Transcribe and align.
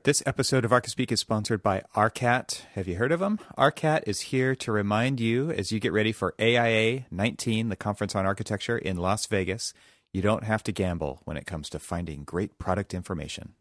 This 0.00 0.22
episode 0.24 0.64
of 0.64 0.70
Archispeak 0.70 1.12
is 1.12 1.20
sponsored 1.20 1.62
by 1.62 1.82
ARCAT. 1.94 2.62
Have 2.74 2.88
you 2.88 2.96
heard 2.96 3.12
of 3.12 3.20
them? 3.20 3.38
ARCAT 3.58 4.04
is 4.06 4.22
here 4.22 4.56
to 4.56 4.72
remind 4.72 5.20
you 5.20 5.50
as 5.50 5.70
you 5.70 5.78
get 5.78 5.92
ready 5.92 6.12
for 6.12 6.34
AIA 6.40 7.04
19, 7.10 7.68
the 7.68 7.76
Conference 7.76 8.16
on 8.16 8.24
Architecture 8.24 8.78
in 8.78 8.96
Las 8.96 9.26
Vegas, 9.26 9.74
you 10.10 10.22
don't 10.22 10.44
have 10.44 10.62
to 10.64 10.72
gamble 10.72 11.20
when 11.24 11.36
it 11.36 11.44
comes 11.46 11.68
to 11.68 11.78
finding 11.78 12.24
great 12.24 12.58
product 12.58 12.94
information. 12.94 13.52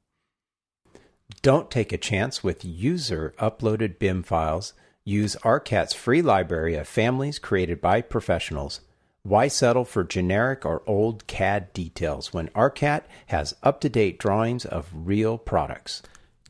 Don't 1.42 1.70
take 1.70 1.92
a 1.92 1.98
chance 1.98 2.42
with 2.42 2.64
user 2.64 3.36
uploaded 3.38 4.00
BIM 4.00 4.24
files. 4.24 4.74
Use 5.04 5.36
ARCAT's 5.44 5.94
free 5.94 6.22
library 6.22 6.76
of 6.76 6.88
families 6.88 7.40
created 7.40 7.82
by 7.82 8.02
professionals. 8.02 8.80
Why 9.24 9.50
settle 9.50 9.86
for 9.86 10.06
generic 10.06 10.66
or 10.66 10.82
old 10.88 11.28
CAD 11.28 11.74
details 11.74 12.34
when 12.34 12.48
ARCAT 12.56 13.04
has 13.28 13.54
up 13.62 13.82
to 13.82 13.90
date 13.90 14.18
drawings 14.18 14.66
of 14.66 14.90
real 14.94 15.38
products? 15.38 16.02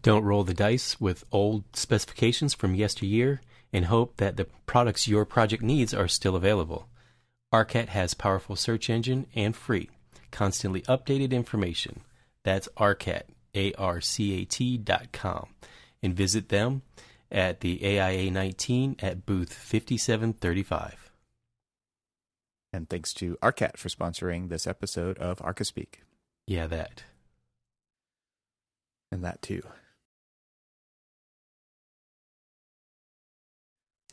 Don't 0.01 0.23
roll 0.23 0.43
the 0.43 0.53
dice 0.53 0.99
with 0.99 1.25
old 1.31 1.63
specifications 1.73 2.53
from 2.53 2.73
yesteryear 2.73 3.41
and 3.71 3.85
hope 3.85 4.17
that 4.17 4.35
the 4.35 4.47
products 4.65 5.07
your 5.07 5.25
project 5.25 5.61
needs 5.61 5.93
are 5.93 6.07
still 6.07 6.35
available. 6.35 6.87
ARCAT 7.53 7.89
has 7.89 8.13
powerful 8.13 8.55
search 8.55 8.89
engine 8.89 9.27
and 9.35 9.55
free, 9.55 9.89
constantly 10.31 10.81
updated 10.83 11.31
information. 11.31 12.01
That's 12.43 12.67
ARCAT, 12.77 13.23
A-R-C-A-T 13.53 14.77
dot 14.79 15.11
com. 15.11 15.49
And 16.01 16.15
visit 16.15 16.49
them 16.49 16.81
at 17.29 17.59
the 17.59 17.99
AIA 17.99 18.31
19 18.31 18.95
at 18.99 19.25
booth 19.25 19.53
5735. 19.53 21.11
And 22.73 22.89
thanks 22.89 23.13
to 23.15 23.37
ARCAT 23.43 23.77
for 23.77 23.89
sponsoring 23.89 24.49
this 24.49 24.65
episode 24.65 25.19
of 25.19 25.39
Archispeak. 25.39 25.95
Yeah, 26.47 26.65
that. 26.67 27.03
And 29.11 29.23
that 29.23 29.41
too. 29.41 29.61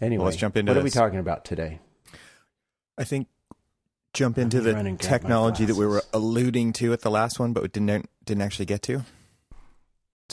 Anyway, 0.00 0.18
Well, 0.18 0.27
let's 0.27 0.36
jump 0.36 0.56
into 0.56 0.72
what 0.72 0.78
are 0.78 0.84
we 0.84 0.91
talking 0.91 1.18
about 1.18 1.44
today? 1.44 1.80
I 2.96 3.04
think 3.04 3.28
jump 4.12 4.38
into 4.38 4.58
Let 4.58 4.64
me 4.64 4.72
run 4.72 4.84
the 4.84 4.91
and 4.91 4.98
grab 4.98 5.10
my 5.10 5.18
technology 5.18 5.64
that 5.64 5.77
we 5.77 5.86
were 5.86 6.02
alluding 6.12 6.72
to 6.74 6.92
at 6.92 7.00
the 7.00 7.10
last 7.10 7.38
one, 7.38 7.52
but 7.52 7.62
we 7.62 7.68
didn't 7.68 8.08
didn't 8.24 8.42
actually 8.42 8.66
get 8.66 8.82
to. 8.82 9.04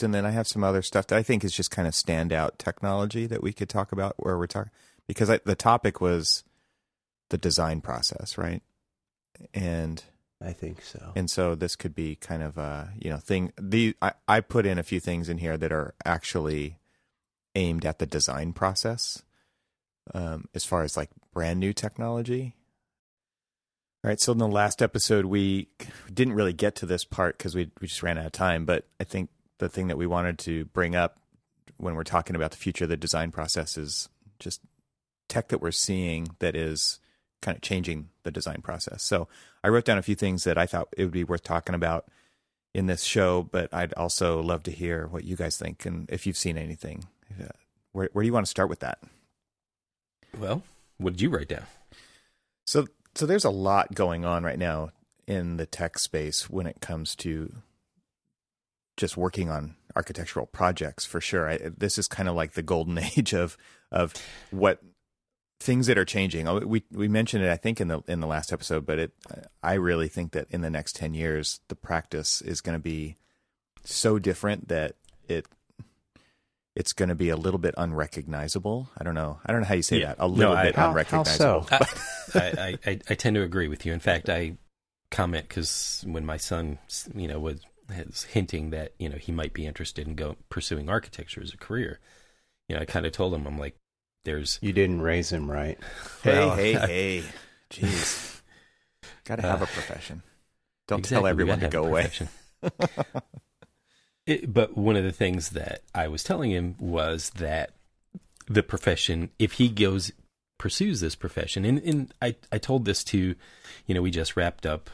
And 0.02 0.14
then 0.14 0.26
I 0.26 0.30
have 0.30 0.46
some 0.46 0.62
other 0.62 0.82
stuff 0.82 1.06
that 1.06 1.16
I 1.16 1.22
think 1.22 1.42
is 1.42 1.52
just 1.52 1.70
kind 1.70 1.88
of 1.88 1.94
standout 1.94 2.58
technology 2.58 3.26
that 3.26 3.42
we 3.42 3.52
could 3.52 3.68
talk 3.68 3.92
about 3.92 4.14
where 4.18 4.36
we're 4.36 4.46
talking 4.46 4.72
because 5.06 5.30
I, 5.30 5.40
the 5.44 5.54
topic 5.54 6.00
was 6.00 6.44
the 7.30 7.38
design 7.38 7.80
process, 7.80 8.36
right? 8.36 8.62
And 9.54 10.02
I 10.40 10.52
think 10.52 10.82
so. 10.82 11.12
and 11.16 11.30
so 11.30 11.54
this 11.54 11.76
could 11.76 11.94
be 11.94 12.14
kind 12.16 12.42
of 12.42 12.58
a 12.58 12.92
you 13.00 13.10
know 13.10 13.16
thing. 13.16 13.52
The 13.60 13.96
I, 14.02 14.12
I 14.28 14.40
put 14.40 14.66
in 14.66 14.78
a 14.78 14.82
few 14.82 15.00
things 15.00 15.28
in 15.28 15.38
here 15.38 15.56
that 15.56 15.72
are 15.72 15.94
actually 16.04 16.78
aimed 17.54 17.86
at 17.86 17.98
the 17.98 18.06
design 18.06 18.52
process, 18.52 19.22
um, 20.14 20.48
as 20.54 20.64
far 20.64 20.82
as 20.82 20.96
like 20.96 21.10
brand 21.32 21.60
new 21.60 21.72
technology. 21.72 22.54
All 24.04 24.10
right, 24.10 24.20
so 24.20 24.32
in 24.32 24.38
the 24.38 24.46
last 24.46 24.82
episode 24.82 25.24
we 25.24 25.68
didn't 26.12 26.34
really 26.34 26.52
get 26.52 26.76
to 26.76 26.86
this 26.86 27.04
part 27.04 27.38
because 27.38 27.54
we 27.54 27.70
we 27.80 27.88
just 27.88 28.02
ran 28.02 28.18
out 28.18 28.26
of 28.26 28.32
time. 28.32 28.64
But 28.64 28.86
I 29.00 29.04
think 29.04 29.30
the 29.58 29.68
thing 29.68 29.88
that 29.88 29.98
we 29.98 30.06
wanted 30.06 30.38
to 30.40 30.66
bring 30.66 30.94
up 30.94 31.18
when 31.78 31.94
we're 31.94 32.04
talking 32.04 32.36
about 32.36 32.52
the 32.52 32.56
future 32.56 32.84
of 32.84 32.90
the 32.90 32.96
design 32.96 33.32
process 33.32 33.76
is 33.76 34.08
just 34.38 34.60
tech 35.28 35.48
that 35.48 35.60
we're 35.60 35.72
seeing 35.72 36.28
that 36.38 36.54
is 36.54 37.00
kind 37.42 37.56
of 37.56 37.62
changing 37.62 38.08
the 38.22 38.30
design 38.30 38.62
process. 38.62 39.02
So 39.02 39.28
I 39.62 39.68
wrote 39.68 39.84
down 39.84 39.98
a 39.98 40.02
few 40.02 40.14
things 40.14 40.44
that 40.44 40.56
I 40.56 40.66
thought 40.66 40.88
it 40.96 41.02
would 41.02 41.12
be 41.12 41.24
worth 41.24 41.42
talking 41.42 41.74
about 41.74 42.06
in 42.74 42.86
this 42.86 43.02
show, 43.02 43.42
but 43.42 43.72
I'd 43.74 43.92
also 43.94 44.40
love 44.40 44.62
to 44.64 44.70
hear 44.70 45.06
what 45.06 45.24
you 45.24 45.36
guys 45.36 45.56
think 45.56 45.84
and 45.84 46.08
if 46.10 46.26
you've 46.26 46.36
seen 46.36 46.56
anything. 46.56 47.04
Uh, 47.40 47.48
Where, 47.92 48.08
where 48.12 48.22
do 48.22 48.26
you 48.26 48.32
want 48.32 48.46
to 48.46 48.50
start 48.50 48.68
with 48.68 48.80
that? 48.80 48.98
Well, 50.38 50.62
what 50.98 51.14
did 51.14 51.20
you 51.20 51.30
write 51.30 51.48
down? 51.48 51.66
So, 52.66 52.86
so 53.14 53.26
there's 53.26 53.44
a 53.44 53.50
lot 53.50 53.94
going 53.94 54.24
on 54.24 54.44
right 54.44 54.58
now 54.58 54.90
in 55.26 55.56
the 55.56 55.66
tech 55.66 55.98
space 55.98 56.48
when 56.50 56.66
it 56.66 56.80
comes 56.80 57.14
to 57.16 57.52
just 58.96 59.16
working 59.16 59.50
on 59.50 59.76
architectural 59.94 60.46
projects 60.46 61.04
for 61.04 61.20
sure. 61.20 61.48
I, 61.48 61.58
this 61.76 61.98
is 61.98 62.08
kind 62.08 62.28
of 62.28 62.34
like 62.34 62.52
the 62.52 62.62
golden 62.62 62.98
age 63.16 63.32
of 63.32 63.56
of 63.90 64.12
what 64.50 64.82
things 65.60 65.86
that 65.86 65.98
are 65.98 66.04
changing. 66.04 66.48
Oh, 66.48 66.58
We 66.58 66.84
we 66.90 67.08
mentioned 67.08 67.44
it, 67.44 67.50
I 67.50 67.56
think, 67.56 67.80
in 67.80 67.88
the 67.88 68.02
in 68.06 68.20
the 68.20 68.26
last 68.26 68.52
episode, 68.52 68.86
but 68.86 68.98
it 68.98 69.12
I 69.62 69.74
really 69.74 70.08
think 70.08 70.32
that 70.32 70.46
in 70.50 70.60
the 70.60 70.70
next 70.70 70.96
ten 70.96 71.14
years, 71.14 71.60
the 71.68 71.76
practice 71.76 72.40
is 72.42 72.60
going 72.60 72.78
to 72.78 72.82
be 72.82 73.16
so 73.84 74.18
different 74.18 74.68
that 74.68 74.96
it 75.28 75.46
it's 76.76 76.92
going 76.92 77.08
to 77.08 77.14
be 77.14 77.30
a 77.30 77.36
little 77.36 77.58
bit 77.58 77.74
unrecognizable. 77.76 78.88
I 78.98 79.02
don't 79.02 79.14
know. 79.14 79.40
I 79.44 79.50
don't 79.52 79.62
know 79.62 79.66
how 79.66 79.74
you 79.74 79.82
say 79.82 79.98
Yeah. 80.00 80.08
that. 80.08 80.16
A 80.20 80.28
little 80.28 80.52
No, 80.52 80.58
I- 80.58 80.64
bit 80.66 80.76
How- 80.76 80.82
how 80.82 80.88
unrecognizable. 80.90 81.66
so? 81.66 81.76
I, 82.34 82.40
I, 82.40 82.78
I, 82.90 83.00
I 83.10 83.14
tend 83.14 83.34
to 83.36 83.42
agree 83.42 83.66
with 83.68 83.84
you. 83.86 83.92
In 83.92 84.00
fact, 84.00 84.28
I 84.28 84.56
comment 85.10 85.48
because 85.48 86.04
when 86.06 86.24
my 86.26 86.36
son, 86.36 86.78
you 87.14 87.26
know, 87.28 87.38
was, 87.40 87.60
was 87.88 88.24
hinting 88.24 88.70
that 88.70 88.92
you 88.98 89.08
know 89.08 89.16
he 89.16 89.32
might 89.32 89.52
be 89.54 89.64
interested 89.66 90.06
in 90.06 90.14
go 90.16 90.36
pursuing 90.50 90.88
architecture 90.90 91.40
as 91.42 91.54
a 91.54 91.56
career, 91.56 91.98
you 92.68 92.76
know, 92.76 92.82
I 92.82 92.84
kind 92.84 93.06
of 93.06 93.12
told 93.12 93.32
him, 93.32 93.46
I'm 93.46 93.58
like, 93.58 93.76
there's 94.24 94.58
You 94.60 94.72
didn't 94.72 95.00
raise 95.02 95.32
him 95.32 95.50
right. 95.50 95.78
Hey, 96.22 96.32
Well, 96.38 96.56
hey, 96.56 96.76
I- 96.76 96.86
hey. 96.86 97.22
Jeez. 97.70 98.40
Got 99.24 99.36
to 99.36 99.42
have 99.42 99.60
Uh, 99.62 99.64
a 99.64 99.68
profession. 99.68 100.22
Don't 100.88 100.98
Exactly, 101.00 101.16
tell 101.16 101.26
everyone 101.26 101.60
to 101.60 101.68
go 101.68 101.84
away. 101.86 102.10
It- 104.26 104.52
but 104.52 104.76
one 104.76 104.96
of 104.96 105.04
the 105.04 105.12
things 105.12 105.50
that 105.50 105.82
I 105.94 106.08
was 106.08 106.24
telling 106.24 106.50
him 106.50 106.74
was 106.78 107.30
that 107.30 107.70
the 108.46 108.62
profession, 108.62 109.30
if 109.38 109.52
he 109.54 109.68
goes 109.68 110.12
pursues 110.58 111.00
this 111.00 111.14
profession, 111.14 111.64
and, 111.64 111.78
and 111.80 112.14
I, 112.22 112.36
I 112.50 112.58
told 112.58 112.84
this 112.84 113.04
to, 113.04 113.34
you 113.86 113.94
know, 113.94 114.02
we 114.02 114.10
just 114.10 114.36
wrapped 114.36 114.64
up 114.66 114.88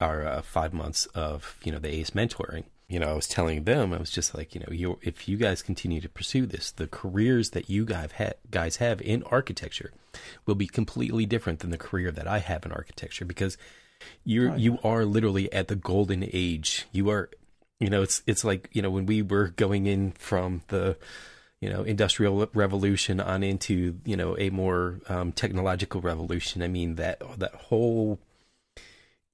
our 0.00 0.26
uh, 0.26 0.42
five 0.42 0.74
months 0.74 1.06
of 1.06 1.56
you 1.64 1.72
know 1.72 1.78
the 1.78 1.88
ACE 1.92 2.10
mentoring. 2.10 2.64
You 2.88 3.00
know, 3.00 3.08
I 3.08 3.14
was 3.14 3.26
telling 3.26 3.64
them, 3.64 3.92
I 3.92 3.98
was 3.98 4.10
just 4.10 4.34
like, 4.34 4.54
you 4.54 4.60
know, 4.60 4.72
you 4.72 4.98
if 5.02 5.28
you 5.28 5.36
guys 5.36 5.62
continue 5.62 6.00
to 6.00 6.08
pursue 6.08 6.46
this, 6.46 6.70
the 6.70 6.86
careers 6.86 7.50
that 7.50 7.70
you 7.70 7.84
guys 7.84 8.10
ha- 8.18 8.34
guys 8.50 8.76
have 8.76 9.00
in 9.00 9.22
architecture 9.24 9.92
will 10.44 10.54
be 10.54 10.66
completely 10.66 11.26
different 11.26 11.60
than 11.60 11.70
the 11.70 11.78
career 11.78 12.10
that 12.12 12.28
I 12.28 12.38
have 12.38 12.64
in 12.66 12.72
architecture 12.72 13.24
because 13.24 13.56
you're 14.24 14.54
you 14.56 14.78
are 14.84 15.04
literally 15.04 15.52
at 15.52 15.68
the 15.68 15.76
golden 15.76 16.28
age. 16.32 16.86
You 16.92 17.08
are, 17.10 17.30
you 17.80 17.90
know, 17.90 18.02
it's 18.02 18.22
it's 18.26 18.44
like 18.44 18.68
you 18.72 18.82
know 18.82 18.90
when 18.90 19.06
we 19.06 19.22
were 19.22 19.48
going 19.48 19.86
in 19.86 20.12
from 20.12 20.62
the 20.68 20.96
you 21.60 21.70
know 21.70 21.82
industrial 21.82 22.48
revolution 22.54 23.20
on 23.20 23.42
into 23.42 23.98
you 24.04 24.16
know 24.16 24.36
a 24.38 24.50
more 24.50 25.00
um, 25.08 25.32
technological 25.32 26.00
revolution. 26.00 26.62
I 26.62 26.68
mean 26.68 26.96
that 26.96 27.20
that 27.38 27.54
whole 27.54 28.18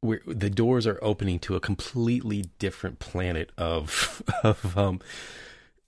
where 0.00 0.20
the 0.26 0.50
doors 0.50 0.86
are 0.86 0.98
opening 1.02 1.38
to 1.38 1.54
a 1.54 1.60
completely 1.60 2.46
different 2.58 2.98
planet 2.98 3.50
of 3.56 4.22
of 4.42 4.76
um, 4.76 5.00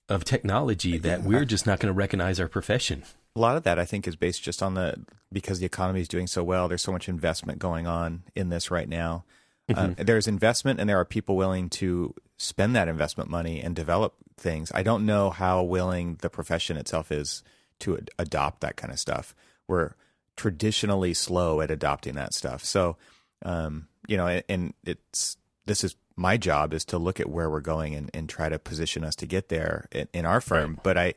of 0.08 0.24
technology 0.24 0.98
that 0.98 1.22
we're 1.22 1.44
just 1.44 1.66
not 1.66 1.80
going 1.80 1.92
to 1.92 1.96
recognize 1.96 2.38
our 2.38 2.48
profession. 2.48 3.04
A 3.36 3.40
lot 3.40 3.56
of 3.56 3.64
that, 3.64 3.80
I 3.80 3.84
think, 3.84 4.06
is 4.06 4.14
based 4.14 4.42
just 4.42 4.62
on 4.62 4.74
the 4.74 5.04
because 5.32 5.58
the 5.58 5.66
economy 5.66 6.00
is 6.00 6.08
doing 6.08 6.28
so 6.28 6.44
well. 6.44 6.68
There's 6.68 6.82
so 6.82 6.92
much 6.92 7.08
investment 7.08 7.58
going 7.58 7.86
on 7.86 8.22
in 8.36 8.48
this 8.48 8.70
right 8.70 8.88
now. 8.88 9.24
Uh, 9.72 9.94
there's 9.96 10.26
investment, 10.26 10.78
and 10.80 10.88
there 10.88 10.98
are 11.00 11.04
people 11.04 11.36
willing 11.36 11.70
to 11.70 12.14
spend 12.36 12.76
that 12.76 12.88
investment 12.88 13.30
money 13.30 13.60
and 13.62 13.74
develop 13.74 14.14
things. 14.36 14.70
I 14.74 14.82
don't 14.82 15.06
know 15.06 15.30
how 15.30 15.62
willing 15.62 16.18
the 16.20 16.28
profession 16.28 16.76
itself 16.76 17.10
is 17.10 17.42
to 17.80 17.96
ad- 17.96 18.10
adopt 18.18 18.60
that 18.60 18.76
kind 18.76 18.92
of 18.92 18.98
stuff. 18.98 19.34
We're 19.66 19.92
traditionally 20.36 21.14
slow 21.14 21.60
at 21.60 21.70
adopting 21.70 22.14
that 22.16 22.34
stuff. 22.34 22.64
So, 22.64 22.96
um, 23.42 23.88
you 24.06 24.16
know, 24.16 24.26
and- 24.48 24.74
it's 24.84 25.36
this 25.66 25.82
is 25.82 25.96
my 26.16 26.36
job 26.36 26.74
is 26.74 26.84
to 26.86 26.98
look 26.98 27.18
at 27.18 27.28
where 27.28 27.48
we're 27.48 27.60
going 27.60 27.94
and, 27.94 28.10
and 28.12 28.28
try 28.28 28.48
to 28.48 28.58
position 28.58 29.02
us 29.02 29.16
to 29.16 29.26
get 29.26 29.48
there 29.48 29.88
in, 29.90 30.08
in 30.12 30.26
our 30.26 30.40
firm. 30.40 30.78
But 30.82 30.98
I, 30.98 31.14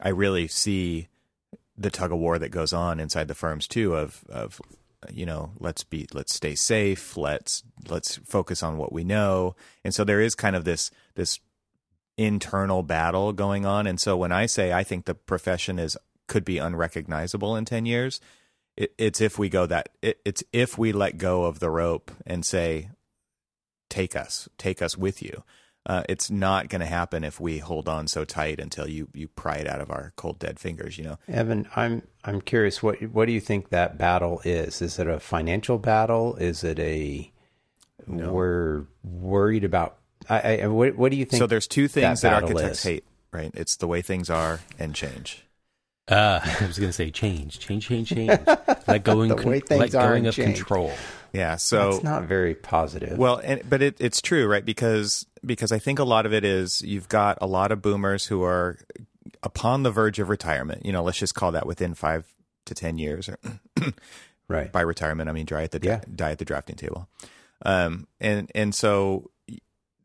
I 0.00 0.08
really 0.08 0.48
see 0.48 1.08
the 1.76 1.90
tug 1.90 2.12
of 2.12 2.18
war 2.18 2.38
that 2.38 2.48
goes 2.48 2.72
on 2.72 2.98
inside 2.98 3.28
the 3.28 3.34
firms 3.34 3.68
too 3.68 3.94
of 3.94 4.24
of 4.28 4.60
you 5.12 5.26
know 5.26 5.52
let's 5.58 5.84
be 5.84 6.06
let's 6.12 6.34
stay 6.34 6.54
safe 6.54 7.16
let's 7.16 7.62
let's 7.88 8.16
focus 8.16 8.62
on 8.62 8.78
what 8.78 8.92
we 8.92 9.04
know. 9.04 9.54
And 9.84 9.94
so 9.94 10.04
there 10.04 10.20
is 10.20 10.34
kind 10.34 10.56
of 10.56 10.64
this 10.64 10.90
this 11.14 11.40
internal 12.16 12.82
battle 12.82 13.32
going 13.32 13.66
on. 13.66 13.86
And 13.86 14.00
so 14.00 14.16
when 14.16 14.32
i 14.32 14.46
say 14.46 14.72
i 14.72 14.84
think 14.84 15.04
the 15.04 15.14
profession 15.14 15.78
is 15.78 15.96
could 16.26 16.44
be 16.44 16.58
unrecognizable 16.58 17.56
in 17.56 17.64
10 17.64 17.86
years 17.86 18.20
it, 18.76 18.92
it's 18.98 19.20
if 19.20 19.38
we 19.38 19.48
go 19.48 19.66
that 19.66 19.90
it, 20.02 20.20
it's 20.24 20.42
if 20.52 20.78
we 20.78 20.92
let 20.92 21.18
go 21.18 21.44
of 21.44 21.60
the 21.60 21.70
rope 21.70 22.10
and 22.26 22.44
say 22.44 22.90
take 23.88 24.16
us 24.16 24.48
take 24.58 24.82
us 24.82 24.96
with 24.96 25.22
you 25.22 25.42
uh, 25.86 26.02
it's 26.08 26.30
not 26.30 26.68
going 26.68 26.80
to 26.80 26.86
happen 26.86 27.24
if 27.24 27.38
we 27.38 27.58
hold 27.58 27.88
on 27.88 28.06
so 28.08 28.24
tight 28.24 28.58
until 28.60 28.88
you 28.88 29.08
you 29.12 29.28
pry 29.28 29.56
it 29.56 29.68
out 29.68 29.80
of 29.80 29.90
our 29.90 30.12
cold 30.16 30.38
dead 30.38 30.58
fingers 30.58 30.98
you 30.98 31.04
know 31.04 31.18
Evan, 31.28 31.68
I'm 31.76 32.02
I'm 32.24 32.40
curious 32.40 32.82
what 32.82 33.02
what 33.02 33.26
do 33.26 33.32
you 33.32 33.40
think 33.40 33.70
that 33.70 33.98
battle 33.98 34.40
is? 34.44 34.80
Is 34.82 34.98
it 34.98 35.06
a 35.06 35.20
financial 35.20 35.78
battle? 35.78 36.36
Is 36.36 36.64
it 36.64 36.78
a 36.78 37.30
we're 38.06 38.84
worried 39.02 39.64
about 39.64 39.96
I, 40.28 40.60
I, 40.62 40.66
what, 40.68 40.96
what 40.96 41.10
do 41.10 41.16
you 41.18 41.24
think? 41.24 41.38
So 41.38 41.46
there's 41.46 41.66
two 41.66 41.88
things 41.88 42.22
that, 42.22 42.30
that 42.30 42.42
architects 42.42 42.78
is? 42.78 42.84
hate, 42.84 43.04
right? 43.30 43.50
It's 43.54 43.76
the 43.76 43.86
way 43.86 44.02
things 44.02 44.30
are 44.30 44.60
and 44.78 44.94
change. 44.94 45.44
Uh, 46.08 46.40
I 46.60 46.66
was 46.66 46.78
going 46.78 46.88
to 46.88 46.94
say 46.94 47.10
change, 47.10 47.58
change, 47.58 47.86
change, 47.88 48.08
change. 48.08 48.30
Let 48.86 49.04
going, 49.04 49.28
The 49.28 49.36
way 49.36 49.60
things 49.60 49.80
let 49.80 49.94
are 49.94 50.08
going 50.08 50.18
and 50.20 50.26
of 50.28 50.34
change. 50.34 50.56
control. 50.56 50.92
Yeah. 51.32 51.56
So 51.56 51.90
it's 51.90 52.04
not 52.04 52.24
very 52.24 52.54
positive. 52.54 53.18
Well, 53.18 53.40
and, 53.42 53.62
but 53.68 53.82
it, 53.82 53.96
it's 53.98 54.20
true, 54.20 54.46
right? 54.46 54.64
Because 54.64 55.26
because 55.46 55.72
I 55.72 55.78
think 55.78 55.98
a 55.98 56.04
lot 56.04 56.26
of 56.26 56.32
it 56.32 56.44
is 56.44 56.82
you've 56.82 57.08
got 57.08 57.38
a 57.40 57.46
lot 57.46 57.72
of 57.72 57.82
boomers 57.82 58.26
who 58.26 58.42
are 58.42 58.78
upon 59.42 59.82
the 59.82 59.90
verge 59.90 60.18
of 60.18 60.28
retirement. 60.28 60.84
You 60.84 60.92
know, 60.92 61.02
let's 61.02 61.18
just 61.18 61.34
call 61.34 61.52
that 61.52 61.66
within 61.66 61.94
five 61.94 62.26
to 62.66 62.74
ten 62.74 62.98
years. 62.98 63.28
right. 64.48 64.70
By 64.72 64.80
retirement, 64.80 65.28
I 65.28 65.32
mean 65.32 65.46
die 65.46 65.62
at 65.64 65.70
the 65.70 65.80
Yeah. 65.82 66.00
die 66.14 66.30
at 66.32 66.38
the 66.38 66.44
drafting 66.44 66.76
table. 66.76 67.08
Um, 67.64 68.06
and 68.20 68.50
and 68.54 68.74
so 68.74 69.30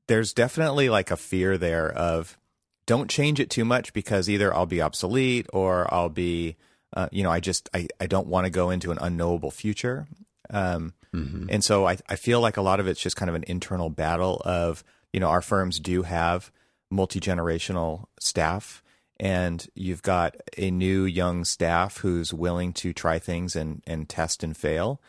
there's 0.07 0.33
definitely 0.33 0.89
like 0.89 1.11
a 1.11 1.17
fear 1.17 1.57
there 1.57 1.91
of 1.91 2.37
don't 2.85 3.09
change 3.09 3.39
it 3.39 3.49
too 3.49 3.65
much 3.65 3.93
because 3.93 4.29
either 4.29 4.53
I'll 4.53 4.65
be 4.65 4.81
obsolete 4.81 5.45
or 5.53 5.91
I'll 5.93 6.09
be, 6.09 6.55
uh, 6.95 7.07
you 7.11 7.21
know, 7.23 7.29
I 7.31 7.39
just 7.39 7.69
I 7.73 7.87
I 7.99 8.07
don't 8.07 8.27
want 8.27 8.45
to 8.45 8.49
go 8.49 8.69
into 8.71 8.91
an 8.91 8.97
unknowable 8.99 9.51
future. 9.51 10.07
Um, 10.49 10.93
and 11.11 11.63
so 11.63 11.87
I, 11.87 11.97
I 12.07 12.15
feel 12.15 12.39
like 12.39 12.57
a 12.57 12.61
lot 12.61 12.79
of 12.79 12.87
it's 12.87 12.99
just 13.01 13.15
kind 13.15 13.29
of 13.29 13.35
an 13.35 13.43
internal 13.47 13.89
battle 13.89 14.41
of, 14.45 14.83
you 15.13 15.19
know, 15.19 15.29
our 15.29 15.41
firms 15.41 15.79
do 15.79 16.03
have 16.03 16.51
multi 16.89 17.19
generational 17.19 18.05
staff, 18.19 18.83
and 19.19 19.67
you've 19.75 20.01
got 20.01 20.35
a 20.57 20.71
new 20.71 21.03
young 21.03 21.45
staff 21.45 21.97
who's 21.97 22.33
willing 22.33 22.73
to 22.73 22.93
try 22.93 23.19
things 23.19 23.55
and, 23.55 23.81
and 23.85 24.07
test 24.07 24.43
and 24.43 24.55
fail. 24.55 25.01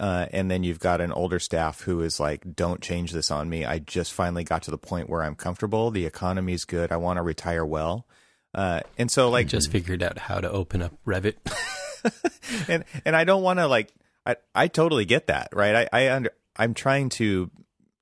Uh, 0.00 0.26
and 0.32 0.50
then 0.50 0.64
you've 0.64 0.80
got 0.80 1.02
an 1.02 1.12
older 1.12 1.38
staff 1.38 1.82
who 1.82 2.00
is 2.00 2.18
like, 2.18 2.56
don't 2.56 2.80
change 2.80 3.12
this 3.12 3.30
on 3.30 3.48
me. 3.50 3.64
I 3.66 3.78
just 3.78 4.12
finally 4.14 4.42
got 4.42 4.62
to 4.62 4.70
the 4.70 4.78
point 4.78 5.10
where 5.10 5.22
I'm 5.22 5.34
comfortable. 5.34 5.90
The 5.90 6.06
economy's 6.06 6.64
good. 6.64 6.90
I 6.90 6.96
want 6.96 7.18
to 7.18 7.22
retire 7.22 7.64
well. 7.64 8.06
Uh, 8.54 8.80
and 8.96 9.10
so, 9.10 9.28
like, 9.28 9.48
Just 9.48 9.70
figured 9.70 10.02
out 10.02 10.16
how 10.16 10.40
to 10.40 10.50
open 10.50 10.80
up 10.80 10.94
Revit. 11.06 11.34
and 12.68 12.84
and 13.04 13.16
I 13.16 13.24
don't 13.24 13.42
want 13.42 13.58
to 13.58 13.66
like 13.66 13.92
I 14.26 14.36
I 14.54 14.68
totally 14.68 15.04
get 15.04 15.28
that 15.28 15.48
right 15.52 15.88
I 15.92 16.04
I 16.04 16.10
under 16.10 16.32
I'm 16.56 16.74
trying 16.74 17.08
to 17.10 17.50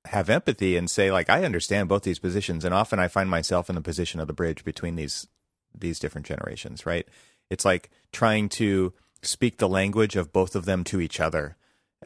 have 0.05 0.29
empathy 0.29 0.75
and 0.75 0.89
say 0.89 1.11
like 1.11 1.29
I 1.29 1.43
understand 1.43 1.89
both 1.89 2.03
these 2.03 2.19
positions 2.19 2.65
and 2.65 2.73
often 2.73 2.99
I 2.99 3.07
find 3.07 3.29
myself 3.29 3.69
in 3.69 3.75
the 3.75 3.81
position 3.81 4.19
of 4.19 4.27
the 4.27 4.33
bridge 4.33 4.63
between 4.63 4.95
these 4.95 5.27
these 5.77 5.99
different 5.99 6.27
generations 6.27 6.85
right 6.85 7.07
it's 7.49 7.65
like 7.65 7.89
trying 8.11 8.49
to 8.49 8.93
speak 9.21 9.57
the 9.57 9.69
language 9.69 10.15
of 10.15 10.33
both 10.33 10.55
of 10.55 10.65
them 10.65 10.83
to 10.85 10.99
each 10.99 11.19
other 11.19 11.55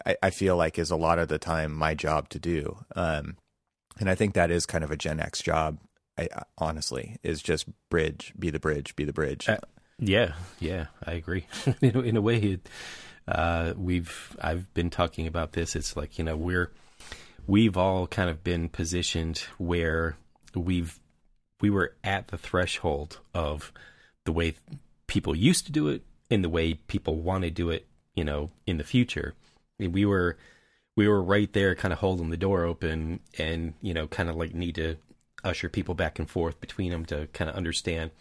I, 0.05 0.17
I 0.21 0.29
feel 0.29 0.57
like 0.57 0.77
is 0.77 0.91
a 0.91 0.97
lot 0.97 1.19
of 1.19 1.29
the 1.29 1.39
time 1.39 1.73
my 1.73 1.93
job 1.93 2.29
to 2.29 2.39
do 2.39 2.79
um 2.95 3.37
and 3.97 4.09
I 4.09 4.15
think 4.15 4.33
that 4.33 4.51
is 4.51 4.65
kind 4.65 4.83
of 4.83 4.91
a 4.91 4.97
Gen 4.97 5.21
X 5.21 5.41
job 5.41 5.79
I, 6.17 6.27
honestly 6.57 7.17
is 7.23 7.41
just 7.41 7.65
bridge 7.89 8.33
be 8.37 8.49
the 8.49 8.59
bridge 8.59 8.95
be 8.95 9.05
the 9.05 9.13
bridge 9.13 9.47
Uh, 9.47 9.57
Yeah, 9.99 10.33
yeah, 10.59 10.87
I 11.05 11.13
agree. 11.13 11.45
in, 11.81 12.05
in 12.05 12.17
a 12.17 12.21
way, 12.21 12.59
uh, 13.27 13.73
we've 13.77 14.35
I've 14.41 14.73
been 14.73 14.89
talking 14.89 15.25
about 15.25 15.53
this. 15.53 15.75
It's 15.75 15.95
like 15.95 16.17
you 16.17 16.25
know 16.25 16.35
we're 16.35 16.71
we've 17.47 17.77
all 17.77 18.07
kind 18.07 18.29
of 18.29 18.43
been 18.43 18.69
positioned 18.69 19.39
where 19.57 20.17
we've 20.53 20.99
we 21.61 21.69
were 21.69 21.95
at 22.03 22.27
the 22.27 22.37
threshold 22.37 23.19
of 23.33 23.71
the 24.25 24.31
way 24.31 24.55
people 25.07 25.35
used 25.35 25.65
to 25.65 25.71
do 25.71 25.87
it 25.87 26.03
and 26.29 26.43
the 26.43 26.49
way 26.49 26.73
people 26.73 27.15
want 27.17 27.43
to 27.43 27.51
do 27.51 27.69
it. 27.69 27.87
You 28.15 28.23
know, 28.23 28.51
in 28.65 28.77
the 28.77 28.83
future, 28.85 29.33
And 29.79 29.93
we 29.93 30.05
were 30.05 30.37
we 30.95 31.07
were 31.07 31.21
right 31.21 31.51
there, 31.51 31.75
kind 31.75 31.91
of 31.91 31.99
holding 31.99 32.29
the 32.29 32.37
door 32.37 32.63
open, 32.63 33.19
and 33.37 33.73
you 33.81 33.93
know, 33.93 34.07
kind 34.07 34.29
of 34.29 34.35
like 34.37 34.53
need 34.53 34.75
to 34.75 34.95
usher 35.43 35.69
people 35.69 35.93
back 35.95 36.17
and 36.17 36.29
forth 36.29 36.59
between 36.61 36.91
them 36.91 37.05
to 37.05 37.27
kind 37.33 37.49
of 37.49 37.55
understand 37.55 38.11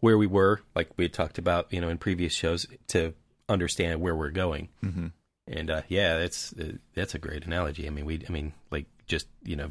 where 0.00 0.18
we 0.18 0.26
were, 0.26 0.60
like 0.74 0.90
we 0.96 1.04
had 1.04 1.12
talked 1.12 1.38
about, 1.38 1.72
you 1.72 1.80
know, 1.80 1.88
in 1.88 1.98
previous 1.98 2.34
shows, 2.34 2.66
to 2.88 3.14
understand 3.48 4.00
where 4.00 4.14
we're 4.14 4.30
going. 4.30 4.68
hmm 4.80 5.08
And 5.50 5.68
uh, 5.68 5.82
yeah, 5.88 6.16
that's 6.16 6.52
uh, 6.52 6.74
that's 6.94 7.14
a 7.14 7.18
great 7.18 7.44
analogy. 7.44 7.86
I 7.86 7.90
mean, 7.90 8.06
we, 8.06 8.24
I 8.26 8.30
mean, 8.30 8.54
like 8.70 8.86
just 9.06 9.26
you 9.42 9.56
know, 9.56 9.68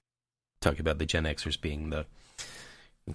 talking 0.60 0.82
about 0.82 0.98
the 0.98 1.06
Gen 1.06 1.24
Xers 1.24 1.60
being 1.60 1.90
the 1.90 2.06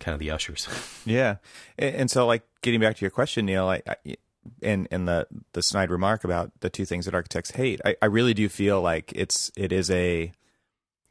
kind 0.00 0.14
of 0.14 0.18
the 0.18 0.30
ushers. 0.30 0.68
Yeah, 1.06 1.36
and, 1.78 1.94
and 1.94 2.10
so 2.10 2.26
like 2.26 2.42
getting 2.62 2.80
back 2.80 2.96
to 2.96 3.02
your 3.02 3.10
question, 3.10 3.44
Neil, 3.44 3.68
I, 3.68 3.82
I 3.86 4.16
and 4.62 4.88
and 4.90 5.06
the 5.06 5.26
the 5.52 5.62
snide 5.62 5.90
remark 5.90 6.24
about 6.24 6.50
the 6.60 6.70
two 6.70 6.86
things 6.86 7.04
that 7.04 7.14
architects 7.14 7.50
hate, 7.50 7.82
I, 7.84 7.96
I 8.00 8.06
really 8.06 8.32
do 8.32 8.48
feel 8.48 8.80
like 8.80 9.12
it's 9.14 9.52
it 9.54 9.70
is 9.70 9.90
a 9.90 10.32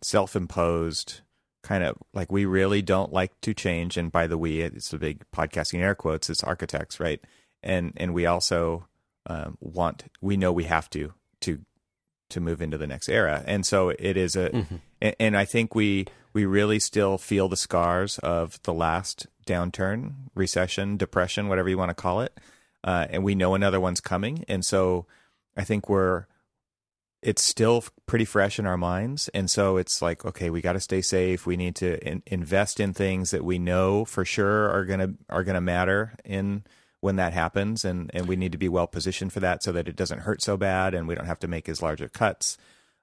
self 0.01 0.35
imposed 0.35 1.21
kind 1.61 1.83
of 1.83 1.97
like 2.13 2.31
we 2.31 2.45
really 2.45 2.81
don't 2.81 3.13
like 3.13 3.39
to 3.41 3.53
change, 3.53 3.97
and 3.97 4.11
by 4.11 4.25
the 4.25 4.37
we, 4.37 4.61
it's 4.61 4.91
a 4.91 4.97
big 4.97 5.23
podcasting 5.31 5.79
air 5.79 5.93
quotes. 5.93 6.29
It's 6.31 6.43
architects, 6.43 6.99
right? 6.99 7.23
And 7.61 7.93
and 7.97 8.15
we 8.15 8.25
also 8.25 8.87
um, 9.27 9.57
want 9.61 10.05
we 10.21 10.35
know 10.35 10.51
we 10.51 10.63
have 10.63 10.89
to 10.91 11.13
to 12.33 12.39
to 12.39 12.41
move 12.41 12.61
into 12.61 12.77
the 12.77 12.87
next 12.87 13.09
era, 13.09 13.43
and 13.47 13.65
so 13.65 13.89
it 13.89 14.17
is 14.17 14.35
a 14.35 14.49
Mm-hmm. 14.49 14.75
and, 15.01 15.15
and 15.19 15.37
I 15.37 15.45
think 15.45 15.75
we 15.75 16.05
we 16.33 16.45
really 16.45 16.79
still 16.79 17.17
feel 17.17 17.47
the 17.47 17.57
scars 17.57 18.19
of 18.19 18.61
the 18.63 18.73
last 18.73 19.27
downturn, 19.45 20.13
recession, 20.35 20.97
depression, 20.97 21.47
whatever 21.47 21.69
you 21.69 21.77
want 21.77 21.89
to 21.89 22.01
call 22.01 22.21
it, 22.21 22.39
uh, 22.83 23.07
and 23.09 23.23
we 23.23 23.35
know 23.35 23.55
another 23.55 23.79
one's 23.79 24.01
coming. 24.01 24.43
And 24.47 24.65
so 24.65 25.05
I 25.55 25.63
think 25.63 25.89
we're 25.89 26.25
it's 27.21 27.43
still 27.43 27.83
pretty 28.05 28.25
fresh 28.25 28.59
in 28.59 28.65
our 28.65 28.77
minds, 28.77 29.29
and 29.33 29.49
so 29.49 29.77
it's 29.77 30.01
like 30.01 30.25
okay, 30.25 30.49
we 30.49 30.61
got 30.61 30.73
to 30.73 30.79
stay 30.79 31.01
safe. 31.01 31.45
We 31.45 31.55
need 31.55 31.75
to 31.75 32.05
in, 32.05 32.23
invest 32.25 32.79
in 32.79 32.93
things 32.93 33.31
that 33.31 33.43
we 33.45 33.59
know 33.59 34.05
for 34.05 34.25
sure 34.25 34.69
are 34.69 34.85
gonna 34.85 35.13
are 35.29 35.43
gonna 35.43 35.61
matter 35.61 36.13
in 36.25 36.63
when 37.03 37.17
that 37.17 37.33
happens, 37.33 37.85
and 37.85 38.09
and 38.13 38.27
we 38.27 38.35
need 38.35 38.51
to 38.53 38.57
be 38.57 38.69
well 38.69 38.87
positioned 38.87 39.31
for 39.33 39.39
that 39.41 39.61
so 39.63 39.71
that 39.73 39.87
it 39.87 39.95
doesn't 39.95 40.19
hurt 40.19 40.41
so 40.41 40.57
bad, 40.57 40.93
and 40.93 41.07
we 41.07 41.15
don't 41.15 41.25
have 41.27 41.39
to 41.39 41.47
make 41.47 41.67
as 41.69 41.81
large 41.81 42.01
of 42.01 42.13
cuts. 42.13 42.57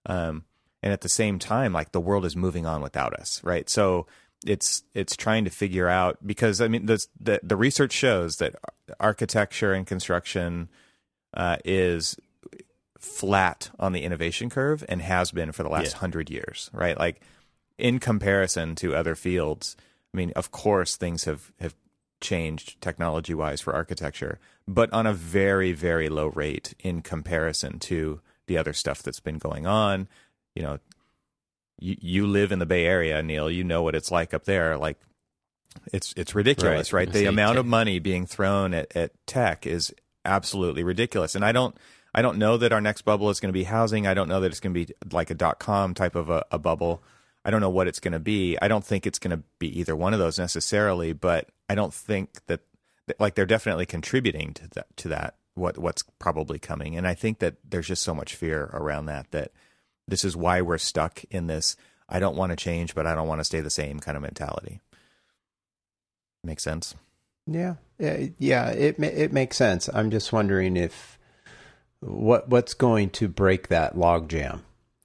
Um, 0.07 0.45
and 0.83 0.93
at 0.95 1.03
the 1.03 1.11
same 1.11 1.39
time 1.39 1.75
like 1.75 1.93
the 1.93 2.01
world 2.01 2.25
is 2.25 2.35
moving 2.35 2.65
on 2.65 2.81
without 2.81 3.13
us 3.13 3.45
right 3.45 3.69
so 3.69 4.07
it's 4.47 4.83
it's 4.95 5.15
trying 5.15 5.45
to 5.45 5.51
figure 5.51 5.89
out 5.89 6.17
because 6.27 6.63
i 6.63 6.69
mean 6.69 6.87
the 6.87 6.99
the, 7.21 7.39
the 7.43 7.55
research 7.55 7.93
shows 7.93 8.37
that 8.37 8.55
architecture 8.99 9.75
and 9.75 9.87
construction 9.87 10.71
uh, 11.35 11.59
is 11.67 12.17
flat 12.99 13.71
on 13.79 13.93
the 13.93 14.03
innovation 14.03 14.49
curve 14.49 14.85
and 14.89 15.03
has 15.03 15.31
been 15.33 15.53
for 15.53 15.63
the 15.63 15.69
last 15.69 15.93
Yeah. 15.93 15.99
100 15.99 16.31
years 16.31 16.71
right 16.73 16.99
like 16.99 17.21
in 17.77 17.99
comparison 17.99 18.75
to 18.77 18.95
other 18.95 19.15
fields 19.15 19.77
i 20.13 20.17
mean 20.17 20.33
of 20.35 20.51
course 20.51 20.97
things 20.97 21.25
have 21.25 21.53
have 21.61 21.75
changed 22.21 22.81
technology 22.81 23.35
wise 23.35 23.61
for 23.61 23.75
architecture 23.75 24.39
but 24.69 24.93
on 24.93 25.07
a 25.07 25.13
very 25.15 25.73
very 25.73 26.09
low 26.09 26.29
rate 26.29 26.75
in 26.81 27.03
comparison 27.03 27.79
to 27.79 28.21
the 28.47 28.57
other 28.59 28.73
stuff 28.73 29.03
that's 29.03 29.21
been 29.21 29.39
going 29.39 29.67
on. 29.67 30.09
You 30.55 30.63
know 30.63 30.79
you 31.79 31.97
you 32.01 32.27
live 32.27 32.53
in 32.53 32.59
the 32.59 32.67
bay 32.67 32.85
area 32.85 33.23
neil 33.23 33.51
you 33.51 33.65
know 33.65 33.83
what 33.83 33.95
it's 33.95 34.11
like 34.11 34.35
up 34.35 34.45
there 34.45 34.77
like 34.77 34.99
it's 35.93 36.13
it's 36.17 36.35
ridiculous 36.35 36.93
Right. 36.93 37.07
right, 37.07 37.13
the 37.15 37.27
amount 37.35 37.55
tech. 37.55 37.61
of 37.61 37.67
money 37.67 37.99
being 38.01 38.27
thrown 38.27 38.75
at, 38.75 38.95
at 38.97 39.13
tech 39.27 39.67
is 39.67 39.95
absolutely 40.25 40.83
ridiculous. 40.83 41.35
And 41.35 41.45
i 41.45 41.53
don't 41.53 41.77
i 42.15 42.21
don't 42.23 42.39
know 42.39 42.57
that 42.57 42.73
our 42.73 42.81
next 42.81 43.03
bubble 43.03 43.31
is 43.31 43.41
going 43.41 43.49
to 43.49 43.59
be 43.59 43.65
housing. 43.65 44.07
I 44.07 44.15
don't 44.15 44.29
know 44.29 44.41
that 44.41 44.51
it's 44.51 44.61
going 44.61 44.75
to 44.75 44.87
be 44.87 44.93
like 45.13 45.31
a 45.31 45.35
dot 45.35 45.59
com 45.59 45.95
type 45.95 46.15
of 46.17 46.29
a, 46.29 46.45
a 46.51 46.59
bubble. 46.59 47.03
I 47.45 47.51
don't 47.51 47.61
know 47.63 47.71
what 47.71 47.87
it's 47.89 48.01
going 48.01 48.13
to 48.13 48.19
be. 48.19 48.59
I 48.61 48.69
don't 48.69 48.85
think 48.85 49.07
it's 49.07 49.19
going 49.19 49.37
to 49.37 49.43
be 49.59 49.79
either 49.81 49.97
one 49.97 50.13
of 50.13 50.19
those 50.19 50.39
necessarily 50.39 51.13
but 51.15 51.49
i 51.71 51.75
don't 51.75 51.95
think 51.95 52.45
that 52.47 52.61
like 53.19 53.35
they're 53.35 53.47
definitely 53.47 53.87
contributing 53.87 54.53
to 54.55 54.69
that 54.75 54.87
to 54.97 55.09
that 55.09 55.35
what 55.55 55.79
what's 55.79 56.03
probably 56.19 56.59
coming 56.59 56.97
and 56.97 57.07
i 57.07 57.15
think 57.15 57.39
that 57.39 57.57
there's 57.69 57.89
just 57.89 58.03
so 58.03 58.15
much 58.15 58.35
fear 58.35 58.71
around 58.73 59.07
that 59.07 59.31
that 59.31 59.53
this 60.07 60.25
is 60.25 60.37
why 60.37 60.61
we're 60.61 60.79
stuck 60.79 61.23
in 61.31 61.47
this 61.47 61.77
i 62.09 62.19
don't 62.19 62.37
want 62.37 62.51
to 62.51 62.57
change 62.57 62.95
but 62.95 63.07
i 63.07 63.15
don't 63.15 63.29
want 63.29 63.41
to 63.41 63.45
stay 63.45 63.61
the 63.61 63.71
same 63.71 64.01
kind 64.01 64.17
of 64.17 64.23
mentality 64.23 64.81
makes 66.45 66.63
sense 66.63 66.95
Yeah, 67.47 67.75
yeah, 67.99 68.27
yeah. 68.39 68.69
It 68.71 68.99
it 69.01 69.33
makes 69.33 69.57
sense. 69.57 69.89
I'm 69.93 70.11
just 70.11 70.33
wondering 70.33 70.77
if 70.77 71.19
what 72.01 72.49
what's 72.49 72.75
going 72.75 73.11
to 73.11 73.29
break 73.29 73.69
that 73.69 73.97
logjam, 73.97 74.61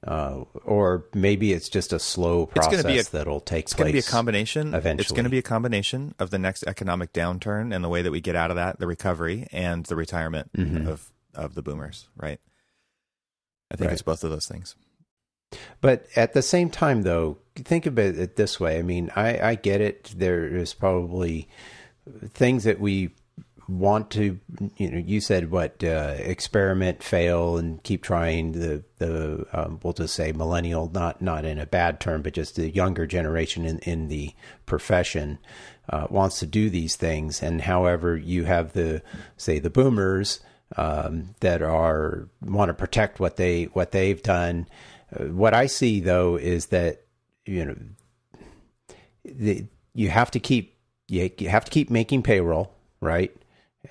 uh, 0.06 0.44
or 0.64 1.06
maybe 1.14 1.52
it's 1.54 1.68
just 1.70 1.92
a 1.92 2.00
slow 2.00 2.44
It's 2.44 2.68
process 2.68 3.08
a- 3.08 3.12
that'll 3.12 3.40
take 3.40 3.66
it's 3.66 3.74
place. 3.74 3.78
going 3.84 3.88
to 3.90 3.94
be 3.94 4.00
a 4.00 4.04
combination 4.04 4.68
Eventually. 4.74 5.02
it's 5.02 5.12
going 5.12 5.24
to 5.24 5.30
be 5.30 5.38
a 5.40 5.42
combination 5.44 6.14
of 6.20 6.30
the 6.30 6.38
next 6.40 6.64
economic 6.68 7.12
downturn 7.14 7.74
and 7.74 7.84
the 7.84 7.90
way 7.90 8.02
that 8.02 8.12
we 8.12 8.22
get 8.22 8.36
out 8.36 8.52
of 8.52 8.56
that 8.56 8.80
the 8.80 8.88
recovery 8.88 9.48
and 9.52 9.86
the 9.88 9.96
retirement 9.96 10.52
Mhm. 10.54 10.88
of 10.88 11.12
of 11.34 11.56
the 11.56 11.62
boomers 11.62 12.08
right 12.16 12.40
i 13.72 13.76
think 13.76 13.88
Right. 13.90 13.94
it's 13.94 14.02
both 14.02 14.24
of 14.24 14.30
those 14.30 14.48
things 14.48 14.76
But 15.82 16.08
at 16.16 16.34
the 16.34 16.42
same 16.42 16.70
time, 16.70 17.04
though, 17.04 17.38
think 17.56 17.86
about 17.86 18.16
it 18.16 18.36
this 18.36 18.60
way. 18.60 18.78
I 18.78 18.82
mean, 18.82 19.10
I, 19.16 19.40
I 19.52 19.56
get 19.56 19.80
it. 19.80 20.14
There 20.18 20.46
is 20.48 20.74
probably 20.74 21.48
things 22.34 22.64
that 22.66 22.80
we 22.80 23.12
want 23.68 24.12
to, 24.12 24.40
you 24.78 24.92
know, 24.92 24.98
you 24.98 25.20
said 25.20 25.50
what 25.50 25.84
uh, 25.84 26.16
experiment, 26.20 27.02
fail, 27.02 27.58
and 27.58 27.82
keep 27.84 28.04
trying. 28.04 28.54
The 28.54 28.84
the 28.98 29.46
um, 29.54 29.80
we'll 29.84 29.94
just 29.94 30.16
say 30.16 30.32
millennial, 30.32 30.90
not 30.94 31.22
not 31.22 31.46
in 31.46 31.60
a 31.60 31.66
bad 31.66 32.00
term, 32.00 32.22
but 32.22 32.34
just 32.34 32.56
the 32.56 32.70
younger 32.70 33.08
generation 33.08 33.66
in 33.66 33.80
in 33.80 34.08
the 34.08 34.34
profession 34.66 35.40
uh, 35.90 36.08
wants 36.10 36.40
to 36.40 36.46
do 36.46 36.70
these 36.70 36.96
things. 36.96 37.42
And 37.42 37.62
however, 37.62 38.16
you 38.16 38.46
have 38.46 38.74
the 38.74 39.02
say 39.38 39.60
the 39.60 39.70
boomers 39.70 40.40
um, 40.78 41.36
that 41.40 41.62
are 41.62 42.28
want 42.42 42.70
to 42.70 42.74
protect 42.74 43.20
what 43.20 43.38
they 43.38 43.66
what 43.66 43.92
they've 43.92 44.22
done. 44.22 44.68
Uh, 45.16 45.26
what 45.26 45.54
I 45.54 45.66
see 45.68 46.00
though 46.00 46.36
is 46.36 46.68
that 46.68 47.04
you 47.46 47.66
know 47.66 47.76
the, 49.24 49.66
you 49.94 50.10
have 50.10 50.32
to 50.32 50.40
keep 50.40 50.76
you, 51.08 51.30
you 51.38 51.50
have 51.50 51.66
to 51.66 51.72
keep 51.72 51.90
making 51.90 52.24
payroll, 52.24 52.74
right? 53.02 53.36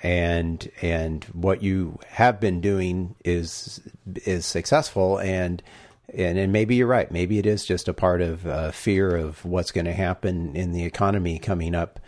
And 0.02 0.70
and 0.82 1.24
what 1.32 1.62
you 1.62 1.98
have 2.08 2.40
been 2.40 2.60
doing 2.60 3.14
is 3.24 3.80
is 4.24 4.46
successful, 4.46 5.18
and 5.18 5.62
and 6.12 6.38
and 6.38 6.52
maybe 6.52 6.76
you're 6.76 6.86
right. 6.86 7.10
Maybe 7.10 7.38
it 7.38 7.46
is 7.46 7.64
just 7.64 7.88
a 7.88 7.94
part 7.94 8.20
of 8.20 8.46
uh, 8.46 8.70
fear 8.70 9.16
of 9.16 9.44
what's 9.44 9.70
going 9.70 9.86
to 9.86 9.92
happen 9.92 10.54
in 10.56 10.72
the 10.72 10.84
economy 10.84 11.38
coming 11.38 11.74
up. 11.74 12.00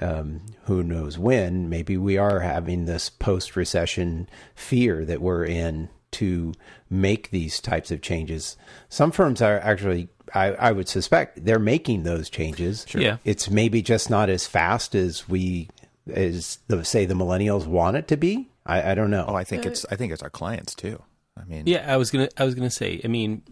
Um, 0.00 0.42
who 0.64 0.84
knows 0.84 1.18
when? 1.18 1.68
Maybe 1.68 1.96
we 1.96 2.18
are 2.18 2.38
having 2.40 2.84
this 2.84 3.10
post 3.10 3.56
recession 3.56 4.28
fear 4.54 5.04
that 5.04 5.20
we're 5.20 5.44
in 5.44 5.88
to 6.12 6.54
make 6.88 7.30
these 7.30 7.60
types 7.60 7.90
of 7.90 8.00
changes. 8.00 8.56
Some 8.88 9.10
firms 9.10 9.42
are 9.42 9.58
actually 9.58 10.08
I, 10.34 10.52
I 10.52 10.72
would 10.72 10.88
suspect 10.88 11.44
they're 11.44 11.58
making 11.58 12.02
those 12.02 12.30
changes. 12.30 12.84
Sure. 12.88 13.00
Yeah. 13.00 13.16
It's 13.24 13.50
maybe 13.50 13.82
just 13.82 14.10
not 14.10 14.28
as 14.28 14.46
fast 14.46 14.94
as 14.94 15.28
we, 15.28 15.68
as 16.08 16.58
the, 16.68 16.84
say 16.84 17.04
the 17.04 17.14
millennials 17.14 17.66
want 17.66 17.96
it 17.96 18.08
to 18.08 18.16
be. 18.16 18.50
I, 18.66 18.92
I 18.92 18.94
don't 18.94 19.10
know. 19.10 19.24
Oh, 19.28 19.34
I 19.34 19.44
think 19.44 19.66
uh, 19.66 19.70
it's 19.70 19.86
I 19.90 19.96
think 19.96 20.12
it's 20.12 20.22
our 20.22 20.30
clients 20.30 20.74
too. 20.74 21.02
I 21.36 21.44
mean, 21.44 21.64
yeah, 21.66 21.92
I 21.92 21.96
was 21.96 22.10
gonna 22.10 22.28
I 22.36 22.44
was 22.44 22.54
gonna 22.54 22.70
say. 22.70 23.00
I 23.04 23.08
mean, 23.08 23.42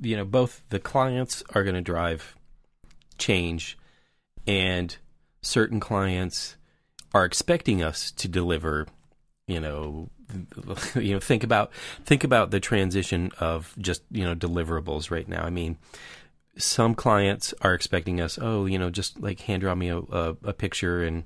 you 0.00 0.16
know, 0.16 0.24
both 0.24 0.62
the 0.70 0.78
clients 0.78 1.44
are 1.54 1.64
gonna 1.64 1.82
drive 1.82 2.34
change, 3.18 3.78
and 4.46 4.96
certain 5.42 5.80
clients 5.80 6.56
are 7.14 7.24
expecting 7.24 7.82
us 7.82 8.10
to 8.12 8.28
deliver. 8.28 8.86
You 9.46 9.60
know, 9.60 10.10
you 10.94 11.14
know 11.14 11.20
think 11.20 11.44
about 11.44 11.70
think 12.04 12.24
about 12.24 12.50
the 12.50 12.60
transition 12.60 13.30
of 13.38 13.74
just 13.78 14.02
you 14.10 14.24
know 14.24 14.34
deliverables 14.34 15.10
right 15.10 15.28
now 15.28 15.44
i 15.44 15.50
mean 15.50 15.76
some 16.58 16.94
clients 16.94 17.54
are 17.60 17.74
expecting 17.74 18.20
us 18.20 18.38
oh 18.40 18.66
you 18.66 18.78
know 18.78 18.90
just 18.90 19.20
like 19.20 19.40
hand 19.40 19.60
draw 19.60 19.74
me 19.74 19.88
a, 19.88 19.98
a, 19.98 20.36
a 20.44 20.52
picture 20.52 21.02
and 21.02 21.24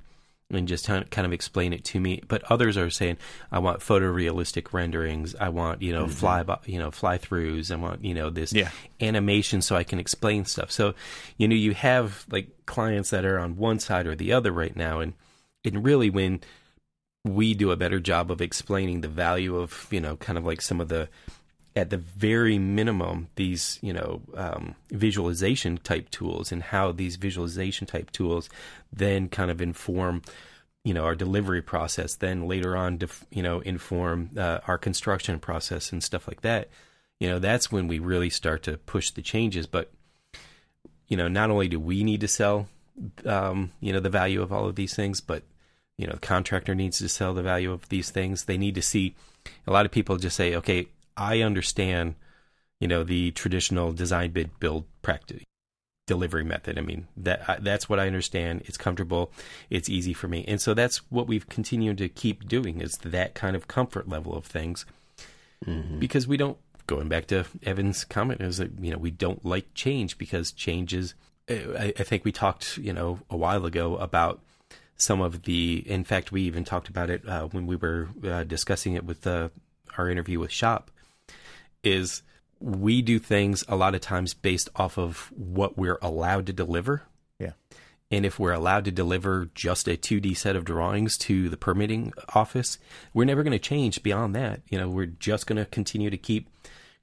and 0.50 0.68
just 0.68 0.86
kind 0.86 1.04
of 1.18 1.32
explain 1.32 1.72
it 1.72 1.84
to 1.84 2.00
me 2.00 2.22
but 2.28 2.42
others 2.50 2.76
are 2.76 2.90
saying 2.90 3.16
i 3.52 3.58
want 3.58 3.80
photorealistic 3.80 4.72
renderings 4.72 5.34
i 5.36 5.48
want 5.48 5.80
you 5.82 5.92
know 5.92 6.04
mm-hmm. 6.04 6.12
fly 6.12 6.42
by, 6.42 6.58
you 6.66 6.78
know 6.78 6.90
fly 6.90 7.18
throughs 7.18 7.70
i 7.70 7.76
want 7.76 8.04
you 8.04 8.14
know 8.14 8.30
this 8.30 8.52
yeah. 8.52 8.70
animation 9.00 9.62
so 9.62 9.76
i 9.76 9.84
can 9.84 9.98
explain 9.98 10.44
stuff 10.44 10.70
so 10.70 10.94
you 11.36 11.46
know 11.46 11.54
you 11.54 11.72
have 11.72 12.26
like 12.30 12.48
clients 12.66 13.10
that 13.10 13.24
are 13.24 13.38
on 13.38 13.56
one 13.56 13.78
side 13.78 14.06
or 14.06 14.14
the 14.14 14.32
other 14.32 14.52
right 14.52 14.76
now 14.76 15.00
and 15.00 15.14
and 15.64 15.84
really 15.84 16.10
when 16.10 16.40
we 17.24 17.54
do 17.54 17.70
a 17.70 17.76
better 17.76 18.00
job 18.00 18.30
of 18.30 18.40
explaining 18.40 19.02
the 19.02 19.08
value 19.08 19.56
of 19.56 19.86
you 19.90 20.00
know 20.00 20.16
kind 20.16 20.38
of 20.38 20.44
like 20.44 20.60
some 20.60 20.80
of 20.80 20.88
the 20.88 21.08
at 21.76 21.90
the 21.90 21.96
very 21.96 22.58
minimum 22.58 23.28
these 23.36 23.78
you 23.80 23.92
know 23.92 24.20
um, 24.34 24.74
visualization 24.90 25.78
type 25.78 26.10
tools 26.10 26.50
and 26.50 26.62
how 26.64 26.90
these 26.92 27.16
visualization 27.16 27.86
type 27.86 28.10
tools 28.10 28.50
then 28.92 29.28
kind 29.28 29.50
of 29.50 29.62
inform 29.62 30.22
you 30.84 30.94
know 30.94 31.04
our 31.04 31.14
delivery 31.14 31.62
process 31.62 32.14
then 32.14 32.46
later 32.48 32.76
on 32.76 32.96
def, 32.96 33.24
you 33.30 33.42
know 33.42 33.60
inform 33.60 34.30
uh, 34.36 34.60
our 34.66 34.78
construction 34.78 35.38
process 35.38 35.92
and 35.92 36.02
stuff 36.02 36.26
like 36.26 36.40
that. 36.42 36.68
You 37.18 37.28
know 37.28 37.38
that's 37.38 37.70
when 37.70 37.86
we 37.86 37.98
really 37.98 38.30
start 38.30 38.62
to 38.64 38.78
push 38.78 39.10
the 39.10 39.22
changes. 39.22 39.66
But 39.66 39.90
you 41.08 41.16
know 41.16 41.28
not 41.28 41.50
only 41.50 41.68
do 41.68 41.78
we 41.78 42.02
need 42.02 42.20
to 42.22 42.28
sell 42.28 42.68
um, 43.26 43.72
you 43.80 43.92
know 43.92 44.00
the 44.00 44.10
value 44.10 44.42
of 44.42 44.52
all 44.52 44.66
of 44.66 44.76
these 44.76 44.94
things 44.94 45.20
but 45.20 45.42
you 45.96 46.06
know 46.06 46.14
the 46.14 46.20
contractor 46.20 46.74
needs 46.74 46.98
to 46.98 47.08
sell 47.08 47.34
the 47.34 47.42
value 47.42 47.72
of 47.72 47.88
these 47.90 48.10
things. 48.10 48.44
They 48.44 48.58
need 48.58 48.74
to 48.74 48.82
see 48.82 49.14
a 49.66 49.72
lot 49.72 49.86
of 49.86 49.92
people 49.92 50.16
just 50.16 50.36
say 50.36 50.54
okay 50.54 50.88
i 51.20 51.40
understand 51.40 52.14
you 52.80 52.88
know 52.88 53.04
the 53.04 53.30
traditional 53.32 53.92
design 53.92 54.30
bid 54.30 54.58
build 54.58 54.84
practice 55.02 55.42
delivery 56.06 56.42
method 56.42 56.76
i 56.76 56.80
mean 56.80 57.06
that 57.16 57.62
that's 57.62 57.88
what 57.88 58.00
i 58.00 58.06
understand 58.06 58.62
it's 58.64 58.76
comfortable 58.76 59.30
it's 59.68 59.88
easy 59.88 60.12
for 60.12 60.26
me 60.26 60.44
and 60.48 60.60
so 60.60 60.74
that's 60.74 60.98
what 61.10 61.28
we've 61.28 61.48
continued 61.48 61.98
to 61.98 62.08
keep 62.08 62.48
doing 62.48 62.80
is 62.80 62.96
that 62.98 63.34
kind 63.34 63.54
of 63.54 63.68
comfort 63.68 64.08
level 64.08 64.34
of 64.34 64.44
things 64.44 64.84
mm-hmm. 65.64 66.00
because 66.00 66.26
we 66.26 66.36
don't 66.36 66.58
going 66.90 67.08
back 67.08 67.26
to 67.26 67.44
evan's 67.62 68.02
comment 68.02 68.40
is 68.40 68.56
that 68.56 68.72
you 68.80 68.90
know 68.90 68.98
we 68.98 69.12
don't 69.12 69.44
like 69.44 69.72
change 69.74 70.18
because 70.18 70.50
changes. 70.50 71.14
I, 71.48 71.92
I 71.96 72.02
think 72.02 72.24
we 72.24 72.32
talked 72.32 72.78
you 72.78 72.92
know 72.92 73.20
a 73.30 73.36
while 73.36 73.64
ago 73.64 73.96
about 73.96 74.40
some 74.96 75.20
of 75.20 75.44
the. 75.44 75.84
In 75.88 76.02
fact, 76.02 76.32
we 76.32 76.42
even 76.42 76.64
talked 76.64 76.88
about 76.88 77.08
it 77.08 77.26
uh, 77.28 77.46
when 77.46 77.68
we 77.68 77.76
were 77.76 78.08
uh, 78.24 78.42
discussing 78.42 78.94
it 78.94 79.04
with 79.04 79.24
uh, 79.24 79.50
our 79.96 80.10
interview 80.10 80.40
with 80.40 80.50
Shop. 80.50 80.90
Is 81.82 82.22
we 82.60 83.00
do 83.00 83.18
things 83.18 83.64
a 83.68 83.76
lot 83.76 83.94
of 83.94 84.00
times 84.00 84.34
based 84.34 84.68
off 84.76 84.98
of 84.98 85.32
what 85.34 85.78
we're 85.78 85.98
allowed 86.02 86.46
to 86.46 86.52
deliver. 86.52 87.02
Yeah. 87.38 87.52
And 88.10 88.26
if 88.26 88.38
we're 88.38 88.52
allowed 88.52 88.84
to 88.84 88.90
deliver 88.90 89.48
just 89.54 89.88
a 89.88 89.96
2D 89.96 90.36
set 90.36 90.56
of 90.56 90.64
drawings 90.64 91.16
to 91.18 91.48
the 91.48 91.56
permitting 91.56 92.12
office, 92.34 92.78
we're 93.14 93.24
never 93.24 93.42
going 93.42 93.52
to 93.52 93.58
change 93.58 94.02
beyond 94.02 94.34
that. 94.34 94.60
You 94.68 94.78
know, 94.78 94.88
we're 94.90 95.06
just 95.06 95.46
going 95.46 95.56
to 95.56 95.64
continue 95.64 96.10
to 96.10 96.18
keep 96.18 96.50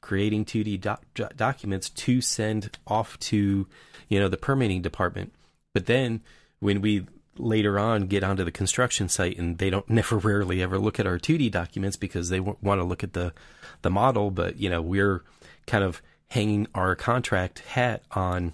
creating 0.01 0.45
2D 0.45 0.79
doc- 0.79 1.03
documents 1.35 1.89
to 1.89 2.21
send 2.21 2.77
off 2.85 3.17
to, 3.19 3.67
you 4.09 4.19
know, 4.19 4.27
the 4.27 4.37
permitting 4.37 4.81
department. 4.81 5.33
But 5.73 5.87
then 5.87 6.21
when 6.59 6.81
we 6.81 7.07
later 7.39 7.79
on 7.79 8.07
get 8.07 8.23
onto 8.23 8.43
the 8.43 8.51
construction 8.51 9.09
site 9.09 9.37
and 9.37 9.57
they 9.57 9.69
don't 9.69 9.89
never 9.89 10.17
rarely 10.17 10.61
ever 10.61 10.77
look 10.77 10.99
at 10.99 11.07
our 11.07 11.17
2D 11.17 11.51
documents 11.51 11.97
because 11.97 12.29
they 12.29 12.37
w- 12.37 12.57
want 12.61 12.79
to 12.79 12.85
look 12.85 13.03
at 13.03 13.13
the 13.13 13.33
the 13.81 13.89
model 13.89 14.31
but 14.31 14.57
you 14.57 14.69
know 14.69 14.81
we're 14.81 15.23
kind 15.65 15.83
of 15.83 16.01
hanging 16.29 16.67
our 16.75 16.95
contract 16.95 17.59
hat 17.59 18.03
on 18.11 18.53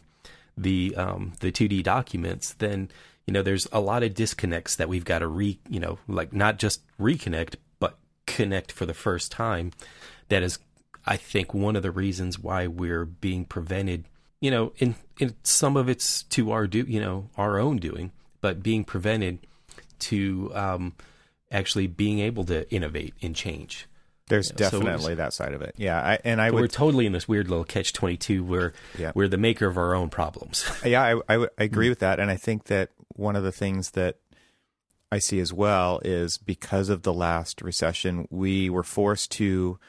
the 0.58 0.96
um, 0.96 1.34
the 1.40 1.52
2D 1.52 1.84
documents 1.84 2.54
then 2.54 2.90
you 3.26 3.34
know 3.34 3.42
there's 3.42 3.68
a 3.72 3.80
lot 3.80 4.04
of 4.04 4.14
disconnects 4.14 4.76
that 4.76 4.90
we've 4.90 5.06
got 5.06 5.20
to 5.20 5.28
re 5.28 5.60
you 5.70 5.80
know 5.80 5.98
like 6.08 6.34
not 6.34 6.60
just 6.60 6.82
reconnect 7.00 7.56
but 7.80 7.98
connect 8.26 8.72
for 8.72 8.86
the 8.86 8.94
first 8.94 9.32
time. 9.32 9.72
That 10.30 10.44
is 10.44 10.60
I 11.06 11.18
think 11.18 11.54
one 11.54 11.76
of 11.76 11.84
the 11.84 11.92
reasons 11.92 12.40
why 12.40 12.68
we're 12.68 13.06
being 13.06 13.46
prevented 13.46 14.06
you 14.40 14.52
know 14.52 14.74
in 14.78 14.96
in 15.20 15.36
some 15.44 15.78
of 15.78 15.90
it's 15.90 16.24
to 16.24 16.52
our 16.52 16.68
do 16.68 16.86
you 16.88 17.00
know 17.00 17.30
our 17.38 17.60
own 17.60 17.78
doing 17.78 18.12
but 18.44 18.62
being 18.62 18.84
prevented 18.84 19.40
to 20.00 20.52
um, 20.54 20.94
actually 21.50 21.88
being 21.88 22.20
able 22.20 22.44
to 22.44 22.70
innovate 22.70 23.14
and 23.22 23.34
change. 23.34 23.88
There's 24.28 24.50
you 24.50 24.54
know, 24.54 24.70
definitely 24.70 25.14
so 25.14 25.16
that 25.16 25.32
side 25.32 25.54
of 25.54 25.62
it. 25.62 25.76
Yeah, 25.78 25.98
I, 25.98 26.20
and 26.26 26.42
I 26.42 26.52
would, 26.52 26.60
we're 26.60 26.68
totally 26.68 27.06
in 27.06 27.14
this 27.14 27.26
weird 27.26 27.50
little 27.50 27.64
catch 27.64 27.94
twenty 27.94 28.18
two 28.18 28.44
where 28.44 28.74
yeah. 29.00 29.14
we're 29.16 29.30
the 29.30 29.38
maker 29.38 29.66
of 29.66 29.78
our 29.78 29.96
own 29.96 30.10
problems. 30.10 30.70
yeah, 30.86 31.02
I, 31.02 31.36
I, 31.36 31.48
I 31.58 31.64
agree 31.64 31.88
mm. 31.88 31.92
with 31.92 32.00
that, 32.00 32.20
and 32.20 32.30
I 32.30 32.36
think 32.36 32.66
that 32.66 32.90
one 33.16 33.38
of 33.38 33.44
the 33.44 33.52
things 33.54 33.92
that 33.92 34.18
I 35.10 35.20
see 35.20 35.40
as 35.40 35.54
well 35.54 36.02
is 36.04 36.38
because 36.38 36.90
of 36.90 37.04
the 37.04 37.14
last 37.14 37.62
recession, 37.62 38.28
we 38.30 38.70
were 38.70 38.84
forced 38.84 39.32
to 39.34 39.80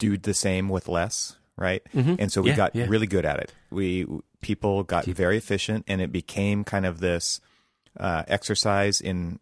do 0.00 0.18
the 0.18 0.34
same 0.34 0.68
with 0.68 0.88
less, 0.88 1.36
right? 1.56 1.82
Mm-hmm. 1.94 2.16
And 2.18 2.32
so 2.32 2.42
we 2.42 2.50
yeah, 2.50 2.56
got 2.56 2.74
yeah. 2.74 2.86
really 2.88 3.06
good 3.06 3.24
at 3.24 3.38
it. 3.38 3.52
We 3.70 4.04
people 4.44 4.82
got 4.82 5.06
very 5.06 5.38
efficient, 5.38 5.86
and 5.88 6.02
it 6.02 6.12
became 6.12 6.64
kind 6.64 6.84
of 6.84 7.00
this 7.00 7.40
uh, 7.98 8.24
exercise 8.28 9.00
in 9.00 9.40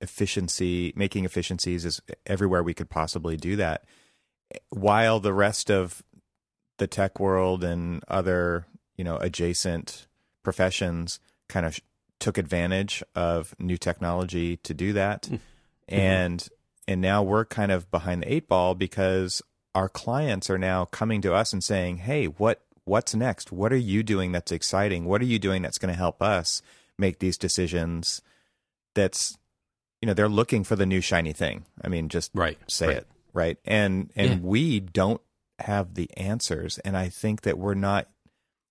efficiency, 0.00 0.92
making 0.94 1.24
efficiencies 1.24 1.84
is 1.84 2.00
everywhere 2.24 2.62
we 2.62 2.72
could 2.72 2.88
possibly 2.88 3.36
do 3.36 3.56
that. 3.56 3.84
While 4.70 5.18
the 5.18 5.32
rest 5.32 5.72
of 5.72 6.04
the 6.78 6.86
tech 6.86 7.18
world 7.18 7.64
and 7.64 8.02
other 8.06 8.66
you 8.96 9.02
know 9.02 9.16
adjacent 9.16 10.06
professions 10.44 11.18
kind 11.48 11.66
of 11.66 11.80
took 12.20 12.38
advantage 12.38 13.02
of 13.16 13.56
new 13.58 13.76
technology 13.76 14.58
to 14.58 14.72
do 14.72 14.92
that, 14.92 15.22
mm-hmm. 15.22 15.36
and 15.88 16.48
and 16.86 17.00
now 17.00 17.24
we're 17.24 17.44
kind 17.44 17.72
of 17.72 17.90
behind 17.90 18.22
the 18.22 18.32
eight 18.32 18.46
ball 18.46 18.76
because 18.76 19.42
our 19.74 19.88
clients 19.88 20.48
are 20.48 20.58
now 20.58 20.84
coming 20.84 21.20
to 21.22 21.34
us 21.34 21.52
and 21.52 21.64
saying, 21.64 21.96
"Hey, 21.96 22.26
what 22.26 22.60
what's 22.84 23.14
next? 23.14 23.52
What 23.52 23.72
are 23.72 23.76
you 23.76 24.02
doing 24.02 24.32
that's 24.32 24.52
exciting? 24.52 25.04
What 25.04 25.20
are 25.20 25.26
you 25.26 25.38
doing 25.38 25.62
that's 25.62 25.78
going 25.78 25.92
to 25.92 25.98
help 25.98 26.22
us 26.22 26.62
make 26.98 27.18
these 27.18 27.38
decisions?" 27.38 28.22
That's 28.94 29.38
you 30.00 30.06
know 30.06 30.14
they're 30.14 30.28
looking 30.28 30.64
for 30.64 30.76
the 30.76 30.86
new 30.86 31.00
shiny 31.00 31.32
thing. 31.32 31.64
I 31.82 31.88
mean, 31.88 32.08
just 32.08 32.30
right, 32.34 32.58
say 32.68 32.88
right. 32.88 32.96
it 32.98 33.06
right, 33.32 33.58
and 33.64 34.10
and 34.14 34.30
yeah. 34.30 34.38
we 34.42 34.80
don't 34.80 35.20
have 35.58 35.94
the 35.94 36.10
answers, 36.16 36.78
and 36.78 36.96
I 36.96 37.08
think 37.08 37.42
that 37.42 37.58
we're 37.58 37.74
not 37.74 38.08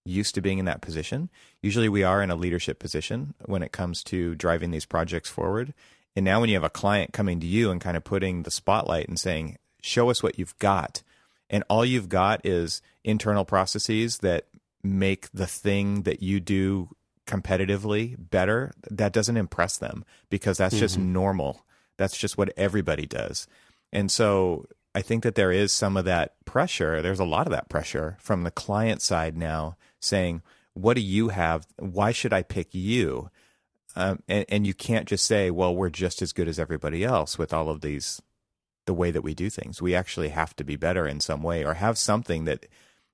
used 0.05 0.35
to 0.35 0.41
being 0.41 0.59
in 0.59 0.65
that 0.65 0.81
position. 0.81 1.29
Usually, 1.61 1.89
we 1.89 2.03
are 2.03 2.21
in 2.21 2.29
a 2.29 2.35
leadership 2.35 2.79
position 2.79 3.33
when 3.45 3.63
it 3.63 3.71
comes 3.71 4.03
to 4.05 4.35
driving 4.35 4.71
these 4.71 4.85
projects 4.85 5.29
forward. 5.29 5.73
And 6.15 6.25
now 6.25 6.41
when 6.41 6.49
you 6.49 6.55
have 6.55 6.63
a 6.63 6.69
client 6.69 7.13
coming 7.13 7.39
to 7.39 7.47
you 7.47 7.71
and 7.71 7.81
kind 7.81 7.97
of 7.97 8.03
putting 8.03 8.43
the 8.43 8.51
spotlight 8.51 9.07
and 9.07 9.19
saying, 9.19 9.57
"Show 9.81 10.09
us 10.09 10.21
what 10.21 10.37
you've 10.37 10.57
got." 10.59 11.03
And 11.53 11.63
all 11.69 11.85
you've 11.85 12.09
got 12.09 12.43
is 12.45 12.81
internal 13.03 13.45
processes 13.45 14.17
that 14.17 14.47
make 14.83 15.31
the 15.31 15.45
thing 15.45 16.01
that 16.01 16.23
you 16.23 16.39
do 16.39 16.89
competitively 17.27 18.15
better, 18.17 18.73
that 18.89 19.13
doesn't 19.13 19.37
impress 19.37 19.77
them 19.77 20.03
because 20.31 20.57
that's 20.57 20.73
mm-hmm. 20.73 20.81
just 20.81 20.97
normal. 20.97 21.63
That's 21.97 22.17
just 22.17 22.39
what 22.39 22.51
everybody 22.57 23.05
does. 23.05 23.47
And 23.91 24.11
so 24.11 24.65
I 24.95 25.03
think 25.03 25.21
that 25.21 25.35
there 25.35 25.51
is 25.51 25.71
some 25.71 25.95
of 25.95 26.05
that 26.05 26.33
pressure. 26.45 27.03
There's 27.03 27.19
a 27.19 27.23
lot 27.23 27.45
of 27.45 27.51
that 27.51 27.69
pressure 27.69 28.17
from 28.19 28.43
the 28.43 28.51
client 28.51 29.03
side 29.03 29.37
now 29.37 29.77
saying, 29.99 30.41
What 30.73 30.95
do 30.95 31.01
you 31.01 31.29
have? 31.29 31.67
Why 31.77 32.11
should 32.11 32.33
I 32.33 32.41
pick 32.41 32.73
you? 32.73 33.29
Um, 33.95 34.23
and, 34.27 34.45
and 34.49 34.65
you 34.65 34.73
can't 34.73 35.07
just 35.07 35.27
say, 35.27 35.51
Well, 35.51 35.75
we're 35.75 35.91
just 35.91 36.23
as 36.23 36.33
good 36.33 36.47
as 36.47 36.57
everybody 36.57 37.03
else 37.03 37.37
with 37.37 37.53
all 37.53 37.69
of 37.69 37.81
these, 37.81 38.23
the 38.85 38.93
way 38.93 39.11
that 39.11 39.21
we 39.21 39.33
do 39.33 39.49
things. 39.49 39.81
We 39.81 39.95
actually 39.95 40.29
have 40.29 40.55
to 40.57 40.63
be 40.63 40.75
better 40.75 41.07
in 41.07 41.19
some 41.19 41.41
way 41.41 41.63
or 41.63 41.75
have 41.75 41.97
something 41.97 42.45
that 42.45 42.65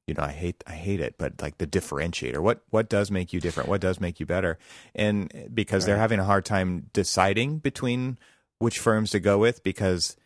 you 0.10 0.16
know, 0.16 0.24
I 0.24 0.32
hate 0.32 0.64
I 0.66 0.72
hate 0.72 1.02
it, 1.02 1.16
but 1.20 1.40
like 1.40 1.60
the 1.60 1.68
differentiator. 1.68 2.40
What 2.40 2.64
what 2.72 2.90
does 2.90 3.12
make 3.12 3.32
you 3.32 3.40
different? 3.40 3.70
What 3.70 3.80
does 3.80 4.00
make 4.00 4.20
you 4.20 4.26
better? 4.26 4.58
And 4.96 5.32
because 5.54 5.84
right. 5.84 5.88
they're 5.88 6.02
having 6.02 6.20
a 6.20 6.24
hard 6.26 6.46
time 6.46 6.90
deciding 6.94 7.60
between 7.60 8.18
which 8.58 8.80
firms 8.80 9.12
to 9.12 9.20
go 9.20 9.38
with 9.38 9.64
because 9.64 10.18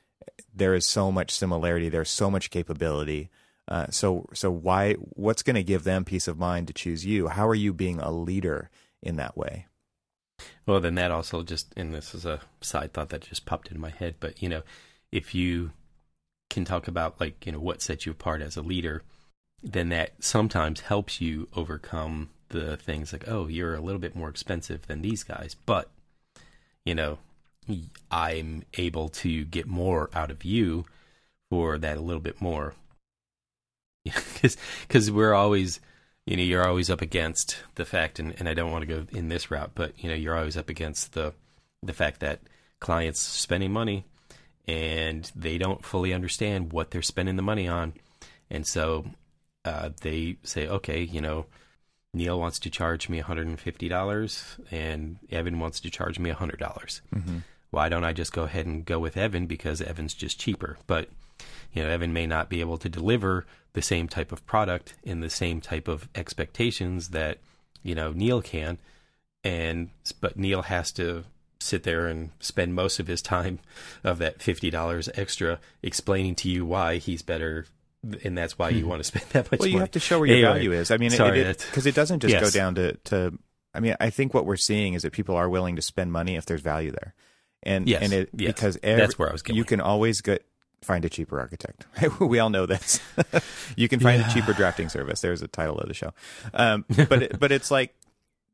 there 0.55 0.73
is 0.73 0.87
so 0.87 1.11
much 1.11 1.31
similarity, 1.31 1.89
there's 1.89 2.09
so 2.09 2.31
much 2.31 2.49
capability. 2.49 3.29
Uh, 3.67 3.87
so 3.89 4.29
so 4.33 4.49
why 4.49 4.93
what's 4.93 5.43
going 5.43 5.57
to 5.57 5.63
give 5.63 5.83
them 5.83 6.05
peace 6.05 6.29
of 6.29 6.39
mind 6.39 6.67
to 6.67 6.73
choose 6.73 7.05
you? 7.05 7.27
How 7.27 7.45
are 7.45 7.55
you 7.55 7.73
being 7.73 7.99
a 7.99 8.09
leader 8.09 8.69
in 9.01 9.17
that 9.17 9.35
way? 9.35 9.67
Well, 10.65 10.79
then 10.79 10.95
that 10.95 11.11
also 11.11 11.43
just 11.43 11.73
and 11.75 11.93
this 11.93 12.15
is 12.15 12.25
a 12.25 12.39
side 12.61 12.93
thought 12.93 13.09
that 13.09 13.21
just 13.21 13.45
popped 13.45 13.67
into 13.67 13.81
my 13.81 13.89
head, 13.89 14.15
but 14.21 14.41
you 14.41 14.47
know, 14.47 14.63
if 15.13 15.35
you 15.35 15.71
can 16.49 16.65
talk 16.65 16.87
about 16.87 17.21
like, 17.21 17.45
you 17.45 17.51
know, 17.51 17.59
what 17.59 17.83
sets 17.83 18.05
you 18.05 18.11
apart 18.11 18.41
as 18.41 18.57
a 18.57 18.61
leader, 18.63 19.03
then 19.61 19.89
that 19.89 20.11
sometimes 20.19 20.81
helps 20.81 21.21
you 21.21 21.47
overcome 21.55 22.31
the 22.49 22.75
things 22.77 23.13
like, 23.13 23.27
oh, 23.27 23.47
you're 23.47 23.75
a 23.75 23.81
little 23.81 24.01
bit 24.01 24.15
more 24.15 24.27
expensive 24.27 24.87
than 24.87 25.03
these 25.03 25.23
guys, 25.23 25.55
but 25.67 25.91
you 26.83 26.95
know, 26.95 27.19
I'm 28.11 28.63
able 28.73 29.07
to 29.09 29.45
get 29.45 29.67
more 29.67 30.09
out 30.13 30.31
of 30.31 30.43
you 30.43 30.85
for 31.49 31.77
that 31.77 31.97
a 31.97 32.01
little 32.01 32.21
bit 32.21 32.41
more. 32.41 32.73
Because 34.03 34.57
because 34.85 35.09
we're 35.11 35.33
always, 35.33 35.79
you 36.25 36.35
know, 36.35 36.43
you're 36.43 36.67
always 36.67 36.89
up 36.89 37.01
against 37.01 37.57
the 37.75 37.85
fact, 37.85 38.19
and, 38.19 38.35
and 38.37 38.49
I 38.49 38.53
don't 38.53 38.71
want 38.71 38.81
to 38.81 38.87
go 38.87 39.05
in 39.17 39.29
this 39.29 39.49
route, 39.49 39.71
but 39.75 39.93
you 40.03 40.09
know, 40.09 40.15
you're 40.15 40.37
always 40.37 40.57
up 40.57 40.69
against 40.69 41.13
the 41.13 41.33
the 41.81 41.93
fact 41.93 42.19
that 42.19 42.41
clients 42.81 43.21
spending 43.21 43.71
money 43.71 44.03
and 44.67 45.31
they 45.35 45.57
don't 45.57 45.85
fully 45.85 46.13
understand 46.13 46.71
what 46.71 46.91
they're 46.91 47.01
spending 47.01 47.35
the 47.35 47.41
money 47.41 47.67
on, 47.67 47.93
and 48.49 48.65
so 48.65 49.05
uh, 49.65 49.89
they 50.01 50.37
say, 50.43 50.67
okay, 50.67 51.01
you 51.01 51.21
know, 51.21 51.45
Neil 52.13 52.39
wants 52.39 52.59
to 52.59 52.69
charge 52.69 53.09
me 53.09 53.21
$150 53.21 54.59
and 54.71 55.17
Evan 55.31 55.59
wants 55.59 55.79
to 55.79 55.89
charge 55.89 56.19
me 56.19 56.29
100. 56.29 56.59
dollars 56.59 57.01
mm-hmm. 57.13 57.39
Why 57.71 57.89
don't 57.89 58.03
I 58.03 58.13
just 58.13 58.33
go 58.33 58.43
ahead 58.43 58.67
and 58.67 58.85
go 58.85 58.99
with 58.99 59.17
Evan 59.17 59.47
because 59.47 59.81
Evan's 59.81 60.13
just 60.13 60.39
cheaper? 60.39 60.77
But, 60.85 61.09
you 61.73 61.81
know, 61.81 61.89
Evan 61.89 62.13
may 62.13 62.27
not 62.27 62.47
be 62.47 62.59
able 62.59 62.77
to 62.77 62.87
deliver 62.87 63.47
the 63.73 63.81
same 63.81 64.07
type 64.07 64.31
of 64.31 64.45
product 64.45 64.93
in 65.03 65.21
the 65.21 65.29
same 65.29 65.59
type 65.59 65.87
of 65.87 66.07
expectations 66.13 67.09
that, 67.09 67.39
you 67.81 67.95
know, 67.95 68.11
Neil 68.11 68.43
can. 68.43 68.77
And, 69.43 69.89
but 70.21 70.37
Neil 70.37 70.61
has 70.61 70.91
to 70.93 71.23
sit 71.63 71.83
there 71.83 72.07
and 72.07 72.31
spend 72.39 72.75
most 72.75 72.99
of 72.99 73.07
his 73.07 73.21
time 73.21 73.59
of 74.03 74.19
that 74.19 74.39
$50 74.39 75.09
extra 75.15 75.59
explaining 75.81 76.35
to 76.35 76.49
you 76.49 76.65
why 76.65 76.97
he's 76.97 77.21
better 77.21 77.65
and 78.23 78.37
that's 78.37 78.59
why 78.59 78.69
you 78.69 78.83
hmm. 78.83 78.89
want 78.89 78.99
to 78.99 79.03
spend 79.07 79.25
that 79.31 79.51
much. 79.51 79.59
Well, 79.59 79.67
you 79.67 79.75
money. 79.75 79.83
have 79.83 79.91
to 79.91 79.99
show 79.99 80.19
where 80.19 80.27
your 80.27 80.37
anyway, 80.37 80.53
value 80.53 80.71
is. 80.73 80.91
I 80.91 80.97
mean, 80.97 81.11
because 81.11 81.29
it, 81.29 81.87
it, 81.87 81.87
it, 81.87 81.95
doesn't 81.95 82.19
just 82.19 82.33
yes. 82.33 82.43
go 82.43 82.49
down 82.49 82.75
to, 82.75 82.93
to. 83.05 83.37
I 83.73 83.79
mean, 83.79 83.95
I 83.99 84.09
think 84.09 84.33
what 84.33 84.45
we're 84.45 84.57
seeing 84.57 84.93
is 84.93 85.01
that 85.03 85.13
people 85.13 85.35
are 85.35 85.49
willing 85.49 85.75
to 85.77 85.81
spend 85.81 86.11
money 86.11 86.35
if 86.35 86.45
there's 86.45 86.61
value 86.61 86.91
there, 86.91 87.13
and 87.63 87.87
yes, 87.87 88.03
and 88.03 88.13
it 88.13 88.29
yes. 88.33 88.53
because 88.53 88.77
every, 88.83 89.01
that's 89.01 89.17
where 89.17 89.29
I 89.29 89.31
was 89.31 89.41
going. 89.41 89.57
You 89.57 89.63
can 89.63 89.81
always 89.81 90.21
get 90.21 90.45
find 90.83 91.05
a 91.05 91.09
cheaper 91.09 91.39
architect. 91.39 91.85
we 92.19 92.39
all 92.39 92.49
know 92.49 92.65
this. 92.65 92.99
you 93.75 93.87
can 93.87 93.99
find 93.99 94.21
yeah. 94.21 94.29
a 94.29 94.33
cheaper 94.33 94.53
drafting 94.53 94.89
service. 94.89 95.21
There's 95.21 95.41
a 95.41 95.47
title 95.47 95.79
of 95.79 95.87
the 95.87 95.93
show, 95.93 96.13
um, 96.53 96.85
but 96.89 97.23
it, 97.23 97.39
but 97.39 97.51
it's 97.51 97.71
like 97.71 97.95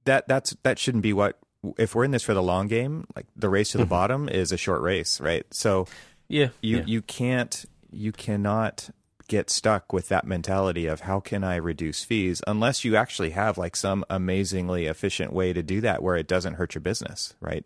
that. 0.06 0.28
That's 0.28 0.56
that 0.64 0.80
shouldn't 0.80 1.04
be 1.04 1.14
what. 1.14 1.38
If 1.78 1.94
we're 1.94 2.06
in 2.06 2.12
this 2.12 2.24
for 2.24 2.34
the 2.34 2.44
long 2.44 2.68
game, 2.68 3.06
like 3.16 3.26
the 3.36 3.50
race 3.50 3.72
to 3.72 3.78
the 3.78 3.84
mm-hmm. 3.84 3.90
bottom 3.90 4.30
is 4.30 4.52
a 4.52 4.58
short 4.58 4.82
race, 4.82 5.20
right? 5.20 5.46
So 5.52 5.88
yeah, 6.28 6.50
you 6.62 6.78
yeah. 6.78 6.84
you 6.86 7.02
can't 7.02 7.66
you 7.92 8.12
cannot 8.12 8.90
get 9.28 9.50
stuck 9.50 9.94
with 9.94 10.10
that 10.10 10.26
mentality 10.26 10.88
of 10.88 11.02
how 11.02 11.20
can 11.20 11.44
I 11.44 11.56
reduce 11.56 12.04
fees 12.04 12.42
unless 12.48 12.84
you 12.84 12.96
actually 12.96 13.30
have 13.30 13.58
like 13.58 13.76
some 13.76 14.04
amazingly 14.10 14.88
efficient 14.88 15.32
way 15.32 15.54
to 15.54 15.62
do 15.62 15.82
that 15.82 16.02
where 16.02 16.16
it 16.16 16.28
doesn't 16.28 16.56
hurt 16.56 16.74
your 16.74 16.82
business, 16.82 17.36
right? 17.40 17.64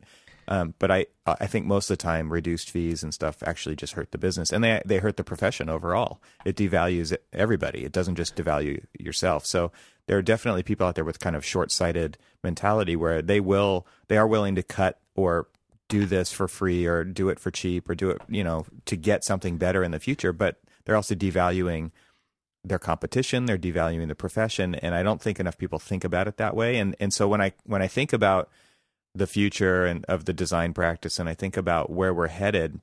Um, 0.48 0.74
but 0.80 0.92
I 0.92 1.06
I 1.26 1.48
think 1.48 1.66
most 1.66 1.90
of 1.90 1.98
the 1.98 2.04
time 2.04 2.32
reduced 2.32 2.70
fees 2.70 3.04
and 3.04 3.14
stuff 3.14 3.42
actually 3.46 3.76
just 3.76 3.94
hurt 3.94 4.12
the 4.12 4.18
business 4.18 4.52
and 4.52 4.64
they 4.64 4.82
they 4.86 4.98
hurt 4.98 5.18
the 5.18 5.24
profession 5.24 5.70
overall. 5.70 6.22
It 6.46 6.56
devalues 6.56 7.16
everybody. 7.32 7.84
It 7.86 7.92
doesn't 7.92 8.16
just 8.16 8.36
devalue 8.36 8.86
yourself. 9.00 9.46
So 9.46 9.72
there 10.08 10.18
are 10.18 10.22
definitely 10.22 10.64
people 10.64 10.86
out 10.86 10.96
there 10.96 11.06
with 11.06 11.20
kind 11.20 11.36
of 11.36 11.46
short-sighted 11.46 12.18
mentality 12.44 12.96
where 12.96 13.22
they 13.22 13.40
will 13.40 13.88
they 14.08 14.18
are 14.18 14.28
willing 14.28 14.56
to 14.56 14.64
cut 14.64 15.00
or 15.16 15.48
do 15.88 16.06
this 16.06 16.32
for 16.32 16.48
free 16.48 16.86
or 16.86 17.04
do 17.04 17.30
it 17.30 17.40
for 17.40 17.52
cheap 17.52 17.90
or 17.90 17.96
do 17.96 18.10
it, 18.10 18.22
you 18.28 18.44
know, 18.44 18.66
to 18.86 18.96
get 18.96 19.24
something 19.24 19.58
better 19.58 19.84
in 19.84 19.92
the 19.92 20.00
future, 20.00 20.34
but 20.34 20.60
they're 20.86 20.96
also 20.96 21.16
devaluing 21.16 21.92
their 22.66 22.80
competition 22.80 23.46
they're 23.46 23.58
devaluing 23.58 24.08
the 24.08 24.16
profession 24.16 24.74
and 24.76 24.96
i 24.96 25.04
don't 25.04 25.22
think 25.22 25.40
enough 25.40 25.58
people 25.58 25.80
think 25.80 26.04
about 26.04 26.28
it 26.28 26.38
that 26.38 26.56
way 26.56 26.78
and 26.78 26.96
and 27.00 27.14
so 27.14 27.28
when 27.28 27.42
i 27.42 27.52
when 27.66 27.82
i 27.82 27.88
think 27.88 28.14
about 28.14 28.50
the 29.16 29.28
future 29.28 29.86
and 29.86 30.06
of 30.06 30.26
the 30.26 30.34
design 30.34 30.74
practice 30.74 31.20
and 31.20 31.30
i 31.30 31.34
think 31.34 31.58
about 31.58 31.90
where 31.90 32.14
we're 32.14 32.28
headed 32.28 32.80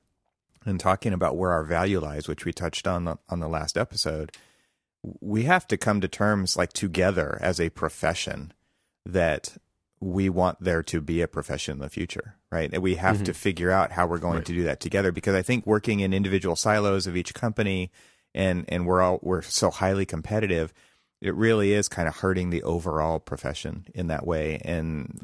and 0.65 0.79
talking 0.79 1.13
about 1.13 1.37
where 1.37 1.51
our 1.51 1.63
value 1.63 1.99
lies 1.99 2.27
which 2.27 2.45
we 2.45 2.53
touched 2.53 2.87
on 2.87 3.05
the, 3.05 3.17
on 3.29 3.39
the 3.39 3.49
last 3.49 3.77
episode 3.77 4.31
we 5.19 5.43
have 5.43 5.67
to 5.67 5.77
come 5.77 6.01
to 6.01 6.07
terms 6.07 6.55
like 6.55 6.73
together 6.73 7.37
as 7.41 7.59
a 7.59 7.69
profession 7.69 8.53
that 9.05 9.57
we 9.99 10.29
want 10.29 10.59
there 10.59 10.81
to 10.81 10.99
be 10.99 11.21
a 11.21 11.27
profession 11.27 11.73
in 11.73 11.79
the 11.79 11.89
future, 11.89 12.35
right? 12.51 12.71
And 12.73 12.81
we 12.81 12.95
have 12.95 13.17
mm-hmm. 13.17 13.25
to 13.25 13.33
figure 13.33 13.69
out 13.69 13.91
how 13.91 14.07
we're 14.07 14.17
going 14.17 14.37
right. 14.37 14.45
to 14.45 14.53
do 14.53 14.63
that 14.63 14.79
together 14.79 15.11
because 15.11 15.35
I 15.35 15.43
think 15.43 15.65
working 15.65 15.99
in 15.99 16.13
individual 16.13 16.55
silos 16.55 17.07
of 17.07 17.15
each 17.15 17.33
company 17.33 17.91
and 18.33 18.65
and 18.67 18.87
we're 18.87 19.01
all 19.01 19.19
we're 19.21 19.43
so 19.43 19.69
highly 19.69 20.05
competitive, 20.05 20.73
it 21.21 21.35
really 21.35 21.73
is 21.73 21.87
kind 21.87 22.07
of 22.07 22.17
hurting 22.17 22.49
the 22.49 22.63
overall 22.63 23.19
profession 23.19 23.85
in 23.93 24.07
that 24.07 24.25
way. 24.25 24.59
And 24.65 25.19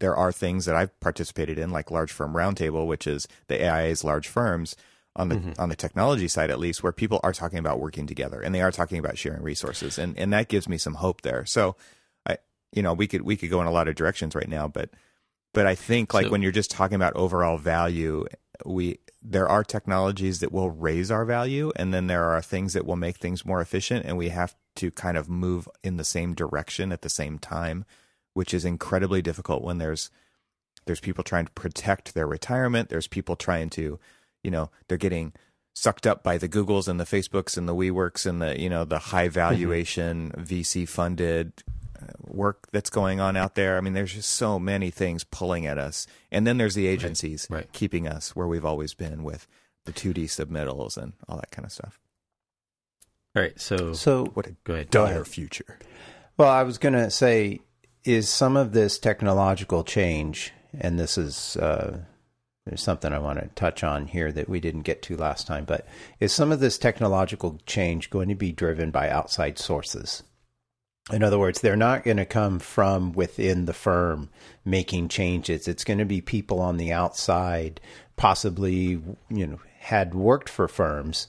there 0.00 0.16
are 0.16 0.32
things 0.32 0.64
that 0.64 0.76
I've 0.76 0.98
participated 1.00 1.58
in, 1.58 1.70
like 1.70 1.90
Large 1.90 2.12
Firm 2.12 2.34
Roundtable, 2.34 2.86
which 2.86 3.06
is 3.06 3.28
the 3.48 3.64
AIA's 3.64 4.04
large 4.04 4.28
firms 4.28 4.76
on 5.16 5.28
the 5.28 5.36
mm-hmm. 5.36 5.60
on 5.60 5.68
the 5.68 5.76
technology 5.76 6.28
side 6.28 6.50
at 6.50 6.58
least, 6.58 6.82
where 6.82 6.92
people 6.92 7.20
are 7.22 7.32
talking 7.32 7.58
about 7.58 7.80
working 7.80 8.06
together 8.06 8.40
and 8.40 8.54
they 8.54 8.62
are 8.62 8.72
talking 8.72 8.98
about 8.98 9.16
sharing 9.16 9.42
resources, 9.42 9.98
and 9.98 10.18
and 10.18 10.32
that 10.32 10.48
gives 10.48 10.68
me 10.68 10.78
some 10.78 10.94
hope 10.94 11.22
there. 11.22 11.46
So 11.46 11.76
I 12.26 12.38
you 12.72 12.82
know 12.82 12.92
we 12.92 13.06
could 13.06 13.22
we 13.22 13.36
could 13.36 13.50
go 13.50 13.60
in 13.60 13.66
a 13.66 13.72
lot 13.72 13.88
of 13.88 13.94
directions 13.94 14.34
right 14.34 14.48
now 14.48 14.68
but 14.68 14.90
but 15.52 15.66
i 15.66 15.74
think 15.74 16.14
like 16.14 16.26
so, 16.26 16.30
when 16.30 16.42
you're 16.42 16.52
just 16.52 16.70
talking 16.70 16.96
about 16.96 17.14
overall 17.16 17.58
value 17.58 18.24
we 18.64 18.98
there 19.22 19.48
are 19.48 19.64
technologies 19.64 20.40
that 20.40 20.52
will 20.52 20.70
raise 20.70 21.10
our 21.10 21.24
value 21.24 21.72
and 21.76 21.92
then 21.92 22.06
there 22.06 22.24
are 22.24 22.40
things 22.40 22.72
that 22.72 22.86
will 22.86 22.96
make 22.96 23.16
things 23.16 23.44
more 23.44 23.60
efficient 23.60 24.04
and 24.06 24.16
we 24.16 24.28
have 24.28 24.54
to 24.76 24.90
kind 24.90 25.16
of 25.16 25.28
move 25.28 25.68
in 25.82 25.96
the 25.96 26.04
same 26.04 26.34
direction 26.34 26.92
at 26.92 27.02
the 27.02 27.08
same 27.08 27.38
time 27.38 27.84
which 28.40 28.54
is 28.54 28.64
incredibly 28.64 29.20
difficult 29.20 29.62
when 29.62 29.76
there's 29.76 30.10
there's 30.86 31.00
people 31.00 31.22
trying 31.22 31.44
to 31.44 31.52
protect 31.52 32.14
their 32.14 32.26
retirement 32.26 32.88
there's 32.88 33.06
people 33.06 33.36
trying 33.36 33.68
to 33.68 33.98
you 34.42 34.50
know 34.50 34.70
they're 34.88 34.96
getting 34.96 35.30
sucked 35.74 36.06
up 36.06 36.22
by 36.22 36.38
the 36.38 36.48
googles 36.48 36.88
and 36.88 36.98
the 36.98 37.04
facebooks 37.04 37.58
and 37.58 37.68
the 37.68 37.74
WeWorks 37.74 38.24
and 38.24 38.40
the 38.40 38.58
you 38.58 38.70
know 38.70 38.86
the 38.86 38.98
high 38.98 39.26
mm-hmm. 39.26 39.34
valuation 39.34 40.32
vc 40.38 40.88
funded 40.88 41.52
work 42.20 42.66
that's 42.72 42.90
going 42.90 43.20
on 43.20 43.36
out 43.36 43.54
there. 43.54 43.76
I 43.76 43.80
mean, 43.80 43.92
there's 43.92 44.14
just 44.14 44.30
so 44.30 44.58
many 44.58 44.90
things 44.90 45.24
pulling 45.24 45.66
at 45.66 45.78
us. 45.78 46.06
And 46.30 46.46
then 46.46 46.58
there's 46.58 46.74
the 46.74 46.86
agencies 46.86 47.46
right, 47.50 47.58
right. 47.58 47.72
keeping 47.72 48.06
us 48.06 48.34
where 48.34 48.46
we've 48.46 48.64
always 48.64 48.94
been 48.94 49.22
with 49.22 49.46
the 49.84 49.92
2D 49.92 50.24
submittals 50.24 50.96
and 50.96 51.12
all 51.28 51.36
that 51.36 51.50
kind 51.50 51.66
of 51.66 51.72
stuff. 51.72 51.98
All 53.36 53.42
right. 53.42 53.60
So, 53.60 53.92
so 53.92 54.26
what 54.26 54.46
a 54.46 54.56
go 54.64 54.74
ahead. 54.74 54.90
dire 54.90 55.24
future. 55.24 55.78
Well, 56.36 56.48
I 56.48 56.62
was 56.62 56.78
going 56.78 56.94
to 56.94 57.10
say, 57.10 57.60
is 58.04 58.28
some 58.28 58.56
of 58.56 58.72
this 58.72 58.98
technological 58.98 59.84
change, 59.84 60.52
and 60.78 60.98
this 60.98 61.18
is 61.18 61.56
uh, 61.56 61.98
there's 62.66 62.82
something 62.82 63.12
I 63.12 63.18
want 63.18 63.40
to 63.40 63.48
touch 63.54 63.82
on 63.82 64.06
here 64.06 64.30
that 64.32 64.48
we 64.48 64.60
didn't 64.60 64.82
get 64.82 65.02
to 65.02 65.16
last 65.16 65.46
time, 65.46 65.64
but 65.64 65.86
is 66.20 66.32
some 66.32 66.52
of 66.52 66.60
this 66.60 66.78
technological 66.78 67.58
change 67.66 68.10
going 68.10 68.28
to 68.28 68.34
be 68.34 68.52
driven 68.52 68.90
by 68.90 69.08
outside 69.08 69.58
sources? 69.58 70.22
In 71.10 71.24
other 71.24 71.38
words, 71.38 71.60
they're 71.60 71.76
not 71.76 72.04
going 72.04 72.18
to 72.18 72.26
come 72.26 72.58
from 72.58 73.12
within 73.12 73.64
the 73.64 73.72
firm 73.72 74.28
making 74.64 75.08
changes. 75.08 75.66
It's 75.66 75.84
going 75.84 75.98
to 75.98 76.04
be 76.04 76.20
people 76.20 76.60
on 76.60 76.76
the 76.76 76.92
outside, 76.92 77.80
possibly, 78.16 79.00
you 79.28 79.46
know, 79.46 79.58
had 79.78 80.14
worked 80.14 80.48
for 80.48 80.68
firms 80.68 81.28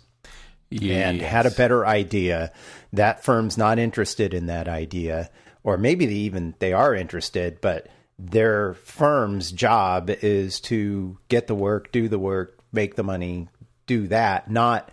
yes. 0.69 1.07
and 1.07 1.21
had 1.21 1.45
a 1.45 1.51
better 1.51 1.87
idea. 1.87 2.51
That 2.93 3.23
firm's 3.23 3.57
not 3.57 3.79
interested 3.79 4.33
in 4.33 4.47
that 4.47 4.67
idea, 4.67 5.31
or 5.63 5.77
maybe 5.77 6.05
they 6.05 6.13
even 6.13 6.55
they 6.59 6.73
are 6.73 6.95
interested, 6.95 7.59
but 7.61 7.87
their 8.17 8.73
firm's 8.75 9.51
job 9.51 10.09
is 10.09 10.59
to 10.61 11.17
get 11.27 11.47
the 11.47 11.55
work, 11.55 11.91
do 11.91 12.07
the 12.07 12.19
work, 12.19 12.59
make 12.71 12.95
the 12.95 13.03
money, 13.03 13.47
do 13.87 14.07
that, 14.07 14.49
not 14.49 14.91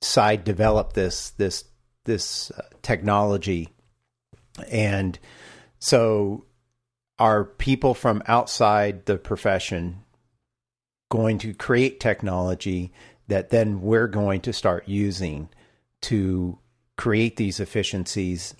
side 0.00 0.44
develop 0.44 0.92
this 0.92 1.30
this 1.30 1.64
this 2.04 2.50
uh, 2.50 2.62
technology. 2.82 3.68
And 4.70 5.18
so 5.78 6.44
are 7.18 7.44
people 7.44 7.94
from 7.94 8.22
outside 8.26 9.06
the 9.06 9.18
profession 9.18 10.02
going 11.10 11.38
to 11.38 11.54
create 11.54 12.00
technology 12.00 12.92
that 13.28 13.50
then 13.50 13.80
we're 13.80 14.08
going 14.08 14.40
to 14.42 14.52
start 14.52 14.88
using 14.88 15.48
to 16.02 16.58
create 16.96 17.36
these 17.36 17.60
efficiencies 17.60 18.54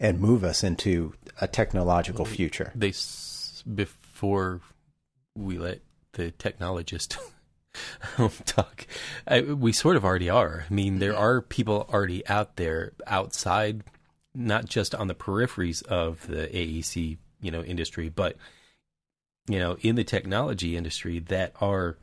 and 0.00 0.20
move 0.20 0.44
us 0.44 0.62
into 0.62 1.14
a 1.40 1.48
technological 1.48 2.24
future. 2.24 2.72
They 2.74 2.92
before 3.74 4.60
we 5.34 5.58
let 5.58 5.80
the 6.12 6.32
technologist 6.32 7.16
um, 8.18 8.30
talk, 8.44 8.86
I, 9.26 9.42
we 9.42 9.72
sort 9.72 9.96
of 9.96 10.04
already 10.04 10.30
are. 10.30 10.64
I 10.68 10.72
mean, 10.72 10.98
there 10.98 11.16
are 11.16 11.40
people 11.40 11.88
already 11.92 12.26
out 12.26 12.56
there 12.56 12.92
outside, 13.06 13.82
not 14.34 14.66
just 14.66 14.94
on 14.94 15.08
the 15.08 15.14
peripheries 15.14 15.82
of 15.84 16.26
the 16.26 16.46
AEC, 16.46 17.18
you 17.40 17.50
know, 17.50 17.62
industry, 17.62 18.08
but 18.08 18.36
you 19.48 19.58
know, 19.58 19.76
in 19.80 19.94
the 19.96 20.04
technology 20.04 20.76
industry 20.76 21.20
that 21.20 21.54
are 21.60 21.96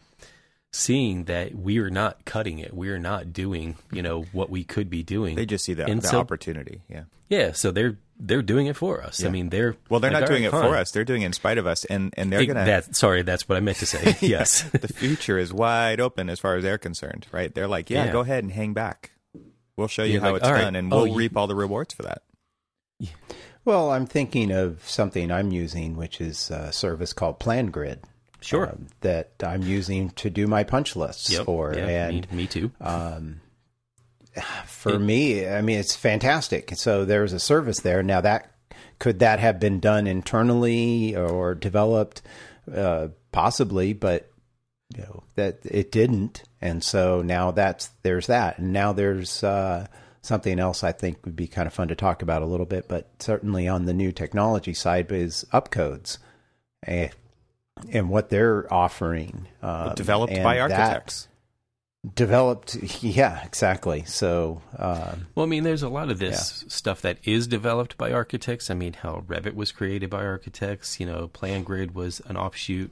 seeing 0.75 1.25
that 1.25 1.55
we 1.55 1.79
are 1.79 1.89
not 1.89 2.25
cutting 2.25 2.59
it. 2.59 2.73
We 2.73 2.89
are 2.89 2.99
not 2.99 3.31
doing, 3.31 3.77
you 3.91 4.01
know, 4.01 4.23
what 4.31 4.49
we 4.49 4.63
could 4.63 4.89
be 4.89 5.03
doing. 5.03 5.35
They 5.35 5.45
just 5.45 5.65
see 5.65 5.73
that 5.75 5.87
the 5.87 6.01
so, 6.01 6.19
opportunity. 6.19 6.81
Yeah. 6.89 7.03
Yeah. 7.29 7.53
So 7.53 7.71
they're 7.71 7.97
they're 8.19 8.41
doing 8.41 8.67
it 8.67 8.75
for 8.75 9.01
us. 9.01 9.21
Yeah. 9.21 9.29
I 9.29 9.31
mean, 9.31 9.49
they're 9.49 9.75
well, 9.89 9.99
they're 9.99 10.11
like, 10.11 10.21
not 10.21 10.29
doing 10.29 10.43
it 10.43 10.51
fine. 10.51 10.63
for 10.63 10.75
us. 10.75 10.91
They're 10.91 11.05
doing 11.05 11.21
it 11.21 11.27
in 11.27 11.33
spite 11.33 11.57
of 11.57 11.65
us, 11.65 11.85
and 11.85 12.13
and 12.17 12.31
they're 12.31 12.45
gonna. 12.45 12.65
That, 12.65 12.95
sorry, 12.95 13.21
that's 13.21 13.47
what 13.47 13.57
I 13.57 13.61
meant 13.61 13.77
to 13.77 13.85
say. 13.85 14.15
yes, 14.27 14.63
the 14.73 14.87
future 14.87 15.37
is 15.37 15.53
wide 15.53 15.99
open 15.99 16.29
as 16.29 16.39
far 16.39 16.55
as 16.55 16.63
they're 16.63 16.77
concerned. 16.77 17.25
Right? 17.31 17.53
They're 17.53 17.67
like, 17.67 17.89
yeah, 17.89 18.05
yeah. 18.05 18.11
go 18.11 18.19
ahead 18.19 18.43
and 18.43 18.51
hang 18.51 18.73
back. 18.73 19.11
We'll 19.77 19.87
show 19.87 20.03
you 20.03 20.13
You're 20.13 20.21
how 20.21 20.31
like, 20.33 20.41
it's 20.41 20.49
done, 20.49 20.73
right. 20.73 20.75
and 20.75 20.93
oh, 20.93 21.03
we'll 21.03 21.13
oh, 21.13 21.15
reap 21.15 21.33
you... 21.33 21.39
all 21.39 21.47
the 21.47 21.55
rewards 21.55 21.93
for 21.93 22.03
that. 22.03 22.23
Yeah. 22.99 23.09
Well, 23.65 23.91
I'm 23.91 24.05
thinking 24.05 24.51
of 24.51 24.87
something 24.87 25.31
I'm 25.31 25.51
using, 25.51 25.95
which 25.95 26.21
is 26.21 26.51
a 26.51 26.71
service 26.71 27.13
called 27.13 27.39
PlanGrid. 27.39 27.99
Sure. 28.41 28.69
Um, 28.69 28.87
that 29.01 29.31
I'm 29.43 29.63
using 29.63 30.09
to 30.11 30.29
do 30.29 30.47
my 30.47 30.63
punch 30.63 30.95
lists 30.95 31.29
yep. 31.31 31.45
for. 31.45 31.71
And 31.71 32.29
me, 32.31 32.37
me 32.37 32.47
too. 32.47 32.71
Um, 32.79 33.41
for 34.65 34.93
it, 34.93 34.99
me, 34.99 35.47
I 35.47 35.61
mean, 35.61 35.79
it's 35.79 35.95
fantastic. 35.95 36.73
So 36.75 37.05
there's 37.05 37.33
a 37.33 37.39
service 37.39 37.79
there. 37.79 38.03
Now 38.03 38.21
that 38.21 38.51
could 38.99 39.19
that 39.19 39.39
have 39.39 39.59
been 39.59 39.79
done 39.79 40.07
internally 40.07 41.15
or 41.15 41.55
developed? 41.55 42.21
Uh, 42.73 43.09
possibly, 43.31 43.93
but 43.93 44.31
you 44.95 45.03
know 45.03 45.23
that 45.35 45.59
it 45.65 45.91
didn't, 45.91 46.43
and 46.61 46.83
so 46.83 47.21
now 47.21 47.51
that's 47.51 47.89
there's 48.01 48.27
that, 48.27 48.57
and 48.57 48.73
now 48.73 48.93
there's 48.93 49.43
uh, 49.43 49.85
something 50.21 50.59
else 50.59 50.83
I 50.83 50.91
think 50.91 51.25
would 51.25 51.35
be 51.35 51.47
kind 51.47 51.67
of 51.67 51.73
fun 51.73 51.89
to 51.89 51.95
talk 51.95 52.21
about 52.21 52.41
a 52.41 52.47
little 52.47 52.65
bit, 52.65 52.87
but 52.87 53.09
certainly 53.19 53.67
on 53.67 53.85
the 53.85 53.93
new 53.93 54.11
technology 54.11 54.73
side 54.73 55.11
is 55.11 55.45
upcodes. 55.53 56.17
And 56.83 57.11
and 57.91 58.09
what 58.09 58.29
they're 58.29 58.71
offering. 58.73 59.47
Um, 59.61 59.95
developed 59.95 60.35
by 60.41 60.59
architects. 60.59 61.27
Developed, 62.13 62.75
yeah, 63.03 63.43
exactly. 63.43 64.03
So, 64.05 64.61
um, 64.77 65.27
well, 65.33 65.45
I 65.45 65.49
mean, 65.49 65.63
there's 65.63 65.81
a 65.81 65.89
lot 65.89 66.11
of 66.11 66.19
this 66.19 66.61
yeah. 66.61 66.69
stuff 66.69 67.01
that 67.01 67.17
is 67.23 67.47
developed 67.47 67.97
by 67.97 68.11
architects. 68.11 68.69
I 68.69 68.75
mean, 68.75 68.93
how 68.93 69.23
Revit 69.27 69.55
was 69.55 69.71
created 69.71 70.09
by 70.09 70.23
architects. 70.23 70.99
You 70.99 71.07
know, 71.07 71.29
PlanGrid 71.29 71.93
was 71.93 72.21
an 72.27 72.37
offshoot 72.37 72.91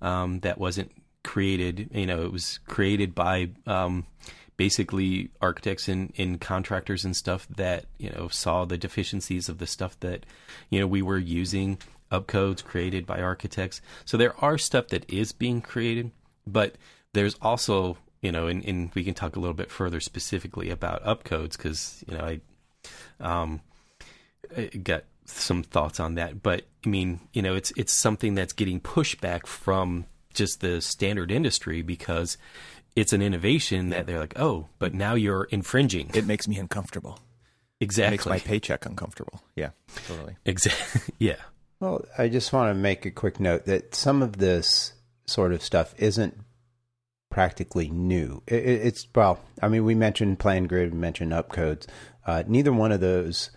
um, 0.00 0.40
that 0.40 0.58
wasn't 0.58 0.92
created. 1.24 1.90
You 1.92 2.06
know, 2.06 2.22
it 2.22 2.30
was 2.30 2.60
created 2.66 3.16
by 3.16 3.50
um, 3.66 4.06
basically 4.56 5.30
architects 5.40 5.88
and, 5.88 6.12
and 6.16 6.40
contractors 6.40 7.04
and 7.04 7.16
stuff 7.16 7.48
that 7.48 7.86
you 7.98 8.10
know 8.10 8.28
saw 8.28 8.64
the 8.64 8.78
deficiencies 8.78 9.48
of 9.48 9.56
the 9.58 9.66
stuff 9.66 9.98
that 10.00 10.26
you 10.68 10.78
know 10.78 10.86
we 10.86 11.02
were 11.02 11.18
using 11.18 11.78
upcodes 12.10 12.64
created 12.64 13.06
by 13.06 13.20
architects. 13.20 13.80
So 14.04 14.16
there 14.16 14.34
are 14.42 14.58
stuff 14.58 14.88
that 14.88 15.10
is 15.10 15.32
being 15.32 15.60
created, 15.60 16.10
but 16.46 16.76
there's 17.12 17.36
also, 17.40 17.98
you 18.20 18.32
know, 18.32 18.46
and, 18.46 18.64
and 18.64 18.90
we 18.94 19.04
can 19.04 19.14
talk 19.14 19.36
a 19.36 19.40
little 19.40 19.54
bit 19.54 19.70
further 19.70 20.00
specifically 20.00 20.70
about 20.70 21.04
upcodes 21.04 21.56
because, 21.56 22.04
you 22.08 22.16
know, 22.16 22.24
I, 22.24 22.40
um, 23.20 23.60
I 24.56 24.66
got 24.66 25.04
some 25.24 25.62
thoughts 25.62 26.00
on 26.00 26.14
that. 26.14 26.42
But 26.42 26.64
I 26.84 26.88
mean, 26.88 27.20
you 27.32 27.42
know, 27.42 27.54
it's 27.54 27.72
it's 27.76 27.92
something 27.92 28.34
that's 28.34 28.52
getting 28.52 28.80
pushback 28.80 29.46
from 29.46 30.06
just 30.34 30.60
the 30.60 30.80
standard 30.80 31.30
industry 31.30 31.82
because 31.82 32.36
it's 32.96 33.12
an 33.12 33.22
innovation 33.22 33.90
that 33.90 34.06
they're 34.06 34.18
like, 34.18 34.38
oh, 34.38 34.68
but 34.78 34.94
now 34.94 35.14
you're 35.14 35.44
infringing. 35.44 36.10
It 36.14 36.26
makes 36.26 36.48
me 36.48 36.58
uncomfortable. 36.58 37.18
Exactly. 37.80 38.08
It 38.08 38.10
makes 38.10 38.26
my 38.26 38.38
paycheck 38.38 38.84
uncomfortable. 38.84 39.42
Yeah, 39.56 39.70
totally. 40.06 40.36
Exactly. 40.44 41.14
yeah. 41.18 41.36
Well, 41.80 42.04
I 42.18 42.28
just 42.28 42.52
want 42.52 42.70
to 42.70 42.80
make 42.80 43.06
a 43.06 43.10
quick 43.10 43.40
note 43.40 43.64
that 43.64 43.94
some 43.94 44.22
of 44.22 44.36
this 44.36 44.92
sort 45.26 45.52
of 45.52 45.62
stuff 45.62 45.94
isn't 45.96 46.36
practically 47.30 47.88
new. 47.88 48.42
It, 48.46 48.64
it's 48.66 49.06
well, 49.14 49.40
I 49.62 49.68
mean, 49.68 49.84
we 49.86 49.94
mentioned 49.94 50.38
PlanGrid, 50.38 50.92
we 50.92 50.98
mentioned 50.98 51.32
upcodes. 51.32 51.86
Uh, 52.26 52.42
neither 52.46 52.72
one 52.72 52.92
of 52.92 53.00
those, 53.00 53.50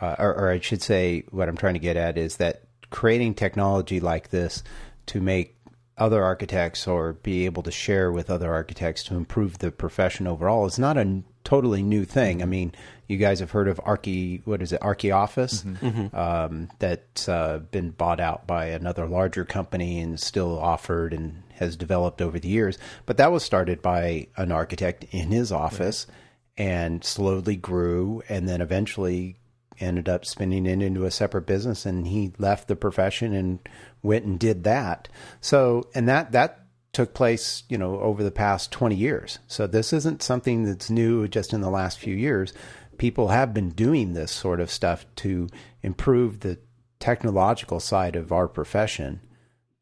uh, 0.00 0.14
or, 0.20 0.34
or 0.34 0.50
I 0.50 0.60
should 0.60 0.82
say, 0.82 1.24
what 1.30 1.48
I'm 1.48 1.56
trying 1.56 1.74
to 1.74 1.80
get 1.80 1.96
at 1.96 2.16
is 2.16 2.36
that 2.36 2.62
creating 2.90 3.34
technology 3.34 3.98
like 3.98 4.30
this 4.30 4.62
to 5.06 5.20
make 5.20 5.56
other 5.98 6.22
architects 6.22 6.86
or 6.86 7.14
be 7.14 7.44
able 7.44 7.64
to 7.64 7.72
share 7.72 8.12
with 8.12 8.30
other 8.30 8.52
architects 8.52 9.02
to 9.04 9.16
improve 9.16 9.58
the 9.58 9.72
profession 9.72 10.28
overall 10.28 10.66
is 10.66 10.78
not 10.78 10.96
a 10.96 11.22
totally 11.44 11.82
new 11.82 12.04
thing. 12.04 12.42
I 12.42 12.46
mean, 12.46 12.72
you 13.06 13.18
guys 13.18 13.40
have 13.40 13.50
heard 13.50 13.68
of 13.68 13.80
Archie, 13.84 14.42
what 14.44 14.62
is 14.62 14.72
it, 14.72 14.80
ArchiOffice, 14.80 15.64
mm-hmm. 15.64 15.86
mm-hmm. 15.86 16.16
um, 16.16 16.68
that's 16.78 17.28
uh, 17.28 17.58
been 17.70 17.90
bought 17.90 18.20
out 18.20 18.46
by 18.46 18.66
another 18.66 19.06
larger 19.06 19.44
company 19.44 20.00
and 20.00 20.18
still 20.18 20.58
offered 20.58 21.12
and 21.12 21.42
has 21.54 21.76
developed 21.76 22.22
over 22.22 22.38
the 22.38 22.48
years. 22.48 22.78
But 23.06 23.18
that 23.18 23.30
was 23.30 23.44
started 23.44 23.82
by 23.82 24.28
an 24.36 24.50
architect 24.50 25.04
in 25.10 25.30
his 25.30 25.52
office 25.52 26.06
right. 26.08 26.64
and 26.66 27.04
slowly 27.04 27.56
grew 27.56 28.22
and 28.28 28.48
then 28.48 28.60
eventually 28.60 29.36
ended 29.80 30.08
up 30.08 30.24
spinning 30.24 30.66
it 30.66 30.80
into 30.80 31.04
a 31.04 31.10
separate 31.10 31.46
business 31.46 31.84
and 31.84 32.06
he 32.06 32.32
left 32.38 32.68
the 32.68 32.76
profession 32.76 33.34
and 33.34 33.58
went 34.02 34.24
and 34.24 34.38
did 34.38 34.64
that. 34.64 35.08
So, 35.40 35.88
and 35.94 36.08
that, 36.08 36.32
that 36.32 36.63
took 36.94 37.14
place, 37.14 37.64
you 37.68 37.76
know, 37.76 37.98
over 38.00 38.22
the 38.22 38.30
past 38.30 38.72
20 38.72 38.94
years. 38.94 39.38
So 39.46 39.66
this 39.66 39.92
isn't 39.92 40.22
something 40.22 40.64
that's 40.64 40.90
new 40.90 41.28
just 41.28 41.52
in 41.52 41.60
the 41.60 41.70
last 41.70 41.98
few 41.98 42.14
years. 42.14 42.52
People 42.96 43.28
have 43.28 43.52
been 43.52 43.70
doing 43.70 44.14
this 44.14 44.30
sort 44.30 44.60
of 44.60 44.70
stuff 44.70 45.04
to 45.16 45.48
improve 45.82 46.40
the 46.40 46.58
technological 47.00 47.80
side 47.80 48.16
of 48.16 48.32
our 48.32 48.48
profession. 48.48 49.20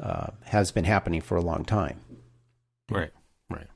Uh, 0.03 0.33
has 0.47 0.73
been 0.73 0.83
happening 0.83 1.21
for 1.21 1.37
a 1.37 1.41
long 1.41 1.65
time. 1.65 2.01
Right, 2.91 3.13
right. 3.49 3.69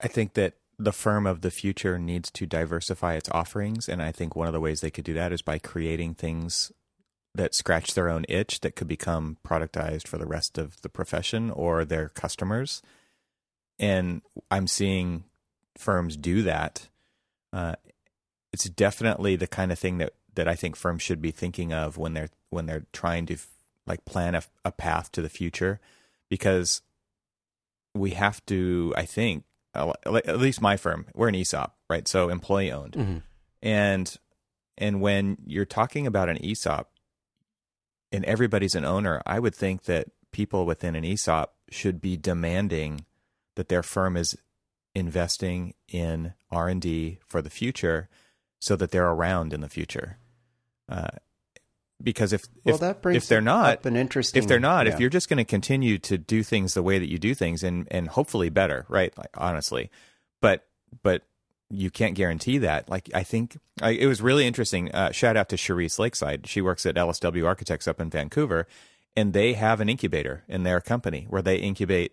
I 0.00 0.06
think 0.06 0.34
that 0.34 0.54
the 0.78 0.92
firm 0.92 1.26
of 1.26 1.40
the 1.40 1.50
future 1.50 1.98
needs 1.98 2.30
to 2.30 2.46
diversify 2.46 3.14
its 3.14 3.28
offerings, 3.30 3.88
and 3.88 4.00
I 4.00 4.12
think 4.12 4.36
one 4.36 4.46
of 4.46 4.52
the 4.52 4.60
ways 4.60 4.82
they 4.82 4.90
could 4.92 5.04
do 5.04 5.14
that 5.14 5.32
is 5.32 5.42
by 5.42 5.58
creating 5.58 6.14
things 6.14 6.70
that 7.36 7.54
scratch 7.54 7.94
their 7.94 8.08
own 8.08 8.24
itch 8.28 8.60
that 8.60 8.76
could 8.76 8.88
become 8.88 9.38
productized 9.46 10.08
for 10.08 10.18
the 10.18 10.26
rest 10.26 10.58
of 10.58 10.80
the 10.82 10.88
profession 10.88 11.50
or 11.50 11.84
their 11.84 12.08
customers. 12.08 12.82
And 13.78 14.22
I'm 14.50 14.66
seeing 14.66 15.24
firms 15.76 16.16
do 16.16 16.42
that. 16.42 16.88
Uh, 17.52 17.76
it's 18.52 18.68
definitely 18.70 19.36
the 19.36 19.46
kind 19.46 19.70
of 19.70 19.78
thing 19.78 19.98
that, 19.98 20.14
that 20.34 20.48
I 20.48 20.54
think 20.54 20.76
firms 20.76 21.02
should 21.02 21.20
be 21.20 21.30
thinking 21.30 21.72
of 21.72 21.96
when 21.96 22.14
they're 22.14 22.30
when 22.50 22.66
they're 22.66 22.86
trying 22.92 23.26
to 23.26 23.36
like 23.86 24.04
plan 24.04 24.34
a, 24.34 24.42
a 24.64 24.72
path 24.72 25.12
to 25.12 25.22
the 25.22 25.28
future, 25.28 25.80
because 26.28 26.82
we 27.94 28.10
have 28.10 28.44
to. 28.46 28.94
I 28.96 29.04
think 29.04 29.44
at 29.74 30.38
least 30.38 30.60
my 30.60 30.76
firm, 30.76 31.06
we're 31.14 31.28
an 31.28 31.34
ESOP, 31.34 31.74
right? 31.90 32.06
So 32.08 32.28
employee 32.28 32.72
owned, 32.72 32.92
mm-hmm. 32.92 33.18
and 33.62 34.16
and 34.78 35.00
when 35.00 35.38
you're 35.46 35.64
talking 35.64 36.06
about 36.06 36.28
an 36.28 36.38
ESOP, 36.42 36.90
and 38.12 38.24
everybody's 38.24 38.74
an 38.74 38.84
owner, 38.84 39.22
I 39.26 39.38
would 39.38 39.54
think 39.54 39.84
that 39.84 40.08
people 40.32 40.66
within 40.66 40.94
an 40.94 41.04
ESOP 41.04 41.54
should 41.70 42.00
be 42.00 42.16
demanding 42.16 43.04
that 43.56 43.68
their 43.68 43.82
firm 43.82 44.16
is 44.16 44.36
investing 44.94 45.74
in 45.88 46.34
R&D 46.50 47.18
for 47.26 47.42
the 47.42 47.50
future 47.50 48.08
so 48.58 48.76
that 48.76 48.90
they're 48.90 49.08
around 49.08 49.52
in 49.52 49.60
the 49.60 49.68
future. 49.68 50.18
Uh, 50.88 51.08
because 52.02 52.32
if 52.32 52.44
well, 52.64 52.82
if, 52.82 53.06
if 53.06 53.28
they're 53.28 53.40
not 53.40 53.84
an 53.86 53.96
interesting 53.96 54.42
if 54.42 54.46
they're 54.46 54.60
not 54.60 54.86
yeah. 54.86 54.92
if 54.92 55.00
you're 55.00 55.10
just 55.10 55.28
going 55.28 55.38
to 55.38 55.44
continue 55.44 55.98
to 55.98 56.18
do 56.18 56.42
things 56.42 56.74
the 56.74 56.82
way 56.82 56.98
that 56.98 57.10
you 57.10 57.18
do 57.18 57.34
things 57.34 57.62
and 57.62 57.88
and 57.90 58.08
hopefully 58.08 58.50
better 58.50 58.84
right 58.88 59.16
like 59.16 59.30
honestly 59.34 59.90
but 60.42 60.66
but 61.02 61.22
you 61.70 61.90
can't 61.90 62.14
guarantee 62.14 62.58
that. 62.58 62.88
Like 62.88 63.10
i 63.14 63.22
think 63.22 63.58
I, 63.82 63.90
it 63.90 64.06
was 64.06 64.22
really 64.22 64.46
interesting. 64.46 64.92
Uh, 64.92 65.10
shout 65.10 65.36
out 65.36 65.48
to 65.50 65.56
Cherise 65.56 65.98
Lakeside. 65.98 66.46
She 66.46 66.60
works 66.60 66.86
at 66.86 66.94
LSW 66.94 67.46
Architects 67.46 67.88
up 67.88 68.00
in 68.00 68.10
Vancouver 68.10 68.66
and 69.16 69.32
they 69.32 69.54
have 69.54 69.80
an 69.80 69.88
incubator 69.88 70.44
in 70.48 70.62
their 70.62 70.80
company 70.80 71.26
where 71.28 71.42
they 71.42 71.56
incubate 71.56 72.12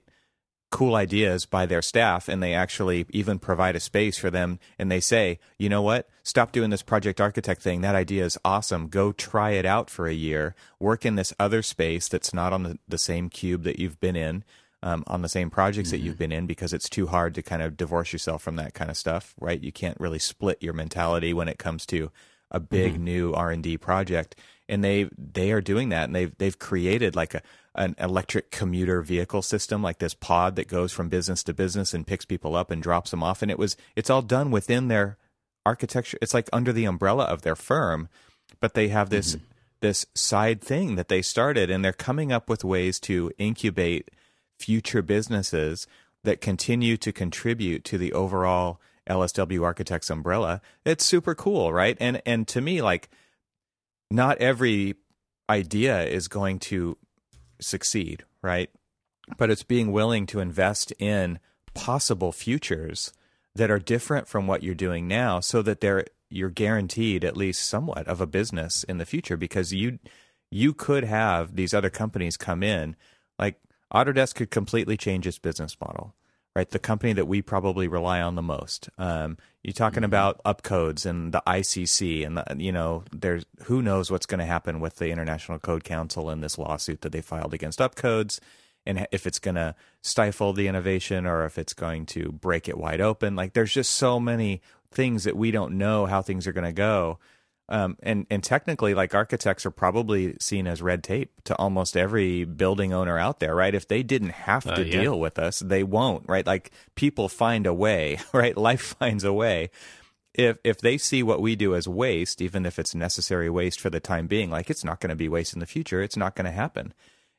cool 0.71 0.95
ideas 0.95 1.45
by 1.45 1.67
their 1.67 1.83
staff 1.83 2.27
and 2.27 2.41
they 2.41 2.53
actually 2.55 3.05
even 3.11 3.37
provide 3.37 3.75
a 3.75 3.79
space 3.79 4.17
for 4.17 4.31
them 4.31 4.59
and 4.79 4.91
they 4.91 4.99
say 4.99 5.39
you 5.59 5.69
know 5.69 5.83
what? 5.83 6.09
Stop 6.23 6.51
doing 6.51 6.71
this 6.71 6.81
project 6.81 7.21
architect 7.21 7.61
thing. 7.61 7.81
That 7.81 7.95
idea 7.95 8.25
is 8.25 8.39
awesome. 8.43 8.87
Go 8.87 9.11
try 9.11 9.51
it 9.51 9.65
out 9.65 9.89
for 9.89 10.07
a 10.07 10.13
year. 10.13 10.55
Work 10.79 11.05
in 11.05 11.15
this 11.15 11.33
other 11.39 11.61
space 11.61 12.07
that's 12.07 12.33
not 12.33 12.53
on 12.53 12.63
the, 12.63 12.79
the 12.87 12.97
same 12.97 13.29
cube 13.29 13.63
that 13.63 13.77
you've 13.77 13.99
been 13.99 14.15
in 14.15 14.43
um, 14.84 15.04
on 15.08 15.22
the 15.22 15.30
same 15.30 15.50
projects 15.50 15.89
mm-hmm. 15.89 15.98
that 15.98 16.04
you've 16.04 16.17
been 16.17 16.32
in 16.32 16.46
because 16.46 16.74
it's 16.74 16.89
too 16.89 17.08
hard 17.08 17.34
to 17.34 17.41
kind 17.41 17.62
of 17.62 17.78
divorce 17.78 18.12
yourself 18.12 18.43
from 18.43 18.58
that 18.58 18.74
kind 18.74 18.91
of 18.91 18.98
stuff 18.98 19.34
right 19.39 19.63
you 19.63 19.72
can't 19.72 20.00
really 20.00 20.19
split 20.19 20.62
your 20.62 20.74
mentality 20.74 21.34
when 21.34 21.48
it 21.48 21.58
comes 21.58 21.86
to 21.86 22.12
a 22.52 22.60
big 22.60 22.93
mm-hmm. 22.93 23.04
new 23.06 23.34
r&d 23.34 23.78
project 23.78 24.36
and 24.69 24.84
they 24.84 25.10
they 25.17 25.52
are 25.52 25.62
doing 25.62 25.89
that 25.89 26.04
and 26.04 26.15
they've 26.15 26.38
they've 26.38 26.60
created 26.60 27.15
like 27.15 27.34
a 27.34 27.41
an 27.76 27.96
electric 27.98 28.52
commuter 28.52 29.02
vehicle 29.02 29.41
system 29.41 29.82
like 29.82 29.98
this 29.98 30.13
pod 30.13 30.56
that 30.56 30.67
goes 30.67 30.91
from 30.91 31.10
business 31.10 31.43
to 31.43 31.54
business 31.54 31.93
and 31.93 32.06
picks 32.06 32.26
people 32.26 32.56
up 32.56 32.69
and 32.69 32.84
drops 32.84 33.10
them 33.10 33.24
off 33.24 33.41
and 33.41 33.50
it 33.50 33.58
was 33.58 33.76
it's 33.96 34.10
all 34.10 34.22
done 34.22 34.52
within 34.52 34.89
their 34.89 35.17
architecture 35.65 36.17
it's 36.22 36.34
like 36.34 36.50
under 36.54 36.72
the 36.72 36.86
umbrella 36.86 37.24
of 37.24 37.41
their 37.41 37.56
firm 37.56 38.10
but 38.60 38.76
they 38.76 38.89
have 38.89 39.10
this 39.10 39.36
mm-hmm. 39.36 39.46
this 39.80 40.06
side 40.13 40.62
thing 40.62 40.96
that 40.96 41.08
they 41.08 41.22
started 41.22 41.72
and 41.72 41.84
they're 41.84 41.93
coming 41.93 42.32
up 42.32 42.48
with 42.48 42.63
ways 42.63 43.00
to 43.00 43.32
incubate 43.39 44.12
future 44.63 45.02
businesses 45.02 45.88
that 46.23 46.41
continue 46.41 46.97
to 46.97 47.12
contribute 47.12 47.84
to 47.84 47.97
the 47.97 48.13
overall 48.13 48.80
LSW 49.10 49.63
Architects 49.63 50.10
umbrella 50.10 50.62
it's 50.86 51.06
super 51.06 51.36
cool 51.36 51.73
right 51.73 51.97
and 51.99 52.21
and 52.26 52.47
to 52.47 52.62
me 52.62 52.82
like 52.82 53.10
not 54.10 54.38
every 54.38 54.95
idea 55.49 56.04
is 56.04 56.28
going 56.28 56.60
to 56.60 56.97
succeed, 57.60 58.23
right? 58.41 58.69
But 59.38 59.49
it's 59.49 59.63
being 59.63 59.91
willing 59.91 60.26
to 60.28 60.39
invest 60.39 60.91
in 60.99 61.39
possible 61.73 62.32
futures 62.32 63.13
that 63.56 63.71
are 63.71 63.80
different 63.80 64.28
from 64.28 64.47
what 64.47 64.63
you're 64.63 64.76
doing 64.76 65.08
now 65.08 65.39
so 65.39 65.62
that 65.62 65.82
they're 65.82 66.06
you're 66.30 66.49
guaranteed 66.49 67.23
at 67.23 67.38
least 67.38 67.67
somewhat 67.67 68.08
of 68.08 68.19
a 68.19 68.28
business 68.28 68.84
in 68.84 68.97
the 68.97 69.06
future 69.06 69.38
because 69.38 69.73
you 69.73 69.99
you 70.49 70.73
could 70.73 71.04
have 71.04 71.56
these 71.56 71.73
other 71.73 71.89
companies 71.89 72.38
come 72.38 72.63
in 72.63 72.95
like 73.38 73.60
Autodesk 73.93 74.36
could 74.36 74.51
completely 74.51 74.97
change 74.97 75.27
its 75.27 75.39
business 75.39 75.77
model 75.79 76.13
right? 76.56 76.69
The 76.69 76.79
company 76.79 77.13
that 77.13 77.25
we 77.25 77.41
probably 77.41 77.88
rely 77.88 78.21
on 78.21 78.36
the 78.36 78.41
most. 78.41 78.89
Um, 78.97 79.38
you're 79.63 79.73
talking 79.73 79.97
mm-hmm. 79.97 80.06
about 80.06 80.43
upcodes 80.43 81.06
and 81.06 81.34
the 81.34 81.41
ICC, 81.47 82.25
and 82.25 82.38
the, 82.38 82.45
you 82.58 82.71
know, 82.71 83.03
there's 83.12 83.45
who 83.63 83.82
knows 83.82 84.12
what's 84.12 84.25
going 84.25 84.39
to 84.39 84.45
happen 84.45 84.79
with 84.79 84.97
the 84.97 85.10
International 85.10 85.60
Code 85.60 85.84
Council 85.84 86.29
and 86.29 86.43
this 86.43 86.58
lawsuit 86.58 87.01
that 87.01 87.12
they 87.12 87.21
filed 87.21 87.53
against 87.53 87.79
upcodes, 87.79 88.39
and 88.86 89.08
if 89.12 89.25
it's 89.25 89.39
going 89.39 89.56
to 89.56 89.75
stifle 90.01 90.53
the 90.53 90.67
innovation 90.67 91.25
or 91.25 91.45
if 91.45 91.58
it's 91.58 91.73
going 91.73 92.06
to 92.08 92.32
break 92.32 92.67
it 92.67 92.77
wide 92.77 93.01
open. 93.01 93.36
Like, 93.36 93.53
there's 93.53 93.73
just 93.73 93.93
so 93.93 94.19
many 94.19 94.62
things 94.91 95.23
that 95.23 95.38
we 95.38 95.49
don't 95.49 95.77
know 95.77 96.06
how 96.06 96.21
things 96.21 96.45
are 96.45 96.53
going 96.53 96.65
to 96.65 96.73
go. 96.73 97.17
Um, 97.73 97.97
and 98.03 98.27
and 98.29 98.43
technically, 98.43 98.93
like 98.93 99.15
architects 99.15 99.65
are 99.65 99.71
probably 99.71 100.36
seen 100.39 100.67
as 100.67 100.83
red 100.83 101.03
tape 101.03 101.41
to 101.45 101.55
almost 101.55 101.97
every 101.97 102.43
building 102.43 102.93
owner 102.93 103.17
out 103.17 103.39
there, 103.39 103.55
right? 103.55 103.73
If 103.73 103.88
they 103.88 104.03
didn't 104.03 104.29
have 104.29 104.63
to 104.65 104.75
uh, 104.75 104.79
yeah. 104.81 105.01
deal 105.01 105.19
with 105.19 105.39
us, 105.39 105.57
they 105.57 105.81
won't, 105.81 106.29
right? 106.29 106.45
Like 106.45 106.69
people 106.93 107.27
find 107.29 107.65
a 107.65 107.73
way, 107.73 108.19
right? 108.31 108.55
Life 108.55 108.95
finds 108.99 109.23
a 109.23 109.33
way. 109.33 109.71
If 110.36 110.59
if 110.63 110.81
they 110.81 110.99
see 110.99 111.23
what 111.23 111.41
we 111.41 111.55
do 111.55 111.73
as 111.73 111.88
waste, 111.88 112.43
even 112.43 112.67
if 112.67 112.77
it's 112.77 112.93
necessary 112.93 113.49
waste 113.49 113.79
for 113.79 113.89
the 113.89 113.99
time 113.99 114.27
being, 114.27 114.51
like 114.51 114.69
it's 114.69 114.83
not 114.83 114.99
going 114.99 115.09
to 115.09 115.15
be 115.15 115.27
waste 115.27 115.55
in 115.55 115.59
the 115.59 115.65
future, 115.65 115.99
it's 115.99 116.17
not 116.17 116.36
going 116.36 116.45
to 116.45 116.51
happen. 116.51 116.93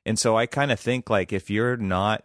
And 0.05 0.19
so 0.19 0.37
I 0.37 0.47
kind 0.47 0.73
of 0.73 0.81
think 0.81 1.09
like 1.09 1.33
if 1.33 1.49
you're 1.49 1.77
not 1.77 2.25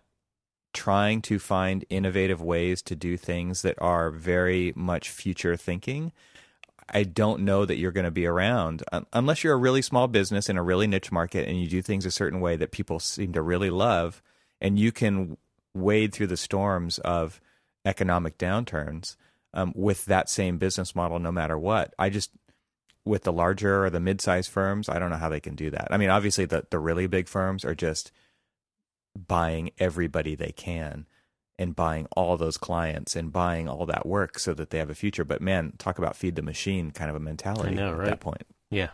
trying 0.74 1.22
to 1.22 1.38
find 1.38 1.86
innovative 1.92 2.42
ways 2.42 2.82
to 2.82 2.96
do 2.96 3.18
things 3.18 3.62
that 3.62 3.80
are 3.80 4.10
very 4.10 4.74
much 4.76 5.12
future 5.12 5.56
thinking, 5.56 6.12
I 6.94 7.04
don't 7.04 7.42
know 7.42 7.66
that 7.66 7.78
you're 7.78 7.92
going 7.92 8.06
to 8.06 8.12
be 8.12 8.26
around 8.26 8.84
unless 9.14 9.44
you're 9.44 9.54
a 9.54 9.58
really 9.58 9.82
small 9.82 10.08
business 10.08 10.50
in 10.50 10.58
a 10.58 10.64
really 10.64 10.88
niche 10.88 11.12
market 11.12 11.48
and 11.48 11.60
you 11.60 11.68
do 11.68 11.82
things 11.82 12.06
a 12.06 12.12
certain 12.12 12.40
way 12.40 12.56
that 12.56 12.72
people 12.72 13.00
seem 13.00 13.34
to 13.34 13.42
really 13.42 13.70
love 13.70 14.22
and 14.62 14.80
you 14.80 14.92
can 14.92 15.38
wade 15.74 16.14
through 16.14 16.28
the 16.28 16.38
storms 16.38 17.00
of 17.00 17.40
economic 17.86 18.38
downturns 18.38 19.16
um, 19.54 19.74
with 19.76 20.06
that 20.06 20.30
same 20.30 20.58
business 20.58 20.96
model 20.96 21.20
no 21.20 21.32
matter 21.32 21.58
what. 21.58 21.94
I 21.98 22.10
just 22.10 22.32
with 23.06 23.24
the 23.24 23.34
larger 23.34 23.86
or 23.86 23.90
the 23.90 24.00
mid-sized 24.00 24.52
firms, 24.52 24.90
I 24.90 25.00
don't 25.00 25.10
know 25.10 25.16
how 25.16 25.30
they 25.30 25.40
can 25.40 25.56
do 25.56 25.70
that. 25.72 25.88
I 25.90 25.98
mean, 25.98 26.10
obviously 26.10 26.46
the 26.46 26.66
the 26.70 26.80
really 26.80 27.08
big 27.08 27.28
firms 27.28 27.66
are 27.66 27.76
just 27.76 28.12
buying 29.16 29.72
everybody 29.80 30.36
they 30.36 30.52
can 30.52 31.08
and 31.60 31.76
buying 31.76 32.08
all 32.16 32.38
those 32.38 32.58
clients 32.58 33.16
and 33.18 33.34
buying 33.34 33.68
all 33.68 33.86
that 33.86 34.06
work 34.06 34.40
so 34.40 34.54
that 34.54 34.70
they 34.70 34.80
have 34.80 34.90
a 34.90 34.96
future. 34.96 35.26
But 35.26 35.42
man, 35.42 35.74
talk 35.78 36.00
about 36.00 36.16
feed 36.16 36.36
the 36.36 36.42
machine 36.42 36.90
kind 36.90 37.10
of 37.10 37.18
a 37.18 37.20
mentality 37.20 37.76
know, 37.76 38.00
at 38.00 38.06
that 38.06 38.20
point. 38.22 38.48
Yeah. 38.72 38.90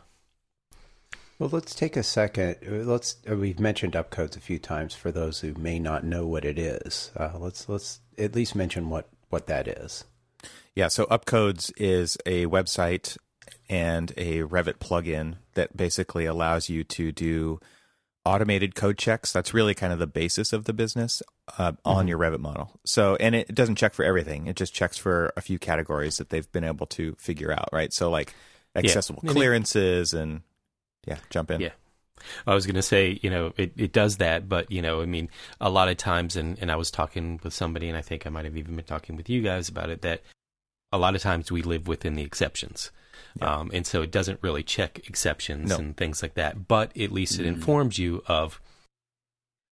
Well, 1.38 1.50
let's 1.50 1.76
take 1.76 1.96
a 1.96 2.04
second. 2.04 2.56
Let's 2.88 3.18
uh, 3.30 3.36
we've 3.36 3.60
mentioned 3.60 3.94
upcodes 3.94 4.36
a 4.36 4.40
few 4.40 4.58
times 4.58 4.96
for 4.96 5.12
those 5.12 5.42
who 5.42 5.54
may 5.54 5.80
not 5.80 6.04
know 6.04 6.26
what 6.26 6.44
it 6.44 6.58
is. 6.58 7.12
Uh, 7.16 7.34
let's 7.38 7.70
let's 7.70 8.00
at 8.18 8.34
least 8.34 8.56
mention 8.56 8.90
what 8.90 9.10
what 9.30 9.46
that 9.48 9.68
is. 9.68 10.06
Yeah, 10.74 10.88
so 10.88 11.06
upcodes 11.06 11.72
is 11.78 12.18
a 12.26 12.48
website 12.48 13.18
and 13.70 14.12
a 14.18 14.42
Revit 14.42 14.80
plugin 14.80 15.36
that 15.54 15.78
basically 15.78 16.26
allows 16.26 16.70
you 16.70 16.84
to 16.84 17.12
do 17.12 17.60
automated 18.26 18.76
code 18.76 18.98
checks. 18.98 19.32
That's 19.32 19.54
really 19.54 19.74
kind 19.74 19.94
of 19.94 20.00
the 20.00 20.08
basis 20.08 20.52
of 20.52 20.66
the 20.66 20.74
business 20.74 21.22
uh, 21.58 21.74
on 21.86 21.98
mm-hmm. 22.00 22.08
your 22.08 22.18
Revit 22.18 22.40
model. 22.40 22.72
So, 22.86 23.16
and 23.18 23.36
it 23.36 23.54
doesn't 23.54 23.76
check 23.76 23.94
for 23.94 24.04
everything. 24.04 24.48
It 24.48 24.56
just 24.56 24.74
checks 24.74 24.98
for 24.98 25.32
a 25.38 25.42
few 25.42 25.60
categories 25.60 26.18
that 26.18 26.30
they've 26.30 26.52
been 26.52 26.64
able 26.64 26.88
to 26.88 27.16
figure 27.20 27.52
out, 27.52 27.70
right? 27.72 27.94
So, 27.94 28.10
like 28.10 28.34
accessible 28.76 29.22
yeah. 29.24 29.32
clearances 29.32 30.14
and 30.14 30.42
yeah, 31.06 31.18
jump 31.30 31.52
in. 31.52 31.62
Yeah. 31.62 31.70
I 32.48 32.56
was 32.56 32.66
going 32.66 32.76
to 32.76 32.82
say, 32.82 33.20
you 33.22 33.30
know, 33.30 33.54
it, 33.58 33.74
it 33.78 33.92
does 33.92 34.18
that, 34.18 34.50
but, 34.50 34.72
you 34.72 34.82
know, 34.82 35.02
I 35.02 35.06
mean, 35.06 35.30
a 35.62 35.70
lot 35.70 35.90
of 35.90 35.98
times, 35.98 36.36
and, 36.36 36.58
and 36.60 36.72
I 36.72 36.76
was 36.76 36.90
talking 36.90 37.40
with 37.44 37.54
somebody, 37.54 37.88
and 37.88 37.98
I 37.98 38.02
think 38.02 38.26
I 38.26 38.30
might 38.30 38.46
have 38.46 38.58
even 38.58 38.76
been 38.76 38.86
talking 38.86 39.16
with 39.16 39.30
you 39.30 39.42
guys 39.42 39.70
about 39.70 39.90
it, 39.90 40.02
that 40.02 40.24
a 40.92 40.98
lot 40.98 41.14
of 41.14 41.22
times 41.22 41.52
we 41.52 41.62
live 41.62 41.88
within 41.88 42.16
the 42.16 42.24
exceptions. 42.24 42.90
Yeah. 43.40 43.58
Um, 43.58 43.72
and 43.74 43.86
so 43.86 44.02
it 44.02 44.12
doesn't 44.12 44.40
really 44.42 44.64
check 44.64 45.08
exceptions 45.08 45.70
no. 45.70 45.78
and 45.78 45.98
things 45.98 46.22
like 46.22 46.36
that, 46.36 46.68
but 46.68 46.96
at 46.98 47.12
least 47.12 47.40
it 47.40 47.44
mm. 47.44 47.48
informs 47.48 48.00
you 48.00 48.24
of, 48.28 48.62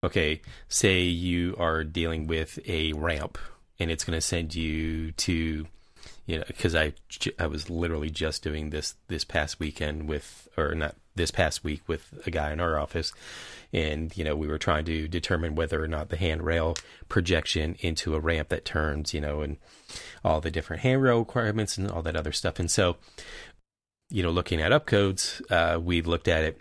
okay, 0.03 0.41
say 0.69 1.03
you 1.03 1.55
are 1.59 1.85
dealing 1.85 2.27
with 2.27 2.59
a 2.67 2.93
ramp 2.95 3.39
and 3.79 3.91
it's 3.91 4.05
going 4.05 4.17
to 4.17 4.21
send 4.21 4.55
you 4.55 5.13
to, 5.13 5.67
you 6.27 6.39
know, 6.39 6.45
because 6.47 6.75
I, 6.75 6.95
I 7.39 7.47
was 7.47 7.71
literally 7.71 8.11
just 8.11 8.43
doing 8.43 8.71
this 8.71 8.95
this 9.07 9.25
past 9.25 9.61
weekend 9.61 10.09
with, 10.09 10.49
or 10.57 10.75
not 10.75 10.97
this 11.15 11.31
past 11.31 11.63
week 11.63 11.83
with 11.87 12.13
a 12.27 12.31
guy 12.31 12.53
in 12.53 12.61
our 12.61 12.79
office. 12.79 13.13
And, 13.73 14.15
you 14.17 14.25
know, 14.25 14.37
we 14.37 14.49
were 14.49 14.59
trying 14.59 14.85
to 14.87 15.09
determine 15.09 15.55
whether 15.55 15.83
or 15.83 15.89
not 15.89 16.11
the 16.11 16.17
handrail 16.17 16.77
projection 17.09 17.77
into 17.81 18.15
a 18.15 18.21
ramp 18.21 18.49
that 18.49 18.65
turns, 18.65 19.15
you 19.15 19.21
know, 19.21 19.41
and 19.41 19.57
all 20.25 20.41
the 20.41 20.51
different 20.51 20.83
handrail 20.83 21.21
requirements 21.21 21.79
and 21.79 21.91
all 21.91 22.03
that 22.03 22.17
other 22.17 22.33
stuff. 22.33 22.59
And 22.59 22.71
so 22.71 22.97
you 24.13 24.23
know, 24.23 24.31
looking 24.31 24.61
at 24.61 24.73
upcodes, 24.73 25.41
uh, 25.51 25.81
we 25.81 26.03
looked 26.03 26.29
at 26.29 26.45
it, 26.45 26.61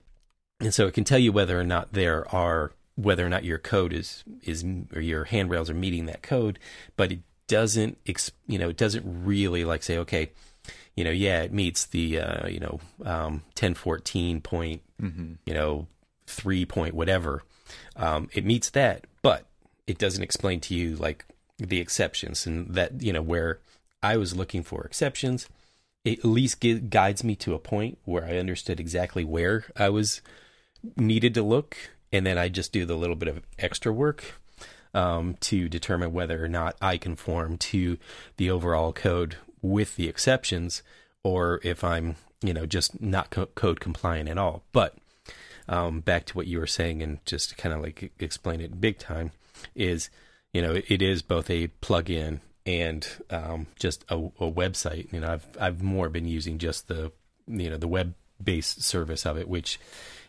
and 0.60 0.74
so 0.74 0.88
it 0.88 0.94
can 0.94 1.04
tell 1.04 1.20
you 1.20 1.32
whether 1.32 1.60
or 1.60 1.66
not 1.66 1.92
there 1.92 2.28
are 2.34 2.72
whether 2.96 3.26
or 3.26 3.30
not 3.30 3.44
your 3.44 3.58
code 3.58 3.94
is 3.94 4.24
is 4.44 4.64
or 4.96 5.02
your 5.02 5.26
handrails 5.26 5.70
are 5.70 5.76
meeting 5.76 6.06
that 6.06 6.22
code, 6.22 6.60
but 6.96 7.12
it 7.12 7.20
doesn't, 7.48 7.98
you 8.48 8.58
know, 8.58 8.70
it 8.70 8.78
doesn't 8.78 9.04
really 9.06 9.66
like 9.66 9.84
say, 9.84 9.98
okay, 9.98 10.32
you 10.96 11.04
know, 11.04 11.12
yeah, 11.12 11.42
it 11.42 11.52
meets 11.52 11.86
the 11.86 12.20
uh, 12.20 12.48
you 12.48 12.60
know 12.60 12.80
um, 13.04 13.44
ten 13.54 13.74
fourteen 13.74 14.40
point, 14.40 14.82
mm-hmm. 15.02 15.34
you 15.46 15.54
know, 15.54 15.88
three 16.28 16.66
point 16.66 16.94
whatever. 16.94 17.44
Um, 17.98 18.30
it 18.34 18.46
meets 18.46 18.70
that, 18.72 19.06
but 19.22 19.46
it 19.88 19.98
doesn't 19.98 20.24
explain 20.24 20.62
to 20.62 20.76
you 20.76 20.96
like 20.96 21.26
the 21.58 21.80
exceptions 21.82 22.46
and 22.46 22.74
that 22.76 23.02
you 23.02 23.12
know 23.12 23.22
where 23.22 23.60
I 24.02 24.16
was 24.16 24.36
looking 24.36 24.64
for 24.64 24.86
exceptions 24.86 25.48
it 26.04 26.20
at 26.20 26.26
least 26.26 26.64
guides 26.90 27.24
me 27.24 27.36
to 27.38 27.54
a 27.54 27.60
point 27.60 27.98
where 28.06 28.26
I 28.26 28.38
understood 28.38 28.80
exactly 28.80 29.24
where 29.24 29.66
I 29.76 29.90
was 29.90 30.22
needed 30.96 31.34
to 31.36 31.44
look, 31.44 31.78
and 32.12 32.26
then 32.26 32.38
I 32.38 32.50
just 32.50 32.72
do 32.72 32.86
the 32.86 32.96
little 32.96 33.16
bit 33.16 33.30
of 33.30 33.42
extra 33.60 33.94
work 33.94 34.36
um, 34.94 35.36
to 35.42 35.70
determine 35.70 36.14
whether 36.14 36.44
or 36.44 36.48
not 36.48 36.76
I 36.82 36.98
conform 36.98 37.58
to 37.58 37.98
the 38.38 38.50
overall 38.50 38.94
code 38.94 39.38
with 39.62 39.96
the 39.96 40.08
exceptions, 40.08 40.82
or 41.24 41.60
if 41.64 41.84
I'm, 41.84 42.16
you 42.42 42.54
know, 42.54 42.66
just 42.66 43.00
not 43.00 43.30
co- 43.30 43.46
code 43.48 43.80
compliant 43.80 44.28
at 44.28 44.40
all. 44.40 44.64
But 44.72 44.96
um, 45.70 46.00
back 46.02 46.26
to 46.26 46.34
what 46.36 46.48
you 46.48 46.60
were 46.60 46.68
saying, 46.68 47.04
and 47.04 47.24
just 47.26 47.50
to 47.50 47.56
kind 47.56 47.74
of 47.74 47.82
like 47.82 48.12
explain 48.20 48.60
it 48.60 48.82
big 48.82 48.98
time, 48.98 49.32
is 49.76 50.10
you 50.52 50.62
know 50.62 50.82
it 50.88 51.02
is 51.02 51.22
both 51.22 51.50
a 51.50 51.68
plugin 51.82 52.40
and 52.66 53.08
um, 53.30 53.68
just 53.80 54.04
a, 54.10 54.16
a, 54.16 54.52
website. 54.52 55.12
You 55.12 55.20
know, 55.20 55.34
I've 55.34 55.48
I've 55.60 55.82
more 55.82 56.10
been 56.10 56.28
using 56.28 56.58
just 56.58 56.88
the 56.88 57.12
you 57.48 57.70
know 57.70 57.78
the 57.78 57.88
web 57.88 58.14
based 58.42 58.84
service 58.84 59.26
of 59.26 59.38
it, 59.38 59.48
which 59.48 59.80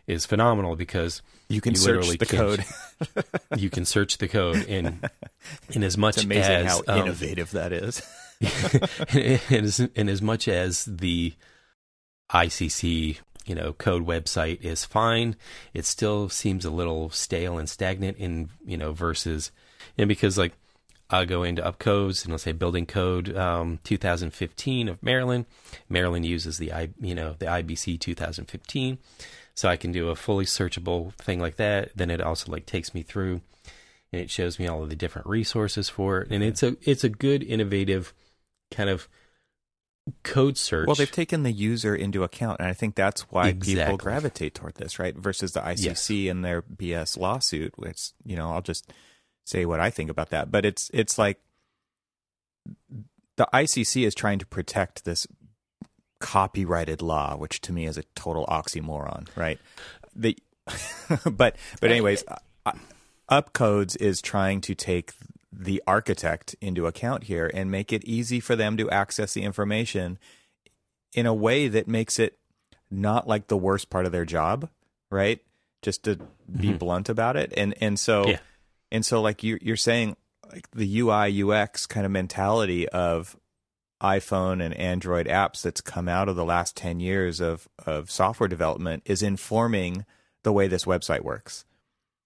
is 0.06 0.26
phenomenal 0.26 0.76
because 0.76 1.22
you 1.48 1.60
can 1.60 1.72
you 1.72 1.78
search 1.78 2.18
the 2.18 2.26
can, 2.26 2.38
code. 2.38 2.64
you 3.56 3.70
can 3.70 3.84
search 3.84 4.18
the 4.18 4.28
code, 4.28 4.66
and 4.68 5.08
in 5.70 5.82
as 5.82 5.96
much 5.96 6.16
it's 6.16 6.24
amazing 6.24 6.52
as 6.52 6.66
how 6.66 6.82
um, 6.88 7.00
innovative 7.00 7.50
that 7.52 7.72
is. 7.72 8.02
and, 9.14 9.66
as, 9.66 9.78
and 9.94 10.10
as 10.10 10.20
much 10.20 10.48
as 10.48 10.84
the 10.84 11.34
ICC 12.32 13.18
you 13.46 13.54
know 13.54 13.72
code 13.72 14.06
website 14.06 14.60
is 14.62 14.84
fine, 14.84 15.36
it 15.74 15.84
still 15.84 16.28
seems 16.28 16.64
a 16.64 16.70
little 16.70 17.10
stale 17.10 17.58
and 17.58 17.68
stagnant 17.68 18.16
in 18.18 18.48
you 18.64 18.76
know 18.76 18.92
versus 18.92 19.50
and 19.98 20.08
because 20.08 20.38
like 20.38 20.52
I'll 21.12 21.26
go 21.26 21.42
into 21.42 21.62
UpCodes 21.62 22.24
and 22.24 22.32
I'll 22.32 22.38
say 22.38 22.52
building 22.52 22.86
code 22.86 23.36
um, 23.36 23.78
2015 23.84 24.88
of 24.88 25.02
Maryland. 25.02 25.44
Maryland 25.88 26.24
uses 26.24 26.58
the 26.58 26.72
I, 26.72 26.88
you 27.00 27.14
know 27.14 27.36
the 27.38 27.46
IBC 27.46 28.00
2015, 28.00 28.98
so 29.54 29.68
I 29.68 29.76
can 29.76 29.92
do 29.92 30.08
a 30.08 30.16
fully 30.16 30.46
searchable 30.46 31.12
thing 31.14 31.38
like 31.38 31.56
that. 31.56 31.90
Then 31.94 32.10
it 32.10 32.22
also 32.22 32.50
like 32.50 32.64
takes 32.64 32.94
me 32.94 33.02
through 33.02 33.42
and 34.12 34.20
it 34.22 34.30
shows 34.30 34.58
me 34.58 34.66
all 34.66 34.82
of 34.82 34.88
the 34.88 34.96
different 34.96 35.26
resources 35.26 35.88
for 35.88 36.22
it, 36.22 36.30
and 36.30 36.42
it's 36.42 36.62
a 36.62 36.76
it's 36.82 37.04
a 37.04 37.08
good 37.08 37.42
innovative 37.42 38.14
kind 38.70 38.90
of 38.90 39.06
code 40.22 40.56
search. 40.56 40.86
Well, 40.86 40.96
they've 40.96 41.10
taken 41.10 41.42
the 41.42 41.52
user 41.52 41.94
into 41.94 42.24
account, 42.24 42.60
and 42.60 42.68
I 42.68 42.72
think 42.72 42.94
that's 42.94 43.22
why 43.30 43.48
exactly. 43.48 43.84
people 43.84 43.96
gravitate 43.98 44.54
toward 44.54 44.74
this, 44.76 44.98
right? 44.98 45.16
Versus 45.16 45.52
the 45.52 45.60
ICC 45.60 46.24
yes. 46.24 46.30
and 46.30 46.44
their 46.44 46.62
BS 46.62 47.18
lawsuit, 47.18 47.74
which 47.76 48.12
you 48.24 48.36
know 48.36 48.50
I'll 48.50 48.62
just 48.62 48.90
say 49.44 49.64
what 49.64 49.80
I 49.80 49.90
think 49.90 50.10
about 50.10 50.30
that. 50.30 50.50
But 50.50 50.64
it's 50.64 50.90
it's 50.92 51.18
like 51.18 51.40
the 53.36 53.48
ICC 53.52 54.06
is 54.06 54.14
trying 54.14 54.38
to 54.38 54.46
protect 54.46 55.04
this 55.04 55.26
copyrighted 56.20 57.02
law, 57.02 57.36
which 57.36 57.60
to 57.62 57.72
me 57.72 57.86
is 57.86 57.98
a 57.98 58.04
total 58.14 58.46
oxymoron, 58.46 59.26
right? 59.36 59.58
The 60.14 60.38
but 61.30 61.56
but 61.80 61.90
anyways, 61.90 62.24
UpCodes 63.30 63.96
is 64.00 64.22
trying 64.22 64.60
to 64.62 64.74
take 64.74 65.12
the 65.52 65.82
architect 65.86 66.54
into 66.60 66.86
account 66.86 67.24
here 67.24 67.50
and 67.52 67.70
make 67.70 67.92
it 67.92 68.04
easy 68.04 68.40
for 68.40 68.56
them 68.56 68.76
to 68.76 68.88
access 68.90 69.34
the 69.34 69.42
information 69.42 70.18
in 71.14 71.26
a 71.26 71.34
way 71.34 71.68
that 71.68 71.86
makes 71.86 72.18
it 72.18 72.38
not 72.90 73.28
like 73.28 73.48
the 73.48 73.56
worst 73.56 73.90
part 73.90 74.06
of 74.06 74.12
their 74.12 74.24
job, 74.24 74.68
right? 75.10 75.40
Just 75.82 76.04
to 76.04 76.16
be 76.16 76.68
mm-hmm. 76.68 76.76
blunt 76.76 77.08
about 77.08 77.36
it. 77.36 77.52
And 77.56 77.74
and 77.80 77.98
so 77.98 78.28
yeah. 78.28 78.38
And 78.92 79.06
so, 79.06 79.22
like 79.22 79.42
you, 79.42 79.58
you're 79.62 79.74
saying, 79.74 80.16
like 80.52 80.70
the 80.70 81.00
UI 81.00 81.42
UX 81.42 81.86
kind 81.86 82.04
of 82.04 82.12
mentality 82.12 82.86
of 82.90 83.36
iPhone 84.02 84.62
and 84.62 84.74
Android 84.74 85.26
apps 85.26 85.62
that's 85.62 85.80
come 85.80 86.08
out 86.08 86.28
of 86.28 86.36
the 86.36 86.44
last 86.44 86.76
ten 86.76 87.00
years 87.00 87.40
of 87.40 87.68
of 87.86 88.10
software 88.10 88.48
development 88.48 89.02
is 89.06 89.22
informing 89.22 90.04
the 90.42 90.52
way 90.52 90.68
this 90.68 90.84
website 90.84 91.22
works. 91.22 91.64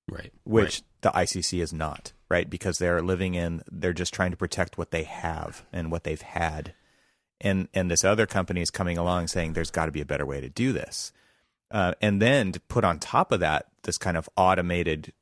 Right. 0.08 0.32
Which 0.42 0.82
right. 1.02 1.02
the 1.02 1.10
ICC 1.10 1.62
is 1.62 1.72
not, 1.72 2.12
right? 2.28 2.50
Because 2.50 2.78
they're 2.78 3.02
living 3.02 3.34
in, 3.34 3.62
they're 3.70 3.92
just 3.92 4.14
trying 4.14 4.32
to 4.32 4.36
protect 4.36 4.76
what 4.76 4.90
they 4.90 5.04
have 5.04 5.64
and 5.72 5.92
what 5.92 6.02
they've 6.02 6.20
had. 6.20 6.74
And 7.40 7.68
and 7.74 7.88
this 7.88 8.04
other 8.04 8.26
company 8.26 8.60
is 8.60 8.70
coming 8.72 8.98
along 8.98 9.28
saying 9.28 9.52
there's 9.52 9.70
got 9.70 9.86
to 9.86 9.92
be 9.92 10.00
a 10.00 10.06
better 10.06 10.26
way 10.26 10.40
to 10.40 10.48
do 10.48 10.72
this. 10.72 11.12
Uh, 11.70 11.92
and 12.00 12.20
then 12.20 12.50
to 12.52 12.60
put 12.60 12.84
on 12.84 12.98
top 12.98 13.30
of 13.30 13.38
that 13.38 13.66
this 13.84 13.98
kind 13.98 14.16
of 14.16 14.28
automated 14.36 15.12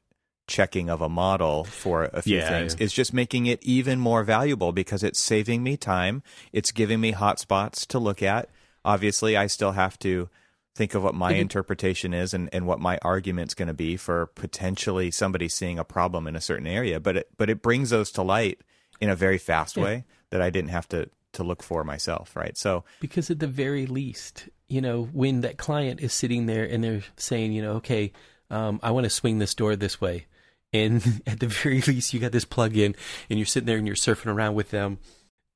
checking 0.46 0.90
of 0.90 1.00
a 1.00 1.08
model 1.08 1.64
for 1.64 2.04
a 2.12 2.22
few 2.22 2.36
yeah, 2.36 2.48
things 2.48 2.76
yeah. 2.78 2.84
is 2.84 2.92
just 2.92 3.14
making 3.14 3.46
it 3.46 3.62
even 3.62 3.98
more 3.98 4.22
valuable 4.24 4.72
because 4.72 5.02
it's 5.02 5.20
saving 5.20 5.62
me 5.62 5.76
time. 5.76 6.22
It's 6.52 6.72
giving 6.72 7.00
me 7.00 7.12
hotspots 7.12 7.86
to 7.88 7.98
look 7.98 8.22
at. 8.22 8.48
Obviously, 8.84 9.36
I 9.36 9.46
still 9.46 9.72
have 9.72 9.98
to 10.00 10.28
think 10.74 10.94
of 10.94 11.02
what 11.02 11.14
my 11.14 11.32
interpretation 11.32 12.12
is 12.12 12.34
and, 12.34 12.50
and 12.52 12.66
what 12.66 12.80
my 12.80 12.98
argument's 13.02 13.54
going 13.54 13.68
to 13.68 13.74
be 13.74 13.96
for 13.96 14.26
potentially 14.26 15.10
somebody 15.10 15.48
seeing 15.48 15.78
a 15.78 15.84
problem 15.84 16.26
in 16.26 16.36
a 16.36 16.40
certain 16.40 16.66
area. 16.66 17.00
But 17.00 17.16
it, 17.18 17.28
but 17.36 17.48
it 17.48 17.62
brings 17.62 17.90
those 17.90 18.10
to 18.12 18.22
light 18.22 18.60
in 19.00 19.08
a 19.08 19.16
very 19.16 19.38
fast 19.38 19.76
yeah. 19.76 19.84
way 19.84 20.04
that 20.30 20.42
I 20.42 20.50
didn't 20.50 20.70
have 20.70 20.88
to 20.88 21.08
to 21.32 21.42
look 21.42 21.64
for 21.64 21.82
myself, 21.82 22.36
right? 22.36 22.56
So 22.56 22.84
because 23.00 23.28
at 23.30 23.40
the 23.40 23.48
very 23.48 23.86
least, 23.86 24.48
you 24.68 24.80
know, 24.80 25.08
when 25.12 25.40
that 25.40 25.56
client 25.56 26.00
is 26.00 26.12
sitting 26.12 26.46
there 26.46 26.64
and 26.64 26.84
they're 26.84 27.02
saying, 27.16 27.52
you 27.52 27.62
know, 27.62 27.72
okay, 27.72 28.12
um, 28.50 28.78
I 28.82 28.92
want 28.92 29.04
to 29.04 29.10
swing 29.10 29.38
this 29.38 29.54
door 29.54 29.74
this 29.74 30.00
way 30.00 30.26
and 30.74 31.22
at 31.26 31.40
the 31.40 31.46
very 31.46 31.80
least 31.80 32.12
you 32.12 32.20
got 32.20 32.32
this 32.32 32.44
plug 32.44 32.76
in 32.76 32.94
and 33.30 33.38
you're 33.38 33.46
sitting 33.46 33.66
there 33.66 33.78
and 33.78 33.86
you're 33.86 33.96
surfing 33.96 34.26
around 34.26 34.54
with 34.54 34.70
them 34.70 34.98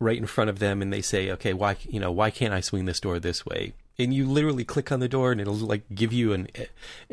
right 0.00 0.16
in 0.16 0.26
front 0.26 0.48
of 0.48 0.60
them 0.60 0.80
and 0.80 0.92
they 0.92 1.02
say 1.02 1.30
okay 1.30 1.52
why 1.52 1.76
you 1.88 1.98
know 1.98 2.12
why 2.12 2.30
can't 2.30 2.54
i 2.54 2.60
swing 2.60 2.86
this 2.86 3.00
door 3.00 3.18
this 3.18 3.44
way? 3.44 3.72
And 3.98 4.14
you 4.14 4.26
literally 4.26 4.64
click 4.64 4.92
on 4.92 5.00
the 5.00 5.08
door 5.08 5.32
and 5.32 5.40
it'll 5.40 5.54
like 5.54 5.82
give 5.92 6.12
you 6.12 6.32
an 6.32 6.48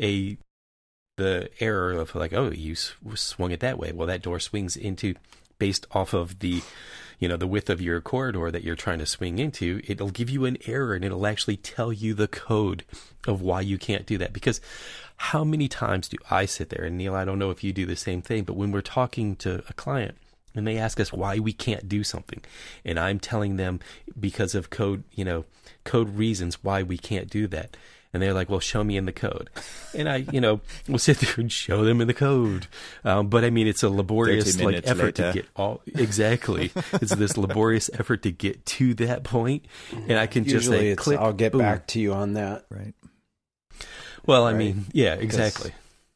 a 0.00 0.38
the 1.16 1.50
error 1.60 1.92
of 1.92 2.14
like 2.14 2.32
oh 2.32 2.50
you 2.50 2.74
swung 2.76 3.50
it 3.50 3.60
that 3.60 3.78
way. 3.78 3.92
Well 3.92 4.06
that 4.06 4.22
door 4.22 4.38
swings 4.38 4.76
into 4.76 5.14
based 5.58 5.86
off 5.90 6.14
of 6.14 6.38
the 6.38 6.62
you 7.18 7.28
know 7.28 7.36
the 7.36 7.46
width 7.46 7.68
of 7.70 7.80
your 7.80 8.00
corridor 8.00 8.50
that 8.50 8.62
you're 8.62 8.76
trying 8.76 8.98
to 8.98 9.06
swing 9.06 9.38
into 9.38 9.80
it'll 9.88 10.10
give 10.10 10.28
you 10.28 10.44
an 10.44 10.58
error 10.66 10.94
and 10.94 11.04
it'll 11.04 11.26
actually 11.26 11.56
tell 11.56 11.92
you 11.92 12.12
the 12.14 12.28
code 12.28 12.84
of 13.26 13.40
why 13.40 13.60
you 13.60 13.78
can't 13.78 14.06
do 14.06 14.18
that. 14.18 14.32
Because 14.32 14.60
how 15.16 15.44
many 15.44 15.68
times 15.68 16.08
do 16.08 16.16
I 16.30 16.46
sit 16.46 16.70
there 16.70 16.84
and 16.84 16.98
Neil 16.98 17.14
I 17.14 17.24
don't 17.24 17.38
know 17.38 17.50
if 17.50 17.64
you 17.64 17.72
do 17.72 17.86
the 17.86 17.96
same 17.96 18.22
thing 18.22 18.44
but 18.44 18.56
when 18.56 18.72
we're 18.72 18.80
talking 18.80 19.36
to 19.36 19.62
a 19.68 19.72
client 19.72 20.16
and 20.54 20.66
they 20.66 20.78
ask 20.78 20.98
us 21.00 21.12
why 21.12 21.38
we 21.38 21.52
can't 21.52 21.88
do 21.88 22.04
something 22.04 22.42
and 22.84 22.98
I'm 22.98 23.18
telling 23.18 23.56
them 23.56 23.80
because 24.18 24.54
of 24.54 24.70
code 24.70 25.04
you 25.12 25.24
know 25.24 25.44
code 25.84 26.16
reasons 26.16 26.62
why 26.62 26.82
we 26.82 26.98
can't 26.98 27.30
do 27.30 27.46
that 27.48 27.76
and 28.16 28.22
they're 28.22 28.32
like, 28.32 28.48
"Well, 28.48 28.60
show 28.60 28.82
me 28.82 28.96
in 28.96 29.04
the 29.04 29.12
code," 29.12 29.50
and 29.94 30.08
I, 30.08 30.24
you 30.32 30.40
know, 30.40 30.60
will 30.88 30.98
sit 30.98 31.18
there 31.18 31.34
and 31.36 31.52
show 31.52 31.84
them 31.84 32.00
in 32.00 32.06
the 32.06 32.14
code. 32.14 32.66
Um, 33.04 33.28
but 33.28 33.44
I 33.44 33.50
mean, 33.50 33.66
it's 33.66 33.82
a 33.82 33.90
laborious 33.90 34.58
like 34.58 34.86
effort 34.86 35.18
later. 35.18 35.32
to 35.32 35.32
get 35.34 35.46
all 35.54 35.82
exactly. 35.86 36.72
it's 36.94 37.14
this 37.14 37.36
laborious 37.36 37.90
effort 37.92 38.22
to 38.22 38.30
get 38.30 38.64
to 38.66 38.94
that 38.94 39.22
point, 39.22 39.66
and 40.08 40.18
I 40.18 40.26
can 40.26 40.44
Usually 40.44 40.60
just 40.60 40.68
say, 40.70 40.96
"Click." 40.96 41.18
I'll 41.18 41.34
get 41.34 41.52
boom. 41.52 41.60
back 41.60 41.86
to 41.88 42.00
you 42.00 42.14
on 42.14 42.32
that. 42.32 42.64
Right. 42.70 42.94
Well, 44.26 44.44
I 44.44 44.52
mean, 44.52 44.86
yeah, 44.92 45.14
exactly. 45.14 45.72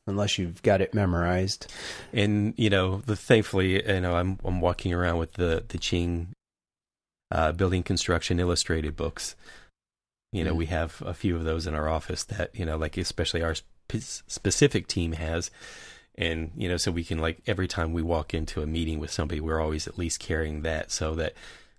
Unless 0.07 0.39
you've 0.39 0.63
got 0.63 0.81
it 0.81 0.95
memorized, 0.95 1.73
and 2.13 2.55
you 2.57 2.71
know, 2.71 3.03
the 3.07 3.15
thankfully, 3.15 3.87
you 3.87 4.01
know, 4.01 4.15
I'm 4.17 4.39
I'm 4.45 4.61
walking 4.61 4.93
around 4.93 5.19
with 5.19 5.35
the 5.35 5.65
the 5.69 5.79
Ching 5.79 6.29
uh, 7.31 7.53
building 7.53 7.83
construction 7.83 8.41
illustrated 8.41 8.97
books 8.97 9.37
you 10.33 10.45
know, 10.45 10.55
mm 10.55 10.59
we 10.61 10.67
have 10.67 11.03
a 11.05 11.15
few 11.15 11.37
of 11.37 11.45
those 11.45 11.67
in 11.67 11.75
our 11.75 11.89
office 11.89 12.25
that, 12.25 12.55
you 12.55 12.67
know, 12.67 12.77
like 12.77 12.97
especially 12.97 13.43
our 13.43 13.55
sp- 13.57 14.23
specific 14.27 14.87
team 14.87 15.13
has. 15.13 15.51
And, 16.17 16.53
you 16.55 16.69
know, 16.69 16.77
so 16.77 16.93
we 16.93 17.03
can 17.03 17.19
like 17.19 17.41
every 17.47 17.67
time 17.67 17.93
we 17.93 18.03
walk 18.03 18.35
into 18.35 18.63
a 18.63 18.67
meeting 18.67 18.99
with 18.99 19.11
somebody, 19.11 19.41
we're 19.41 19.61
always 19.61 19.89
at 19.89 19.99
least 19.99 20.21
carrying 20.21 20.63
that 20.63 20.91
so 20.91 21.15
that, 21.15 21.35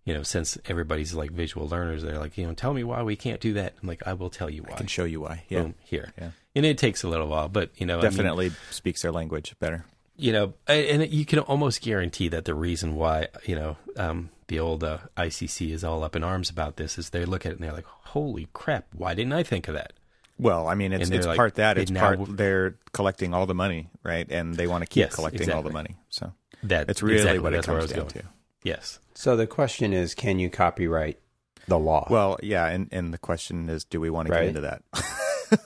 you 0.05 0.13
know, 0.13 0.23
since 0.23 0.57
everybody's 0.65 1.13
like 1.13 1.31
visual 1.31 1.67
learners, 1.67 2.03
they're 2.03 2.17
like, 2.17 2.37
you 2.37 2.45
know, 2.47 2.53
tell 2.53 2.73
me 2.73 2.83
why 2.83 3.03
we 3.03 3.15
can't 3.15 3.39
do 3.39 3.53
that. 3.53 3.75
I'm 3.81 3.87
like, 3.87 4.05
I 4.07 4.13
will 4.13 4.29
tell 4.29 4.49
you 4.49 4.63
why. 4.63 4.73
I 4.73 4.77
can 4.77 4.87
show 4.87 5.03
you 5.03 5.21
why. 5.21 5.43
Yeah. 5.49 5.61
Boom, 5.61 5.75
here. 5.83 6.11
Yeah. 6.17 6.31
And 6.55 6.65
it 6.65 6.77
takes 6.77 7.03
a 7.03 7.07
little 7.07 7.27
while, 7.27 7.49
but, 7.49 7.69
you 7.77 7.85
know, 7.85 8.01
definitely 8.01 8.47
I 8.47 8.49
mean, 8.49 8.57
speaks 8.71 9.03
their 9.03 9.11
language 9.11 9.55
better. 9.59 9.85
You 10.17 10.33
know, 10.33 10.53
and 10.67 11.07
you 11.11 11.25
can 11.25 11.39
almost 11.39 11.81
guarantee 11.81 12.27
that 12.27 12.45
the 12.45 12.53
reason 12.53 12.95
why, 12.95 13.27
you 13.45 13.55
know, 13.55 13.77
um, 13.97 14.29
the 14.47 14.59
old 14.59 14.83
uh, 14.83 14.99
ICC 15.17 15.71
is 15.71 15.83
all 15.83 16.03
up 16.03 16.15
in 16.15 16.23
arms 16.23 16.49
about 16.49 16.75
this 16.75 16.97
is 16.97 17.09
they 17.09 17.25
look 17.25 17.45
at 17.45 17.53
it 17.53 17.55
and 17.55 17.63
they're 17.63 17.73
like, 17.73 17.85
holy 17.85 18.47
crap, 18.53 18.85
why 18.93 19.13
didn't 19.13 19.33
I 19.33 19.43
think 19.43 19.67
of 19.67 19.75
that? 19.75 19.93
Well, 20.37 20.67
I 20.67 20.75
mean, 20.75 20.91
it's 20.91 21.09
it's 21.11 21.27
like, 21.27 21.37
part 21.37 21.55
that 21.55 21.77
it's 21.77 21.91
part 21.91 22.19
they're 22.35 22.75
collecting 22.93 23.33
all 23.33 23.45
the 23.45 23.53
money, 23.53 23.89
right? 24.03 24.25
And 24.29 24.55
they 24.55 24.65
want 24.65 24.81
to 24.81 24.87
keep 24.87 25.01
yes, 25.01 25.15
collecting 25.15 25.41
exactly. 25.41 25.55
all 25.55 25.63
the 25.63 25.71
money. 25.71 25.97
So 26.09 26.33
that 26.63 26.89
it's 26.89 27.03
really 27.03 27.17
exactly 27.17 27.39
what 27.39 27.53
it 27.53 27.63
comes 27.63 27.87
down 27.87 27.99
going. 27.99 28.09
to. 28.09 28.23
Yes. 28.63 28.99
So 29.13 29.35
the 29.35 29.47
question 29.47 29.93
is, 29.93 30.13
can 30.13 30.39
you 30.39 30.49
copyright 30.49 31.19
the 31.67 31.79
law? 31.79 32.07
Well, 32.09 32.39
yeah, 32.41 32.67
and 32.67 32.87
and 32.91 33.13
the 33.13 33.17
question 33.17 33.69
is, 33.69 33.83
do 33.83 33.99
we 33.99 34.09
want 34.09 34.27
to 34.27 34.33
right? 34.33 34.41
get 34.41 34.47
into 34.49 34.61
that? 34.61 34.83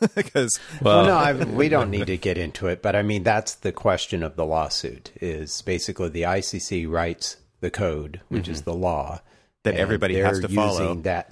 because 0.16 0.60
well, 0.82 1.04
well 1.04 1.06
no, 1.06 1.16
I, 1.16 1.46
we 1.46 1.70
don't 1.70 1.90
need 1.90 2.08
to 2.08 2.18
get 2.18 2.38
into 2.38 2.68
it. 2.68 2.82
But 2.82 2.96
I 2.96 3.02
mean, 3.02 3.24
that's 3.24 3.56
the 3.56 3.72
question 3.72 4.24
of 4.24 4.36
the 4.36 4.46
lawsuit. 4.46 5.12
Is 5.22 5.62
basically 5.62 6.10
the 6.10 6.24
ICC 6.24 6.90
writes 6.90 7.38
the 7.60 7.72
code, 7.72 8.22
which 8.30 8.44
mm-hmm. 8.44 8.52
is 8.52 8.62
the 8.64 8.74
law 8.74 9.22
that 9.64 9.76
everybody 9.76 10.16
has 10.16 10.40
to 10.40 10.50
follow. 10.50 10.96
That 10.96 11.32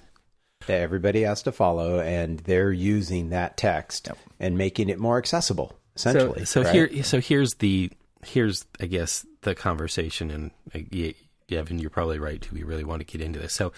that 0.68 0.82
everybody 0.82 1.22
has 1.24 1.43
to 1.43 1.51
follow, 1.51 1.99
and 1.99 2.39
they're 2.39 2.72
using 2.72 3.30
that 3.30 3.57
text 3.57 4.07
yep. 4.07 4.18
and 4.39 4.57
making 4.57 4.89
it 4.89 4.99
more 4.99 5.18
accessible. 5.18 5.78
Essentially, 5.95 6.45
so, 6.45 6.64
so 6.64 6.64
right? 6.64 6.91
here, 6.91 7.03
so 7.03 7.20
here's 7.20 7.55
the 7.55 7.91
here's 8.26 8.66
I 8.80 8.88
guess 8.88 9.26
the 9.41 9.55
conversation, 9.55 10.32
and 10.32 10.51
uh, 10.74 11.14
Evan, 11.50 11.80
you're 11.80 11.89
probably 11.89 12.20
right. 12.20 12.39
Do 12.41 12.50
we 12.52 12.64
really 12.64 12.84
want 12.84 13.02
to 13.02 13.06
get 13.06 13.22
into 13.22 13.39
this? 13.39 13.54
So 13.54 13.72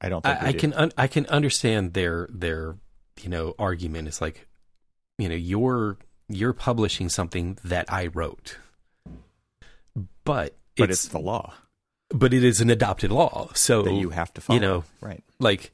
I 0.00 0.08
don't 0.08 0.22
think 0.22 0.42
I, 0.42 0.48
I 0.48 0.52
can 0.52 0.72
un- 0.74 0.92
I 0.96 1.06
can 1.06 1.26
understand 1.26 1.94
their 1.94 2.28
their 2.30 2.76
you 3.20 3.28
know 3.28 3.54
argument. 3.58 4.08
It's 4.08 4.20
like 4.20 4.46
you 5.18 5.28
know 5.28 5.34
you're 5.34 5.96
you're 6.28 6.52
publishing 6.52 7.08
something 7.08 7.58
that 7.64 7.92
I 7.92 8.06
wrote, 8.06 8.58
but 10.24 10.56
but 10.76 10.90
it's, 10.90 11.04
it's 11.04 11.12
the 11.12 11.18
law. 11.18 11.54
But 12.10 12.32
it 12.32 12.44
is 12.44 12.60
an 12.60 12.70
adopted 12.70 13.10
law, 13.10 13.50
so 13.54 13.82
that 13.82 13.92
you 13.92 14.10
have 14.10 14.32
to 14.34 14.40
follow. 14.40 14.56
You 14.56 14.66
know, 14.66 14.84
right? 15.00 15.22
Like 15.38 15.72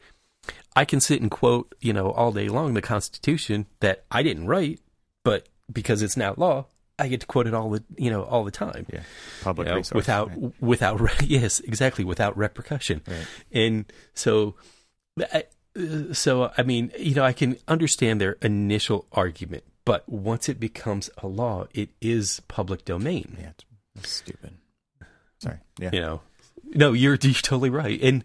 I 0.75 0.85
can 0.85 1.01
sit 1.01 1.21
and 1.21 1.31
quote 1.31 1.75
you 1.81 1.93
know 1.93 2.11
all 2.11 2.33
day 2.33 2.49
long 2.49 2.75
the 2.75 2.83
Constitution 2.83 3.67
that 3.81 4.05
I 4.11 4.23
didn't 4.23 4.47
write, 4.47 4.81
but 5.23 5.49
because 5.73 6.03
it's 6.03 6.17
now 6.17 6.35
law, 6.37 6.67
I 6.99 7.09
get 7.09 7.20
to 7.20 7.26
quote 7.26 7.47
it 7.47 7.55
all 7.55 7.70
the 7.70 7.82
you 7.97 8.11
know 8.11 8.22
all 8.22 8.45
the 8.45 8.51
time. 8.51 8.86
Yeah, 8.92 9.01
public 9.42 9.66
you 9.66 9.72
know, 9.72 9.76
resource 9.78 9.97
without 9.97 10.30
right. 10.30 10.53
without 10.61 11.22
yes 11.26 11.61
exactly 11.61 12.05
without 12.05 12.36
repercussion. 12.36 13.03
Right. 13.07 13.26
And 13.53 13.92
so, 14.14 14.55
I, 15.32 15.45
so 16.12 16.53
I 16.57 16.62
mean 16.62 16.92
you 16.99 17.14
know 17.14 17.24
I 17.24 17.32
can 17.32 17.57
understand 17.66 18.20
their 18.20 18.36
initial 18.42 19.07
argument, 19.12 19.64
but 19.84 20.09
once 20.09 20.49
it 20.49 20.61
becomes 20.61 21.11
a 21.18 21.26
law, 21.26 21.66
it 21.72 21.90
is 22.01 22.40
public 22.47 22.84
domain. 22.84 23.36
Yeah, 23.40 23.51
it's, 23.51 23.64
it's 23.97 24.11
stupid. 24.11 24.53
Sorry. 25.38 25.59
Yeah. 25.78 25.90
You 25.92 26.01
know. 26.01 26.20
No, 26.76 26.92
you're, 26.92 27.18
you're 27.20 27.34
totally 27.34 27.68
right, 27.70 28.01
and 28.03 28.24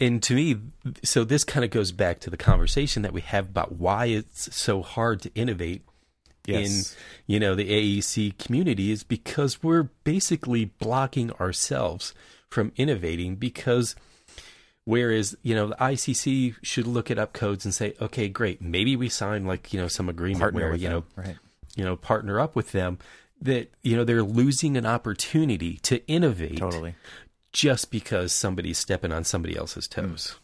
and 0.00 0.22
to 0.24 0.34
me, 0.34 0.56
so 1.04 1.24
this 1.24 1.44
kind 1.44 1.64
of 1.64 1.70
goes 1.70 1.92
back 1.92 2.18
to 2.20 2.30
the 2.30 2.36
conversation 2.36 3.02
that 3.02 3.12
we 3.12 3.20
have 3.20 3.46
about 3.46 3.76
why 3.76 4.06
it's 4.06 4.54
so 4.54 4.82
hard 4.82 5.22
to 5.22 5.30
innovate 5.34 5.85
Yes. 6.46 6.96
in 7.26 7.34
you 7.34 7.40
know 7.40 7.54
the 7.54 7.68
AEC 7.68 8.38
community 8.38 8.90
is 8.90 9.02
because 9.02 9.62
we're 9.62 9.84
basically 10.04 10.66
blocking 10.66 11.32
ourselves 11.32 12.14
from 12.48 12.72
innovating 12.76 13.36
because 13.36 13.96
whereas 14.84 15.36
you 15.42 15.54
know 15.54 15.68
the 15.68 15.76
ICC 15.76 16.56
should 16.62 16.86
look 16.86 17.10
at 17.10 17.18
up 17.18 17.32
codes 17.32 17.64
and 17.64 17.74
say 17.74 17.94
okay 18.00 18.28
great 18.28 18.62
maybe 18.62 18.96
we 18.96 19.08
sign 19.08 19.44
like 19.44 19.72
you 19.72 19.80
know 19.80 19.88
some 19.88 20.08
agreement 20.08 20.40
Partner 20.40 20.60
where 20.60 20.74
you 20.74 20.88
them, 20.88 20.92
know 20.92 21.04
right. 21.22 21.36
you 21.74 21.84
know 21.84 21.96
partner 21.96 22.40
up 22.40 22.56
with 22.56 22.72
them 22.72 22.98
that 23.42 23.70
you 23.82 23.96
know 23.96 24.04
they're 24.04 24.22
losing 24.22 24.76
an 24.76 24.86
opportunity 24.86 25.76
to 25.78 26.04
innovate 26.06 26.58
Totally. 26.58 26.94
just 27.52 27.90
because 27.90 28.32
somebody's 28.32 28.78
stepping 28.78 29.12
on 29.12 29.24
somebody 29.24 29.56
else's 29.56 29.86
toes 29.86 30.36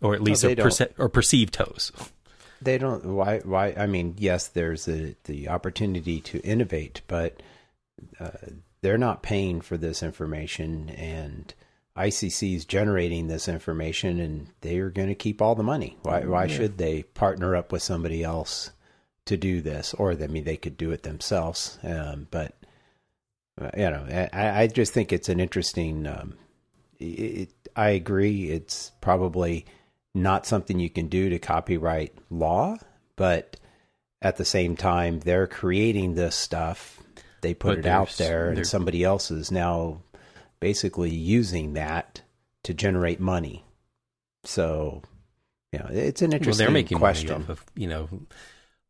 mm. 0.00 0.06
or 0.06 0.14
at 0.14 0.22
least 0.22 0.42
they 0.42 0.52
a 0.52 0.56
perce- 0.56 0.92
or 0.98 1.08
perceived 1.08 1.54
toes 1.54 1.92
They 2.64 2.78
don't. 2.78 3.04
Why? 3.04 3.40
Why? 3.40 3.74
I 3.76 3.86
mean, 3.86 4.14
yes, 4.18 4.48
there's 4.48 4.88
a, 4.88 5.14
the 5.24 5.48
opportunity 5.48 6.20
to 6.22 6.40
innovate, 6.40 7.02
but 7.06 7.42
uh, 8.18 8.30
they're 8.80 8.98
not 8.98 9.22
paying 9.22 9.60
for 9.60 9.76
this 9.76 10.02
information, 10.02 10.90
and 10.90 11.52
ICC 11.96 12.56
is 12.56 12.64
generating 12.64 13.28
this 13.28 13.48
information, 13.48 14.18
and 14.18 14.48
they 14.62 14.78
are 14.78 14.90
going 14.90 15.08
to 15.08 15.14
keep 15.14 15.40
all 15.40 15.54
the 15.54 15.62
money. 15.62 15.96
Why? 16.02 16.24
Why 16.24 16.46
should 16.46 16.78
they 16.78 17.02
partner 17.02 17.54
up 17.54 17.70
with 17.70 17.82
somebody 17.82 18.22
else 18.24 18.70
to 19.26 19.36
do 19.36 19.60
this? 19.60 19.94
Or 19.94 20.12
I 20.12 20.26
mean, 20.26 20.44
they 20.44 20.56
could 20.56 20.76
do 20.76 20.90
it 20.90 21.02
themselves, 21.02 21.78
um, 21.82 22.26
but 22.30 22.54
uh, 23.60 23.70
you 23.76 23.90
know, 23.90 24.28
I, 24.32 24.62
I 24.62 24.66
just 24.66 24.92
think 24.92 25.12
it's 25.12 25.28
an 25.28 25.40
interesting. 25.40 26.06
Um, 26.06 26.34
it, 26.98 27.50
I 27.76 27.90
agree. 27.90 28.50
It's 28.50 28.92
probably 29.00 29.66
not 30.14 30.46
something 30.46 30.78
you 30.78 30.90
can 30.90 31.08
do 31.08 31.28
to 31.30 31.38
copyright 31.38 32.14
law, 32.30 32.76
but 33.16 33.56
at 34.22 34.36
the 34.36 34.44
same 34.44 34.76
time, 34.76 35.20
they're 35.20 35.46
creating 35.46 36.14
this 36.14 36.34
stuff. 36.36 37.02
They 37.40 37.52
put 37.54 37.76
But 37.76 37.78
it 37.80 37.86
out 37.86 38.10
there, 38.16 38.44
there- 38.46 38.50
and 38.52 38.66
somebody 38.66 39.04
else 39.04 39.30
is 39.30 39.50
now 39.50 40.00
basically 40.60 41.10
using 41.10 41.74
that 41.74 42.22
to 42.62 42.72
generate 42.72 43.20
money. 43.20 43.64
So, 44.44 45.02
you 45.72 45.78
know, 45.80 45.88
it's 45.90 46.22
an 46.22 46.30
well 46.30 46.36
interesting 46.36 46.64
they're 46.64 46.72
making 46.72 46.98
question. 46.98 47.30
money 47.32 47.44
off 47.44 47.48
of 47.50 47.64
you 47.74 47.86
know 47.88 48.08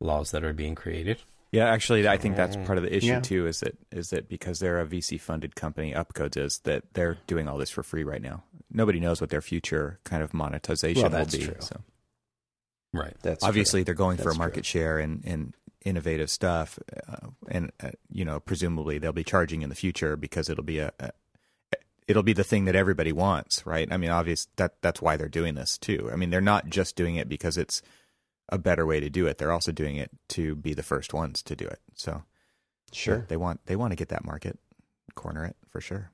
laws 0.00 0.30
that 0.32 0.44
are 0.44 0.52
being 0.52 0.74
created 0.74 1.22
Yeah, 1.52 1.66
actually, 1.70 2.06
I 2.08 2.16
think 2.16 2.36
that's 2.36 2.56
part 2.56 2.78
of 2.78 2.84
the 2.84 2.94
issue 2.94 3.06
Yeah. 3.06 3.20
too. 3.20 3.46
Is 3.46 3.60
that 3.60 3.76
is 3.90 4.10
that 4.10 4.28
because 4.28 4.58
they're 4.58 4.80
a 4.80 4.84
VC 4.86 5.18
funded 5.18 5.54
company, 5.56 5.92
Upcodes 5.94 6.36
is 6.36 6.58
that 6.64 6.82
they're 6.94 7.18
doing 7.26 7.48
all 7.48 7.58
this 7.58 7.70
for 7.70 7.82
free 7.82 8.02
right 8.04 8.22
now. 8.22 8.42
Nobody 8.74 9.00
knows 9.00 9.20
what 9.20 9.30
their 9.30 9.40
future 9.40 9.98
kind 10.04 10.22
of 10.22 10.34
monetization 10.34 11.02
Well, 11.10 11.20
will 11.20 11.26
be. 11.26 11.38
true. 11.44 11.56
So 11.60 11.80
right 12.92 13.14
That's 13.22 13.42
obviously, 13.44 13.80
true. 13.80 13.84
they're 13.86 13.94
going 13.94 14.18
for 14.18 14.30
a 14.30 14.34
market 14.36 14.66
share 14.66 14.98
and 14.98 15.22
and 15.24 15.54
innovative 15.84 16.30
stuff, 16.30 16.78
uh, 17.08 17.28
and 17.48 17.70
uh, 17.82 17.90
you 18.10 18.24
know, 18.24 18.40
presumably 18.40 18.98
they'll 18.98 19.12
be 19.12 19.24
charging 19.24 19.62
in 19.62 19.68
the 19.68 19.74
future 19.74 20.16
because 20.16 20.48
it'll 20.48 20.64
be 20.64 20.78
a, 20.78 20.92
a 20.98 21.10
it'll 22.08 22.22
be 22.22 22.32
the 22.32 22.44
thing 22.44 22.64
that 22.66 22.74
everybody 22.76 23.12
wants, 23.12 23.64
right? 23.66 23.90
I 23.90 23.96
mean, 23.96 24.10
obvious 24.10 24.46
that 24.56 24.74
that's 24.82 25.00
why 25.00 25.16
they're 25.16 25.28
doing 25.28 25.54
this 25.54 25.78
too. 25.78 26.10
I 26.12 26.16
mean, 26.16 26.30
they're 26.30 26.40
not 26.40 26.68
just 26.68 26.96
doing 26.96 27.16
it 27.16 27.28
because 27.28 27.56
it's 27.56 27.80
a 28.50 28.58
better 28.58 28.84
way 28.84 29.00
to 29.00 29.08
do 29.08 29.26
it. 29.26 29.38
They're 29.38 29.52
also 29.52 29.72
doing 29.72 29.96
it 29.96 30.10
to 30.30 30.54
be 30.54 30.74
the 30.74 30.82
first 30.82 31.14
ones 31.14 31.42
to 31.44 31.56
do 31.56 31.66
it. 31.66 31.80
So 31.94 32.22
Sure. 32.92 33.24
they 33.28 33.36
want 33.36 33.60
they 33.66 33.74
want 33.76 33.92
to 33.92 33.96
get 33.96 34.08
that 34.10 34.24
market, 34.24 34.58
corner 35.14 35.44
it 35.44 35.56
for 35.70 35.80
sure. 35.80 36.10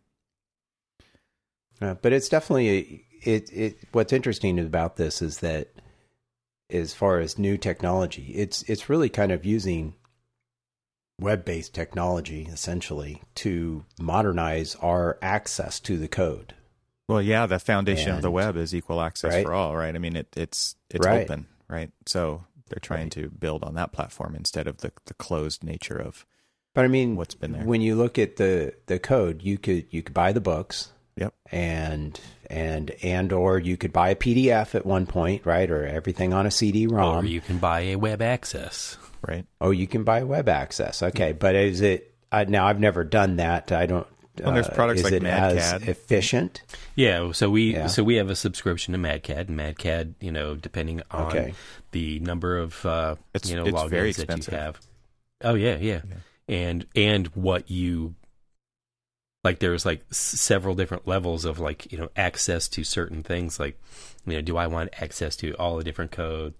Uh, 1.80 1.94
but 1.94 2.12
it's 2.12 2.28
definitely 2.28 3.06
it. 3.22 3.50
It 3.52 3.78
what's 3.92 4.12
interesting 4.12 4.58
about 4.58 4.96
this 4.96 5.22
is 5.22 5.40
that 5.40 5.68
as 6.70 6.94
far 6.94 7.18
as 7.18 7.38
new 7.38 7.56
technology, 7.56 8.32
it's 8.34 8.62
it's 8.64 8.88
really 8.88 9.08
kind 9.08 9.32
of 9.32 9.44
using 9.44 9.94
web-based 11.18 11.74
technology 11.74 12.48
essentially 12.50 13.22
to 13.34 13.84
modernize 14.00 14.74
our 14.76 15.18
access 15.20 15.78
to 15.80 15.98
the 15.98 16.08
code. 16.08 16.54
Well, 17.08 17.20
yeah, 17.20 17.46
the 17.46 17.58
foundation 17.58 18.14
of 18.14 18.22
the 18.22 18.30
web 18.30 18.56
is 18.56 18.74
equal 18.74 19.00
access 19.02 19.34
Right. 19.34 19.42
for 19.44 19.52
all, 19.52 19.76
right? 19.76 19.94
I 19.94 19.98
mean, 19.98 20.16
it, 20.16 20.28
it's 20.36 20.76
it's 20.90 21.04
Right. 21.04 21.22
open, 21.22 21.46
right? 21.68 21.90
So 22.06 22.44
they're 22.68 22.78
trying 22.80 23.04
Right. 23.06 23.12
to 23.12 23.30
build 23.30 23.64
on 23.64 23.74
that 23.74 23.92
platform 23.92 24.34
instead 24.36 24.66
of 24.66 24.78
the 24.78 24.92
the 25.06 25.14
closed 25.14 25.64
nature 25.64 25.96
of 26.00 26.24
But 26.74 26.84
I 26.84 26.88
mean, 26.88 27.16
what's 27.16 27.34
been 27.34 27.52
there. 27.52 27.64
when 27.64 27.80
you 27.80 27.96
look 27.96 28.18
at 28.18 28.36
the 28.36 28.74
the 28.86 28.98
code, 28.98 29.42
you 29.42 29.58
could 29.58 29.86
you 29.90 30.02
could 30.02 30.14
buy 30.14 30.32
the 30.32 30.40
books. 30.40 30.90
Yep. 31.20 31.34
And 31.52 32.18
and 32.48 32.90
and 33.02 33.32
or 33.32 33.58
you 33.60 33.76
could 33.76 33.92
buy 33.92 34.08
a 34.10 34.14
PDF 34.16 34.74
at 34.74 34.84
one 34.84 35.06
point, 35.06 35.46
right? 35.46 35.70
Or 35.70 35.86
everything 35.86 36.32
on 36.32 36.46
a 36.46 36.50
CD-ROM. 36.50 37.24
Or 37.24 37.28
you 37.28 37.40
can 37.40 37.58
buy 37.58 37.80
a 37.82 37.96
web 37.96 38.20
access 38.22 38.96
right? 39.26 39.44
Oh, 39.60 39.70
you 39.70 39.86
can 39.86 40.02
buy 40.04 40.22
web 40.24 40.48
access. 40.48 41.02
Okay, 41.02 41.32
but 41.32 41.54
is 41.54 41.80
it 41.82 42.14
I, 42.32 42.44
now? 42.44 42.66
I've 42.66 42.80
never 42.80 43.04
done 43.04 43.36
that. 43.36 43.70
I 43.72 43.86
don't. 43.86 44.06
Well, 44.42 44.54
there's 44.54 44.68
uh, 44.68 44.74
products 44.74 45.00
is 45.00 45.04
like 45.04 45.12
it 45.12 45.24
as 45.24 45.58
MadCAD. 45.82 45.88
efficient? 45.88 46.62
Yeah, 46.94 47.32
so 47.32 47.50
we 47.50 47.74
Yeah. 47.74 47.88
so 47.88 48.02
we 48.02 48.14
have 48.16 48.30
a 48.30 48.36
subscription 48.36 48.92
to 48.92 48.98
MadCAD. 48.98 49.48
And 49.48 49.58
MadCAD, 49.58 50.14
you 50.20 50.32
know, 50.32 50.54
depending 50.54 51.02
on 51.10 51.26
Okay. 51.26 51.52
the 51.90 52.20
number 52.20 52.56
of 52.56 52.84
uh, 52.86 53.16
It's- 53.34 53.50
you 53.50 53.56
know 53.56 53.66
it's 53.66 53.76
logins 53.76 53.90
very 53.90 54.12
that 54.12 54.46
you 54.50 54.56
have. 54.56 54.80
Oh 55.42 55.54
yeah, 55.54 55.76
yeah, 55.76 56.00
and 56.48 56.86
and 56.96 57.26
what 57.28 57.70
you 57.70 58.14
like. 59.44 59.58
There's 59.58 59.84
like 59.86 60.02
s- 60.10 60.16
several 60.18 60.74
different 60.74 61.06
levels 61.06 61.44
of 61.44 61.58
like 61.58 61.90
you 61.92 61.98
know 61.98 62.08
access 62.16 62.68
to 62.68 62.84
certain 62.84 63.22
things. 63.22 63.58
Like 63.60 63.78
you 64.26 64.34
know, 64.34 64.40
do 64.42 64.56
I 64.56 64.66
want 64.66 64.90
access 65.00 65.36
to 65.36 65.52
all 65.54 65.76
the 65.76 65.84
different 65.84 66.10
code? 66.10 66.54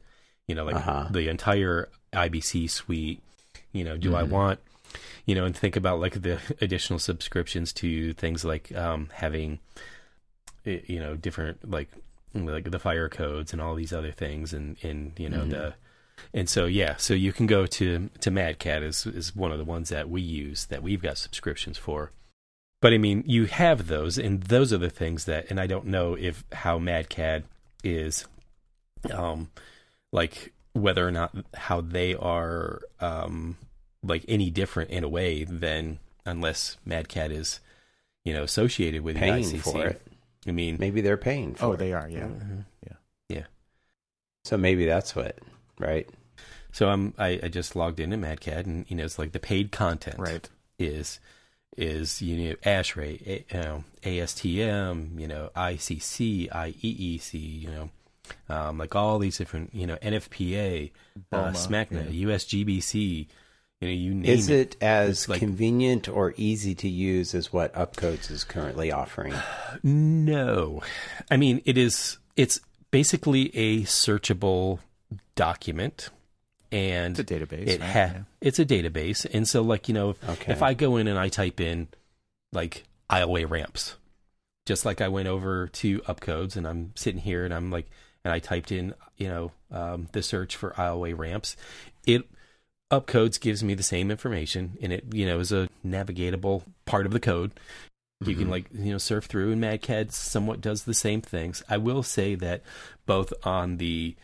You 0.47 0.55
know, 0.55 0.65
like 0.65 0.77
Uh-huh. 0.77 1.09
the 1.11 1.29
entire 1.29 1.89
IBC 2.13 2.69
suite. 2.71 3.23
You 3.73 3.85
know, 3.85 3.97
do 3.97 4.15
I 4.17 4.23
want 4.25 4.59
you 5.25 5.37
know, 5.37 5.45
and 5.45 5.57
think 5.57 5.77
about 5.77 6.01
like 6.01 6.21
the 6.23 6.41
additional 6.61 6.99
subscriptions 6.99 7.73
to 7.75 8.13
things 8.15 8.45
like 8.45 8.75
um, 8.75 9.09
having, 9.13 9.61
you 10.65 10.99
know, 10.99 11.15
different 11.17 11.71
like 11.71 11.89
like 12.35 12.71
the 12.71 12.79
fire 12.79 13.09
codes 13.09 13.53
and 13.53 13.61
all 13.63 13.75
these 13.75 13.93
other 13.93 14.11
things, 14.13 14.53
and 14.53 14.77
and 14.83 15.13
you 15.19 15.29
know 15.29 15.45
the, 15.45 15.75
and 16.35 16.49
so 16.49 16.67
yeah, 16.67 16.97
so 16.97 17.15
you 17.15 17.33
can 17.33 17.47
go 17.47 17.67
to 17.67 18.11
to 18.21 18.31
MadCAD 18.31 18.83
is 18.83 19.07
is 19.07 19.37
one 19.37 19.53
of 19.53 19.59
the 19.59 19.65
ones 19.65 19.89
that 19.91 20.09
we 20.11 20.21
use 20.21 20.67
that 20.67 20.83
we've 20.83 21.03
got 21.03 21.19
subscriptions 21.19 21.79
for. 21.79 22.11
But 22.81 22.93
I 22.95 22.99
mean, 22.99 23.25
you 23.27 23.45
have 23.47 23.89
those, 23.89 24.17
and 24.19 24.43
those 24.45 24.73
are 24.73 24.79
the 24.79 24.89
things 24.91 25.27
that, 25.27 25.51
and 25.51 25.61
I 25.61 25.67
don't 25.67 25.87
know 25.87 26.15
if 26.15 26.45
how 26.53 26.79
MadCAD 26.79 27.43
is, 27.85 28.27
um, 29.13 29.51
like 30.13 30.53
whether 30.73 31.07
or 31.07 31.11
not 31.11 31.35
how 31.55 31.81
they 31.83 32.15
are, 32.15 32.81
um, 33.01 33.57
like 34.03 34.25
any 34.29 34.51
different 34.51 34.91
in 34.91 35.05
a 35.05 35.09
way 35.09 35.45
than 35.45 35.99
unless 36.25 36.79
MadCAD 36.89 37.31
is, 37.33 37.61
you 38.25 38.33
know, 38.33 38.43
associated 38.45 39.03
with 39.03 39.17
Paying 39.17 39.43
the 39.51 39.59
ICC. 39.59 39.63
for 39.63 39.87
it. 39.87 40.03
I 40.47 40.53
mean, 40.53 40.77
Maybe 40.81 41.03
they're 41.03 41.19
paying 41.19 41.55
for 41.55 41.67
Oh, 41.67 41.73
it. 41.73 41.79
they 41.79 41.93
are, 41.93 42.09
yeah. 42.09 42.21
Mhm. 42.29 42.65
Yeah. 42.87 42.97
yeah. 43.29 43.45
So 44.45 44.57
maybe 44.57 44.87
that's 44.87 45.15
what, 45.15 45.39
right? 45.79 46.09
So 46.73 46.89
I'm 46.89 47.13
I, 47.19 47.41
I 47.43 47.49
just 47.49 47.77
logged 47.77 48.01
into 48.01 48.17
MadCAD, 48.17 48.65
and 48.65 48.87
you 48.89 48.97
know, 48.97 49.05
it's 49.05 49.19
like 49.19 49.33
the 49.33 49.39
paid 49.41 49.71
content, 49.71 50.19
Right. 50.19 50.49
Is 50.79 51.21
is 51.81 52.21
you 52.23 52.37
know 52.37 52.55
ASHRAE, 52.65 53.27
A, 53.27 53.45
you 53.55 53.61
know, 53.63 53.85
ASTM, 54.03 55.19
you 55.19 55.27
know 55.27 55.51
ICC, 55.57 56.49
IEEC, 56.51 57.63
you 57.63 57.71
know, 57.71 57.91
um, 58.49 58.79
like 58.79 58.95
all 58.95 59.19
these 59.19 59.39
different, 59.39 59.75
you 59.75 59.87
know, 59.87 59.97
NFPA, 59.97 60.91
uh, 61.33 61.37
BOMA, 61.37 61.53
SMACNA, 61.53 62.21
USGBC, 62.23 63.27
you 63.81 63.89
know, 63.89 63.93
you 63.93 64.15
name 64.15 64.25
Is 64.31 64.49
it 64.51 64.77
as 64.81 65.29
like- 65.29 65.39
convenient 65.39 66.09
or 66.09 66.35
easy 66.37 66.75
to 66.77 66.89
use 66.89 67.35
as 67.35 67.53
what 67.53 67.73
Upcodes 67.75 68.31
is 68.31 68.45
currently 68.45 68.93
offering? 68.93 69.35
No, 69.83 70.83
I 71.31 71.37
mean 71.37 71.63
it 71.65 71.79
is. 71.79 72.19
It's 72.37 72.61
basically 72.91 73.55
a 73.57 73.83
searchable 73.83 74.81
document 75.35 76.11
and 76.73 77.19
It's 77.19 77.31
a 77.31 77.35
database. 77.35 77.67
it 77.69 77.81
right? 77.81 77.91
ha- 77.91 77.99
Yeah. 77.99 78.23
it's 78.41 78.59
a 78.59 78.65
database 78.65 79.27
and 79.33 79.49
so 79.49 79.63
like 79.63 79.89
you 79.89 79.95
know 79.95 80.11
if, 80.11 80.29
Okay. 80.29 80.53
if 80.53 80.63
i 80.63 80.75
go 80.75 80.97
in 80.97 81.09
and 81.09 81.19
i 81.19 81.29
type 81.29 81.61
in 81.61 81.89
like 82.53 82.85
aisleway 83.11 83.49
ramps 83.49 83.97
just 84.67 84.85
like 84.85 85.01
i 85.01 85.09
went 85.09 85.27
over 85.29 85.67
to 85.69 85.99
upcodes 86.03 86.57
and 86.57 86.67
i'm 86.67 86.93
sitting 86.95 87.21
here 87.21 87.45
and 87.45 87.53
i'm 87.53 87.71
like 87.71 87.91
and 88.25 88.33
i 88.33 88.39
typed 88.39 88.71
in 88.71 88.95
you 89.17 89.29
know 89.29 89.53
um, 89.73 90.09
the 90.13 90.23
search 90.23 90.55
for 90.57 90.71
aisleway 90.73 91.17
ramps 91.17 91.57
it 92.07 92.29
upcodes 92.91 93.41
gives 93.41 93.63
me 93.63 93.75
the 93.75 93.83
same 93.83 94.11
information 94.11 94.77
and 94.83 94.93
it 94.93 95.05
you 95.13 95.25
know 95.27 95.39
is 95.39 95.53
a 95.53 95.69
navigatable 95.87 96.63
part 96.87 97.07
of 97.07 97.13
the 97.13 97.21
code 97.21 97.53
you 98.25 98.35
can 98.35 98.49
Mhm. 98.49 98.51
like 98.51 98.67
you 98.75 98.93
know 98.93 98.99
surf 98.99 99.25
through 99.27 99.53
and 99.53 99.63
madcad 99.63 100.13
somewhat 100.13 100.61
does 100.61 100.85
the 100.85 100.93
same 100.95 101.21
things 101.23 101.63
i 101.69 101.77
will 101.77 102.03
say 102.03 102.35
that 102.35 102.63
both 103.07 103.33
on 103.45 103.77
the 103.79 104.15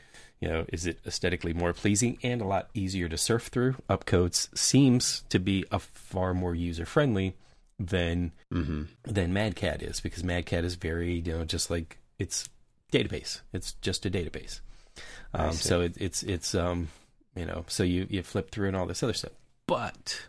you 0.47 0.53
know 0.53 0.64
is 0.72 0.86
it 0.86 1.01
aesthetically 1.05 1.53
more 1.53 1.72
pleasing 1.72 2.18
and 2.22 2.40
a 2.40 2.44
lot 2.47 2.68
easier 2.72 3.09
to 3.09 3.18
surf 3.18 3.49
through 3.49 3.74
upcodes 3.90 4.57
seems 4.57 5.24
to 5.28 5.40
be 5.40 5.64
a 5.72 5.78
far 5.80 6.32
more 6.34 6.55
user 6.55 6.86
friendly 6.86 7.34
than 7.80 8.30
hmm 8.53 8.84
than 9.03 9.32
madcad 9.32 9.82
is 9.82 10.01
because 10.01 10.22
madcad 10.22 10.62
is 10.62 10.76
very 10.76 11.14
you 11.14 11.32
know 11.32 11.44
just 11.44 11.68
like 11.68 11.99
it's 12.20 12.49
database 12.92 13.40
it's 13.53 13.72
just 13.82 14.07
a 14.07 14.11
database 14.11 14.61
um, 15.34 15.51
so 15.53 15.80
it, 15.80 15.94
it's 15.99 16.22
it's 16.22 16.55
um 16.55 16.88
you 17.34 17.44
know 17.44 17.64
so 17.66 17.82
you 17.82 18.07
you 18.09 18.22
flip 18.22 18.51
through 18.53 18.68
and 18.68 18.76
all 18.76 18.86
this 18.86 19.03
other 19.03 19.12
stuff 19.14 19.32
but 19.66 20.26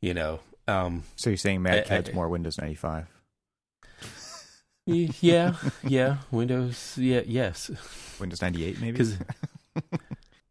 you 0.00 0.14
know 0.14 0.40
um 0.66 1.02
So 1.16 1.28
you're 1.28 1.36
saying 1.36 1.60
Mad 1.62 1.80
I- 1.80 1.82
Cat's 1.82 2.08
I- 2.10 2.14
more 2.14 2.28
Windows 2.28 2.56
95? 2.58 3.06
Yeah, 4.84 5.54
yeah. 5.86 6.16
Windows, 6.32 6.98
yeah, 6.98 7.22
yes. 7.24 7.70
Windows 8.22 8.40
98 8.40 8.80
maybe? 8.80 8.92
Because 8.92 9.18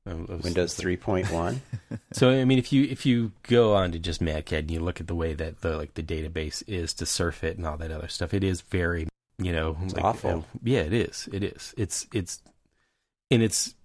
Oh, 0.07 0.15
Windows 0.43 0.75
3.1. 0.79 1.59
So 2.13 2.29
I 2.31 2.43
mean, 2.45 2.57
if 2.59 2.73
you 2.73 2.83
if 2.85 3.05
you 3.05 3.31
go 3.43 3.73
on 3.75 3.91
to 3.93 3.99
just 3.99 4.21
Madcad 4.21 4.59
and 4.59 4.71
you 4.71 4.79
look 4.79 4.99
at 4.99 5.07
the 5.07 5.15
way 5.15 5.33
that 5.33 5.61
the 5.61 5.77
like 5.77 5.93
the 5.93 6.03
database 6.03 6.63
is 6.67 6.93
to 6.95 7.05
surf 7.05 7.43
it 7.43 7.57
and 7.57 7.65
all 7.65 7.77
that 7.77 7.91
other 7.91 8.07
stuff, 8.07 8.33
it 8.33 8.43
is 8.43 8.61
very 8.61 9.07
you 9.37 9.51
know 9.53 9.77
It's 9.83 9.93
like, 9.95 10.03
awful. 10.03 10.29
uh, 10.31 10.41
yeah, 10.63 10.79
it 10.81 10.93
is. 10.93 11.29
It 11.31 11.43
is. 11.43 11.73
It's 11.77 12.07
it's 12.13 12.41
and 13.29 13.41
it's 13.43 13.75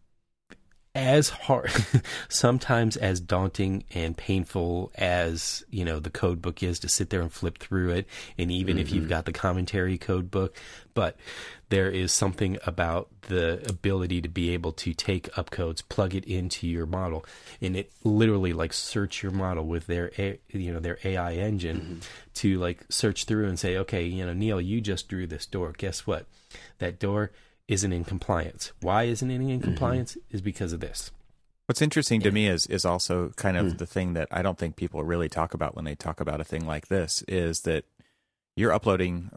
as 0.96 1.28
hard 1.28 1.70
sometimes 2.28 2.96
as 2.96 3.20
daunting 3.20 3.84
and 3.94 4.16
painful 4.16 4.90
as 4.96 5.64
you 5.70 5.84
know 5.84 6.00
the 6.00 6.10
code 6.10 6.40
book 6.40 6.62
is 6.62 6.78
to 6.80 6.88
sit 6.88 7.10
there 7.10 7.20
and 7.20 7.30
flip 7.32 7.58
through 7.58 7.90
it. 7.90 8.06
And 8.38 8.50
even 8.50 8.78
if 8.78 8.90
you've 8.90 9.04
Mhm. 9.04 9.08
got 9.10 9.24
the 9.26 9.32
commentary 9.32 9.98
code 9.98 10.30
book 10.30 10.56
but 10.94 11.16
there 11.68 11.90
is 11.90 12.10
something 12.12 12.56
about 12.64 13.08
the 13.28 13.62
ability 13.68 14.22
to 14.22 14.28
be 14.28 14.50
able 14.50 14.72
to 14.72 14.94
take 14.94 15.30
upcodes 15.34 15.82
plug 15.86 16.14
it 16.14 16.24
into 16.24 16.66
your 16.66 16.86
model 16.86 17.24
and 17.60 17.76
it 17.76 17.92
literally 18.02 18.52
like 18.54 18.72
search 18.72 19.22
your 19.22 19.32
model 19.32 19.66
with 19.66 19.86
their 19.86 20.10
A- 20.18 20.38
you 20.50 20.72
know 20.72 20.80
their 20.80 20.98
AI 21.04 21.34
engine 21.34 22.00
to 22.34 22.58
like 22.58 22.84
search 22.88 23.24
through 23.24 23.46
and 23.46 23.58
say 23.58 23.76
okay 23.76 24.04
you 24.06 24.24
know 24.24 24.32
Neil 24.32 24.60
you 24.60 24.80
just 24.80 25.08
drew 25.08 25.26
this 25.26 25.44
door. 25.46 25.74
Guess 25.76 26.06
what? 26.06 26.26
That 26.78 26.98
door 26.98 27.30
isn't 27.68 27.92
in 27.92 28.04
compliance 28.04 28.72
why 28.80 29.04
isn't 29.04 29.30
it 29.30 29.40
in 29.40 29.60
compliance 29.60 30.16
is 30.30 30.40
because 30.40 30.72
of 30.72 30.80
this 30.80 31.10
What's 31.68 31.82
interesting 31.82 32.20
to 32.20 32.30
me 32.30 32.46
is 32.46 32.66
is 32.66 32.84
also 32.84 33.30
kind 33.30 33.56
of 33.56 33.72
Hmm. 33.72 33.76
the 33.78 33.86
thing 33.86 34.12
that 34.12 34.28
I 34.30 34.40
don't 34.42 34.56
think 34.56 34.76
people 34.76 35.02
really 35.02 35.28
talk 35.28 35.52
about 35.52 35.74
when 35.74 35.84
they 35.84 35.96
talk 35.96 36.20
about 36.20 36.40
a 36.40 36.44
thing 36.44 36.64
like 36.64 36.86
this 36.86 37.22
is 37.26 37.62
that 37.62 37.84
you're 38.54 38.72
uploading 38.72 39.30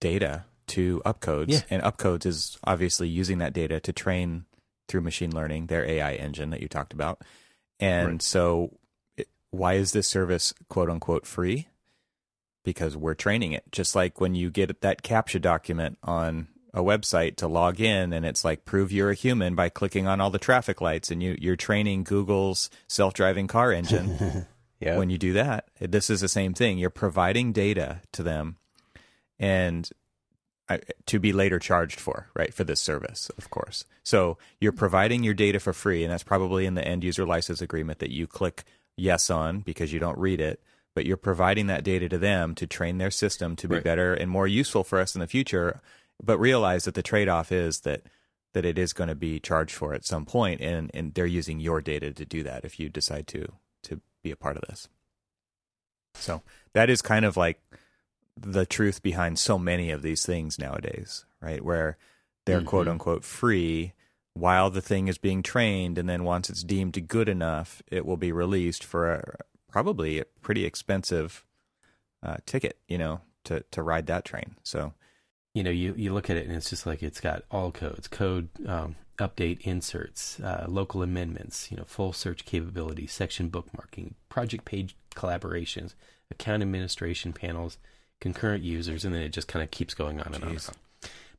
data 0.00 0.44
to 0.68 1.02
upcodes 1.04 1.46
Yeah. 1.48 1.60
and 1.70 1.82
upcodes 1.82 2.26
is 2.26 2.58
obviously 2.62 3.08
using 3.08 3.38
that 3.38 3.52
data 3.52 3.80
to 3.80 3.92
train 3.92 4.44
through 4.86 5.00
machine 5.00 5.34
learning 5.34 5.66
their 5.66 5.84
AI 5.84 6.12
engine 6.14 6.50
that 6.50 6.60
you 6.62 6.68
talked 6.68 6.92
about. 6.92 7.22
And 7.80 8.08
Right. 8.08 8.22
so 8.22 8.78
it, 9.16 9.28
why 9.50 9.74
is 9.74 9.90
this 9.90 10.06
service 10.06 10.54
quote 10.68 10.88
unquote 10.88 11.26
free? 11.26 11.66
Because 12.64 12.96
we're 12.96 13.14
training 13.14 13.50
it. 13.52 13.64
Just 13.72 13.96
like 13.96 14.20
when 14.20 14.36
you 14.36 14.48
get 14.50 14.80
that 14.80 15.02
captcha 15.02 15.40
document 15.40 15.98
on 16.04 16.46
a 16.74 16.82
website 16.82 17.36
to 17.36 17.46
log 17.46 17.80
in 17.80 18.12
and 18.12 18.26
it's 18.26 18.44
like 18.44 18.64
prove 18.64 18.90
you're 18.90 19.10
a 19.10 19.14
human 19.14 19.54
by 19.54 19.68
clicking 19.68 20.08
on 20.08 20.20
all 20.20 20.28
the 20.30 20.38
traffic 20.40 20.80
lights 20.80 21.10
and 21.10 21.22
you 21.22 21.36
you're 21.40 21.54
training 21.56 22.02
Google's 22.02 22.68
self-driving 22.88 23.46
car 23.46 23.72
engine 23.72 24.46
yeah. 24.80 24.98
when 24.98 25.08
you 25.08 25.16
do 25.16 25.32
that 25.34 25.68
this 25.80 26.10
is 26.10 26.20
the 26.20 26.28
same 26.28 26.52
thing 26.52 26.76
you're 26.76 26.90
providing 26.90 27.52
data 27.52 28.00
to 28.10 28.24
them 28.24 28.56
and 29.38 29.90
uh, 30.68 30.78
to 31.06 31.18
be 31.18 31.32
later 31.32 31.58
charged 31.58 32.00
for 32.00 32.28
right 32.34 32.52
for 32.52 32.64
this 32.64 32.80
service 32.80 33.30
of 33.38 33.50
course 33.50 33.84
so 34.02 34.36
you're 34.60 34.72
providing 34.72 35.22
your 35.22 35.34
data 35.34 35.60
for 35.60 35.72
free 35.72 36.02
and 36.02 36.12
that's 36.12 36.22
probably 36.22 36.66
in 36.66 36.74
the 36.74 36.86
end 36.86 37.04
user 37.04 37.24
license 37.24 37.60
agreement 37.60 37.98
that 38.00 38.10
you 38.10 38.26
click 38.26 38.64
yes 38.96 39.30
on 39.30 39.60
because 39.60 39.92
you 39.92 40.00
don't 40.00 40.18
read 40.18 40.40
it 40.40 40.60
but 40.94 41.04
you're 41.06 41.16
providing 41.16 41.66
that 41.66 41.84
data 41.84 42.08
to 42.08 42.18
them 42.18 42.54
to 42.54 42.66
train 42.66 42.98
their 42.98 43.10
system 43.10 43.54
to 43.56 43.68
be 43.68 43.74
Right. 43.76 43.84
better 43.84 44.14
and 44.14 44.30
more 44.30 44.46
useful 44.46 44.84
for 44.84 44.98
us 45.00 45.14
in 45.14 45.20
the 45.20 45.26
future 45.26 45.80
but 46.22 46.38
realize 46.38 46.84
that 46.84 46.94
the 46.94 47.02
trade-off 47.02 47.50
is 47.52 47.80
that 47.80 48.02
that 48.52 48.64
it 48.64 48.78
is 48.78 48.92
going 48.92 49.08
to 49.08 49.16
be 49.16 49.40
charged 49.40 49.74
for 49.74 49.94
at 49.94 50.04
some 50.04 50.24
point 50.24 50.60
and 50.60 50.90
and 50.94 51.14
they're 51.14 51.26
using 51.26 51.58
your 51.60 51.80
data 51.80 52.12
to 52.12 52.24
do 52.24 52.42
that 52.42 52.64
if 52.64 52.78
you 52.78 52.88
decide 52.88 53.26
to 53.26 53.46
to 53.82 54.00
be 54.22 54.30
a 54.30 54.36
part 54.36 54.56
of 54.56 54.62
this. 54.68 54.88
So 56.14 56.42
that 56.72 56.88
is 56.90 57.02
kind 57.02 57.24
of 57.24 57.36
like 57.36 57.60
the 58.36 58.66
truth 58.66 59.02
behind 59.02 59.38
so 59.38 59.58
many 59.58 59.90
of 59.90 60.02
these 60.02 60.24
things 60.24 60.58
nowadays 60.58 61.24
right? 61.40 61.62
Where 61.62 61.98
they're 62.46 62.62
Mhm. 62.62 62.66
quote 62.66 62.88
unquote 62.88 63.24
free 63.24 63.92
while 64.32 64.70
the 64.70 64.80
thing 64.80 65.08
is 65.08 65.18
being 65.18 65.42
trained 65.42 65.98
and 65.98 66.08
then 66.08 66.24
once 66.24 66.48
it's 66.50 66.64
deemed 66.64 67.06
good 67.08 67.28
enough 67.28 67.82
it 67.90 68.04
will 68.06 68.16
be 68.16 68.32
released 68.32 68.82
for 68.82 69.12
a, 69.14 69.36
probably 69.70 70.18
a 70.20 70.24
pretty 70.40 70.64
expensive 70.64 71.44
uh, 72.22 72.36
ticket 72.46 72.78
you 72.88 72.96
know 72.98 73.20
to 73.44 73.60
to 73.70 73.82
ride 73.82 74.06
that 74.06 74.24
train. 74.24 74.56
So 74.62 74.94
you 75.54 75.62
know 75.62 75.70
you, 75.70 75.94
you 75.96 76.12
look 76.12 76.28
at 76.28 76.36
it 76.36 76.46
and 76.46 76.54
it's 76.56 76.68
just 76.70 76.84
like 76.86 77.02
it's 77.02 77.20
got 77.20 77.42
all 77.50 77.70
codes 77.70 78.08
code 78.08 78.48
um, 78.66 78.96
update 79.18 79.60
inserts 79.62 80.40
uh, 80.40 80.66
local 80.68 81.02
amendments 81.02 81.70
you 81.70 81.76
know 81.76 81.84
full 81.84 82.12
search 82.12 82.44
capabilities 82.44 83.12
section 83.12 83.48
bookmarking 83.50 84.12
project 84.28 84.64
page 84.64 84.96
collaborations 85.14 85.94
account 86.30 86.62
administration 86.62 87.32
panels 87.32 87.78
concurrent 88.20 88.64
users 88.64 89.04
and 89.04 89.14
then 89.14 89.22
it 89.22 89.28
just 89.30 89.48
kind 89.48 89.62
of 89.62 89.70
keeps 89.70 89.94
going 89.94 90.18
on 90.20 90.34
and 90.34 90.42
on, 90.44 90.50
and 90.50 90.66
on 90.68 90.74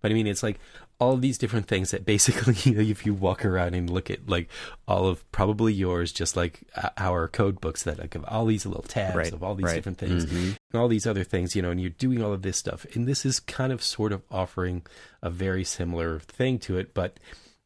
but 0.02 0.12
i 0.12 0.14
mean 0.14 0.28
it's 0.28 0.44
like 0.44 0.60
all 0.98 1.18
these 1.18 1.38
different 1.38 1.68
things 1.68 1.92
that 1.92 2.06
basically 2.06 2.56
you 2.72 2.76
know 2.78 2.82
if 2.82 3.06
you 3.06 3.14
walk 3.14 3.44
around 3.44 3.74
and 3.76 3.90
look 3.90 4.10
at 4.10 4.30
like 4.30 4.48
all 4.88 5.08
of 5.08 5.30
probably 5.34 5.74
yours 5.74 6.14
just 6.14 6.38
like 6.38 6.62
uh, 6.78 6.90
our 6.98 7.28
code 7.28 7.60
books 7.60 7.84
that 7.84 8.00
like 8.00 8.14
have 8.14 8.24
all 8.26 8.46
these 8.46 8.66
little 8.66 8.84
tabs 8.84 9.16
Right, 9.16 9.34
of 9.34 9.44
all 9.44 9.56
these 9.56 9.66
right. 9.66 9.76
different 9.76 9.98
things 9.98 10.26
Mhm. 10.26 10.56
And 10.76 10.82
all 10.82 10.90
these 10.90 11.08
other 11.08 11.24
things, 11.24 11.56
you 11.56 11.62
know, 11.62 11.72
and 11.72 11.80
you're 11.80 11.90
doing 11.90 12.22
all 12.22 12.34
of 12.34 12.42
this 12.42 12.58
stuff. 12.58 12.86
And 12.94 13.08
this 13.08 13.26
is 13.26 13.40
kind 13.40 13.72
of 13.72 13.82
sort 13.82 14.12
of 14.12 14.22
offering 14.30 14.86
a 15.22 15.30
very 15.30 15.64
similar 15.64 16.20
thing 16.20 16.60
to 16.60 16.78
it, 16.78 16.94
but 16.94 17.18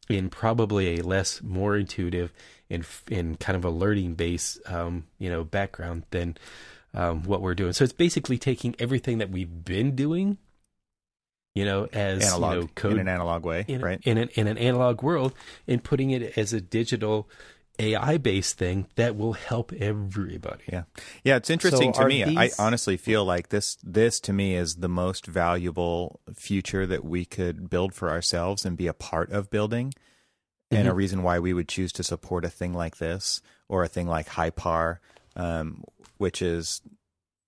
in 0.07 0.29
probably 0.29 0.99
a 0.99 1.03
less, 1.03 1.41
more 1.41 1.75
intuitive 1.75 2.31
and 2.69 2.85
in 3.09 3.35
kind 3.35 3.55
of 3.57 3.65
a 3.65 3.69
learning 3.71 4.13
base, 4.13 4.59
um, 4.67 5.05
you 5.17 5.29
know, 5.29 5.43
background 5.43 6.03
than 6.11 6.37
um, 6.93 7.23
what 7.23 7.41
we're 7.41 7.55
doing. 7.55 7.73
So 7.73 7.83
it's 7.83 7.93
basically 7.93 8.37
taking 8.37 8.75
everything 8.77 9.17
that 9.17 9.31
we've 9.31 9.63
been 9.65 9.95
doing, 9.95 10.37
you 11.55 11.65
know, 11.65 11.87
as 11.91 12.23
analog 12.23 12.53
you 12.53 12.61
know, 12.61 12.69
code 12.75 12.93
in 12.93 12.99
an 12.99 13.07
analog 13.07 13.43
way 13.43 13.65
in, 13.67 13.81
right 13.81 13.99
in, 14.03 14.19
an, 14.19 14.29
in 14.35 14.45
an 14.45 14.59
analog 14.59 15.01
world 15.01 15.33
and 15.67 15.83
putting 15.83 16.11
it 16.11 16.37
as 16.37 16.53
a 16.53 16.61
digital 16.61 17.27
AI 17.79 18.17
based 18.17 18.57
thing 18.57 18.87
that 18.95 19.15
will 19.15 19.33
help 19.33 19.71
everybody. 19.73 20.63
Yeah, 20.71 20.83
yeah. 21.23 21.37
It's 21.37 21.49
interesting 21.49 21.93
So 21.93 22.01
to 22.01 22.07
me. 22.07 22.23
I 22.37 22.51
honestly 22.59 22.97
feel 22.97 23.23
like 23.25 23.49
this. 23.49 23.77
This 23.83 24.19
to 24.21 24.33
me 24.33 24.55
is 24.55 24.75
the 24.75 24.89
most 24.89 25.25
valuable 25.25 26.19
future 26.35 26.85
that 26.85 27.05
we 27.05 27.25
could 27.25 27.69
build 27.69 27.93
for 27.93 28.09
ourselves 28.09 28.65
and 28.65 28.75
be 28.77 28.87
a 28.87 28.93
part 28.93 29.31
of 29.31 29.49
building. 29.49 29.93
And 30.71 30.87
a 30.87 30.91
Mhm. 30.91 30.95
reason 30.95 31.23
why 31.23 31.39
we 31.39 31.53
would 31.53 31.67
choose 31.67 31.91
to 31.93 32.03
support 32.03 32.45
a 32.45 32.49
thing 32.49 32.73
like 32.73 32.97
this 32.97 33.41
or 33.67 33.83
a 33.83 33.87
thing 33.87 34.07
like 34.07 34.27
Hypar, 34.27 34.99
um, 35.35 35.83
which 36.17 36.43
is 36.43 36.81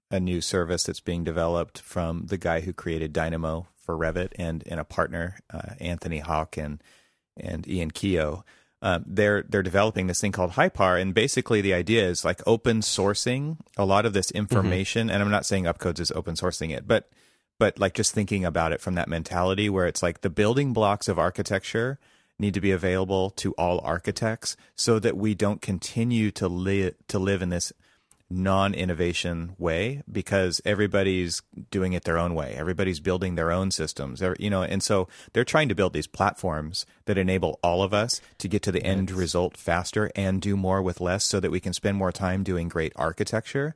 a 0.09 0.19
new 0.19 0.41
service 0.41 0.83
that's 0.85 1.01
being 1.01 1.23
developed 1.23 1.79
from 1.81 2.25
the 2.27 2.37
guy 2.37 2.61
who 2.61 2.73
created 2.73 3.13
Dynamo 3.13 3.67
for 3.77 3.95
Revit 3.95 4.29
and 4.39 4.63
and 4.65 4.79
a 4.79 4.83
partner, 4.83 5.37
uh, 5.53 5.75
Anthony 5.79 6.17
Hauck 6.19 6.57
and 6.57 6.81
and 7.37 7.67
Ian 7.67 7.91
Keough. 7.91 8.43
Um, 8.83 9.03
they're 9.05 9.43
they're 9.43 9.61
developing 9.61 10.07
this 10.07 10.19
thing 10.19 10.31
called 10.31 10.51
Hypar, 10.51 10.99
and 10.99 11.13
basically 11.13 11.61
the 11.61 11.73
idea 11.73 12.07
is 12.07 12.25
like 12.25 12.41
open 12.47 12.81
sourcing 12.81 13.57
a 13.77 13.85
lot 13.85 14.05
of 14.05 14.13
this 14.13 14.31
information. 14.31 15.09
And 15.09 15.21
I'm 15.21 15.29
not 15.29 15.45
saying 15.45 15.65
Upcodes 15.65 15.99
is 15.99 16.11
open 16.11 16.35
sourcing 16.35 16.75
it, 16.75 16.87
but 16.87 17.09
but 17.59 17.77
like 17.77 17.93
just 17.93 18.13
thinking 18.13 18.43
about 18.43 18.71
it 18.71 18.81
from 18.81 18.95
that 18.95 19.07
mentality 19.07 19.69
where 19.69 19.85
it's 19.85 20.01
like 20.01 20.21
the 20.21 20.31
building 20.31 20.73
blocks 20.73 21.07
of 21.07 21.19
architecture 21.19 21.99
need 22.39 22.55
to 22.55 22.61
be 22.61 22.71
available 22.71 23.29
to 23.29 23.53
all 23.53 23.79
architects 23.81 24.57
so 24.75 24.97
that 24.97 25.15
we 25.15 25.35
don't 25.35 25.61
continue 25.61 26.31
to 26.31 26.47
live 26.47 26.95
to 27.07 27.19
live 27.19 27.43
in 27.43 27.49
this 27.49 27.71
non-innovation 28.31 29.55
way 29.57 30.01
because 30.11 30.61
everybody's 30.65 31.41
doing 31.69 31.93
it 31.93 32.03
their 32.03 32.17
own 32.17 32.33
way. 32.33 32.53
Everybody's 32.57 32.99
building 32.99 33.35
their 33.35 33.51
own 33.51 33.71
systems. 33.71 34.23
You 34.39 34.49
know, 34.49 34.63
and 34.63 34.81
so 34.81 35.07
they're 35.33 35.43
trying 35.43 35.69
to 35.69 35.75
build 35.75 35.93
these 35.93 36.07
platforms 36.07 36.85
that 37.05 37.17
enable 37.17 37.59
all 37.61 37.83
of 37.83 37.93
us 37.93 38.21
to 38.39 38.47
get 38.47 38.61
to 38.63 38.71
the 38.71 38.83
end 38.83 39.11
result 39.11 39.57
faster 39.57 40.11
and 40.15 40.41
do 40.41 40.55
more 40.55 40.81
with 40.81 41.01
less 41.01 41.25
so 41.25 41.39
that 41.39 41.51
we 41.51 41.59
can 41.59 41.73
spend 41.73 41.97
more 41.97 42.11
time 42.11 42.43
doing 42.43 42.67
great 42.67 42.93
architecture. 42.95 43.75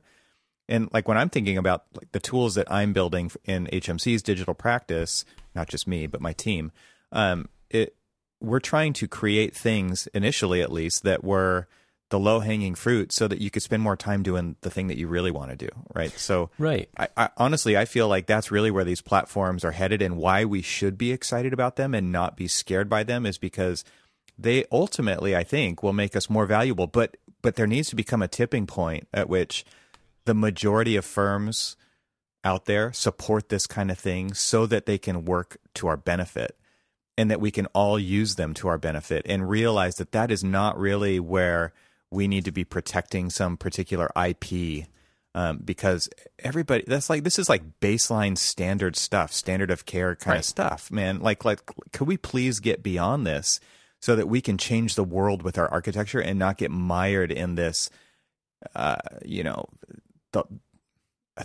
And 0.68 0.88
like 0.92 1.06
when 1.06 1.18
I'm 1.18 1.30
thinking 1.30 1.58
about 1.58 1.84
like 1.94 2.10
the 2.12 2.20
tools 2.20 2.54
that 2.56 2.70
I'm 2.70 2.92
building 2.92 3.30
in 3.44 3.66
HMC's 3.66 4.22
digital 4.22 4.54
practice, 4.54 5.24
not 5.54 5.68
just 5.68 5.86
me, 5.86 6.06
but 6.06 6.20
my 6.20 6.32
team, 6.32 6.72
um, 7.12 7.48
it 7.70 7.94
we're 8.40 8.60
trying 8.60 8.92
to 8.94 9.08
create 9.08 9.56
things 9.56 10.08
initially 10.08 10.60
at 10.60 10.72
least 10.72 11.04
that 11.04 11.24
were 11.24 11.68
the 12.10 12.18
low 12.18 12.38
hanging 12.40 12.74
fruit 12.74 13.10
so 13.10 13.26
that 13.26 13.40
you 13.40 13.50
could 13.50 13.62
spend 13.62 13.82
more 13.82 13.96
time 13.96 14.22
doing 14.22 14.56
the 14.60 14.70
thing 14.70 14.86
that 14.86 14.96
you 14.96 15.08
really 15.08 15.30
want 15.30 15.50
to 15.50 15.56
do. 15.56 15.68
Right. 15.94 16.12
So, 16.12 16.50
right. 16.58 16.88
I, 16.96 17.08
I, 17.16 17.30
honestly, 17.36 17.76
I 17.76 17.84
feel 17.84 18.08
like 18.08 18.26
that's 18.26 18.50
really 18.50 18.70
where 18.70 18.84
these 18.84 19.00
platforms 19.00 19.64
are 19.64 19.72
headed 19.72 20.00
and 20.00 20.16
why 20.16 20.44
we 20.44 20.62
should 20.62 20.96
be 20.96 21.10
excited 21.10 21.52
about 21.52 21.76
them 21.76 21.94
and 21.94 22.12
not 22.12 22.36
be 22.36 22.46
scared 22.46 22.88
by 22.88 23.02
them 23.02 23.26
is 23.26 23.38
because 23.38 23.84
they 24.38 24.64
ultimately, 24.70 25.34
I 25.34 25.42
think, 25.42 25.82
will 25.82 25.92
make 25.92 26.14
us 26.14 26.30
more 26.30 26.46
valuable. 26.46 26.86
But, 26.86 27.16
but 27.42 27.56
there 27.56 27.66
needs 27.66 27.88
to 27.90 27.96
become 27.96 28.22
a 28.22 28.28
tipping 28.28 28.66
point 28.66 29.08
at 29.12 29.28
which 29.28 29.64
the 30.26 30.34
majority 30.34 30.94
of 30.94 31.04
firms 31.04 31.76
out 32.44 32.66
there 32.66 32.92
support 32.92 33.48
this 33.48 33.66
kind 33.66 33.90
of 33.90 33.98
thing 33.98 34.32
so 34.32 34.66
that 34.66 34.86
they 34.86 34.98
can 34.98 35.24
work 35.24 35.56
to 35.74 35.88
our 35.88 35.96
benefit 35.96 36.56
and 37.18 37.30
that 37.30 37.40
we 37.40 37.50
can 37.50 37.66
all 37.66 37.98
use 37.98 38.36
them 38.36 38.54
to 38.54 38.68
our 38.68 38.78
benefit 38.78 39.26
and 39.26 39.48
realize 39.48 39.96
that 39.96 40.12
that 40.12 40.30
is 40.30 40.44
not 40.44 40.78
really 40.78 41.18
where 41.18 41.72
we 42.10 42.28
need 42.28 42.44
to 42.44 42.52
be 42.52 42.64
protecting 42.64 43.30
some 43.30 43.56
particular 43.56 44.10
IP 44.16 44.86
um, 45.34 45.58
because 45.62 46.08
everybody 46.38 46.84
that's 46.86 47.10
like 47.10 47.22
this 47.22 47.38
is 47.38 47.48
like 47.48 47.80
baseline 47.80 48.38
standard 48.38 48.96
stuff, 48.96 49.32
standard 49.32 49.70
of 49.70 49.84
care 49.84 50.16
kind 50.16 50.34
right. 50.34 50.38
of 50.38 50.44
stuff, 50.46 50.90
man. 50.90 51.20
Like 51.20 51.44
like 51.44 51.60
could 51.92 52.06
we 52.06 52.16
please 52.16 52.58
get 52.58 52.82
beyond 52.82 53.26
this 53.26 53.60
so 54.00 54.16
that 54.16 54.28
we 54.28 54.40
can 54.40 54.56
change 54.56 54.94
the 54.94 55.04
world 55.04 55.42
with 55.42 55.58
our 55.58 55.68
architecture 55.68 56.20
and 56.20 56.38
not 56.38 56.56
get 56.56 56.70
mired 56.70 57.30
in 57.30 57.54
this 57.54 57.90
uh, 58.74 58.96
you 59.24 59.44
know 59.44 59.68
the, 60.32 60.44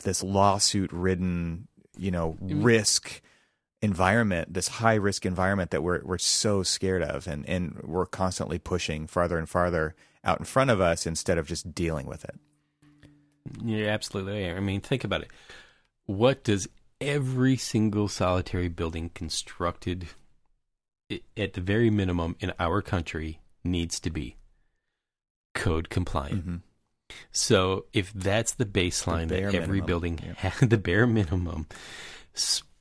this 0.03 0.23
lawsuit 0.23 0.91
ridden, 0.93 1.67
you 1.97 2.11
know, 2.11 2.37
mm-hmm. 2.41 2.63
risk 2.63 3.21
environment, 3.81 4.53
this 4.53 4.67
high 4.67 4.95
risk 4.95 5.25
environment 5.25 5.71
that 5.71 5.83
we're 5.83 6.01
we're 6.03 6.17
so 6.17 6.63
scared 6.63 7.03
of 7.03 7.27
and 7.27 7.47
and 7.49 7.81
we're 7.83 8.05
constantly 8.05 8.59
pushing 8.59 9.07
farther 9.07 9.37
and 9.37 9.49
farther 9.49 9.95
out 10.23 10.39
in 10.39 10.45
front 10.45 10.69
of 10.69 10.81
us 10.81 11.05
instead 11.05 11.37
of 11.37 11.47
just 11.47 11.73
dealing 11.73 12.05
with 12.05 12.23
it. 12.25 12.35
Yeah, 13.63 13.87
absolutely. 13.87 14.49
I 14.49 14.59
mean, 14.59 14.81
think 14.81 15.03
about 15.03 15.21
it. 15.21 15.29
What 16.05 16.43
does 16.43 16.67
every 16.99 17.57
single 17.57 18.07
solitary 18.07 18.67
building 18.67 19.09
constructed 19.13 20.07
at 21.35 21.53
the 21.53 21.61
very 21.61 21.89
minimum 21.89 22.35
in 22.39 22.53
our 22.59 22.81
country 22.81 23.39
needs 23.63 23.99
to 24.01 24.09
be 24.09 24.37
code 25.53 25.89
compliant? 25.89 26.41
Mm-hmm. 26.41 26.55
So 27.31 27.85
if 27.93 28.13
that's 28.13 28.53
the 28.53 28.65
baseline 28.65 29.27
the 29.27 29.35
that 29.35 29.43
every 29.43 29.59
minimum. 29.59 29.85
building 29.85 30.19
yeah. 30.23 30.33
had, 30.49 30.69
the 30.69 30.77
bare 30.77 31.07
minimum, 31.07 31.67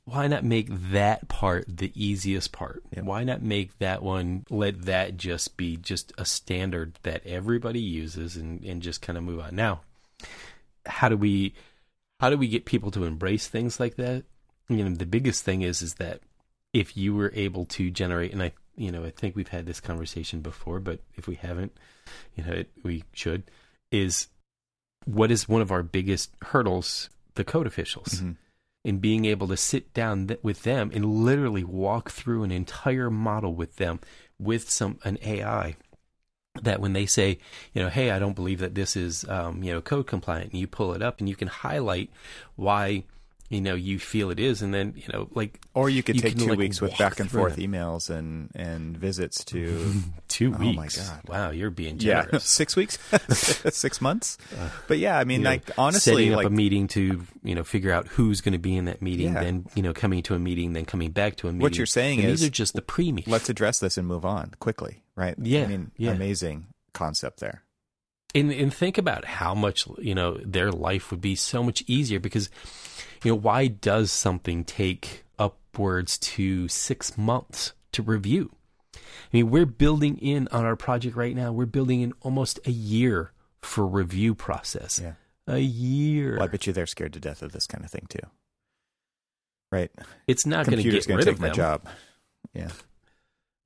why 0.05 0.27
not 0.27 0.43
make 0.43 0.67
that 0.69 1.27
part 1.27 1.65
the 1.67 1.91
easiest 1.95 2.51
part? 2.51 2.83
Why 2.95 3.23
not 3.23 3.41
make 3.41 3.77
that 3.79 4.01
one, 4.01 4.45
let 4.49 4.83
that 4.83 5.17
just 5.17 5.57
be 5.57 5.77
just 5.77 6.11
a 6.17 6.25
standard 6.25 6.97
that 7.03 7.25
everybody 7.25 7.79
uses 7.79 8.35
and, 8.35 8.63
and 8.63 8.81
just 8.81 9.01
kind 9.01 9.17
of 9.17 9.23
move 9.23 9.39
on? 9.39 9.55
Now, 9.55 9.81
how 10.85 11.09
do 11.09 11.17
we, 11.17 11.53
how 12.19 12.29
do 12.29 12.37
we 12.37 12.47
get 12.47 12.65
people 12.65 12.89
to 12.91 13.03
embrace 13.03 13.47
things 13.47 13.79
like 13.79 13.95
that? 13.97 14.23
You 14.69 14.83
know, 14.83 14.95
the 14.95 15.05
biggest 15.05 15.43
thing 15.43 15.61
is, 15.61 15.81
is 15.81 15.95
that 15.95 16.21
if 16.73 16.97
you 16.97 17.13
were 17.13 17.31
able 17.35 17.65
to 17.65 17.91
generate, 17.91 18.33
and 18.33 18.41
I, 18.41 18.53
you 18.75 18.91
know, 18.91 19.05
I 19.05 19.11
think 19.11 19.35
we've 19.35 19.47
had 19.49 19.67
this 19.67 19.79
conversation 19.79 20.41
before, 20.41 20.79
but 20.79 20.99
if 21.15 21.27
we 21.27 21.35
haven't, 21.35 21.77
you 22.35 22.43
know, 22.43 22.53
it, 22.53 22.71
we 22.83 23.03
should, 23.13 23.43
is 23.91 24.27
what 25.05 25.29
is 25.29 25.47
one 25.47 25.61
of 25.61 25.71
our 25.71 25.83
biggest 25.83 26.31
hurdles? 26.41 27.09
The 27.35 27.43
code 27.43 27.67
officials. 27.67 28.15
Mm-hmm 28.15 28.31
in 28.83 28.97
being 28.97 29.25
able 29.25 29.47
to 29.47 29.57
sit 29.57 29.93
down 29.93 30.27
th- 30.27 30.39
with 30.41 30.63
them 30.63 30.91
and 30.93 31.05
literally 31.05 31.63
walk 31.63 32.09
through 32.09 32.43
an 32.43 32.51
entire 32.51 33.09
model 33.09 33.53
with 33.53 33.75
them 33.75 33.99
with 34.39 34.69
some 34.69 34.99
an 35.03 35.17
AI 35.23 35.75
that 36.61 36.81
when 36.81 36.93
they 36.93 37.05
say, 37.05 37.37
you 37.73 37.81
know, 37.81 37.89
hey, 37.89 38.11
I 38.11 38.19
don't 38.19 38.35
believe 38.35 38.59
that 38.59 38.75
this 38.75 38.95
is, 38.97 39.27
um, 39.29 39.63
you 39.63 39.71
know, 39.71 39.81
code 39.81 40.07
compliant, 40.07 40.51
and 40.51 40.59
you 40.59 40.67
pull 40.67 40.93
it 40.93 41.01
up 41.01 41.19
and 41.19 41.29
you 41.29 41.35
can 41.35 41.47
highlight 41.47 42.09
why 42.55 43.03
you 43.51 43.61
know 43.61 43.75
you 43.75 43.99
feel 43.99 44.31
it 44.31 44.39
is 44.39 44.61
and 44.61 44.73
then 44.73 44.93
you 44.95 45.03
know 45.13 45.27
like 45.33 45.61
or 45.73 45.89
you 45.89 46.01
could 46.01 46.15
you 46.15 46.21
take 46.21 46.37
two 46.37 46.47
like 46.47 46.57
weeks 46.57 46.81
with 46.81 46.97
back 46.97 47.19
and 47.19 47.29
forth 47.29 47.57
it. 47.57 47.69
emails 47.69 48.09
and 48.09 48.49
and 48.55 48.97
visits 48.97 49.43
to 49.45 49.93
two 50.27 50.51
weeks 50.51 50.61
oh 50.61 50.73
my 50.73 50.87
god. 50.87 51.27
Wow 51.27 51.49
you're 51.51 51.69
being 51.69 51.97
generous. 51.97 52.29
Yeah 52.31 52.39
six 52.39 52.75
weeks? 52.75 52.97
Six 53.75 54.01
months? 54.01 54.37
Uh, 54.57 54.69
but 54.87 54.97
yeah 54.97 55.17
i 55.17 55.23
mean 55.23 55.43
like 55.43 55.69
honestly 55.77 56.13
setting 56.13 56.31
like, 56.31 56.45
up 56.45 56.51
a 56.51 56.55
meeting 56.55 56.87
to 56.87 57.21
you 57.43 57.55
know 57.55 57.63
figure 57.63 57.91
out 57.91 58.07
who's 58.07 58.41
going 58.41 58.53
to 58.53 58.59
be 58.59 58.75
in 58.75 58.85
that 58.85 59.01
meeting 59.01 59.33
yeah. 59.33 59.43
then 59.43 59.65
you 59.75 59.83
know 59.83 59.93
coming 59.93 60.23
to 60.23 60.33
a 60.33 60.39
meeting 60.39 60.73
then 60.73 60.85
coming 60.85 61.11
back 61.11 61.35
to 61.35 61.47
a 61.47 61.51
meeting 61.51 61.61
what 61.61 61.77
you're 61.77 61.85
saying 61.85 62.19
and 62.19 62.29
is 62.29 62.39
these 62.39 62.47
are 62.47 62.51
just 62.51 62.73
the 62.73 62.81
pre 62.81 63.11
let's 63.27 63.49
address 63.49 63.79
this 63.79 63.97
and 63.97 64.07
move 64.07 64.23
on 64.23 64.51
quickly 64.59 65.03
right? 65.15 65.35
Yeah 65.39 65.63
i 65.63 65.67
mean 65.67 65.91
yeah. 65.97 66.11
amazing 66.11 66.67
concept 66.93 67.39
there. 67.39 67.63
And 68.33 68.51
and 68.51 68.73
think 68.73 68.97
about 68.97 69.25
how 69.25 69.53
much 69.53 69.85
you 69.97 70.15
know 70.15 70.37
their 70.37 70.71
life 70.71 71.11
would 71.11 71.19
be 71.19 71.35
so 71.35 71.61
much 71.63 71.83
easier 71.87 72.19
because 72.19 72.49
you 73.23 73.31
know, 73.31 73.35
why 73.35 73.67
does 73.67 74.11
something 74.11 74.63
take 74.63 75.25
upwards 75.37 76.17
to 76.17 76.67
six 76.67 77.17
months 77.17 77.73
to 77.91 78.01
review? 78.01 78.51
I 78.95 78.99
mean, 79.33 79.49
we're 79.49 79.65
building 79.65 80.17
in 80.17 80.47
on 80.49 80.65
our 80.65 80.75
project 80.75 81.15
right 81.15 81.35
now, 81.35 81.51
we're 81.51 81.65
building 81.65 82.01
in 82.01 82.13
almost 82.21 82.59
a 82.65 82.71
year 82.71 83.31
for 83.61 83.85
review 83.85 84.35
process. 84.35 84.99
Yeah. 85.01 85.13
A 85.47 85.59
year. 85.59 86.35
Well, 86.35 86.43
I 86.43 86.47
bet 86.47 86.67
you 86.67 86.73
they're 86.73 86.85
scared 86.85 87.13
to 87.13 87.19
death 87.19 87.41
of 87.41 87.51
this 87.51 87.67
kind 87.67 87.83
of 87.83 87.91
thing 87.91 88.05
too. 88.09 88.19
Right. 89.71 89.91
It's 90.27 90.45
not 90.45 90.65
going 90.65 90.81
to 90.81 90.83
get 90.83 91.07
rid 91.07 91.25
take 91.25 91.35
of 91.35 91.39
my 91.39 91.49
job. 91.49 91.87
Yeah. 92.53 92.69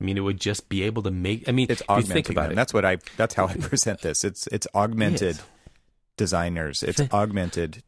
I 0.00 0.04
mean, 0.04 0.16
it 0.16 0.20
would 0.20 0.40
just 0.40 0.68
be 0.68 0.82
able 0.82 1.02
to 1.04 1.10
make. 1.10 1.48
I 1.48 1.52
mean, 1.52 1.66
it's 1.70 1.82
augmenting. 1.88 2.14
Think 2.14 2.30
about 2.30 2.42
them. 2.44 2.52
it. 2.52 2.56
That's 2.56 2.74
what 2.74 2.84
I. 2.84 2.98
That's 3.16 3.34
how 3.34 3.46
I 3.46 3.54
present 3.60 4.02
this. 4.02 4.24
It's 4.24 4.46
it's 4.48 4.66
augmented 4.74 5.38
designers. 6.16 6.82
It's 6.82 7.00
augmented 7.12 7.82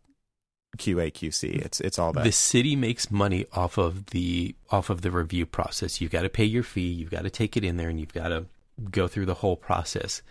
QA 0.76 1.12
QC. 1.12 1.64
It's 1.64 1.80
it's 1.80 1.98
all 1.98 2.12
that. 2.12 2.24
The 2.24 2.32
city 2.32 2.76
makes 2.76 3.10
money 3.10 3.46
off 3.52 3.78
of 3.78 4.06
the 4.06 4.54
off 4.70 4.90
of 4.90 5.02
the 5.02 5.10
review 5.10 5.46
process. 5.46 6.00
You've 6.00 6.12
got 6.12 6.22
to 6.22 6.28
pay 6.28 6.44
your 6.44 6.62
fee, 6.62 6.88
you've 6.88 7.10
got 7.10 7.22
to 7.22 7.30
take 7.30 7.56
it 7.56 7.64
in 7.64 7.76
there 7.76 7.88
and 7.88 7.98
you've 7.98 8.12
got 8.12 8.28
to 8.28 8.46
go 8.90 9.08
through 9.08 9.26
the 9.26 9.34
whole 9.34 9.56
process. 9.56 10.22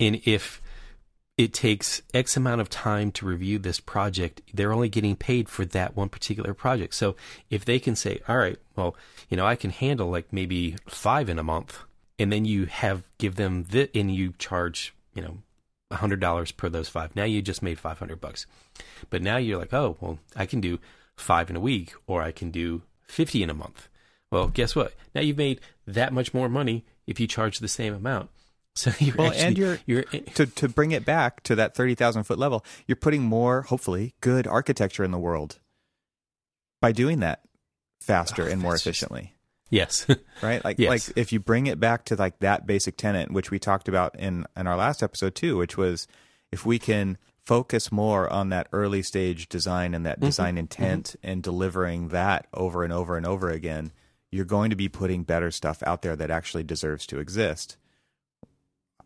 And 0.00 0.20
if 0.24 0.60
it 1.38 1.52
takes 1.52 2.02
X 2.12 2.36
amount 2.36 2.60
of 2.60 2.68
time 2.68 3.10
to 3.12 3.26
review 3.26 3.58
this 3.58 3.80
project, 3.80 4.42
they're 4.52 4.72
only 4.72 4.88
getting 4.88 5.16
paid 5.16 5.48
for 5.48 5.64
that 5.66 5.96
one 5.96 6.08
particular 6.08 6.52
project. 6.52 6.94
So 6.94 7.16
if 7.50 7.64
they 7.64 7.78
can 7.78 7.96
say, 7.96 8.20
all 8.28 8.36
right, 8.36 8.58
well, 8.76 8.96
you 9.28 9.36
know, 9.36 9.46
I 9.46 9.56
can 9.56 9.70
handle 9.70 10.10
like 10.10 10.32
maybe 10.32 10.76
five 10.86 11.28
in 11.28 11.38
a 11.38 11.42
month, 11.42 11.78
and 12.18 12.32
then 12.32 12.44
you 12.44 12.66
have 12.66 13.02
give 13.18 13.36
them 13.36 13.64
the 13.70 13.90
and 13.96 14.14
you 14.14 14.34
charge, 14.38 14.94
you 15.14 15.22
know, 15.22 15.38
$100 15.92 16.56
per 16.56 16.68
those 16.68 16.88
five. 16.88 17.14
Now 17.14 17.24
you 17.24 17.42
just 17.42 17.62
made 17.62 17.78
500 17.78 18.20
bucks. 18.20 18.46
But 19.10 19.22
now 19.22 19.36
you're 19.36 19.58
like, 19.58 19.72
oh, 19.72 19.96
well, 20.00 20.18
I 20.36 20.46
can 20.46 20.60
do 20.60 20.78
five 21.16 21.50
in 21.50 21.56
a 21.56 21.60
week 21.60 21.92
or 22.06 22.22
I 22.22 22.32
can 22.32 22.50
do 22.50 22.82
50 23.06 23.42
in 23.42 23.50
a 23.50 23.54
month. 23.54 23.88
Well, 24.30 24.48
guess 24.48 24.74
what? 24.74 24.94
Now 25.14 25.20
you've 25.20 25.36
made 25.36 25.60
that 25.86 26.12
much 26.12 26.32
more 26.32 26.48
money 26.48 26.84
if 27.06 27.20
you 27.20 27.26
charge 27.26 27.58
the 27.58 27.68
same 27.68 27.94
amount. 27.94 28.30
So 28.74 28.90
you're 29.00 29.14
well, 29.16 29.26
actually, 29.26 29.44
and 29.44 29.58
you're, 29.58 29.78
you're 29.84 30.02
to 30.34 30.46
to 30.46 30.66
bring 30.66 30.92
it 30.92 31.04
back 31.04 31.42
to 31.42 31.54
that 31.56 31.74
thirty 31.74 31.94
thousand 31.94 32.22
foot 32.22 32.38
level. 32.38 32.64
You're 32.86 32.96
putting 32.96 33.20
more, 33.20 33.60
hopefully, 33.60 34.14
good 34.22 34.46
architecture 34.46 35.04
in 35.04 35.10
the 35.10 35.18
world 35.18 35.58
by 36.80 36.92
doing 36.92 37.20
that 37.20 37.42
faster 38.00 38.44
oh, 38.44 38.46
and 38.46 38.62
more 38.62 38.74
efficiently. 38.74 39.31
Yes. 39.72 40.06
right? 40.42 40.62
Like 40.62 40.78
yes. 40.78 40.88
like 41.08 41.16
if 41.16 41.32
you 41.32 41.40
bring 41.40 41.66
it 41.66 41.80
back 41.80 42.04
to 42.04 42.14
like 42.14 42.38
that 42.40 42.66
basic 42.66 42.98
tenant 42.98 43.32
which 43.32 43.50
we 43.50 43.58
talked 43.58 43.88
about 43.88 44.14
in 44.20 44.46
in 44.54 44.66
our 44.66 44.76
last 44.76 45.02
episode 45.02 45.34
too, 45.34 45.56
which 45.56 45.76
was 45.78 46.06
if 46.52 46.66
we 46.66 46.78
can 46.78 47.16
focus 47.46 47.90
more 47.90 48.30
on 48.30 48.50
that 48.50 48.68
early 48.72 49.02
stage 49.02 49.48
design 49.48 49.94
and 49.94 50.04
that 50.04 50.18
mm-hmm. 50.18 50.26
design 50.26 50.58
intent 50.58 51.16
mm-hmm. 51.16 51.30
and 51.30 51.42
delivering 51.42 52.08
that 52.08 52.46
over 52.52 52.84
and 52.84 52.92
over 52.92 53.16
and 53.16 53.24
over 53.24 53.48
again, 53.48 53.90
you're 54.30 54.44
going 54.44 54.68
to 54.68 54.76
be 54.76 54.90
putting 54.90 55.24
better 55.24 55.50
stuff 55.50 55.82
out 55.84 56.02
there 56.02 56.16
that 56.16 56.30
actually 56.30 56.62
deserves 56.62 57.06
to 57.06 57.18
exist. 57.18 57.78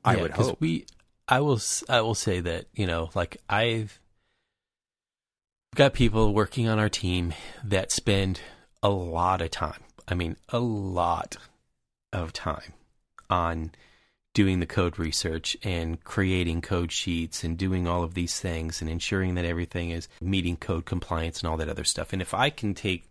I 0.05 0.17
yeah, 0.17 0.23
would 0.23 0.31
hope. 0.33 0.61
We 0.61 0.87
I 1.29 1.41
will 1.41 1.61
I 1.89 2.01
will 2.01 2.17
say 2.17 2.41
that, 2.41 2.67
you 2.75 2.89
know, 2.89 3.11
like 3.15 3.37
I've 3.49 4.01
got 5.77 5.95
people 5.95 6.35
working 6.35 6.69
on 6.69 6.81
our 6.81 6.89
team 6.89 7.35
that 7.63 7.93
spend 7.93 8.41
a 8.83 8.89
lot 8.89 9.41
of 9.41 9.53
time 9.53 9.86
I 10.09 10.15
mean, 10.15 10.37
a 10.51 10.59
lot 10.59 11.37
of 12.13 12.33
time 12.33 12.73
on 13.29 13.73
doing 14.35 14.61
the 14.61 14.67
code 14.67 14.99
research 14.99 15.57
and 15.63 16.03
creating 16.05 16.61
code 16.61 16.93
sheets 16.93 17.43
and 17.43 17.57
doing 17.57 17.87
all 17.87 18.03
of 18.03 18.15
these 18.15 18.39
things 18.39 18.81
and 18.81 18.91
ensuring 18.91 19.35
that 19.35 19.47
everything 19.47 19.91
is 19.91 20.09
meeting 20.21 20.57
code 20.57 20.85
compliance 20.85 21.41
and 21.41 21.49
all 21.49 21.57
that 21.57 21.71
other 21.71 21.85
stuff. 21.85 22.13
And 22.13 22.21
if 22.21 22.35
I 22.35 22.51
can 22.51 22.75
take 22.75 23.09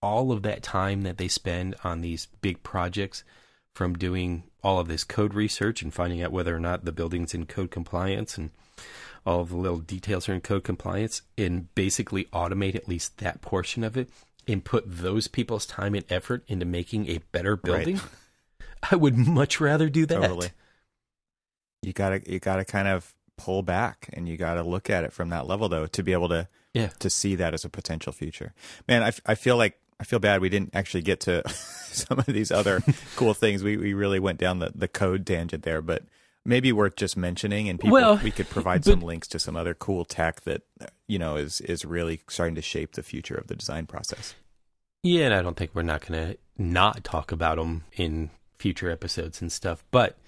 all 0.00 0.32
of 0.32 0.42
that 0.42 0.62
time 0.62 1.02
that 1.02 1.18
they 1.18 1.28
spend 1.28 1.74
on 1.84 2.00
these 2.00 2.28
big 2.40 2.62
projects 2.62 3.24
from 3.74 3.94
doing 3.94 4.44
all 4.62 4.78
of 4.78 4.88
this 4.88 5.04
code 5.04 5.34
research 5.34 5.82
and 5.82 5.92
finding 5.92 6.22
out 6.22 6.32
whether 6.32 6.56
or 6.56 6.60
not 6.60 6.84
the 6.84 6.92
building's 6.92 7.34
in 7.34 7.44
code 7.44 7.70
compliance 7.70 8.38
and 8.38 8.50
all 9.26 9.40
of 9.40 9.50
the 9.50 9.56
little 9.56 9.78
details 9.78 10.28
are 10.28 10.34
in 10.34 10.40
code 10.40 10.64
compliance 10.64 11.22
and 11.36 11.74
basically 11.74 12.24
automate 12.26 12.74
at 12.74 12.88
least 12.88 13.18
that 13.18 13.40
portion 13.42 13.84
of 13.84 13.96
it 13.96 14.08
and 14.46 14.64
put 14.64 14.84
those 14.86 15.28
people's 15.28 15.66
time 15.66 15.94
and 15.94 16.04
effort 16.10 16.44
into 16.48 16.64
making 16.64 17.08
a 17.08 17.18
better 17.32 17.56
building, 17.56 17.96
right. 17.96 18.04
I 18.92 18.96
would 18.96 19.16
much 19.16 19.60
rather 19.60 19.88
do 19.88 20.06
that. 20.06 20.20
Totally. 20.20 20.50
You 21.82 21.92
gotta 21.92 22.22
you 22.26 22.38
gotta 22.38 22.64
kind 22.64 22.88
of 22.88 23.14
pull 23.36 23.62
back 23.62 24.08
and 24.12 24.28
you 24.28 24.36
gotta 24.36 24.62
look 24.62 24.88
at 24.88 25.04
it 25.04 25.12
from 25.12 25.30
that 25.30 25.46
level 25.46 25.68
though 25.68 25.86
to 25.86 26.02
be 26.02 26.12
able 26.12 26.28
to 26.28 26.48
yeah. 26.72 26.88
to 26.98 27.10
see 27.10 27.34
that 27.36 27.54
as 27.54 27.64
a 27.64 27.68
potential 27.68 28.12
future. 28.12 28.52
Man, 28.88 29.02
I, 29.02 29.12
I 29.26 29.34
feel 29.34 29.56
like 29.56 29.78
I 29.98 30.04
feel 30.04 30.18
bad 30.18 30.40
we 30.40 30.48
didn't 30.48 30.74
actually 30.74 31.02
get 31.02 31.20
to 31.20 31.48
some 31.48 32.18
of 32.18 32.26
these 32.26 32.50
other 32.50 32.82
cool 33.16 33.34
things. 33.34 33.62
We 33.62 33.76
we 33.76 33.94
really 33.94 34.20
went 34.20 34.38
down 34.38 34.58
the, 34.58 34.72
the 34.74 34.88
code 34.88 35.26
tangent 35.26 35.62
there, 35.62 35.80
but 35.80 36.02
maybe 36.44 36.72
worth 36.72 36.96
just 36.96 37.16
mentioning 37.16 37.68
and 37.68 37.80
people 37.80 37.92
well, 37.92 38.20
we 38.22 38.30
could 38.30 38.48
provide 38.50 38.84
but, 38.84 38.90
some 38.90 39.00
links 39.00 39.28
to 39.28 39.38
some 39.38 39.56
other 39.56 39.74
cool 39.74 40.04
tech 40.04 40.42
that 40.42 40.62
you 41.06 41.18
know 41.18 41.36
is 41.36 41.60
is 41.62 41.84
really 41.84 42.20
starting 42.28 42.54
to 42.54 42.62
shape 42.62 42.92
the 42.92 43.02
future 43.02 43.34
of 43.34 43.46
the 43.46 43.54
design 43.54 43.86
process. 43.86 44.34
Yeah 45.02 45.26
and 45.26 45.34
i 45.34 45.42
don't 45.42 45.56
think 45.56 45.72
we're 45.74 45.82
not 45.82 46.06
going 46.06 46.28
to 46.28 46.38
not 46.56 47.04
talk 47.04 47.30
about 47.30 47.58
them 47.58 47.84
in 47.92 48.30
future 48.56 48.90
episodes 48.90 49.42
and 49.42 49.52
stuff 49.52 49.84
but 49.90 50.18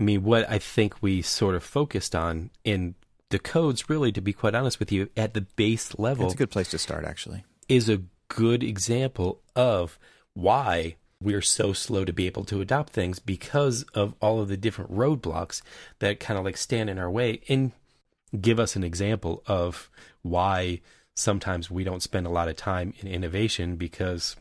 i 0.00 0.02
mean 0.02 0.22
what 0.22 0.48
i 0.48 0.58
think 0.58 1.02
we 1.02 1.20
sort 1.20 1.54
of 1.54 1.62
focused 1.62 2.14
on 2.14 2.48
in 2.64 2.94
the 3.28 3.38
codes 3.38 3.90
really 3.90 4.10
to 4.10 4.22
be 4.22 4.32
quite 4.32 4.54
honest 4.54 4.78
with 4.78 4.90
you 4.90 5.08
at 5.16 5.34
the 5.34 5.42
base 5.42 5.98
level 5.98 6.24
it's 6.24 6.34
a 6.34 6.38
good 6.38 6.50
place 6.50 6.68
to 6.68 6.78
start 6.78 7.04
actually. 7.04 7.44
is 7.68 7.90
a 7.90 8.00
good 8.28 8.62
example 8.62 9.42
of 9.54 9.98
why 10.32 10.96
we're 11.22 11.42
so 11.42 11.72
slow 11.72 12.04
to 12.04 12.12
be 12.12 12.26
able 12.26 12.44
to 12.44 12.60
adopt 12.60 12.92
things 12.92 13.18
because 13.18 13.82
of 13.94 14.14
all 14.20 14.40
of 14.40 14.48
the 14.48 14.56
different 14.56 14.92
roadblocks 14.92 15.62
that 15.98 16.20
kind 16.20 16.38
of 16.38 16.44
like 16.44 16.56
stand 16.56 16.90
in 16.90 16.98
our 16.98 17.10
way 17.10 17.40
and 17.48 17.72
give 18.40 18.58
us 18.58 18.76
an 18.76 18.84
example 18.84 19.42
of 19.46 19.90
why 20.22 20.80
sometimes 21.14 21.70
we 21.70 21.84
don't 21.84 22.02
spend 22.02 22.26
a 22.26 22.30
lot 22.30 22.48
of 22.48 22.56
time 22.56 22.94
in 23.00 23.08
innovation 23.08 23.76
because 23.76 24.36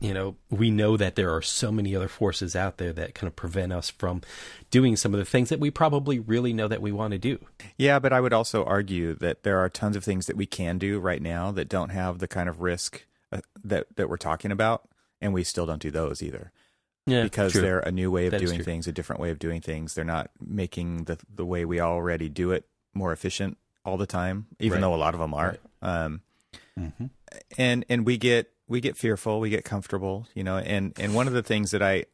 you 0.00 0.12
know 0.12 0.36
we 0.50 0.70
know 0.70 0.96
that 0.96 1.14
there 1.14 1.34
are 1.34 1.42
so 1.42 1.72
many 1.72 1.96
other 1.96 2.08
forces 2.08 2.54
out 2.54 2.76
there 2.76 2.92
that 2.92 3.14
kind 3.14 3.28
of 3.28 3.36
prevent 3.36 3.72
us 3.72 3.88
from 3.90 4.20
doing 4.70 4.96
some 4.96 5.14
of 5.14 5.18
the 5.18 5.24
things 5.24 5.48
that 5.48 5.60
we 5.60 5.70
probably 5.70 6.18
really 6.18 6.52
know 6.52 6.68
that 6.68 6.82
we 6.82 6.92
want 6.92 7.12
to 7.12 7.18
do. 7.18 7.38
Yeah 7.78 7.98
but 7.98 8.12
i 8.12 8.20
would 8.20 8.32
also 8.32 8.64
argue 8.64 9.14
that 9.16 9.42
there 9.42 9.58
are 9.58 9.68
tons 9.68 9.96
of 9.96 10.04
things 10.04 10.26
that 10.26 10.36
we 10.36 10.46
can 10.46 10.78
do 10.78 10.98
right 10.98 11.22
now 11.22 11.50
that 11.52 11.68
don't 11.68 11.90
have 11.90 12.18
the 12.18 12.28
kind 12.28 12.48
of 12.48 12.60
risk 12.60 13.04
uh, 13.32 13.40
that 13.64 13.86
that 13.96 14.08
we're 14.08 14.16
talking 14.16 14.52
about 14.52 14.89
and 15.20 15.32
we 15.32 15.44
still 15.44 15.66
don't 15.66 15.82
do 15.82 15.90
those 15.90 16.22
either. 16.22 16.52
Yeah, 17.06 17.22
because 17.22 17.52
true. 17.52 17.62
they're 17.62 17.80
a 17.80 17.90
new 17.90 18.10
way 18.10 18.26
of 18.26 18.32
that 18.32 18.40
doing 18.40 18.62
things, 18.62 18.86
a 18.86 18.92
different 18.92 19.20
way 19.20 19.30
of 19.30 19.38
doing 19.38 19.60
things. 19.60 19.94
They're 19.94 20.04
not 20.04 20.30
making 20.40 21.04
the 21.04 21.18
the 21.34 21.46
way 21.46 21.64
we 21.64 21.80
already 21.80 22.28
do 22.28 22.52
it 22.52 22.66
more 22.94 23.12
efficient 23.12 23.56
all 23.84 23.96
the 23.96 24.06
time, 24.06 24.46
even 24.58 24.76
right. 24.76 24.80
though 24.82 24.94
a 24.94 24.96
lot 24.96 25.14
of 25.14 25.20
them 25.20 25.34
are. 25.34 25.58
Right. 25.82 26.04
Um, 26.04 26.20
mm-hmm. 26.78 27.06
And 27.58 27.84
and 27.88 28.04
we 28.04 28.18
get 28.18 28.52
we 28.68 28.80
get 28.80 28.96
fearful, 28.96 29.40
we 29.40 29.50
get 29.50 29.64
comfortable, 29.64 30.26
you 30.34 30.44
know. 30.44 30.58
And 30.58 30.92
and 30.98 31.14
one 31.14 31.26
of 31.26 31.32
the 31.32 31.42
things 31.42 31.70
that 31.72 31.82
I 31.82 32.04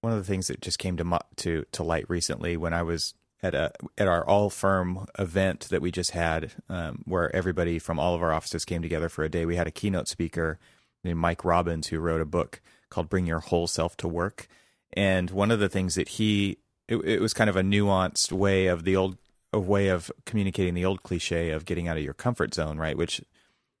one 0.00 0.12
of 0.12 0.18
the 0.18 0.24
things 0.24 0.48
that 0.48 0.60
just 0.60 0.78
came 0.78 0.96
to 0.98 1.18
to 1.36 1.64
to 1.72 1.82
light 1.82 2.08
recently 2.10 2.56
when 2.56 2.74
I 2.74 2.82
was 2.82 3.14
at 3.42 3.54
a 3.54 3.72
at 3.96 4.08
our 4.08 4.26
all 4.26 4.50
firm 4.50 5.06
event 5.18 5.68
that 5.70 5.80
we 5.80 5.90
just 5.90 6.10
had, 6.10 6.52
um, 6.68 7.02
where 7.04 7.34
everybody 7.34 7.78
from 7.78 7.98
all 7.98 8.14
of 8.14 8.22
our 8.22 8.32
offices 8.32 8.64
came 8.64 8.82
together 8.82 9.08
for 9.08 9.24
a 9.24 9.30
day. 9.30 9.46
We 9.46 9.56
had 9.56 9.66
a 9.66 9.70
keynote 9.70 10.08
speaker 10.08 10.58
named 11.04 11.18
Mike 11.18 11.44
Robbins 11.44 11.88
who 11.88 11.98
wrote 11.98 12.20
a 12.20 12.26
book 12.26 12.60
called 12.90 13.08
Bring 13.08 13.26
Your 13.26 13.40
Whole 13.40 13.66
Self 13.66 13.96
to 13.98 14.08
Work. 14.08 14.48
And 14.92 15.30
one 15.30 15.50
of 15.50 15.60
the 15.60 15.68
things 15.68 15.94
that 15.96 16.08
he 16.08 16.58
it, 16.86 16.96
it 16.96 17.20
was 17.20 17.34
kind 17.34 17.50
of 17.50 17.56
a 17.56 17.62
nuanced 17.62 18.32
way 18.32 18.66
of 18.66 18.84
the 18.84 18.96
old 18.96 19.18
a 19.52 19.58
way 19.58 19.88
of 19.88 20.10
communicating 20.26 20.74
the 20.74 20.84
old 20.84 21.02
cliche 21.02 21.50
of 21.50 21.64
getting 21.64 21.88
out 21.88 21.96
of 21.96 22.02
your 22.02 22.14
comfort 22.14 22.54
zone, 22.54 22.78
right? 22.78 22.96
Which 22.96 23.22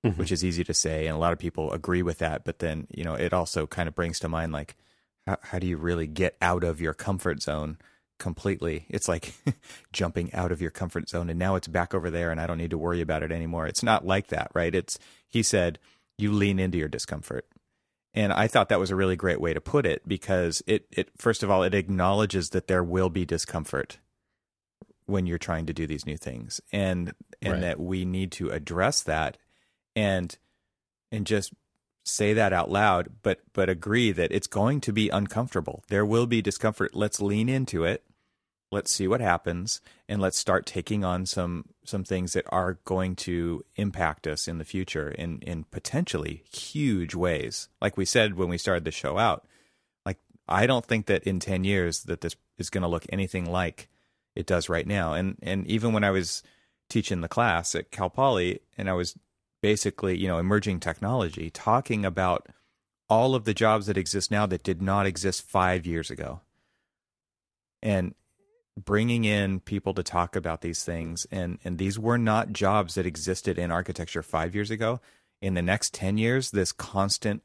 mm-hmm. 0.04 0.18
which 0.18 0.32
is 0.32 0.44
easy 0.44 0.64
to 0.64 0.74
say 0.74 1.06
and 1.06 1.16
a 1.16 1.18
lot 1.18 1.32
of 1.32 1.38
people 1.38 1.72
agree 1.72 2.02
with 2.02 2.18
that, 2.18 2.44
but 2.44 2.58
then, 2.58 2.86
you 2.90 3.04
know, 3.04 3.14
it 3.14 3.32
also 3.32 3.66
kind 3.66 3.88
of 3.88 3.94
brings 3.94 4.18
to 4.20 4.28
mind 4.28 4.52
like 4.52 4.76
how, 5.26 5.38
how 5.42 5.58
do 5.58 5.66
you 5.66 5.76
really 5.76 6.06
get 6.06 6.36
out 6.42 6.64
of 6.64 6.80
your 6.80 6.94
comfort 6.94 7.42
zone? 7.42 7.78
completely. 8.18 8.86
It's 8.88 9.08
like 9.08 9.34
jumping 9.92 10.32
out 10.32 10.52
of 10.52 10.60
your 10.60 10.70
comfort 10.70 11.08
zone 11.08 11.30
and 11.30 11.38
now 11.38 11.56
it's 11.56 11.68
back 11.68 11.94
over 11.94 12.10
there 12.10 12.30
and 12.30 12.40
I 12.40 12.46
don't 12.46 12.58
need 12.58 12.70
to 12.70 12.78
worry 12.78 13.00
about 13.00 13.22
it 13.22 13.32
anymore. 13.32 13.66
It's 13.66 13.82
not 13.82 14.06
like 14.06 14.28
that, 14.28 14.50
right? 14.54 14.74
It's 14.74 14.98
he 15.28 15.42
said 15.42 15.78
you 16.18 16.32
lean 16.32 16.58
into 16.58 16.78
your 16.78 16.88
discomfort. 16.88 17.46
And 18.12 18.32
I 18.32 18.46
thought 18.46 18.68
that 18.68 18.78
was 18.78 18.90
a 18.90 18.96
really 18.96 19.16
great 19.16 19.40
way 19.40 19.52
to 19.54 19.60
put 19.60 19.86
it 19.86 20.06
because 20.06 20.62
it, 20.66 20.86
it 20.92 21.10
first 21.16 21.42
of 21.42 21.50
all, 21.50 21.62
it 21.64 21.74
acknowledges 21.74 22.50
that 22.50 22.68
there 22.68 22.84
will 22.84 23.10
be 23.10 23.24
discomfort 23.24 23.98
when 25.06 25.26
you're 25.26 25.38
trying 25.38 25.66
to 25.66 25.72
do 25.72 25.86
these 25.86 26.06
new 26.06 26.16
things 26.16 26.60
and 26.72 27.12
and 27.42 27.54
right. 27.54 27.60
that 27.60 27.80
we 27.80 28.04
need 28.04 28.32
to 28.32 28.50
address 28.50 29.02
that 29.02 29.36
and 29.94 30.38
and 31.12 31.26
just 31.26 31.52
say 32.04 32.32
that 32.32 32.52
out 32.52 32.70
loud 32.70 33.08
but 33.22 33.40
but 33.52 33.68
agree 33.68 34.12
that 34.12 34.32
it's 34.32 34.46
going 34.46 34.80
to 34.80 34.92
be 34.92 35.08
uncomfortable 35.08 35.84
there 35.88 36.04
will 36.04 36.26
be 36.26 36.40
discomfort 36.42 36.94
let's 36.94 37.20
lean 37.20 37.48
into 37.48 37.84
it 37.84 38.02
let's 38.74 38.90
see 38.90 39.06
what 39.06 39.20
happens 39.20 39.80
and 40.08 40.20
let's 40.20 40.36
start 40.36 40.66
taking 40.66 41.04
on 41.04 41.24
some 41.24 41.66
some 41.84 42.02
things 42.02 42.32
that 42.32 42.44
are 42.48 42.78
going 42.84 43.14
to 43.14 43.64
impact 43.76 44.26
us 44.26 44.48
in 44.48 44.58
the 44.58 44.64
future 44.64 45.08
in 45.08 45.38
in 45.42 45.64
potentially 45.70 46.42
huge 46.52 47.14
ways. 47.14 47.68
Like 47.80 47.96
we 47.96 48.04
said 48.04 48.34
when 48.34 48.48
we 48.48 48.58
started 48.58 48.84
the 48.84 48.90
show 48.90 49.16
out 49.16 49.46
like 50.04 50.18
i 50.48 50.66
don't 50.66 50.84
think 50.84 51.06
that 51.06 51.22
in 51.22 51.38
10 51.38 51.64
years 51.64 52.02
that 52.02 52.20
this 52.20 52.36
is 52.58 52.68
going 52.68 52.82
to 52.82 52.88
look 52.88 53.06
anything 53.08 53.50
like 53.50 53.88
it 54.34 54.46
does 54.46 54.68
right 54.68 54.86
now. 54.86 55.14
And 55.14 55.38
and 55.40 55.66
even 55.68 55.92
when 55.92 56.04
i 56.04 56.10
was 56.10 56.42
teaching 56.90 57.20
the 57.20 57.28
class 57.28 57.74
at 57.74 57.90
cal 57.92 58.10
poly 58.10 58.60
and 58.76 58.90
i 58.90 58.92
was 58.92 59.16
basically 59.62 60.18
you 60.18 60.28
know 60.28 60.38
emerging 60.38 60.80
technology 60.80 61.48
talking 61.48 62.04
about 62.04 62.48
all 63.08 63.34
of 63.34 63.44
the 63.44 63.54
jobs 63.54 63.86
that 63.86 63.96
exist 63.96 64.30
now 64.30 64.46
that 64.46 64.62
did 64.62 64.82
not 64.82 65.06
exist 65.06 65.42
5 65.42 65.86
years 65.86 66.10
ago. 66.10 66.40
And 67.82 68.14
bringing 68.76 69.24
in 69.24 69.60
people 69.60 69.94
to 69.94 70.02
talk 70.02 70.34
about 70.34 70.60
these 70.60 70.82
things 70.82 71.26
and 71.30 71.58
and 71.64 71.78
these 71.78 71.98
were 71.98 72.18
not 72.18 72.52
jobs 72.52 72.94
that 72.94 73.06
existed 73.06 73.58
in 73.58 73.70
architecture 73.70 74.22
5 74.22 74.54
years 74.54 74.70
ago 74.70 75.00
in 75.40 75.54
the 75.54 75.62
next 75.62 75.94
10 75.94 76.18
years 76.18 76.50
this 76.50 76.72
constant 76.72 77.42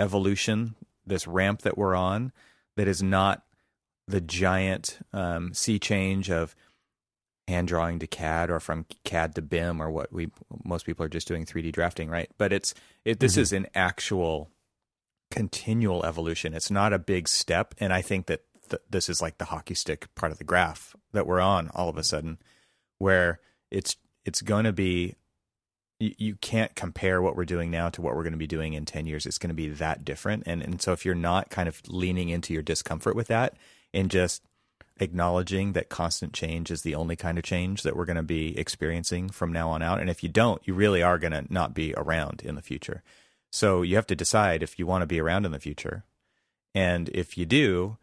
evolution 0.00 0.74
this 1.06 1.26
ramp 1.26 1.62
that 1.62 1.78
we're 1.78 1.94
on 1.94 2.32
that 2.76 2.88
is 2.88 3.02
not 3.02 3.44
the 4.08 4.20
giant 4.20 4.98
um, 5.12 5.54
sea 5.54 5.78
change 5.78 6.30
of 6.30 6.56
hand 7.48 7.68
drawing 7.68 7.98
to 7.98 8.06
CAD 8.06 8.50
or 8.50 8.60
from 8.60 8.86
CAD 9.04 9.34
to 9.34 9.42
BIM 9.42 9.80
or 9.80 9.90
what 9.90 10.12
we 10.12 10.30
most 10.64 10.86
people 10.86 11.04
are 11.04 11.08
just 11.08 11.28
doing 11.28 11.44
3D 11.44 11.72
drafting, 11.72 12.08
right? 12.08 12.30
But 12.38 12.52
it's 12.52 12.74
it 13.04 13.20
this 13.20 13.32
mm-hmm. 13.32 13.40
is 13.42 13.52
an 13.52 13.66
actual 13.74 14.50
continual 15.30 16.04
evolution. 16.04 16.54
It's 16.54 16.70
not 16.70 16.92
a 16.92 16.98
big 16.98 17.28
step, 17.28 17.74
and 17.78 17.92
I 17.92 18.02
think 18.02 18.26
that 18.26 18.42
th- 18.72 18.82
this 18.90 19.08
is 19.08 19.22
like 19.22 19.38
the 19.38 19.46
hockey 19.46 19.74
stick 19.74 20.12
part 20.14 20.32
of 20.32 20.38
the 20.38 20.44
graph 20.44 20.96
that 21.12 21.26
we're 21.26 21.40
on 21.40 21.70
all 21.74 21.88
of 21.88 21.96
a 21.96 22.04
sudden, 22.04 22.38
where 22.98 23.38
it's 23.70 23.96
it's 24.24 24.42
going 24.42 24.64
to 24.64 24.72
be 24.72 25.14
you, 25.98 26.14
you 26.18 26.34
can't 26.36 26.74
compare 26.74 27.22
what 27.22 27.36
we're 27.36 27.44
doing 27.44 27.70
now 27.70 27.88
to 27.90 28.02
what 28.02 28.14
we're 28.14 28.22
going 28.24 28.32
to 28.32 28.38
be 28.38 28.46
doing 28.46 28.74
in 28.74 28.84
10 28.84 29.06
years. 29.06 29.26
It's 29.26 29.38
going 29.38 29.50
to 29.50 29.54
be 29.54 29.68
that 29.68 30.04
different. 30.04 30.42
And 30.46 30.62
and 30.62 30.82
so 30.82 30.92
if 30.92 31.04
you're 31.04 31.14
not 31.14 31.50
kind 31.50 31.68
of 31.68 31.80
leaning 31.88 32.28
into 32.28 32.52
your 32.52 32.62
discomfort 32.62 33.14
with 33.14 33.28
that 33.28 33.54
and 33.94 34.10
just 34.10 34.42
acknowledging 35.00 35.72
that 35.72 35.88
constant 35.88 36.32
change 36.32 36.70
is 36.70 36.82
the 36.82 36.94
only 36.94 37.16
kind 37.16 37.38
of 37.38 37.44
change 37.44 37.82
that 37.82 37.96
we're 37.96 38.04
going 38.04 38.16
to 38.16 38.22
be 38.22 38.56
experiencing 38.58 39.28
from 39.28 39.52
now 39.52 39.70
on 39.70 39.82
out. 39.82 40.00
And 40.00 40.10
if 40.10 40.22
you 40.22 40.28
don't, 40.28 40.60
you 40.66 40.74
really 40.74 41.02
are 41.02 41.18
going 41.18 41.32
to 41.32 41.44
not 41.52 41.74
be 41.74 41.94
around 41.96 42.42
in 42.44 42.54
the 42.54 42.62
future. 42.62 43.02
So 43.50 43.82
you 43.82 43.96
have 43.96 44.06
to 44.06 44.16
decide 44.16 44.62
if 44.62 44.78
you 44.78 44.86
want 44.86 45.02
to 45.02 45.06
be 45.06 45.20
around 45.20 45.44
in 45.44 45.52
the 45.52 45.58
future. 45.58 46.04
And 46.74 47.08
if 47.10 47.36
you 47.36 47.44
do, 47.44 47.98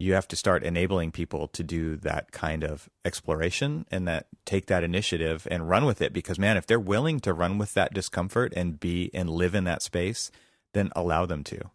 you 0.00 0.14
have 0.14 0.26
to 0.26 0.34
start 0.34 0.64
enabling 0.64 1.12
people 1.12 1.46
to 1.48 1.62
do 1.62 1.94
that 1.94 2.32
kind 2.32 2.64
of 2.64 2.88
exploration 3.04 3.84
and 3.90 4.08
that 4.08 4.26
take 4.46 4.64
that 4.66 4.82
initiative 4.82 5.46
and 5.50 5.68
run 5.68 5.84
with 5.84 6.00
it. 6.00 6.14
Because 6.14 6.38
man 6.38 6.56
if 6.56 6.66
they're 6.66 6.80
willing 6.80 7.20
to 7.20 7.34
run 7.34 7.58
with 7.58 7.74
that 7.74 7.92
discomfort 7.92 8.52
and 8.56 8.80
be 8.80 9.10
and 9.12 9.28
live 9.28 9.54
in 9.54 9.64
that 9.64 9.82
space 9.82 10.30
then 10.72 10.90
allow 10.96 11.26
them 11.26 11.44
to. 11.44 11.70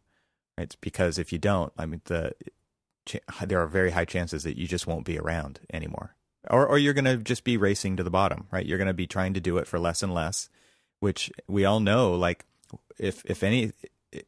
Right? 0.58 0.76
Because 0.82 1.20
if 1.20 1.32
you 1.32 1.38
don't 1.38 1.72
i 1.78 1.86
mean 1.86 2.02
the 2.06 2.34
there 3.46 3.62
are 3.62 3.68
very 3.68 3.92
high 3.92 4.06
chances 4.06 4.42
that 4.44 4.58
you 4.58 4.68
just 4.68 4.88
won't 4.88 5.06
be 5.06 5.20
around 5.20 5.60
anymore. 5.72 6.16
Or 6.50 6.66
or 6.66 6.80
you're 6.80 6.94
going 6.94 7.06
to 7.06 7.18
just 7.18 7.44
be 7.44 7.58
racing 7.58 7.96
to 7.98 8.04
the 8.04 8.10
bottom 8.10 8.48
right? 8.52 8.66
You're 8.66 8.80
going 8.80 8.88
to 8.88 8.94
be 8.94 9.08
trying 9.08 9.36
to 9.36 9.40
do 9.40 9.58
it 9.58 9.68
for 9.68 9.78
less 9.78 10.02
and 10.02 10.14
less 10.14 10.50
which 11.00 11.32
we 11.48 11.64
all 11.64 11.80
know 11.80 12.16
like 12.16 12.46
if 12.98 13.24
if 13.26 13.44
any 13.44 13.72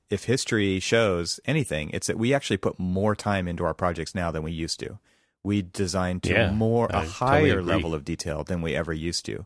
if 0.10 0.26
history 0.26 0.80
shows 0.80 1.40
anything, 1.46 1.90
it's 1.94 2.08
that 2.08 2.18
we 2.18 2.34
actually 2.34 2.58
put 2.58 2.80
more 2.80 3.16
time 3.16 3.48
into 3.48 3.64
our 3.64 3.74
projects 3.74 4.14
now 4.16 4.32
than 4.32 4.44
we 4.44 4.52
used 4.52 4.80
to. 4.82 5.00
We 5.44 5.62
design 5.62 6.20
to 6.22 6.34
Yeah, 6.34 6.52
more 6.52 6.90
I 6.92 7.04
a 7.04 7.10
higher 7.10 7.62
agree. 7.62 7.64
level 7.64 7.94
of 7.94 8.04
detail 8.04 8.44
than 8.44 8.62
we 8.62 8.76
ever 8.76 8.94
used 8.94 9.26
to, 9.26 9.46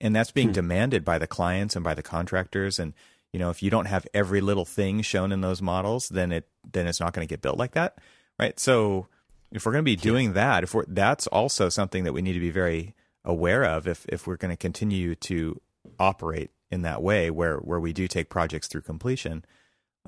and 0.00 0.14
that's 0.14 0.30
being 0.30 0.48
Hmm. 0.48 0.52
demanded 0.52 1.04
by 1.04 1.18
the 1.18 1.26
clients 1.26 1.74
and 1.74 1.84
by 1.84 1.94
the 1.94 2.02
contractors. 2.02 2.78
And 2.78 2.92
you 3.32 3.38
know, 3.38 3.50
if 3.50 3.62
you 3.62 3.70
don't 3.70 3.86
have 3.86 4.06
every 4.12 4.40
little 4.40 4.64
thing 4.66 5.00
shown 5.02 5.32
in 5.32 5.40
those 5.40 5.62
models, 5.62 6.08
then 6.10 6.32
it 6.32 6.48
then 6.70 6.86
it's 6.86 7.00
not 7.00 7.12
going 7.12 7.26
to 7.26 7.32
get 7.32 7.42
built 7.42 7.58
like 7.58 7.72
that, 7.72 7.98
right? 8.38 8.58
So 8.60 9.08
if 9.50 9.66
we're 9.66 9.72
going 9.72 9.84
to 9.84 9.90
be 9.90 9.96
doing 9.96 10.34
that, 10.34 10.62
if 10.62 10.74
we're 10.74 10.84
that's 10.86 11.26
also 11.28 11.68
something 11.68 12.04
that 12.04 12.12
we 12.12 12.22
need 12.22 12.34
to 12.34 12.40
be 12.40 12.50
very 12.50 12.94
aware 13.24 13.64
of 13.64 13.86
if 13.86 14.04
if 14.08 14.26
we're 14.26 14.36
going 14.36 14.50
to 14.52 14.56
continue 14.56 15.14
to 15.14 15.60
operate 15.98 16.50
in 16.70 16.82
that 16.82 17.02
way 17.02 17.30
where 17.30 17.58
where 17.58 17.80
we 17.80 17.92
do 17.92 18.08
take 18.08 18.28
projects 18.28 18.66
through 18.68 18.80
completion 18.82 19.44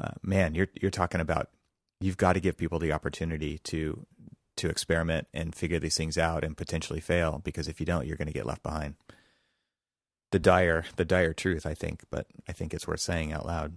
uh, 0.00 0.12
man 0.22 0.54
you're 0.54 0.68
you're 0.80 0.90
talking 0.90 1.20
about 1.20 1.48
you've 2.00 2.16
got 2.16 2.32
to 2.34 2.40
give 2.40 2.56
people 2.56 2.78
the 2.78 2.92
opportunity 2.92 3.58
to 3.58 4.06
to 4.56 4.68
experiment 4.68 5.26
and 5.34 5.54
figure 5.54 5.78
these 5.78 5.96
things 5.96 6.16
out 6.18 6.44
and 6.44 6.56
potentially 6.56 7.00
fail 7.00 7.40
because 7.44 7.68
if 7.68 7.80
you 7.80 7.86
don't 7.86 8.06
you're 8.06 8.16
going 8.16 8.26
to 8.28 8.32
get 8.34 8.46
left 8.46 8.62
behind 8.62 8.94
the 10.30 10.38
dire 10.38 10.84
the 10.96 11.04
dire 11.04 11.32
truth 11.32 11.64
i 11.66 11.74
think 11.74 12.02
but 12.10 12.26
i 12.48 12.52
think 12.52 12.72
it's 12.74 12.86
worth 12.88 13.00
saying 13.00 13.32
out 13.32 13.46
loud 13.46 13.72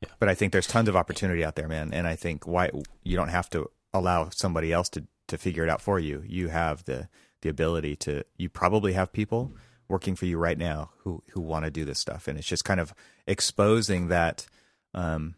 Yeah. 0.00 0.08
but 0.18 0.28
I 0.28 0.34
think 0.34 0.52
there's 0.52 0.66
tons 0.66 0.88
of 0.88 0.96
opportunity 0.96 1.44
out 1.44 1.56
there, 1.56 1.68
man. 1.68 1.92
And 1.92 2.06
I 2.06 2.14
think 2.16 2.46
why 2.46 2.70
you 3.02 3.16
don't 3.16 3.28
have 3.30 3.50
to 3.50 3.68
allow 3.92 4.28
somebody 4.30 4.72
else 4.72 4.88
to 4.90 5.04
to 5.26 5.36
figure 5.36 5.64
it 5.64 5.68
out 5.70 5.82
for 5.82 5.98
you. 5.98 6.22
You 6.26 6.48
have 6.48 6.84
the 6.84 7.08
the 7.42 7.48
ability 7.48 7.96
to. 7.96 8.22
You 8.36 8.48
probably 8.48 8.92
have 8.94 9.12
people 9.12 9.52
working 9.88 10.14
for 10.16 10.26
you 10.26 10.38
right 10.38 10.56
now 10.58 10.90
who 10.98 11.22
who 11.32 11.40
want 11.40 11.64
to 11.64 11.70
do 11.70 11.84
this 11.84 11.98
stuff, 11.98 12.28
and 12.28 12.38
it's 12.38 12.46
just 12.46 12.64
kind 12.64 12.80
of 12.80 12.94
exposing 13.28 14.08
that 14.08 14.46
um, 14.94 15.36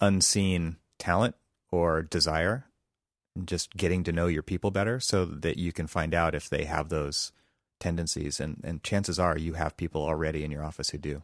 unseen 0.00 0.76
talent 0.98 1.36
or 1.70 2.02
desire, 2.02 2.66
and 3.36 3.46
just 3.46 3.76
getting 3.76 4.02
to 4.04 4.12
know 4.12 4.26
your 4.26 4.42
people 4.42 4.72
better, 4.72 4.98
so 4.98 5.24
that 5.24 5.58
you 5.58 5.72
can 5.72 5.86
find 5.86 6.14
out 6.14 6.34
if 6.34 6.48
they 6.48 6.64
have 6.64 6.88
those 6.88 7.30
tendencies. 7.78 8.40
And 8.40 8.60
and 8.64 8.82
chances 8.82 9.18
are 9.18 9.38
you 9.38 9.52
have 9.52 9.76
people 9.76 10.02
already 10.02 10.42
in 10.42 10.50
your 10.50 10.64
office 10.64 10.90
who 10.90 10.98
do. 10.98 11.22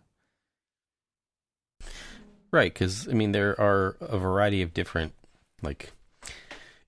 Right, 2.52 2.72
because 2.72 3.08
I 3.08 3.12
mean 3.12 3.32
there 3.32 3.58
are 3.60 3.96
a 4.00 4.18
variety 4.18 4.62
of 4.62 4.74
different 4.74 5.14
like 5.62 5.92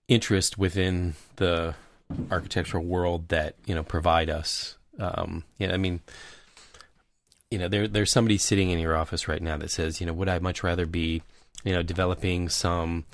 interest 0.08 0.58
within 0.58 1.14
the 1.36 1.74
architectural 2.30 2.84
world 2.84 3.28
that 3.28 3.56
you 3.66 3.74
know 3.74 3.82
provide 3.82 4.28
us. 4.28 4.76
Um, 4.98 5.44
yeah, 5.58 5.72
I 5.72 5.76
mean, 5.76 6.00
you 7.54 7.60
know, 7.60 7.68
there 7.68 7.86
there's 7.86 8.10
somebody 8.10 8.36
sitting 8.36 8.70
in 8.70 8.80
your 8.80 8.96
office 8.96 9.28
right 9.28 9.40
now 9.40 9.56
that 9.58 9.70
says, 9.70 10.00
you 10.00 10.08
know, 10.08 10.12
would 10.12 10.28
I 10.28 10.40
much 10.40 10.64
rather 10.64 10.86
be, 10.86 11.22
you 11.62 11.72
know, 11.72 11.84
developing 11.84 12.48
some 12.48 13.04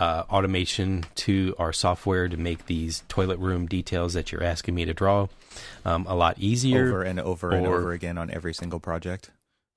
uh, 0.00 0.24
automation 0.28 1.04
to 1.14 1.54
our 1.60 1.72
software 1.72 2.28
to 2.28 2.36
make 2.36 2.66
these 2.66 3.04
toilet 3.08 3.38
room 3.38 3.66
details 3.66 4.14
that 4.14 4.32
you're 4.32 4.42
asking 4.42 4.74
me 4.74 4.84
to 4.84 4.92
draw 4.92 5.28
um, 5.84 6.06
a 6.08 6.16
lot 6.16 6.40
easier. 6.40 6.88
over 6.88 7.04
and 7.04 7.20
over 7.20 7.52
and 7.52 7.68
over 7.68 7.92
again 7.92 8.18
on 8.18 8.32
every 8.32 8.52
single 8.52 8.80
project. 8.80 9.30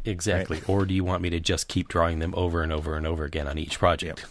Exactly. 0.03 0.63
Or 0.67 0.87
do 0.87 0.95
you 0.95 1.03
want 1.03 1.21
me 1.21 1.29
to 1.29 1.39
just 1.39 1.67
keep 1.67 1.87
drawing 1.87 2.17
them 2.17 2.33
over 2.35 2.63
and 2.63 2.73
over 2.73 2.95
and 2.95 3.05
over 3.05 3.23
again 3.23 3.47
on 3.47 3.59
each 3.59 3.77
project? 3.77 4.25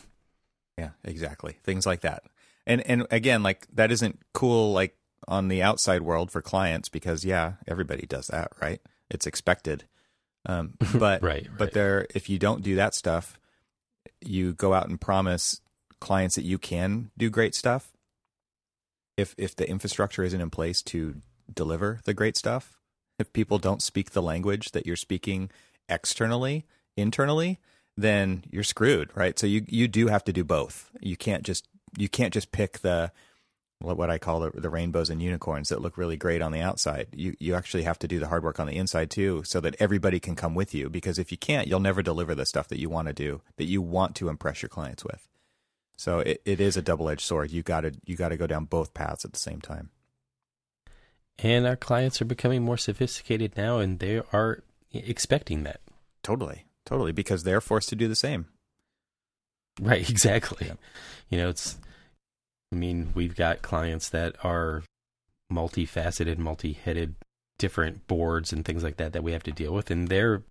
Yeah, 0.76 0.90
exactly. 1.04 1.58
Things 1.62 1.86
like 1.86 2.00
that. 2.00 2.24
And 2.66 2.80
and 2.80 3.06
again, 3.12 3.44
like 3.44 3.68
that 3.72 3.92
isn't 3.92 4.18
cool 4.34 4.72
like 4.72 4.96
on 5.28 5.46
the 5.46 5.62
outside 5.62 6.02
world 6.02 6.32
for 6.32 6.42
clients 6.42 6.88
because 6.88 7.24
yeah, 7.24 7.52
everybody 7.68 8.04
does 8.04 8.26
that, 8.26 8.50
right? 8.60 8.80
It's 9.10 9.26
expected. 9.26 9.84
Um, 10.46 10.74
but 10.94 11.22
Right, 11.22 11.48
but 11.56 11.72
there, 11.72 12.06
if 12.14 12.28
you 12.28 12.38
don't 12.38 12.62
do 12.62 12.76
that 12.76 12.94
stuff, 12.94 13.38
you 14.20 14.52
go 14.52 14.74
out 14.74 14.88
and 14.88 15.00
promise 15.00 15.60
clients 16.00 16.34
that 16.36 16.44
you 16.44 16.58
can 16.58 17.10
do 17.16 17.30
great 17.30 17.54
stuff. 17.54 17.92
If 19.16 19.34
if 19.38 19.56
the 19.56 19.68
infrastructure 19.68 20.22
isn't 20.22 20.40
in 20.40 20.50
place 20.50 20.82
to 20.82 21.16
deliver 21.52 22.00
the 22.04 22.14
great 22.14 22.36
stuff, 22.36 22.78
if 23.18 23.32
people 23.32 23.58
don't 23.58 23.82
speak 23.82 24.10
the 24.10 24.22
language 24.22 24.72
that 24.72 24.86
you're 24.86 24.96
speaking 24.96 25.50
externally, 25.88 26.66
internally, 26.96 27.58
then 27.96 28.44
you're 28.50 28.62
screwed, 28.62 29.10
right? 29.14 29.38
So 29.38 29.46
you 29.46 29.64
you 29.68 29.88
do 29.88 30.08
have 30.08 30.24
to 30.24 30.32
do 30.32 30.44
both. 30.44 30.90
You 31.00 31.16
can't 31.16 31.42
just 31.42 31.66
you 31.96 32.08
can't 32.08 32.34
just 32.34 32.52
pick 32.52 32.80
the 32.80 33.10
what 33.80 33.96
what 33.96 34.10
I 34.10 34.18
call 34.18 34.40
the, 34.40 34.50
the 34.52 34.70
rainbows 34.70 35.10
and 35.10 35.22
unicorns 35.22 35.68
that 35.68 35.82
look 35.82 35.98
really 35.98 36.16
great 36.16 36.42
on 36.42 36.52
the 36.52 36.60
outside. 36.60 37.08
You 37.12 37.34
you 37.38 37.54
actually 37.54 37.82
have 37.82 37.98
to 38.00 38.08
do 38.08 38.18
the 38.18 38.28
hard 38.28 38.42
work 38.42 38.58
on 38.58 38.66
the 38.66 38.76
inside 38.76 39.10
too, 39.10 39.42
so 39.44 39.60
that 39.60 39.76
everybody 39.78 40.18
can 40.18 40.34
come 40.34 40.54
with 40.54 40.74
you. 40.74 40.88
Because 40.88 41.18
if 41.18 41.30
you 41.30 41.38
can't, 41.38 41.68
you'll 41.68 41.80
never 41.80 42.02
deliver 42.02 42.34
the 42.34 42.46
stuff 42.46 42.68
that 42.68 42.80
you 42.80 42.88
want 42.88 43.08
to 43.08 43.14
do, 43.14 43.42
that 43.56 43.64
you 43.64 43.82
want 43.82 44.14
to 44.16 44.28
impress 44.28 44.62
your 44.62 44.68
clients 44.68 45.04
with. 45.04 45.28
So 45.96 46.20
it, 46.20 46.42
it 46.44 46.60
is 46.60 46.76
a 46.76 46.82
double 46.82 47.08
edged 47.08 47.22
sword. 47.22 47.50
You 47.50 47.62
got 47.62 47.82
to 47.82 47.92
you 48.04 48.16
got 48.16 48.30
to 48.30 48.36
go 48.36 48.46
down 48.46 48.64
both 48.64 48.94
paths 48.94 49.24
at 49.24 49.32
the 49.32 49.38
same 49.38 49.60
time. 49.60 49.90
And 51.38 51.66
our 51.66 51.76
clients 51.76 52.22
are 52.22 52.26
becoming 52.26 52.62
more 52.62 52.78
sophisticated 52.78 53.56
now, 53.56 53.78
and 53.78 53.98
they 53.98 54.22
are 54.32 54.62
expecting 54.92 55.64
that. 55.64 55.80
Totally, 56.22 56.64
totally, 56.86 57.12
because 57.12 57.42
they're 57.42 57.60
forced 57.60 57.90
to 57.90 57.96
do 57.96 58.08
the 58.08 58.16
same. 58.16 58.46
Right, 59.80 60.08
exactly. 60.10 60.68
Yeah. 60.68 60.74
You 61.28 61.38
know, 61.38 61.48
it's, 61.50 61.76
I 62.76 62.78
mean, 62.78 63.12
we've 63.14 63.34
got 63.34 63.62
clients 63.62 64.10
that 64.10 64.36
are 64.44 64.82
multifaceted, 65.50 66.36
multi 66.36 66.74
headed, 66.74 67.14
different 67.58 68.06
boards 68.06 68.52
and 68.52 68.66
things 68.66 68.84
like 68.84 68.98
that 68.98 69.14
that 69.14 69.22
we 69.22 69.32
have 69.32 69.42
to 69.44 69.50
deal 69.50 69.72
with, 69.72 69.90
and 69.90 70.08
they're, 70.08 70.42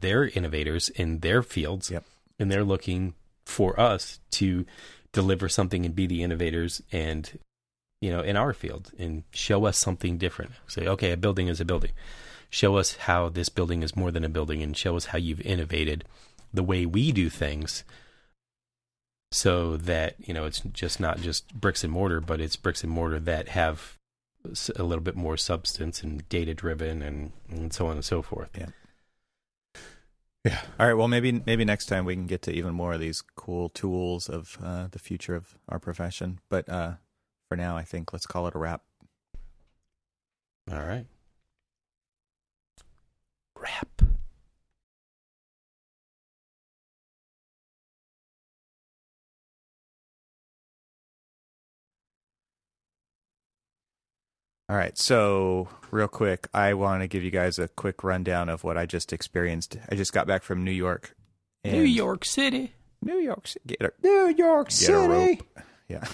they're 0.00 0.26
innovators 0.26 0.88
in 0.88 1.20
their 1.20 1.42
fields, 1.44 1.92
Yep. 1.92 2.04
and 2.40 2.50
they're 2.50 2.64
looking 2.64 3.14
for 3.46 3.78
us 3.78 4.18
to 4.32 4.66
deliver 5.12 5.48
something 5.48 5.86
and 5.86 5.94
be 5.94 6.08
the 6.08 6.24
innovators 6.24 6.82
and 6.90 7.38
you 8.00 8.10
know 8.10 8.20
in 8.20 8.36
our 8.36 8.52
field 8.52 8.90
and 8.98 9.22
show 9.30 9.64
us 9.64 9.78
something 9.78 10.18
different. 10.18 10.50
Say 10.66 10.88
okay 10.88 11.12
a 11.12 11.16
building 11.16 11.46
is 11.46 11.60
a 11.60 11.64
building. 11.64 11.92
Show 12.50 12.76
us 12.78 12.96
how 12.96 13.28
this 13.28 13.48
building 13.48 13.84
is 13.84 13.94
more 13.94 14.10
than 14.10 14.24
a 14.24 14.28
building 14.28 14.60
and 14.60 14.76
show 14.76 14.96
us 14.96 15.06
how 15.06 15.18
you've 15.18 15.40
innovated 15.42 16.04
the 16.52 16.64
way 16.64 16.84
we 16.84 17.12
do 17.12 17.28
things 17.28 17.84
so 19.34 19.76
that 19.76 20.14
you 20.18 20.32
know 20.32 20.44
it's 20.44 20.60
just 20.60 21.00
not 21.00 21.20
just 21.20 21.52
bricks 21.54 21.82
and 21.82 21.92
mortar 21.92 22.20
but 22.20 22.40
it's 22.40 22.54
bricks 22.54 22.84
and 22.84 22.92
mortar 22.92 23.18
that 23.18 23.48
have 23.48 23.98
a 24.76 24.82
little 24.84 25.02
bit 25.02 25.16
more 25.16 25.36
substance 25.36 26.02
and 26.02 26.28
data 26.28 26.54
driven 26.54 27.02
and, 27.02 27.32
and 27.50 27.72
so 27.72 27.86
on 27.88 27.96
and 27.96 28.04
so 28.04 28.22
forth 28.22 28.50
Yeah. 28.56 28.66
yeah 30.44 30.60
All 30.78 30.86
right. 30.86 30.94
Well, 30.94 31.08
maybe 31.08 31.42
maybe 31.46 31.64
next 31.64 31.86
time 31.86 32.04
we 32.04 32.14
can 32.14 32.26
get 32.26 32.42
to 32.42 32.52
even 32.52 32.74
more 32.74 32.92
of 32.92 33.00
these 33.00 33.22
cool 33.22 33.70
tools 33.70 34.28
of 34.28 34.58
uh, 34.62 34.86
the 34.90 34.98
future 34.98 35.34
of 35.34 35.56
our 35.68 35.78
profession. 35.78 36.38
But 36.50 36.68
uh, 36.68 36.92
for 37.48 37.56
now, 37.56 37.76
I 37.76 37.82
think 37.84 38.12
let's 38.12 38.26
call 38.26 38.46
it 38.46 38.54
a 38.54 38.58
wrap. 38.58 38.82
all 40.70 40.80
right 40.82 41.06
Wrap. 43.58 44.02
All 54.74 54.80
right. 54.80 54.98
So, 54.98 55.68
real 55.92 56.08
quick, 56.08 56.48
I 56.52 56.74
want 56.74 57.02
to 57.02 57.06
give 57.06 57.22
you 57.22 57.30
guys 57.30 57.60
a 57.60 57.68
quick 57.68 58.02
rundown 58.02 58.48
of 58.48 58.64
what 58.64 58.76
I 58.76 58.86
just 58.86 59.12
experienced. 59.12 59.76
I 59.88 59.94
just 59.94 60.12
got 60.12 60.26
back 60.26 60.42
from 60.42 60.64
New 60.64 60.72
York. 60.72 61.14
new 61.64 61.82
york 61.82 62.24
city 62.24 62.74
New 63.00 63.18
York 63.18 63.46
City. 63.46 63.62
Get 63.68 63.82
a, 63.82 63.92
New 64.02 64.34
York 64.36 64.70
get 64.70 64.88
a 64.88 64.96
rope. 64.96 65.28
City. 65.28 65.42
Yeah. 65.88 66.04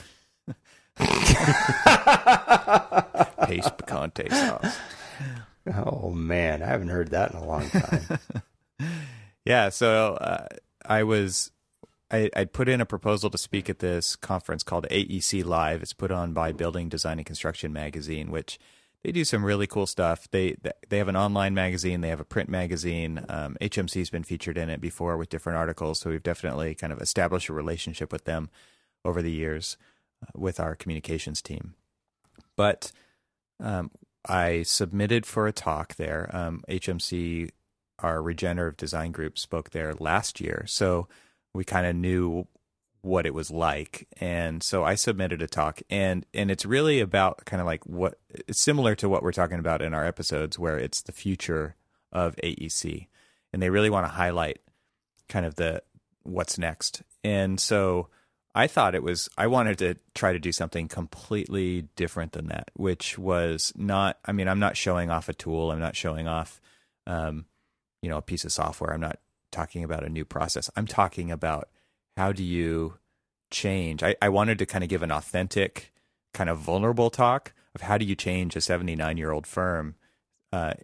Pace 3.46 3.70
picante 3.78 4.30
sauce. 4.30 4.76
Oh 5.74 6.11
man, 6.11 6.62
I 6.62 6.66
haven't 6.66 6.90
heard 6.90 7.12
that 7.12 7.30
in 7.30 7.38
a 7.38 7.46
long 7.46 7.66
time. 7.70 8.18
yeah 9.46 9.70
so 9.70 10.16
uh, 10.16 10.46
i 10.84 11.02
was 11.02 11.50
I, 12.11 12.30
I'd 12.34 12.52
put 12.52 12.68
in 12.68 12.80
a 12.80 12.86
proposal 12.86 13.30
to 13.30 13.38
speak 13.38 13.70
at 13.70 13.78
this 13.78 14.16
conference 14.16 14.62
called 14.62 14.86
aec 14.90 15.44
live. 15.44 15.82
It's 15.82 15.92
put 15.92 16.11
on 16.11 16.32
by 16.32 16.52
building 16.52 16.88
design 16.88 17.18
and 17.18 17.26
construction 17.26 17.72
magazine 17.72 18.30
which 18.30 18.58
they 19.02 19.12
do 19.12 19.24
some 19.24 19.44
really 19.44 19.66
cool 19.66 19.86
stuff. 19.86 20.30
They 20.30 20.56
they 20.88 20.98
have 20.98 21.08
an 21.08 21.16
online 21.16 21.54
magazine. 21.54 22.00
They 22.00 22.08
have 22.08 22.20
a 22.20 22.24
print 22.24 22.48
magazine. 22.48 23.24
Um, 23.28 23.56
hmc's 23.61 24.11
been 24.11 24.24
featured 24.24 24.58
in 24.58 24.68
it 24.68 24.80
before 24.80 25.16
with 25.16 25.30
different 25.30 25.56
articles. 25.58 26.00
So 26.00 26.11
we've 26.11 26.22
definitely 26.22 26.74
kind 26.74 26.92
of 26.92 27.00
established 27.00 27.48
a 27.48 27.54
relationship 27.54 28.12
with 28.12 28.24
them 28.24 28.50
over 29.04 29.22
the 29.22 29.30
years 29.30 29.78
uh, 30.22 30.30
with 30.34 30.61
our 30.61 30.74
communications 30.74 31.40
team. 31.40 31.74
But 32.56 32.92
um, 33.58 33.90
I 34.28 34.64
submitted 34.64 35.24
for 35.24 35.46
a 35.46 35.52
talk 35.52 35.94
there. 35.94 36.28
Um, 36.34 36.62
HMC, 36.68 37.50
our 38.00 38.22
regenerative 38.22 38.76
design 38.76 39.12
group, 39.12 39.38
spoke 39.38 39.70
there 39.70 39.94
last 39.94 40.40
year, 40.40 40.64
so 40.66 41.08
we 41.55 41.64
kind 41.64 41.86
of 41.86 41.96
knew 41.96 42.46
what 43.03 43.26
it 43.26 43.32
was 43.32 43.51
like, 43.51 44.07
and 44.20 44.62
so 44.62 44.84
I 44.84 44.94
submitted 44.94 45.40
a 45.42 45.46
talk, 45.46 45.80
and 45.88 46.26
and 46.34 46.51
it's 46.51 46.66
really 46.66 47.01
about 47.01 47.44
kind 47.46 47.61
of 47.61 47.66
like 47.66 47.84
what 47.86 48.18
similar 48.51 48.94
to 48.96 49.09
what 49.09 49.22
we're 49.22 49.32
talking 49.32 49.59
about 49.59 49.82
in 49.82 49.94
our 49.94 50.05
episodes, 50.05 50.59
where 50.59 50.78
it's 50.78 51.01
the 51.03 51.12
future 51.12 51.76
of 52.12 52.36
AEC, 52.36 53.07
and 53.53 53.62
they 53.62 53.70
really 53.70 53.90
want 53.90 54.07
to 54.07 54.12
highlight 54.12 54.61
kind 55.28 55.46
of 55.46 55.55
the 55.55 55.82
what's 56.24 56.59
next. 56.59 57.03
And 57.24 57.59
so 57.59 58.09
I 58.55 58.66
thought 58.66 58.94
it 58.94 59.03
was 59.03 59.28
I 59.38 59.46
wanted 59.46 59.78
to 59.78 59.96
try 60.14 60.32
to 60.32 60.38
do 60.38 60.53
something 60.53 60.88
completely 60.88 61.88
different 61.96 62.32
than 62.32 62.48
that, 62.48 62.70
which 62.74 63.18
was 63.18 63.72
not. 63.76 64.18
I 64.24 64.32
mean, 64.32 64.48
I'm 64.48 64.59
not 64.59 64.76
showing 64.76 65.11
off 65.11 65.28
a 65.28 65.34
tool. 65.34 65.70
I'm 65.70 65.80
not 65.80 65.96
showing 65.96 66.26
off, 66.26 66.61
um, 67.07 67.46
you 68.03 68.11
know, 68.11 68.18
a 68.18 68.22
piece 68.22 68.44
of 68.44 68.53
software. 68.53 68.92
I'm 68.92 69.01
not 69.01 69.18
talking 69.51 69.84
about 69.84 70.05
a 70.05 70.09
new 70.09 70.24
process. 70.24 70.70
I'm 70.76 70.86
talking 70.86 71.30
about 71.30 71.68
how 72.16 72.32
do 72.32 72.42
you 72.42 72.94
change. 73.51 74.03
I, 74.03 74.16
I 74.22 74.28
wanted 74.28 74.59
to 74.59 74.66
kind 74.66 74.84
of 74.84 74.90
give 74.90 75.03
an 75.03 75.11
authentic, 75.11 75.92
kind 76.32 76.51
of 76.51 76.59
vulnerable 76.59 77.11
talk 77.11 77.53
of 77.74 77.82
how 77.82 77.98
do 77.98 78.05
you 78.05 78.14
change 78.14 78.57
a 78.57 78.61
79 78.61 79.16
year 79.16 79.30
old 79.30 79.46
firm 79.46 79.94
uh, 80.53 80.74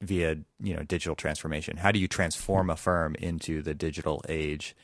via 0.00 0.36
you 0.60 0.74
know 0.74 0.82
digital 0.82 1.16
transformation. 1.16 1.78
How 1.78 1.92
do 1.92 1.98
you 1.98 2.08
transform 2.08 2.70
a 2.70 2.76
firm 2.76 3.14
into 3.16 3.62
the 3.62 3.74
digital 3.74 4.22
age? 4.28 4.76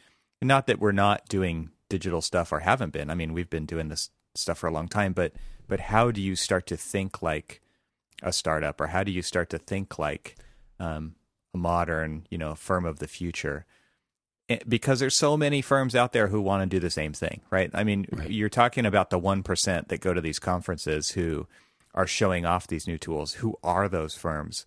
Not 0.43 0.67
that 0.67 0.81
we're 0.81 0.93
not 0.93 1.29
doing 1.29 1.71
digital 1.89 2.21
stuff 2.21 2.53
or 2.53 2.61
haven't 2.61 2.93
been. 2.93 3.11
I 3.11 3.15
mean, 3.15 3.33
we've 3.33 3.51
been 3.51 3.67
doing 3.67 3.89
this 3.89 4.11
stuff 4.35 4.59
for 4.59 4.67
a 4.67 4.73
long 4.73 4.89
time, 4.89 5.13
but 5.13 5.33
but 5.69 5.81
how 5.81 6.11
do 6.11 6.21
you 6.21 6.37
start 6.37 6.67
to 6.67 6.77
think 6.77 7.23
like 7.23 7.61
a 8.23 8.33
startup, 8.33 8.81
or 8.81 8.89
how 8.89 9.05
do 9.05 9.13
you 9.13 9.23
start 9.23 9.51
to 9.51 9.59
think 9.59 9.99
like 9.99 10.37
um, 10.79 11.15
modern, 11.55 12.27
you 12.31 12.39
know, 12.39 12.55
firm 12.55 12.85
of 12.85 12.99
the 12.99 13.09
future? 13.09 13.67
Because 14.69 15.01
there's 15.01 15.17
so 15.17 15.37
many 15.37 15.63
firms 15.63 15.95
out 15.95 16.13
there 16.13 16.29
who 16.29 16.41
want 16.41 16.63
to 16.63 16.67
do 16.67 16.81
the 16.81 16.91
same 16.91 17.15
thing, 17.15 17.41
right? 17.51 17.71
I 17.73 17.83
mean, 17.83 18.07
right. 18.13 18.31
you're 18.31 18.51
talking 18.51 18.85
about 18.85 19.09
the 19.11 19.19
one 19.19 19.43
percent 19.43 19.89
that 19.89 20.01
go 20.01 20.13
to 20.13 20.21
these 20.21 20.39
conferences 20.39 21.11
who 21.11 21.47
are 21.95 22.07
showing 22.07 22.45
off 22.45 22.67
these 22.67 22.87
new 22.87 22.99
tools. 22.99 23.35
Who 23.35 23.57
are 23.63 23.89
those 23.89 24.15
firms, 24.15 24.67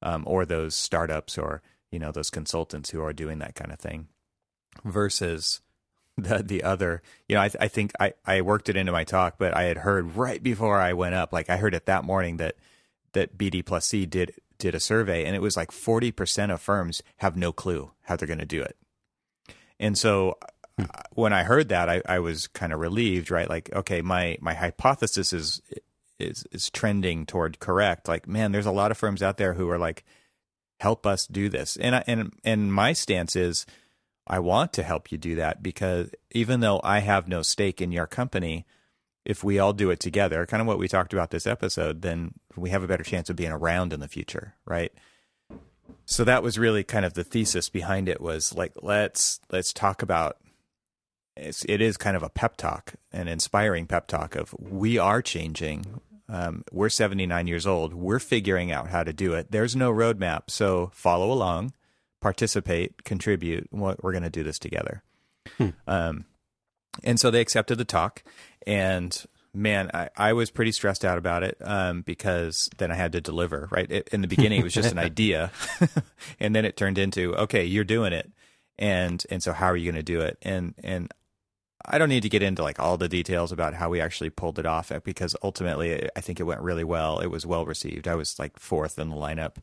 um, 0.00 0.22
or 0.26 0.44
those 0.44 0.76
startups, 0.76 1.36
or 1.36 1.60
you 1.90 1.98
know, 1.98 2.12
those 2.12 2.30
consultants 2.30 2.90
who 2.90 3.02
are 3.02 3.12
doing 3.12 3.40
that 3.40 3.56
kind 3.56 3.72
of 3.72 3.80
thing? 3.80 4.06
Versus 4.84 5.60
the 6.16 6.42
the 6.42 6.62
other 6.62 7.02
you 7.28 7.36
know 7.36 7.42
I, 7.42 7.50
I 7.60 7.68
think 7.68 7.92
I, 8.00 8.14
I 8.24 8.40
worked 8.40 8.68
it 8.68 8.76
into 8.76 8.92
my 8.92 9.04
talk 9.04 9.36
but 9.38 9.54
i 9.54 9.64
had 9.64 9.78
heard 9.78 10.16
right 10.16 10.42
before 10.42 10.80
i 10.80 10.92
went 10.92 11.14
up 11.14 11.32
like 11.32 11.50
i 11.50 11.56
heard 11.56 11.74
it 11.74 11.86
that 11.86 12.04
morning 12.04 12.38
that 12.38 12.56
that 13.12 13.36
bd 13.36 13.64
plus 13.64 13.86
c 13.86 14.06
did 14.06 14.32
did 14.58 14.74
a 14.74 14.80
survey 14.80 15.24
and 15.24 15.34
it 15.34 15.42
was 15.42 15.56
like 15.56 15.70
40% 15.70 16.52
of 16.52 16.60
firms 16.60 17.02
have 17.18 17.36
no 17.36 17.52
clue 17.52 17.92
how 18.02 18.16
they're 18.16 18.28
going 18.28 18.38
to 18.38 18.46
do 18.46 18.62
it. 18.62 18.76
And 19.78 19.96
so 19.96 20.38
hmm. 20.78 20.84
when 21.12 21.32
i 21.32 21.42
heard 21.42 21.68
that 21.68 21.88
i, 21.88 22.02
I 22.06 22.18
was 22.18 22.46
kind 22.46 22.72
of 22.72 22.80
relieved 22.80 23.30
right? 23.30 23.48
Like 23.48 23.72
okay 23.72 24.02
my 24.02 24.38
my 24.40 24.54
hypothesis 24.54 25.32
is 25.32 25.62
is 26.18 26.44
is 26.50 26.70
trending 26.70 27.26
toward 27.26 27.58
correct. 27.58 28.08
Like 28.08 28.26
man 28.26 28.52
there's 28.52 28.66
a 28.66 28.72
lot 28.72 28.90
of 28.90 28.98
firms 28.98 29.22
out 29.22 29.36
there 29.36 29.54
who 29.54 29.68
are 29.70 29.78
like 29.78 30.04
help 30.80 31.06
us 31.06 31.26
do 31.26 31.48
this. 31.48 31.76
And 31.76 31.96
I, 31.96 32.04
and 32.06 32.32
and 32.44 32.72
my 32.72 32.92
stance 32.92 33.36
is 33.36 33.66
I 34.26 34.38
want 34.40 34.72
to 34.74 34.82
help 34.82 35.12
you 35.12 35.18
do 35.18 35.36
that 35.36 35.62
because 35.62 36.10
even 36.32 36.60
though 36.60 36.80
I 36.82 36.98
have 36.98 37.28
no 37.28 37.42
stake 37.42 37.80
in 37.80 37.92
your 37.92 38.06
company, 38.06 38.66
if 39.26 39.44
we 39.44 39.58
all 39.58 39.72
do 39.72 39.90
it 39.90 40.00
together, 40.00 40.46
kind 40.46 40.60
of 40.60 40.66
what 40.66 40.78
we 40.78 40.88
talked 40.88 41.12
about 41.12 41.30
this 41.30 41.46
episode, 41.46 42.02
then 42.02 42.34
we 42.56 42.70
have 42.70 42.82
a 42.82 42.86
better 42.86 43.04
chance 43.04 43.28
of 43.28 43.36
being 43.36 43.52
around 43.52 43.92
in 43.92 44.00
the 44.00 44.08
future, 44.08 44.54
right? 44.64 44.92
So 46.04 46.24
that 46.24 46.42
was 46.42 46.58
really 46.58 46.84
kind 46.84 47.04
of 47.04 47.14
the 47.14 47.24
thesis 47.24 47.68
behind 47.68 48.08
it 48.08 48.20
was 48.20 48.54
like 48.54 48.72
let's 48.82 49.40
let's 49.50 49.72
talk 49.72 50.02
about 50.02 50.38
it's, 51.36 51.64
it 51.68 51.80
is 51.80 51.96
kind 51.96 52.16
of 52.16 52.22
a 52.22 52.30
pep 52.30 52.56
talk, 52.56 52.94
an 53.12 53.28
inspiring 53.28 53.86
pep 53.86 54.06
talk 54.06 54.36
of 54.36 54.54
we 54.58 54.98
are 54.98 55.20
changing. 55.20 56.00
Um, 56.28 56.64
we're 56.72 56.88
79 56.88 57.46
years 57.46 57.66
old. 57.66 57.94
We're 57.94 58.18
figuring 58.18 58.72
out 58.72 58.88
how 58.88 59.04
to 59.04 59.12
do 59.12 59.34
it. 59.34 59.52
There's 59.52 59.76
no 59.76 59.92
roadmap, 59.92 60.44
so 60.48 60.90
follow 60.92 61.30
along 61.30 61.72
participate, 62.20 63.04
contribute. 63.04 63.68
What 63.70 64.02
we're 64.02 64.12
going 64.12 64.24
to 64.24 64.30
do 64.30 64.42
this 64.42 64.58
together. 64.58 65.02
Hmm. 65.58 65.68
Um, 65.86 66.24
and 67.04 67.18
so 67.18 67.30
they 67.30 67.40
accepted 67.40 67.78
the 67.78 67.84
talk. 67.84 68.22
And 68.66 69.24
man, 69.54 69.90
I, 69.94 70.10
I 70.16 70.32
was 70.32 70.50
pretty 70.50 70.72
stressed 70.72 71.04
out 71.04 71.18
about 71.18 71.42
it 71.42 71.56
um, 71.60 72.02
because 72.02 72.68
then 72.78 72.90
I 72.90 72.94
had 72.94 73.12
to 73.12 73.20
deliver. 73.20 73.68
Right 73.70 73.90
it, 73.90 74.08
in 74.12 74.20
the 74.22 74.28
beginning, 74.28 74.60
it 74.60 74.64
was 74.64 74.74
just 74.74 74.92
an 74.92 74.98
idea, 75.10 75.50
and 76.40 76.54
then 76.54 76.64
it 76.64 76.76
turned 76.76 76.98
into 76.98 77.34
okay, 77.36 77.64
you're 77.64 77.84
doing 77.84 78.12
it, 78.12 78.30
and 78.78 79.22
and 79.30 79.42
so 79.42 79.52
how 79.52 79.66
are 79.66 79.76
you 79.76 79.90
going 79.90 79.96
to 79.96 80.02
do 80.02 80.20
it? 80.20 80.38
And 80.42 80.74
and 80.82 81.12
I 81.88 81.98
don't 81.98 82.08
need 82.08 82.22
to 82.22 82.28
get 82.28 82.42
into 82.42 82.62
like 82.62 82.80
all 82.80 82.96
the 82.96 83.08
details 83.08 83.52
about 83.52 83.74
how 83.74 83.88
we 83.88 84.00
actually 84.00 84.30
pulled 84.30 84.58
it 84.58 84.66
off 84.66 84.90
because 85.04 85.36
ultimately 85.42 86.08
I 86.16 86.20
think 86.20 86.40
it 86.40 86.44
went 86.44 86.60
really 86.60 86.84
well. 86.84 87.20
It 87.20 87.28
was 87.28 87.46
well 87.46 87.64
received. 87.64 88.08
I 88.08 88.16
was 88.16 88.38
like 88.38 88.58
fourth 88.58 88.98
in 88.98 89.08
the 89.10 89.16
lineup 89.16 89.56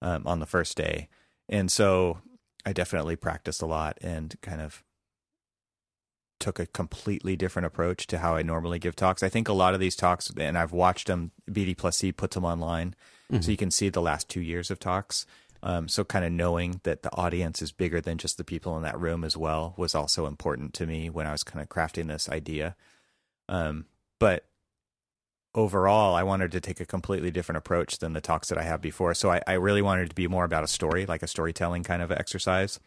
um, 0.00 0.26
on 0.26 0.38
the 0.38 0.46
first 0.46 0.76
day. 0.76 1.08
And 1.48 1.70
so 1.70 2.18
I 2.64 2.72
definitely 2.72 3.16
practiced 3.16 3.62
a 3.62 3.66
lot 3.66 3.98
and 4.00 4.36
kind 4.42 4.60
of 4.60 4.84
took 6.38 6.58
a 6.58 6.66
completely 6.66 7.36
different 7.36 7.66
approach 7.66 8.06
to 8.08 8.18
how 8.18 8.36
I 8.36 8.42
normally 8.42 8.78
give 8.78 8.96
talks. 8.96 9.22
I 9.22 9.28
think 9.28 9.48
a 9.48 9.52
lot 9.52 9.74
of 9.74 9.80
these 9.80 9.96
talks, 9.96 10.30
and 10.36 10.56
I've 10.56 10.72
watched 10.72 11.06
them, 11.06 11.32
BD 11.50 11.76
plus 11.76 11.96
C 11.96 12.12
puts 12.12 12.34
them 12.34 12.44
online. 12.44 12.94
Mm-hmm. 13.32 13.42
So 13.42 13.50
you 13.50 13.56
can 13.56 13.70
see 13.70 13.88
the 13.88 14.02
last 14.02 14.28
two 14.28 14.40
years 14.40 14.70
of 14.70 14.78
talks. 14.78 15.26
Um, 15.62 15.88
so 15.88 16.04
kind 16.04 16.24
of 16.24 16.32
knowing 16.32 16.80
that 16.84 17.02
the 17.02 17.14
audience 17.16 17.62
is 17.62 17.72
bigger 17.72 18.00
than 18.00 18.18
just 18.18 18.36
the 18.36 18.44
people 18.44 18.76
in 18.76 18.82
that 18.82 19.00
room 19.00 19.24
as 19.24 19.36
well 19.36 19.74
was 19.76 19.94
also 19.94 20.26
important 20.26 20.74
to 20.74 20.86
me 20.86 21.10
when 21.10 21.26
I 21.26 21.32
was 21.32 21.42
kind 21.42 21.62
of 21.62 21.68
crafting 21.68 22.08
this 22.08 22.28
idea. 22.28 22.76
Um, 23.48 23.86
but 24.20 24.44
overall, 25.54 26.14
I 26.14 26.22
wanted 26.22 26.52
to 26.52 26.60
take 26.60 26.80
a 26.80 26.86
completely 26.86 27.30
different 27.30 27.56
approach 27.56 27.98
than 27.98 28.12
the 28.12 28.20
talks 28.20 28.48
that 28.48 28.58
I 28.58 28.62
have 28.62 28.80
before. 28.80 29.14
So 29.14 29.30
I, 29.30 29.42
I 29.46 29.54
really 29.54 29.82
wanted 29.82 30.10
to 30.10 30.14
be 30.14 30.28
more 30.28 30.44
about 30.44 30.64
a 30.64 30.68
story, 30.68 31.06
like 31.06 31.22
a 31.22 31.26
storytelling 31.26 31.82
kind 31.82 32.02
of 32.02 32.12
exercise. 32.12 32.78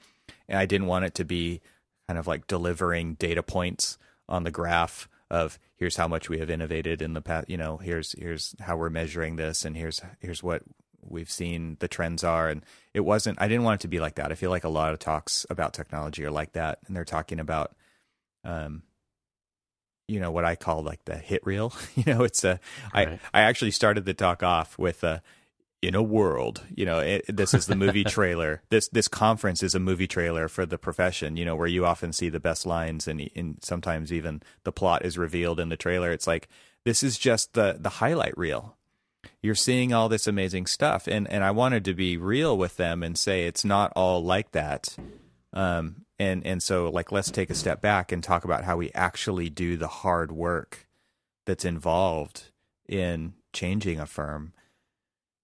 And 0.47 0.59
I 0.59 0.65
didn't 0.65 0.87
want 0.87 1.05
it 1.05 1.15
to 1.15 1.25
be 1.25 1.61
kind 2.09 2.17
of 2.17 2.25
like 2.25 2.47
delivering 2.47 3.13
data 3.13 3.43
points 3.43 3.99
on 4.27 4.43
the 4.43 4.49
graph 4.49 5.07
of 5.29 5.59
here's 5.75 5.95
how 5.95 6.07
much 6.07 6.27
we 6.27 6.39
have 6.39 6.49
innovated 6.49 7.03
in 7.03 7.13
the 7.13 7.21
past, 7.21 7.47
you 7.47 7.55
know, 7.55 7.77
here's 7.77 8.13
here's 8.13 8.55
how 8.61 8.75
we're 8.75 8.89
measuring 8.89 9.35
this 9.35 9.63
and 9.63 9.77
here's 9.77 10.01
here's 10.17 10.41
what 10.41 10.63
we've 11.03 11.29
seen 11.29 11.77
the 11.81 11.87
trends 11.87 12.23
are 12.23 12.49
and 12.49 12.65
it 12.95 13.01
wasn't 13.01 13.39
I 13.39 13.47
didn't 13.47 13.63
want 13.63 13.81
it 13.81 13.83
to 13.83 13.87
be 13.89 13.99
like 13.99 14.15
that. 14.15 14.31
I 14.31 14.35
feel 14.35 14.49
like 14.49 14.63
a 14.63 14.69
lot 14.69 14.91
of 14.91 14.97
talks 14.97 15.45
about 15.51 15.75
technology 15.75 16.25
are 16.25 16.31
like 16.31 16.53
that 16.53 16.79
and 16.87 16.97
they're 16.97 17.05
talking 17.05 17.39
about 17.39 17.75
um 18.43 18.81
you 20.07 20.19
know 20.19 20.31
what 20.31 20.45
I 20.45 20.55
call 20.55 20.81
like 20.81 21.05
the 21.05 21.15
hit 21.15 21.45
reel. 21.45 21.75
you 21.95 22.11
know, 22.11 22.23
it's 22.23 22.43
a 22.43 22.59
right. 22.91 23.19
I 23.33 23.41
I 23.41 23.41
actually 23.43 23.69
started 23.69 24.05
the 24.05 24.15
talk 24.15 24.41
off 24.41 24.79
with 24.79 25.03
a 25.03 25.21
in 25.81 25.95
a 25.95 26.03
world, 26.03 26.63
you 26.75 26.85
know, 26.85 26.99
it, 26.99 27.25
this 27.27 27.53
is 27.53 27.65
the 27.65 27.75
movie 27.75 28.03
trailer. 28.17 28.61
this 28.69 28.89
this 28.89 29.07
conference 29.07 29.63
is 29.63 29.73
a 29.73 29.79
movie 29.79 30.07
trailer 30.07 30.47
for 30.47 30.65
the 30.65 30.77
profession, 30.77 31.37
you 31.37 31.45
know, 31.45 31.55
where 31.55 31.67
you 31.67 31.85
often 31.85 32.11
see 32.11 32.29
the 32.29 32.39
best 32.39 32.65
lines 32.65 33.07
and, 33.07 33.29
and 33.35 33.57
sometimes 33.63 34.11
even 34.11 34.41
the 34.63 34.71
plot 34.71 35.05
is 35.05 35.17
revealed 35.17 35.59
in 35.59 35.69
the 35.69 35.77
trailer. 35.77 36.11
It's 36.11 36.27
like 36.27 36.49
this 36.85 37.01
is 37.01 37.17
just 37.17 37.53
the 37.53 37.77
the 37.79 37.89
highlight 37.89 38.37
reel. 38.37 38.75
You're 39.41 39.55
seeing 39.55 39.93
all 39.93 40.09
this 40.09 40.27
amazing 40.27 40.67
stuff, 40.67 41.07
and 41.07 41.29
and 41.29 41.43
I 41.43 41.51
wanted 41.51 41.85
to 41.85 41.93
be 41.93 42.17
real 42.17 42.57
with 42.57 42.75
them 42.77 43.01
and 43.01 43.17
say 43.17 43.45
it's 43.45 43.63
not 43.63 43.93
all 43.95 44.23
like 44.23 44.51
that. 44.51 44.97
Um, 45.53 46.05
and 46.17 46.45
and 46.45 46.61
so 46.61 46.89
like 46.89 47.11
let's 47.11 47.31
take 47.31 47.49
a 47.49 47.55
step 47.55 47.81
back 47.81 48.11
and 48.11 48.21
talk 48.21 48.43
about 48.43 48.65
how 48.65 48.75
we 48.75 48.91
actually 48.93 49.49
do 49.49 49.77
the 49.77 49.87
hard 49.87 50.31
work 50.31 50.87
that's 51.45 51.65
involved 51.65 52.51
in 52.87 53.33
changing 53.53 53.99
a 53.99 54.05
firm 54.05 54.53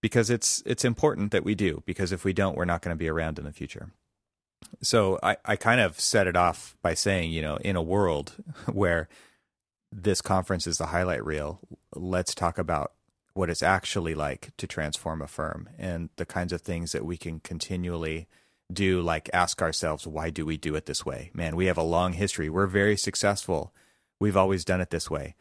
because 0.06 0.30
it's 0.30 0.62
it's 0.64 0.84
important 0.84 1.32
that 1.32 1.42
we 1.42 1.56
do 1.56 1.82
because 1.84 2.12
if 2.12 2.24
we 2.24 2.32
don't 2.32 2.56
we're 2.56 2.64
not 2.64 2.80
going 2.80 2.94
to 2.94 2.98
be 2.98 3.08
around 3.08 3.40
in 3.40 3.44
the 3.44 3.50
future. 3.50 3.90
So 4.80 5.18
I, 5.20 5.36
I 5.44 5.56
kind 5.56 5.80
of 5.80 5.98
set 5.98 6.28
it 6.28 6.36
off 6.36 6.76
by 6.80 6.94
saying 6.94 7.32
you 7.32 7.42
know 7.42 7.56
in 7.56 7.74
a 7.74 7.82
world 7.82 8.34
where 8.72 9.08
this 9.90 10.22
conference 10.22 10.68
is 10.68 10.78
the 10.78 10.86
highlight 10.86 11.26
reel 11.26 11.58
let's 11.92 12.36
talk 12.36 12.56
about 12.56 12.92
what 13.34 13.50
it's 13.50 13.64
actually 13.64 14.14
like 14.14 14.52
to 14.58 14.68
transform 14.68 15.20
a 15.20 15.26
firm 15.26 15.68
and 15.76 16.10
the 16.14 16.26
kinds 16.26 16.52
of 16.52 16.60
things 16.60 16.92
that 16.92 17.04
we 17.04 17.16
can 17.16 17.40
continually 17.40 18.28
do 18.72 19.00
like 19.00 19.28
ask 19.32 19.60
ourselves 19.60 20.06
why 20.06 20.30
do 20.30 20.46
we 20.46 20.56
do 20.56 20.76
it 20.76 20.86
this 20.86 21.04
way? 21.04 21.32
Man 21.34 21.56
we 21.56 21.66
have 21.66 21.78
a 21.78 21.82
long 21.82 22.12
history. 22.12 22.48
We're 22.48 22.68
very 22.68 22.96
successful. 22.96 23.74
We've 24.20 24.36
always 24.36 24.64
done 24.64 24.80
it 24.80 24.90
this 24.90 25.10
way. 25.10 25.34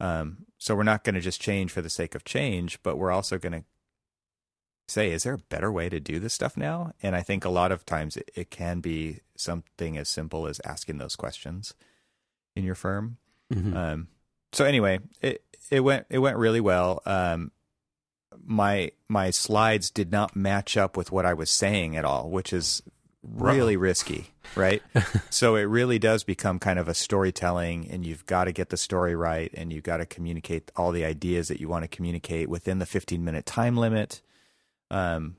Um, 0.00 0.46
so 0.56 0.74
we're 0.74 0.84
not 0.84 1.04
going 1.04 1.16
to 1.16 1.20
just 1.20 1.40
change 1.40 1.70
for 1.70 1.82
the 1.82 1.90
sake 1.90 2.14
of 2.14 2.24
change 2.24 2.82
but 2.82 2.96
we're 2.96 3.12
also 3.12 3.36
going 3.36 3.52
to 3.52 3.64
say 4.88 5.10
is 5.10 5.24
there 5.24 5.34
a 5.34 5.38
better 5.38 5.70
way 5.70 5.88
to 5.88 6.00
do 6.00 6.18
this 6.18 6.34
stuff 6.34 6.56
now 6.56 6.92
and 7.02 7.16
i 7.16 7.22
think 7.22 7.44
a 7.44 7.50
lot 7.50 7.72
of 7.72 7.84
times 7.84 8.16
it, 8.16 8.30
it 8.34 8.50
can 8.50 8.80
be 8.80 9.20
something 9.36 9.96
as 9.96 10.08
simple 10.08 10.46
as 10.46 10.60
asking 10.64 10.98
those 10.98 11.16
questions 11.16 11.74
in 12.54 12.64
your 12.64 12.74
firm 12.74 13.16
mm-hmm. 13.52 13.76
um, 13.76 14.08
so 14.52 14.64
anyway 14.64 14.98
it 15.20 15.42
it 15.70 15.80
went 15.80 16.06
it 16.10 16.18
went 16.18 16.36
really 16.36 16.60
well 16.60 17.02
um, 17.06 17.50
my 18.44 18.90
my 19.08 19.30
slides 19.30 19.90
did 19.90 20.10
not 20.10 20.36
match 20.36 20.76
up 20.76 20.96
with 20.96 21.12
what 21.12 21.26
I 21.26 21.34
was 21.34 21.50
saying 21.50 21.96
at 21.96 22.04
all, 22.04 22.30
which 22.30 22.52
is 22.52 22.82
really 23.22 23.76
risky, 23.76 24.28
right? 24.54 24.82
so 25.30 25.56
it 25.56 25.62
really 25.62 25.98
does 25.98 26.24
become 26.24 26.58
kind 26.58 26.78
of 26.78 26.88
a 26.88 26.94
storytelling, 26.94 27.88
and 27.90 28.04
you've 28.04 28.26
got 28.26 28.44
to 28.44 28.52
get 28.52 28.70
the 28.70 28.76
story 28.76 29.14
right, 29.14 29.50
and 29.54 29.72
you've 29.72 29.84
got 29.84 29.98
to 29.98 30.06
communicate 30.06 30.70
all 30.76 30.92
the 30.92 31.04
ideas 31.04 31.48
that 31.48 31.60
you 31.60 31.68
want 31.68 31.84
to 31.84 31.88
communicate 31.88 32.48
within 32.48 32.78
the 32.78 32.86
15 32.86 33.24
minute 33.24 33.46
time 33.46 33.76
limit. 33.76 34.22
Um, 34.90 35.36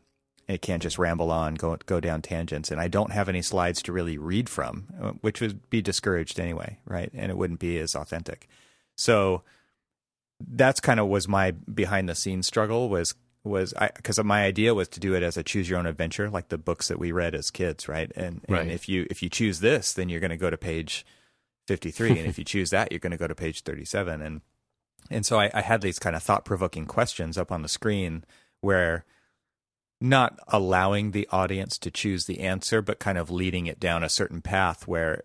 it 0.47 0.61
can't 0.61 0.81
just 0.81 0.97
ramble 0.97 1.29
on, 1.31 1.55
go 1.55 1.77
go 1.85 1.99
down 1.99 2.21
tangents, 2.21 2.71
and 2.71 2.79
I 2.79 2.87
don't 2.87 3.11
have 3.11 3.27
any 3.27 3.41
slides 3.41 3.81
to 3.83 3.91
really 3.91 4.17
read 4.17 4.47
from, 4.49 4.87
uh, 5.01 5.11
which 5.21 5.41
would 5.41 5.69
be 5.69 5.81
discouraged 5.81 6.39
anyway, 6.39 6.79
right? 6.85 7.09
And 7.13 7.29
it 7.29 7.37
wouldn't 7.37 7.59
be 7.59 7.77
as 7.79 7.95
authentic. 7.95 8.47
So 8.95 9.43
that's 10.39 10.79
kind 10.79 10.99
of 10.99 11.07
was 11.07 11.27
my 11.27 11.51
behind 11.51 12.07
the 12.07 12.15
scenes 12.15 12.47
struggle 12.47 12.89
was 12.89 13.13
was 13.43 13.73
because 13.95 14.21
my 14.23 14.43
idea 14.45 14.73
was 14.73 14.87
to 14.89 14.99
do 14.99 15.13
it 15.15 15.23
as 15.23 15.37
a 15.37 15.43
choose 15.43 15.69
your 15.69 15.79
own 15.79 15.85
adventure, 15.85 16.29
like 16.29 16.49
the 16.49 16.57
books 16.57 16.87
that 16.89 16.99
we 16.99 17.11
read 17.11 17.33
as 17.35 17.51
kids, 17.51 17.87
right? 17.87 18.11
And, 18.15 18.41
Right. 18.47 18.61
and 18.61 18.71
if 18.71 18.87
you 18.89 19.05
if 19.09 19.21
you 19.21 19.29
choose 19.29 19.59
this, 19.59 19.93
then 19.93 20.09
you're 20.09 20.19
going 20.19 20.31
to 20.31 20.37
go 20.37 20.49
to 20.49 20.57
page 20.57 21.05
fifty 21.67 21.91
three, 21.91 22.17
and 22.19 22.27
if 22.27 22.37
you 22.37 22.45
choose 22.53 22.69
that, 22.69 22.91
you're 22.91 22.99
going 22.99 23.11
to 23.11 23.17
go 23.17 23.27
to 23.27 23.35
page 23.35 23.61
thirty 23.63 23.85
seven, 23.85 24.21
and 24.21 24.41
and 25.09 25.25
so 25.25 25.39
I, 25.39 25.49
I 25.53 25.61
had 25.61 25.81
these 25.81 25.99
kind 25.99 26.15
of 26.15 26.23
thought 26.23 26.45
provoking 26.45 26.85
questions 26.85 27.37
up 27.37 27.51
on 27.51 27.61
the 27.61 27.69
screen 27.69 28.23
where 28.61 29.05
not 29.99 30.39
allowing 30.47 31.11
the 31.11 31.27
audience 31.31 31.77
to 31.79 31.91
choose 31.91 32.25
the 32.25 32.39
answer, 32.41 32.81
but 32.81 32.99
kind 32.99 33.17
of 33.17 33.31
leading 33.31 33.65
it 33.65 33.79
down 33.79 34.03
a 34.03 34.09
certain 34.09 34.41
path 34.41 34.87
where 34.87 35.23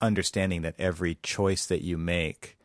understanding 0.00 0.62
that 0.62 0.74
every 0.78 1.18
choice 1.22 1.66
that 1.66 1.82
you 1.82 1.98
make 1.98 2.56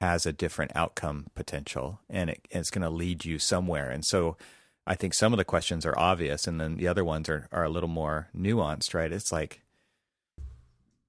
has 0.00 0.26
a 0.26 0.32
different 0.32 0.72
outcome 0.74 1.26
potential 1.34 2.00
and 2.08 2.30
it, 2.30 2.48
it's 2.50 2.70
going 2.70 2.82
to 2.82 2.90
lead 2.90 3.24
you 3.24 3.38
somewhere. 3.38 3.90
And 3.90 4.04
so 4.04 4.36
I 4.86 4.94
think 4.94 5.14
some 5.14 5.32
of 5.32 5.36
the 5.36 5.44
questions 5.44 5.86
are 5.86 5.98
obvious 5.98 6.46
and 6.46 6.60
then 6.60 6.76
the 6.76 6.88
other 6.88 7.04
ones 7.04 7.28
are, 7.28 7.46
are 7.52 7.64
a 7.64 7.68
little 7.68 7.88
more 7.88 8.28
nuanced, 8.36 8.94
right? 8.94 9.12
It's 9.12 9.30
like, 9.30 9.62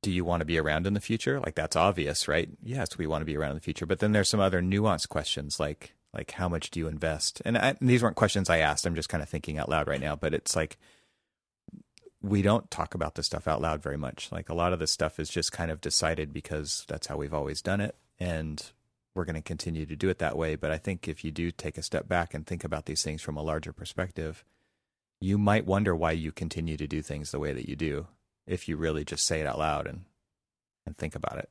do 0.03 0.11
you 0.11 0.25
want 0.25 0.41
to 0.41 0.45
be 0.45 0.59
around 0.59 0.85
in 0.85 0.93
the 0.93 0.99
future? 0.99 1.39
Like 1.39 1.55
that's 1.55 1.75
obvious, 1.75 2.27
right? 2.27 2.49
Yes, 2.61 2.97
we 2.97 3.07
want 3.07 3.21
to 3.21 3.25
be 3.25 3.37
around 3.37 3.51
in 3.51 3.57
the 3.57 3.61
future. 3.61 3.85
But 3.85 3.99
then 3.99 4.11
there's 4.11 4.29
some 4.29 4.39
other 4.39 4.61
nuanced 4.61 5.09
questions 5.09 5.59
like, 5.59 5.95
like 6.13 6.31
how 6.31 6.49
much 6.49 6.71
do 6.71 6.79
you 6.79 6.87
invest? 6.87 7.41
And, 7.45 7.57
I, 7.57 7.75
and 7.79 7.89
these 7.89 8.03
weren't 8.03 8.15
questions 8.15 8.49
I 8.49 8.57
asked. 8.59 8.85
I'm 8.85 8.95
just 8.95 9.09
kind 9.09 9.23
of 9.23 9.29
thinking 9.29 9.57
out 9.57 9.69
loud 9.69 9.87
right 9.87 10.01
now, 10.01 10.15
but 10.15 10.33
it's 10.33 10.55
like, 10.55 10.77
we 12.21 12.41
don't 12.41 12.69
talk 12.69 12.93
about 12.93 13.15
this 13.15 13.25
stuff 13.25 13.47
out 13.47 13.61
loud 13.61 13.81
very 13.81 13.97
much. 13.97 14.31
Like 14.31 14.49
a 14.49 14.53
lot 14.53 14.73
of 14.73 14.79
this 14.79 14.91
stuff 14.91 15.19
is 15.19 15.29
just 15.29 15.51
kind 15.51 15.71
of 15.71 15.81
decided 15.81 16.31
because 16.33 16.85
that's 16.87 17.07
how 17.07 17.17
we've 17.17 17.33
always 17.33 17.61
done 17.61 17.81
it. 17.81 17.95
And 18.19 18.63
we're 19.15 19.25
going 19.25 19.35
to 19.35 19.41
continue 19.41 19.85
to 19.87 19.95
do 19.95 20.07
it 20.09 20.19
that 20.19 20.37
way. 20.37 20.55
But 20.55 20.69
I 20.71 20.77
think 20.77 21.07
if 21.07 21.23
you 21.25 21.31
do 21.31 21.49
take 21.51 21.77
a 21.77 21.81
step 21.83 22.07
back 22.07 22.33
and 22.33 22.45
think 22.45 22.63
about 22.63 22.85
these 22.85 23.01
things 23.03 23.21
from 23.23 23.37
a 23.37 23.41
larger 23.41 23.73
perspective, 23.73 24.43
you 25.19 25.37
might 25.37 25.65
wonder 25.65 25.95
why 25.95 26.11
you 26.11 26.31
continue 26.31 26.77
to 26.77 26.87
do 26.87 27.01
things 27.01 27.31
the 27.31 27.39
way 27.39 27.53
that 27.53 27.67
you 27.67 27.75
do 27.75 28.07
if 28.45 28.67
you 28.69 28.77
really 28.77 29.03
just 29.03 29.25
say 29.25 29.39
it 29.41 29.47
out 29.47 29.57
loud 29.59 29.87
and 29.87 30.01
and 30.85 30.97
think 30.97 31.13
about 31.15 31.37
it. 31.37 31.49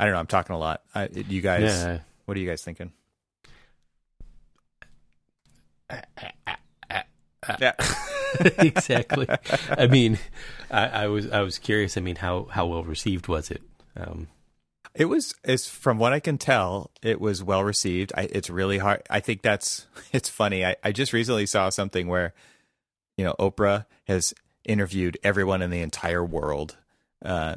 I 0.00 0.04
don't 0.04 0.14
know. 0.14 0.20
I'm 0.20 0.26
talking 0.26 0.54
a 0.56 0.58
lot. 0.58 0.82
I, 0.94 1.08
you 1.12 1.42
guys, 1.42 1.62
Yeah. 1.84 1.98
what 2.24 2.36
are 2.36 2.40
you 2.40 2.48
guys 2.48 2.62
thinking? 2.62 2.92
Yeah. 7.60 7.72
exactly. 8.58 9.26
I 9.70 9.86
mean, 9.88 10.18
I, 10.70 10.86
I 10.86 11.06
was 11.08 11.30
I 11.30 11.40
was 11.40 11.58
curious. 11.58 11.96
I 11.96 12.00
mean, 12.00 12.16
how 12.16 12.44
how 12.50 12.66
well 12.66 12.84
received 12.84 13.26
was 13.28 13.50
it? 13.50 13.62
Um, 13.96 14.28
It 14.94 15.06
was, 15.06 15.34
it's 15.44 15.66
from 15.68 15.98
what 15.98 16.12
I 16.12 16.20
can 16.20 16.38
tell, 16.38 16.90
it 17.02 17.20
was 17.20 17.42
well 17.42 17.64
received. 17.64 18.12
I, 18.16 18.22
it's 18.30 18.48
really 18.48 18.78
hard. 18.78 19.02
I 19.10 19.20
think 19.20 19.42
that's, 19.42 19.86
it's 20.12 20.28
funny. 20.28 20.64
I, 20.64 20.76
I 20.84 20.92
just 20.92 21.12
recently 21.12 21.46
saw 21.46 21.68
something 21.70 22.08
where, 22.08 22.32
you 23.16 23.24
know, 23.24 23.34
Oprah 23.38 23.86
has 24.06 24.34
interviewed 24.64 25.18
everyone 25.24 25.62
in 25.62 25.70
the 25.70 25.80
entire 25.80 26.24
world, 26.24 26.76
uh, 27.24 27.56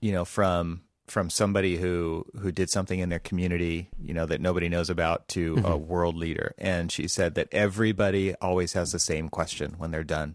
you 0.00 0.12
know, 0.12 0.24
from, 0.24 0.82
from 1.14 1.30
somebody 1.30 1.76
who, 1.76 2.26
who 2.40 2.50
did 2.50 2.68
something 2.68 2.98
in 2.98 3.08
their 3.08 3.20
community, 3.20 3.88
you 4.02 4.12
know, 4.12 4.26
that 4.26 4.40
nobody 4.40 4.68
knows 4.68 4.90
about 4.90 5.28
to 5.28 5.62
a 5.64 5.76
world 5.76 6.16
leader. 6.16 6.56
And 6.58 6.90
she 6.90 7.06
said 7.06 7.36
that 7.36 7.46
everybody 7.52 8.34
always 8.40 8.72
has 8.72 8.90
the 8.90 8.98
same 8.98 9.28
question 9.28 9.76
when 9.78 9.92
they're 9.92 10.02
done. 10.02 10.34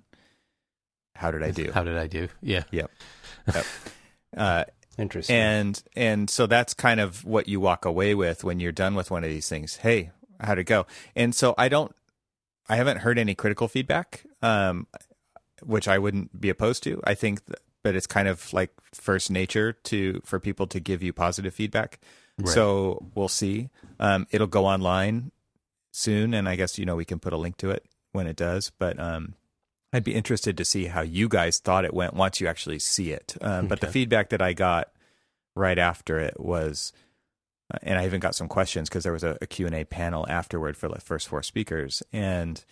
How 1.15 1.31
did 1.31 1.43
I 1.43 1.51
do? 1.51 1.69
how 1.73 1.83
did 1.83 1.97
I 1.97 2.07
do? 2.07 2.29
Yeah. 2.41 2.63
Yep. 2.71 2.89
Yep. 3.53 3.65
Uh, 4.37 4.63
Interesting. 4.97 5.35
and 5.35 5.83
and 5.95 6.29
so 6.29 6.45
that's 6.45 6.73
kind 6.73 6.99
of 6.99 7.25
what 7.25 7.47
you 7.49 7.59
walk 7.59 7.83
away 7.83 8.15
with 8.15 8.43
when 8.45 8.59
you're 8.61 8.71
done 8.71 8.95
with 8.95 9.09
one 9.09 9.23
of 9.23 9.29
these 9.29 9.49
things 9.49 9.77
hey 9.77 10.11
how'd 10.39 10.59
it 10.59 10.65
go 10.65 10.85
and 11.15 11.33
so 11.33 11.55
i 11.57 11.67
don't 11.67 11.95
i 12.67 12.75
haven't 12.75 12.97
heard 12.97 13.17
any 13.17 13.33
critical 13.33 13.67
feedback 13.67 14.23
um 14.43 14.85
which 15.63 15.87
i 15.87 15.97
wouldn't 15.97 16.39
be 16.39 16.49
opposed 16.49 16.83
to 16.83 17.01
i 17.05 17.15
think 17.15 17.41
but 17.89 17.95
it's 17.95 18.05
kind 18.07 18.27
of 18.27 18.53
like 18.53 18.69
first 18.93 19.31
nature 19.31 19.73
to 19.73 20.21
for 20.23 20.39
people 20.39 20.67
to 20.67 20.79
give 20.79 21.01
you 21.01 21.11
positive 21.11 21.53
feedback 21.55 21.99
Right. 22.37 22.53
so 22.53 23.03
we'll 23.15 23.27
see 23.27 23.69
um 23.99 24.27
it'll 24.29 24.45
go 24.47 24.65
online 24.67 25.31
soon 25.91 26.33
and 26.35 26.47
i 26.47 26.55
guess 26.55 26.77
you 26.77 26.85
know 26.85 26.95
we 26.95 27.03
can 27.05 27.19
put 27.19 27.33
a 27.33 27.37
link 27.37 27.57
to 27.57 27.71
it 27.71 27.83
when 28.11 28.27
it 28.27 28.35
does 28.35 28.71
but 28.77 28.99
um 28.99 29.33
I'd 29.91 30.03
be 30.03 30.13
interested 30.13 30.55
to 30.57 30.65
see 30.65 30.85
how 30.85 31.01
you 31.01 31.27
guys 31.27 31.57
thought 31.57 31.83
it 31.83 31.95
went 31.95 32.13
once 32.13 32.39
you 32.39 32.45
actually 32.47 32.77
see 32.77 33.09
it. 33.11 33.35
Um, 33.41 33.65
But 33.67 33.79
the 33.81 33.87
feedback 33.87 34.29
that 34.29 34.39
I 34.39 34.53
got 34.53 34.91
right 35.55 35.79
after 35.79 36.19
it 36.19 36.39
was, 36.39 36.93
uh, 37.73 37.79
and 37.81 37.97
I 37.97 38.05
even 38.05 38.19
got 38.19 38.35
some 38.35 38.47
questions 38.47 38.87
because 38.87 39.03
there 39.03 39.13
was 39.13 39.23
a, 39.23 39.35
a 39.41 39.47
Q&A 39.47 39.85
panel 39.85 40.27
afterward 40.29 40.77
for 40.77 40.89
the 40.89 41.01
first 41.01 41.27
four 41.27 41.41
speakers. 41.41 42.03
And 42.13 42.63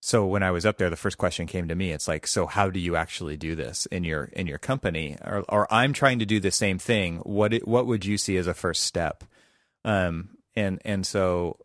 so 0.00 0.26
when 0.26 0.42
I 0.42 0.50
was 0.50 0.64
up 0.64 0.78
there, 0.78 0.90
the 0.90 0.96
first 0.96 1.18
question 1.18 1.46
came 1.46 1.68
to 1.68 1.74
me. 1.74 1.92
It's 1.92 2.06
like, 2.06 2.26
so 2.26 2.46
how 2.46 2.70
do 2.70 2.78
you 2.78 2.96
actually 2.96 3.36
do 3.36 3.54
this 3.54 3.86
in 3.86 4.04
your 4.04 4.24
in 4.24 4.46
your 4.46 4.58
company? 4.58 5.16
Or, 5.24 5.44
or 5.48 5.72
I'm 5.72 5.92
trying 5.92 6.18
to 6.20 6.26
do 6.26 6.38
the 6.38 6.50
same 6.50 6.78
thing. 6.78 7.18
What 7.18 7.54
what 7.66 7.86
would 7.86 8.04
you 8.04 8.18
see 8.18 8.36
as 8.36 8.46
a 8.46 8.54
first 8.54 8.84
step? 8.84 9.24
Um, 9.84 10.38
and 10.54 10.80
and 10.84 11.06
so 11.06 11.58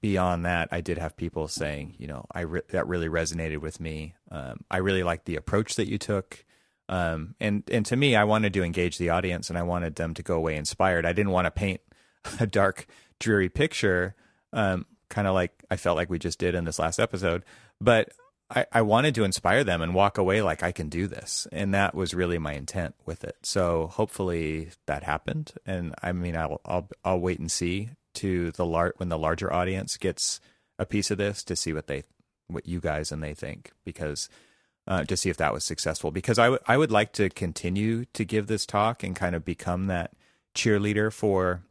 beyond 0.00 0.44
that, 0.44 0.68
I 0.72 0.80
did 0.80 0.98
have 0.98 1.16
people 1.16 1.48
saying, 1.48 1.96
you 1.98 2.06
know, 2.06 2.26
I 2.32 2.40
re- 2.42 2.62
that 2.70 2.86
really 2.86 3.08
resonated 3.08 3.58
with 3.58 3.80
me. 3.80 4.14
Um, 4.30 4.64
I 4.70 4.78
really 4.78 5.02
liked 5.02 5.26
the 5.26 5.36
approach 5.36 5.76
that 5.76 5.88
you 5.88 5.98
took. 5.98 6.44
Um, 6.88 7.34
and 7.40 7.62
and 7.70 7.84
to 7.86 7.96
me, 7.96 8.16
I 8.16 8.24
wanted 8.24 8.54
to 8.54 8.62
engage 8.62 8.98
the 8.98 9.10
audience, 9.10 9.50
and 9.50 9.58
I 9.58 9.62
wanted 9.62 9.96
them 9.96 10.14
to 10.14 10.22
go 10.22 10.36
away 10.36 10.56
inspired. 10.56 11.04
I 11.04 11.12
didn't 11.12 11.32
want 11.32 11.46
to 11.46 11.50
paint 11.50 11.80
a 12.40 12.46
dark, 12.46 12.86
dreary 13.18 13.48
picture, 13.48 14.14
um, 14.52 14.86
kind 15.08 15.26
of 15.26 15.34
like 15.34 15.64
I 15.70 15.76
felt 15.76 15.96
like 15.96 16.10
we 16.10 16.18
just 16.18 16.38
did 16.38 16.54
in 16.54 16.64
this 16.64 16.78
last 16.78 16.98
episode. 16.98 17.44
But 17.80 18.12
I, 18.50 18.66
I 18.72 18.82
wanted 18.82 19.14
to 19.16 19.24
inspire 19.24 19.62
them 19.62 19.82
and 19.82 19.94
walk 19.94 20.16
away 20.16 20.40
like 20.40 20.62
I 20.62 20.72
can 20.72 20.88
do 20.88 21.06
this, 21.06 21.46
and 21.52 21.74
that 21.74 21.94
was 21.94 22.14
really 22.14 22.38
my 22.38 22.54
intent 22.54 22.94
with 23.04 23.24
it. 23.24 23.36
So 23.42 23.88
hopefully 23.88 24.70
that 24.86 25.02
happened. 25.02 25.52
And 25.66 25.94
I 26.02 26.12
mean, 26.12 26.36
I'll 26.36 26.60
I'll 26.64 26.88
I'll 27.04 27.20
wait 27.20 27.38
and 27.38 27.50
see 27.50 27.90
to 28.14 28.50
the 28.52 28.66
lar- 28.66 28.94
when 28.96 29.10
the 29.10 29.18
larger 29.18 29.52
audience 29.52 29.96
gets 29.96 30.40
a 30.78 30.86
piece 30.86 31.10
of 31.10 31.18
this 31.18 31.44
to 31.44 31.56
see 31.56 31.72
what 31.72 31.86
they 31.86 32.04
what 32.46 32.66
you 32.66 32.80
guys 32.80 33.12
and 33.12 33.22
they 33.22 33.34
think 33.34 33.72
because 33.84 34.28
uh, 34.86 35.04
to 35.04 35.16
see 35.16 35.28
if 35.28 35.36
that 35.36 35.52
was 35.52 35.64
successful 35.64 36.10
because 36.10 36.38
I, 36.38 36.44
w- 36.44 36.62
I 36.66 36.78
would 36.78 36.90
like 36.90 37.12
to 37.14 37.28
continue 37.28 38.06
to 38.14 38.24
give 38.24 38.46
this 38.46 38.64
talk 38.64 39.02
and 39.02 39.14
kind 39.14 39.36
of 39.36 39.44
become 39.44 39.86
that 39.88 40.12
cheerleader 40.54 41.12
for 41.12 41.62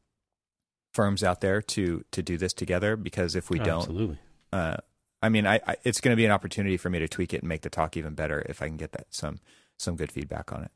firms 0.97 1.23
out 1.23 1.41
there 1.41 1.61
to 1.61 2.03
to 2.11 2.23
do 2.23 2.37
this 2.37 2.53
together 2.53 2.95
because 2.95 3.35
if 3.35 3.51
we 3.51 3.59
don't 3.59 3.81
Absolutely. 3.81 4.17
uh, 4.51 4.77
I 5.21 5.29
mean 5.29 5.45
I, 5.45 5.59
I 5.67 5.75
it's 5.83 6.01
going 6.01 6.11
to 6.11 6.17
be 6.17 6.25
an 6.25 6.31
opportunity 6.31 6.75
for 6.75 6.89
me 6.89 6.97
to 6.97 7.07
tweak 7.07 7.35
it 7.35 7.41
and 7.41 7.47
make 7.47 7.61
the 7.61 7.69
talk 7.69 7.95
even 7.95 8.15
better 8.15 8.43
if 8.49 8.63
I 8.63 8.67
can 8.67 8.77
get 8.77 8.93
that 8.93 9.05
some 9.11 9.39
some 9.77 9.95
good 9.95 10.11
feedback 10.11 10.51
on 10.51 10.63
it. 10.63 10.71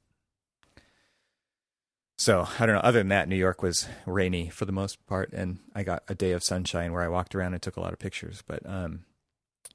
So 2.20 2.48
I 2.60 2.68
don't 2.68 2.76
know. 2.76 2.82
Other 2.82 3.00
than 3.00 3.08
that, 3.08 3.28
New 3.28 3.36
York 3.36 3.64
was 3.64 3.88
rainy 4.06 4.50
for 4.50 4.66
the 4.66 4.72
most 4.72 5.04
part, 5.08 5.34
and 5.34 5.58
I 5.74 5.82
got 5.82 6.04
a 6.08 6.14
day 6.14 6.34
of 6.34 6.44
sunshine 6.44 6.94
where 6.94 7.02
I 7.02 7.08
walked 7.08 7.34
around 7.34 7.54
and 7.54 7.62
took 7.64 7.78
a 7.78 7.82
lot 7.82 7.94
of 7.94 7.98
pictures. 7.98 8.44
But 8.46 8.64
um, 8.64 9.06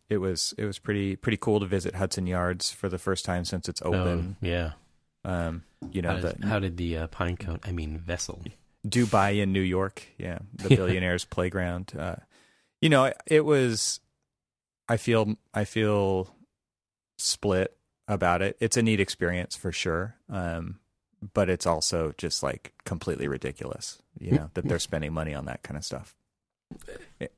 it 0.08 0.18
was 0.18 0.54
it 0.56 0.64
was 0.64 0.78
pretty 0.78 1.16
pretty 1.16 1.38
cool 1.38 1.58
to 1.58 1.66
visit 1.66 1.96
Hudson 1.96 2.28
Yards 2.28 2.70
for 2.70 2.88
the 2.88 2.98
first 2.98 3.24
time 3.24 3.44
since 3.44 3.68
it's 3.68 3.82
open. 3.82 4.36
Oh, 4.40 4.46
yeah. 4.46 4.72
Um, 5.24 5.64
you 5.90 6.02
know 6.02 6.10
how, 6.10 6.20
the 6.20 6.32
did, 6.34 6.44
how 6.44 6.58
did 6.60 6.76
the 6.76 6.96
uh, 6.98 7.06
pine 7.08 7.36
cone? 7.36 7.58
I 7.64 7.72
mean, 7.72 7.98
vessel. 7.98 8.40
Dubai 8.86 9.42
in 9.42 9.52
New 9.52 9.60
York, 9.60 10.06
yeah, 10.18 10.38
the 10.54 10.68
billionaires 10.68 11.24
playground. 11.24 11.92
Uh, 11.98 12.16
you 12.80 12.88
know, 12.88 13.12
it 13.26 13.44
was. 13.44 14.00
I 14.88 14.98
feel 14.98 15.36
I 15.52 15.64
feel 15.64 16.28
split 17.18 17.76
about 18.06 18.42
it. 18.42 18.56
It's 18.60 18.76
a 18.76 18.82
neat 18.82 19.00
experience 19.00 19.56
for 19.56 19.72
sure, 19.72 20.14
um, 20.30 20.78
but 21.34 21.50
it's 21.50 21.66
also 21.66 22.14
just 22.18 22.42
like 22.42 22.72
completely 22.84 23.26
ridiculous. 23.26 24.00
You 24.18 24.32
know 24.32 24.50
that 24.54 24.66
they're 24.66 24.78
spending 24.78 25.12
money 25.12 25.34
on 25.34 25.46
that 25.46 25.62
kind 25.62 25.76
of 25.76 25.84
stuff 25.84 26.14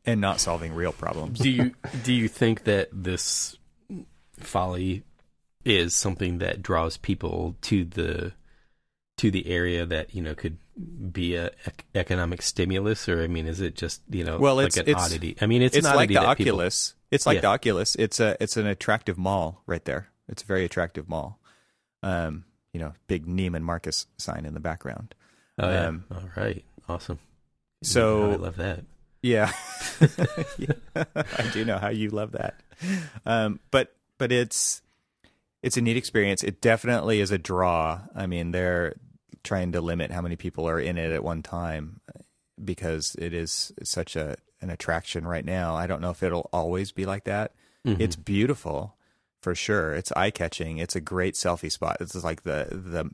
and 0.05 0.21
not 0.21 0.41
solving 0.41 0.75
real 0.75 0.93
problems. 0.93 1.39
do 1.39 1.51
you 1.51 1.75
do 2.03 2.13
you 2.13 2.29
think 2.29 2.65
that 2.65 2.89
this 2.93 3.57
folly 4.39 5.03
is 5.65 5.95
something 5.95 6.39
that 6.39 6.63
draws 6.63 6.97
people 6.97 7.57
to 7.61 7.85
the 7.85 8.33
to 9.17 9.31
the 9.31 9.47
area 9.49 9.85
that 9.85 10.15
you 10.15 10.23
know 10.23 10.35
could 10.35 10.59
be 11.13 11.35
a 11.35 11.47
ec- 11.67 11.85
economic 11.95 12.41
stimulus 12.43 13.09
or 13.09 13.23
i 13.23 13.27
mean 13.27 13.47
is 13.47 13.61
it 13.61 13.75
just 13.75 14.01
you 14.11 14.23
know 14.25 14.39
Well, 14.39 14.57
like 14.57 14.69
it's- 14.69 14.77
an 14.77 14.89
it's- 14.89 15.05
oddity 15.07 15.37
i 15.41 15.47
mean 15.47 15.63
it's, 15.63 15.77
It's, 15.77 15.87
like 15.87 16.09
the 16.09 16.15
that 16.15 16.37
people- 16.37 16.55
Oculus. 16.61 16.95
It's 17.11 17.25
like 17.27 17.37
Yeah. 17.37 17.41
the 17.41 17.47
Oculus. 17.49 17.95
It's 17.95 18.21
a 18.21 18.37
it's 18.39 18.59
an 18.59 18.67
attractive 18.67 19.17
mall 19.17 19.63
right 19.67 19.83
there. 19.85 20.09
It's 20.29 20.43
a 20.43 20.47
very 20.47 20.67
attractive 20.67 21.09
mall. 21.09 21.41
Um, 22.03 22.45
you 22.75 22.81
know, 22.81 22.93
big 23.07 23.27
Neiman 23.27 23.63
Marcus 23.63 24.07
sign 24.19 24.45
in 24.45 24.53
the 24.53 24.61
background. 24.61 25.15
oh, 25.59 25.71
yeah. 25.71 25.87
um, 25.87 26.05
all 26.15 26.23
right 26.37 26.63
awesome 26.87 27.19
So 27.83 28.33
i 28.33 28.37
love 28.37 28.57
that 28.57 28.85
Yeah. 29.23 29.51
I 30.95 31.51
do 31.53 31.65
know 31.65 31.79
how 31.79 31.89
you 31.89 32.11
love 32.11 32.33
that. 32.33 32.61
Um, 33.27 33.61
but 33.71 33.95
but 34.19 34.33
it's 34.33 34.83
it's 35.63 35.77
a 35.77 35.81
neat 35.81 35.97
experience. 35.97 36.43
It 36.45 36.61
definitely 36.61 37.21
is 37.21 37.31
a 37.31 37.39
draw. 37.39 38.01
I 38.15 38.27
mean, 38.27 38.53
they're 38.53 38.95
trying 39.45 39.73
to 39.73 39.81
limit 39.81 40.11
how 40.11 40.21
many 40.21 40.37
people 40.37 40.69
are 40.69 40.81
in 40.81 40.99
it 40.99 41.13
at 41.13 41.25
one 41.25 41.43
time 41.43 42.01
because 42.63 43.15
it 43.19 43.33
is 43.33 43.73
such 43.83 44.17
a 44.17 44.37
an 44.61 44.71
attraction 44.71 45.27
right 45.27 45.45
now. 45.45 45.75
I 45.75 45.87
don't 45.87 46.01
know 46.01 46.11
if 46.11 46.23
it'll 46.23 46.51
always 46.53 46.93
be 46.93 47.07
like 47.07 47.25
that. 47.25 47.53
Mm-hmm. 47.87 48.03
It's 48.03 48.17
beautiful 48.17 48.97
for 49.41 49.55
sure. 49.55 49.95
It's 49.95 50.13
eye 50.13 50.31
catching. 50.31 50.79
It's 50.79 50.97
a 50.97 51.01
great 51.01 51.35
selfie 51.35 51.71
spot. 51.71 51.99
It's 52.01 52.15
like 52.25 52.43
the 52.43 52.67
the 52.71 53.11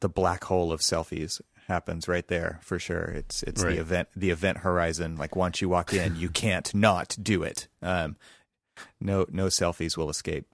the 0.00 0.08
black 0.08 0.44
hole 0.44 0.72
of 0.72 0.80
selfies 0.80 1.40
happens 1.68 2.08
right 2.08 2.26
there 2.28 2.58
for 2.62 2.78
sure. 2.78 3.04
It's 3.04 3.42
it's 3.42 3.62
right. 3.62 3.74
the 3.74 3.80
event 3.80 4.08
the 4.16 4.30
event 4.30 4.58
horizon. 4.58 5.16
Like 5.16 5.36
once 5.36 5.60
you 5.60 5.68
walk 5.68 5.92
in, 5.92 6.16
you 6.16 6.28
can't 6.30 6.74
not 6.74 7.16
do 7.22 7.42
it. 7.42 7.68
Um, 7.82 8.16
no 9.00 9.26
no 9.30 9.46
selfies 9.46 9.96
will 9.96 10.10
escape. 10.10 10.46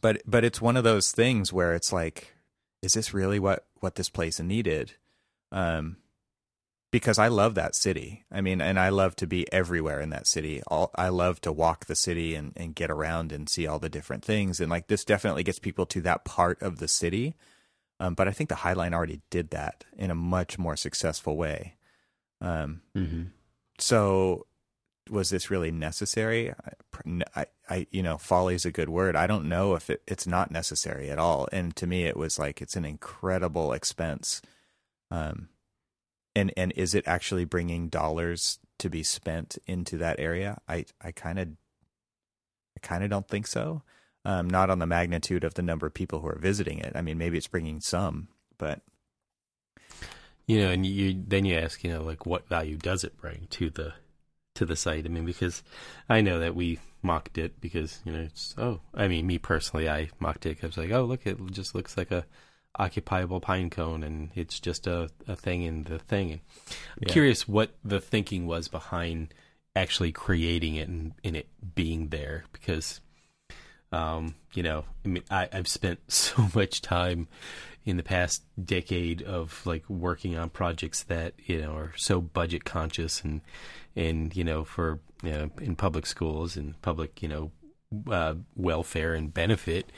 But 0.00 0.22
but 0.26 0.44
it's 0.44 0.60
one 0.60 0.76
of 0.76 0.84
those 0.84 1.12
things 1.12 1.52
where 1.52 1.74
it's 1.74 1.92
like, 1.92 2.34
is 2.82 2.94
this 2.94 3.14
really 3.14 3.38
what 3.38 3.66
what 3.80 3.94
this 3.94 4.08
place 4.08 4.40
needed? 4.40 4.92
Um, 5.52 5.96
because 6.90 7.18
I 7.18 7.28
love 7.28 7.54
that 7.54 7.74
city. 7.74 8.24
I 8.32 8.40
mean, 8.40 8.60
and 8.60 8.78
I 8.78 8.88
love 8.88 9.14
to 9.16 9.26
be 9.26 9.50
everywhere 9.52 10.00
in 10.00 10.10
that 10.10 10.26
city. 10.26 10.60
All, 10.66 10.90
I 10.96 11.08
love 11.08 11.40
to 11.42 11.52
walk 11.52 11.86
the 11.86 11.94
city 11.94 12.34
and, 12.34 12.52
and 12.56 12.74
get 12.74 12.90
around 12.90 13.30
and 13.30 13.48
see 13.48 13.66
all 13.66 13.78
the 13.78 13.88
different 13.88 14.24
things. 14.24 14.60
And 14.60 14.70
like 14.70 14.88
this 14.88 15.04
definitely 15.04 15.44
gets 15.44 15.60
people 15.60 15.86
to 15.86 16.00
that 16.02 16.24
part 16.24 16.60
of 16.62 16.78
the 16.78 16.88
city. 16.88 17.36
Um, 18.00 18.14
but 18.14 18.26
I 18.26 18.32
think 18.32 18.48
the 18.48 18.56
High 18.56 18.72
Line 18.72 18.94
already 18.94 19.20
did 19.30 19.50
that 19.50 19.84
in 19.96 20.10
a 20.10 20.16
much 20.16 20.58
more 20.58 20.76
successful 20.76 21.36
way. 21.36 21.76
Um, 22.40 22.80
mm-hmm. 22.96 23.24
So 23.78 24.46
was 25.08 25.30
this 25.30 25.50
really 25.50 25.70
necessary? 25.70 26.52
I, 27.34 27.46
I, 27.68 27.86
you 27.90 28.02
know, 28.02 28.18
folly 28.18 28.54
is 28.54 28.64
a 28.64 28.72
good 28.72 28.88
word. 28.88 29.16
I 29.16 29.26
don't 29.26 29.48
know 29.48 29.74
if 29.74 29.90
it, 29.90 30.02
it's 30.06 30.26
not 30.26 30.50
necessary 30.50 31.10
at 31.10 31.18
all. 31.18 31.48
And 31.52 31.74
to 31.76 31.86
me, 31.86 32.04
it 32.04 32.16
was 32.16 32.38
like 32.38 32.60
it's 32.60 32.76
an 32.76 32.84
incredible 32.84 33.72
expense. 33.72 34.42
Um, 35.10 35.48
and 36.34 36.52
and 36.56 36.72
is 36.76 36.94
it 36.94 37.08
actually 37.08 37.44
bringing 37.44 37.88
dollars 37.88 38.58
to 38.78 38.88
be 38.88 39.02
spent 39.02 39.58
into 39.66 39.96
that 39.98 40.20
area? 40.20 40.60
I 40.68 40.86
I 41.00 41.12
kind 41.12 41.38
of 41.38 41.48
I 42.76 42.80
kind 42.86 43.02
of 43.02 43.10
don't 43.10 43.28
think 43.28 43.46
so. 43.46 43.82
Um, 44.24 44.50
not 44.50 44.68
on 44.68 44.80
the 44.80 44.86
magnitude 44.86 45.44
of 45.44 45.54
the 45.54 45.62
number 45.62 45.86
of 45.86 45.94
people 45.94 46.20
who 46.20 46.28
are 46.28 46.38
visiting 46.38 46.78
it. 46.78 46.92
I 46.94 47.00
mean, 47.00 47.16
maybe 47.16 47.38
it's 47.38 47.46
bringing 47.46 47.80
some, 47.80 48.28
but 48.58 48.82
you 50.46 50.60
know, 50.60 50.70
and 50.70 50.84
you 50.84 51.22
then 51.26 51.44
you 51.44 51.56
ask, 51.56 51.82
you 51.82 51.90
know, 51.90 52.02
like 52.02 52.26
what 52.26 52.48
value 52.48 52.76
does 52.76 53.02
it 53.02 53.16
bring 53.16 53.46
to 53.50 53.70
the 53.70 53.94
to 54.60 54.66
the 54.66 54.76
site? 54.76 55.06
I 55.06 55.08
mean, 55.08 55.24
because 55.24 55.62
I 56.08 56.20
know 56.20 56.38
that 56.38 56.54
we 56.54 56.78
mocked 57.02 57.38
it 57.38 57.60
because 57.60 58.00
you 58.04 58.12
know, 58.12 58.20
it's 58.20 58.54
oh, 58.58 58.80
I 58.94 59.08
mean, 59.08 59.26
me 59.26 59.38
personally, 59.38 59.88
I 59.88 60.10
mocked 60.20 60.46
it 60.46 60.60
because 60.60 60.76
like, 60.76 60.92
oh, 60.92 61.04
look, 61.04 61.26
it 61.26 61.38
just 61.50 61.74
looks 61.74 61.96
like 61.96 62.10
a 62.10 62.26
occupiable 62.78 63.40
pine 63.40 63.70
cone 63.70 64.04
and 64.04 64.30
it's 64.34 64.60
just 64.60 64.86
a, 64.86 65.10
a 65.26 65.34
thing 65.34 65.62
in 65.62 65.84
the 65.84 65.98
thing. 65.98 66.30
And 66.32 66.40
I'm 66.68 67.06
yeah. 67.06 67.12
curious 67.12 67.48
what 67.48 67.74
the 67.84 68.00
thinking 68.00 68.46
was 68.46 68.68
behind 68.68 69.34
actually 69.74 70.12
creating 70.12 70.76
it 70.76 70.88
and, 70.88 71.12
and 71.24 71.36
it 71.36 71.48
being 71.74 72.08
there 72.08 72.44
because 72.52 73.00
um, 73.92 74.36
you 74.54 74.62
know, 74.62 74.84
I 75.04 75.08
mean 75.08 75.24
I, 75.30 75.48
I've 75.52 75.68
spent 75.68 76.00
so 76.12 76.48
much 76.54 76.82
time 76.82 77.28
in 77.90 77.96
the 77.96 78.02
past 78.02 78.42
decade 78.62 79.22
of 79.22 79.60
like 79.66 79.88
working 79.90 80.36
on 80.36 80.48
projects 80.50 81.02
that, 81.04 81.34
you 81.44 81.60
know, 81.60 81.72
are 81.72 81.92
so 81.96 82.20
budget 82.20 82.64
conscious 82.64 83.22
and 83.22 83.40
and, 83.96 84.34
you 84.36 84.44
know, 84.44 84.64
for 84.64 85.00
you 85.22 85.32
know, 85.32 85.50
in 85.60 85.76
public 85.76 86.06
schools 86.06 86.56
and 86.56 86.80
public, 86.80 87.22
you 87.22 87.28
know, 87.28 87.50
uh, 88.10 88.34
welfare 88.56 89.14
and 89.14 89.34
benefit 89.34 89.90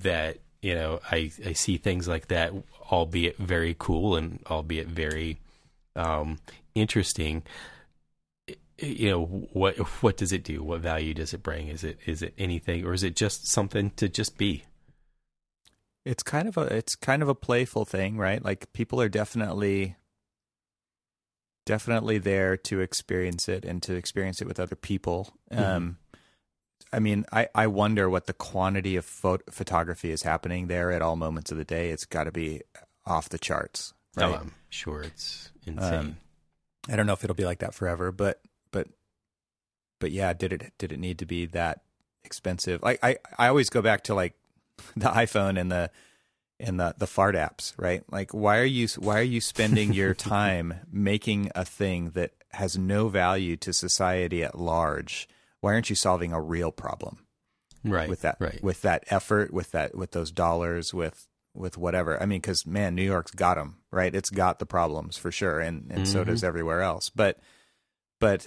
that 0.00 0.38
you 0.62 0.74
know, 0.74 1.00
I, 1.12 1.30
I 1.44 1.52
see 1.52 1.76
things 1.76 2.08
like 2.08 2.28
that, 2.28 2.52
albeit 2.90 3.36
very 3.36 3.76
cool 3.78 4.16
and 4.16 4.40
albeit 4.50 4.88
very 4.88 5.38
um, 5.94 6.38
interesting. 6.74 7.44
You 8.78 9.10
know, 9.10 9.24
what 9.52 9.76
what 10.02 10.16
does 10.16 10.32
it 10.32 10.42
do? 10.42 10.64
What 10.64 10.80
value 10.80 11.14
does 11.14 11.32
it 11.32 11.42
bring? 11.42 11.68
Is 11.68 11.84
it 11.84 11.98
is 12.04 12.20
it 12.20 12.34
anything, 12.36 12.84
or 12.84 12.94
is 12.94 13.04
it 13.04 13.14
just 13.14 13.46
something 13.46 13.90
to 13.92 14.08
just 14.08 14.36
be? 14.36 14.64
It's 16.06 16.22
kind 16.22 16.48
of 16.48 16.56
a 16.56 16.62
it's 16.62 16.94
kind 16.94 17.22
of 17.22 17.28
a 17.28 17.34
playful 17.34 17.84
thing, 17.84 18.16
right? 18.16 18.42
Like 18.42 18.72
people 18.72 19.00
are 19.00 19.08
definitely 19.08 19.96
definitely 21.66 22.18
there 22.18 22.56
to 22.56 22.80
experience 22.80 23.48
it 23.48 23.64
and 23.64 23.82
to 23.82 23.94
experience 23.94 24.40
it 24.40 24.46
with 24.46 24.60
other 24.60 24.76
people. 24.76 25.34
Mm-hmm. 25.52 25.62
Um, 25.62 25.98
I 26.92 27.00
mean, 27.00 27.26
I, 27.32 27.48
I 27.54 27.66
wonder 27.66 28.08
what 28.08 28.26
the 28.26 28.32
quantity 28.32 28.96
of 28.96 29.04
photography 29.04 30.12
is 30.12 30.22
happening 30.22 30.68
there 30.68 30.92
at 30.92 31.02
all 31.02 31.16
moments 31.16 31.50
of 31.50 31.58
the 31.58 31.64
day. 31.64 31.90
It's 31.90 32.04
got 32.04 32.24
to 32.24 32.32
be 32.32 32.62
off 33.04 33.28
the 33.28 33.38
charts. 33.38 33.92
Right? 34.16 34.26
Oh, 34.26 34.34
I'm 34.34 34.52
sure 34.70 35.02
it's 35.02 35.50
insane. 35.66 35.94
Um, 35.94 36.16
I 36.88 36.96
don't 36.96 37.06
know 37.06 37.12
if 37.12 37.24
it'll 37.24 37.34
be 37.34 37.44
like 37.44 37.58
that 37.58 37.74
forever, 37.74 38.12
but 38.12 38.40
but 38.70 38.86
but 39.98 40.12
yeah, 40.12 40.32
did 40.32 40.52
it 40.52 40.72
did 40.78 40.92
it 40.92 41.00
need 41.00 41.18
to 41.18 41.26
be 41.26 41.46
that 41.46 41.80
expensive? 42.24 42.82
Like 42.82 43.00
I 43.02 43.18
I 43.36 43.48
always 43.48 43.68
go 43.68 43.82
back 43.82 44.04
to 44.04 44.14
like 44.14 44.34
the 44.96 45.08
iPhone 45.08 45.60
and 45.60 45.70
the 45.70 45.90
and 46.58 46.80
the 46.80 46.94
the 46.96 47.06
fart 47.06 47.34
apps, 47.34 47.72
right? 47.76 48.02
Like 48.10 48.32
why 48.32 48.58
are 48.58 48.64
you 48.64 48.88
why 48.98 49.18
are 49.18 49.22
you 49.22 49.40
spending 49.40 49.92
your 49.92 50.14
time 50.14 50.74
making 50.90 51.50
a 51.54 51.64
thing 51.64 52.10
that 52.10 52.32
has 52.52 52.78
no 52.78 53.08
value 53.08 53.56
to 53.58 53.72
society 53.72 54.42
at 54.42 54.58
large? 54.58 55.28
why 55.66 55.74
aren't 55.74 55.90
you 55.90 55.96
solving 55.96 56.32
a 56.32 56.40
real 56.40 56.70
problem? 56.70 57.18
Right. 57.84 58.08
With 58.08 58.22
that, 58.22 58.36
right. 58.38 58.62
with 58.62 58.82
that 58.82 59.02
effort, 59.08 59.52
with 59.52 59.72
that, 59.72 59.96
with 59.96 60.12
those 60.12 60.30
dollars, 60.30 60.94
with 60.94 61.26
with 61.54 61.76
whatever. 61.76 62.20
I 62.22 62.26
mean, 62.26 62.40
because 62.40 62.66
man, 62.66 62.94
New 62.94 63.02
York's 63.02 63.32
got 63.32 63.56
them 63.56 63.78
right. 63.90 64.14
It's 64.14 64.30
got 64.30 64.60
the 64.60 64.66
problems 64.66 65.16
for 65.16 65.32
sure, 65.32 65.58
and 65.58 65.90
and 65.90 66.02
mm-hmm. 66.02 66.12
so 66.12 66.22
does 66.24 66.44
everywhere 66.44 66.82
else. 66.82 67.10
But 67.10 67.38
but 68.20 68.46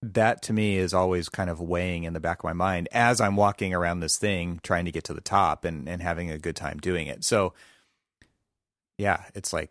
that 0.00 0.42
to 0.42 0.52
me 0.52 0.76
is 0.76 0.94
always 0.94 1.28
kind 1.28 1.50
of 1.50 1.60
weighing 1.60 2.04
in 2.04 2.12
the 2.12 2.20
back 2.20 2.38
of 2.40 2.44
my 2.44 2.52
mind 2.52 2.88
as 2.92 3.20
I'm 3.20 3.36
walking 3.36 3.74
around 3.74 4.00
this 4.00 4.16
thing 4.16 4.60
trying 4.62 4.84
to 4.84 4.92
get 4.92 5.04
to 5.04 5.14
the 5.14 5.20
top 5.20 5.64
and 5.64 5.88
and 5.88 6.00
having 6.00 6.30
a 6.30 6.38
good 6.38 6.56
time 6.56 6.78
doing 6.78 7.06
it. 7.06 7.24
So 7.24 7.52
yeah, 8.96 9.24
it's 9.34 9.52
like 9.52 9.70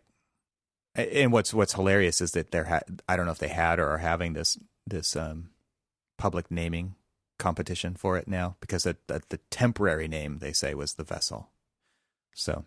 and 0.94 1.32
what's 1.32 1.54
what's 1.54 1.74
hilarious 1.74 2.20
is 2.20 2.32
that 2.32 2.50
they're 2.50 2.64
ha- 2.64 2.80
I 3.08 3.16
don't 3.16 3.26
know 3.26 3.32
if 3.32 3.38
they 3.38 3.48
had 3.48 3.78
or 3.78 3.88
are 3.88 3.98
having 3.98 4.34
this 4.34 4.58
this 4.86 5.16
um 5.16 5.50
public 6.18 6.50
naming 6.50 6.94
competition 7.38 7.94
for 7.94 8.18
it 8.18 8.26
now 8.26 8.56
because 8.60 8.82
the, 8.82 8.96
the 9.06 9.38
temporary 9.50 10.08
name 10.08 10.38
they 10.38 10.52
say 10.52 10.74
was 10.74 10.94
the 10.94 11.04
vessel. 11.04 11.50
So 12.34 12.64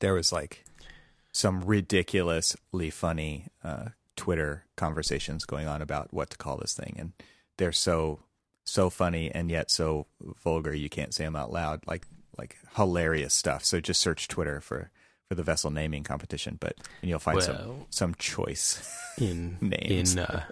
there 0.00 0.14
was 0.14 0.32
like 0.32 0.64
some 1.32 1.62
ridiculously 1.62 2.90
funny 2.90 3.48
uh, 3.62 3.88
Twitter 4.16 4.64
conversations 4.76 5.44
going 5.44 5.66
on 5.66 5.82
about 5.82 6.12
what 6.12 6.30
to 6.30 6.36
call 6.36 6.56
this 6.56 6.74
thing, 6.74 6.96
and 6.98 7.12
they're 7.58 7.72
so 7.72 8.20
so 8.66 8.88
funny 8.88 9.30
and 9.30 9.50
yet 9.50 9.70
so 9.70 10.06
vulgar 10.42 10.74
you 10.74 10.88
can't 10.88 11.12
say 11.12 11.24
them 11.24 11.36
out 11.36 11.52
loud. 11.52 11.86
Like 11.86 12.06
like 12.36 12.56
hilarious 12.76 13.34
stuff. 13.34 13.64
So 13.64 13.80
just 13.80 14.00
search 14.00 14.28
Twitter 14.28 14.60
for 14.60 14.90
for 15.28 15.34
the 15.34 15.42
vessel 15.42 15.70
naming 15.70 16.02
competition, 16.04 16.58
but 16.60 16.76
and 17.02 17.08
you'll 17.08 17.18
find 17.18 17.36
well, 17.36 17.46
some 17.46 17.86
some 17.90 18.14
choice 18.16 18.96
in 19.18 19.58
names. 19.60 20.14
In 20.14 20.20
uh, 20.20 20.44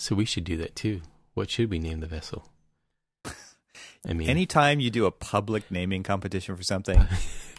So 0.00 0.14
we 0.14 0.24
should 0.24 0.44
do 0.44 0.56
that 0.56 0.74
too. 0.74 1.02
What 1.34 1.50
should 1.50 1.70
we 1.70 1.78
name 1.78 2.00
the 2.00 2.06
vessel? 2.06 2.48
I 4.08 4.14
mean, 4.14 4.30
anytime 4.30 4.80
you 4.80 4.90
do 4.90 5.04
a 5.04 5.10
public 5.10 5.70
naming 5.70 6.02
competition 6.02 6.56
for 6.56 6.62
something, 6.62 6.98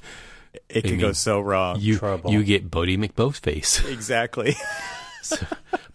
it 0.69 0.83
can 0.83 0.97
go 0.99 1.11
so 1.13 1.39
wrong. 1.39 1.77
You 1.79 1.97
Trouble. 1.97 2.31
you 2.31 2.43
get 2.43 2.69
Boaty 2.69 2.97
McBoatface. 2.97 3.89
Exactly. 3.91 4.55
so, 5.21 5.37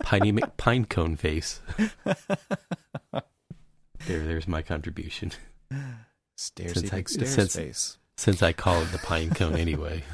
Piney 0.03 0.33
McPinecone 0.33 1.19
face. 1.19 1.61
there, 3.13 3.23
there's 4.07 4.49
my 4.49 4.63
contribution. 4.63 5.33
Stairs 6.37 6.75
since 6.75 6.93
I, 6.93 7.03
since, 7.05 7.57
face. 7.57 7.99
Since 8.17 8.43
I 8.43 8.53
call 8.53 8.83
it 8.83 8.93
the 8.93 8.99
pine 8.99 9.31
cone 9.31 9.57
anyway. 9.57 10.05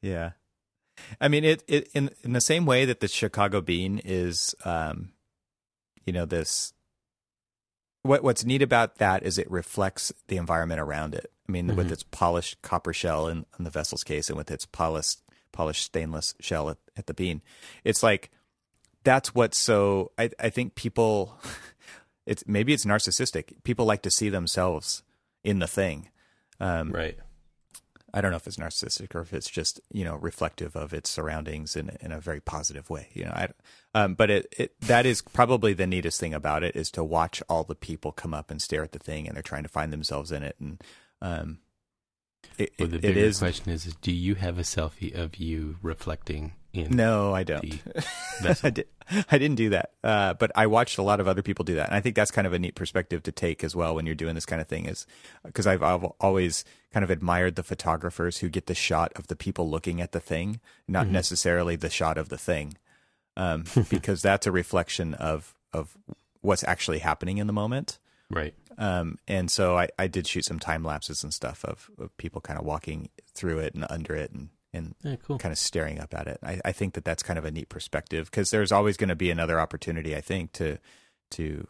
yeah. 0.00 0.32
I 1.20 1.28
mean, 1.28 1.44
it, 1.44 1.64
it 1.66 1.88
in 1.94 2.10
in 2.22 2.32
the 2.32 2.40
same 2.40 2.66
way 2.66 2.84
that 2.84 3.00
the 3.00 3.08
Chicago 3.08 3.60
bean 3.60 4.00
is, 4.04 4.54
um, 4.64 5.12
you 6.04 6.12
know, 6.12 6.26
this. 6.26 6.72
What 8.02 8.22
what's 8.22 8.44
neat 8.44 8.62
about 8.62 8.96
that 8.96 9.22
is 9.22 9.38
it 9.38 9.50
reflects 9.50 10.12
the 10.28 10.36
environment 10.36 10.80
around 10.80 11.14
it. 11.14 11.32
I 11.48 11.52
mean, 11.52 11.68
mm-hmm. 11.68 11.76
with 11.76 11.92
its 11.92 12.02
polished 12.04 12.62
copper 12.62 12.92
shell 12.92 13.28
in, 13.28 13.46
in, 13.58 13.64
the 13.64 13.70
vessel's 13.70 14.04
case, 14.04 14.28
and 14.28 14.36
with 14.36 14.50
its 14.50 14.66
polished 14.66 15.20
polished 15.50 15.82
stainless 15.82 16.34
shell 16.40 16.70
at, 16.70 16.78
at 16.96 17.06
the 17.06 17.14
bean, 17.14 17.42
it's 17.84 18.02
like 18.02 18.30
that's 19.04 19.34
what's 19.34 19.58
so. 19.58 20.12
I 20.18 20.30
I 20.38 20.50
think 20.50 20.74
people, 20.74 21.38
it's 22.26 22.44
maybe 22.46 22.72
it's 22.72 22.84
narcissistic. 22.84 23.62
People 23.64 23.86
like 23.86 24.02
to 24.02 24.10
see 24.10 24.28
themselves 24.28 25.02
in 25.42 25.58
the 25.58 25.66
thing, 25.66 26.08
um, 26.60 26.92
right? 26.92 27.18
I 28.14 28.20
don't 28.20 28.30
know 28.30 28.36
if 28.36 28.46
it's 28.46 28.58
narcissistic 28.58 29.14
or 29.14 29.22
if 29.22 29.32
it's 29.32 29.48
just 29.48 29.80
you 29.90 30.04
know 30.04 30.16
reflective 30.16 30.76
of 30.76 30.92
its 30.92 31.08
surroundings 31.08 31.76
in 31.76 31.96
in 32.00 32.12
a 32.12 32.20
very 32.20 32.40
positive 32.40 32.90
way. 32.90 33.08
You 33.14 33.24
know, 33.24 33.32
I, 33.32 33.48
um, 33.94 34.14
but 34.14 34.30
it, 34.30 34.54
it 34.56 34.80
that 34.82 35.06
is 35.06 35.22
probably 35.22 35.72
the 35.72 35.86
neatest 35.86 36.20
thing 36.20 36.34
about 36.34 36.62
it 36.62 36.76
is 36.76 36.90
to 36.92 37.02
watch 37.02 37.42
all 37.48 37.64
the 37.64 37.74
people 37.74 38.12
come 38.12 38.34
up 38.34 38.50
and 38.50 38.60
stare 38.60 38.82
at 38.82 38.92
the 38.92 38.98
thing 38.98 39.26
and 39.26 39.34
they're 39.34 39.42
trying 39.42 39.62
to 39.62 39.68
find 39.68 39.92
themselves 39.92 40.30
in 40.30 40.42
it 40.42 40.56
and 40.60 40.82
um, 41.22 41.58
it, 42.58 42.72
well, 42.78 42.88
the 42.88 42.98
bigger 42.98 43.20
is, 43.20 43.38
question 43.38 43.72
is, 43.72 43.86
is, 43.86 43.94
do 43.94 44.12
you 44.12 44.34
have 44.34 44.58
a 44.58 44.62
selfie 44.62 45.14
of 45.14 45.36
you 45.36 45.76
reflecting 45.80 46.52
in? 46.72 46.94
No, 46.94 47.32
I 47.32 47.44
don't. 47.44 47.80
I, 48.62 48.70
did, 48.70 48.86
I 49.30 49.38
didn't 49.38 49.56
do 49.56 49.70
that, 49.70 49.92
uh, 50.02 50.34
but 50.34 50.50
I 50.54 50.66
watched 50.66 50.98
a 50.98 51.02
lot 51.02 51.20
of 51.20 51.28
other 51.28 51.42
people 51.42 51.64
do 51.64 51.76
that, 51.76 51.86
and 51.86 51.94
I 51.94 52.00
think 52.00 52.16
that's 52.16 52.30
kind 52.30 52.46
of 52.46 52.52
a 52.52 52.58
neat 52.58 52.74
perspective 52.74 53.22
to 53.22 53.32
take 53.32 53.64
as 53.64 53.74
well 53.74 53.94
when 53.94 54.04
you're 54.04 54.14
doing 54.14 54.34
this 54.34 54.44
kind 54.44 54.60
of 54.60 54.68
thing. 54.68 54.86
Is 54.86 55.06
because 55.44 55.66
I've, 55.66 55.82
I've 55.82 56.04
always 56.20 56.64
kind 56.92 57.04
of 57.04 57.10
admired 57.10 57.54
the 57.54 57.62
photographers 57.62 58.38
who 58.38 58.48
get 58.48 58.66
the 58.66 58.74
shot 58.74 59.12
of 59.16 59.28
the 59.28 59.36
people 59.36 59.70
looking 59.70 60.00
at 60.00 60.12
the 60.12 60.20
thing, 60.20 60.60
not 60.88 61.04
mm-hmm. 61.04 61.14
necessarily 61.14 61.76
the 61.76 61.90
shot 61.90 62.18
of 62.18 62.28
the 62.28 62.38
thing, 62.38 62.76
um, 63.36 63.64
because 63.88 64.20
that's 64.20 64.46
a 64.46 64.52
reflection 64.52 65.14
of 65.14 65.54
of 65.72 65.96
what's 66.40 66.64
actually 66.64 66.98
happening 66.98 67.38
in 67.38 67.46
the 67.46 67.52
moment. 67.52 67.98
Right. 68.32 68.54
Um, 68.78 69.18
and 69.28 69.50
so 69.50 69.76
I, 69.76 69.88
I 69.98 70.06
did 70.06 70.26
shoot 70.26 70.44
some 70.44 70.58
time 70.58 70.82
lapses 70.82 71.22
and 71.22 71.32
stuff 71.32 71.64
of, 71.64 71.90
of 71.98 72.16
people 72.16 72.40
kind 72.40 72.58
of 72.58 72.64
walking 72.64 73.10
through 73.34 73.58
it 73.58 73.74
and 73.74 73.86
under 73.90 74.14
it 74.14 74.32
and, 74.32 74.48
and 74.72 74.94
yeah, 75.02 75.16
cool. 75.22 75.38
kind 75.38 75.52
of 75.52 75.58
staring 75.58 76.00
up 76.00 76.14
at 76.14 76.26
it. 76.26 76.38
I, 76.42 76.60
I 76.64 76.72
think 76.72 76.94
that 76.94 77.04
that's 77.04 77.22
kind 77.22 77.38
of 77.38 77.44
a 77.44 77.50
neat 77.50 77.68
perspective 77.68 78.30
because 78.30 78.50
there's 78.50 78.72
always 78.72 78.96
going 78.96 79.10
to 79.10 79.16
be 79.16 79.30
another 79.30 79.60
opportunity, 79.60 80.16
I 80.16 80.20
think, 80.20 80.52
to 80.52 80.78
to 81.32 81.66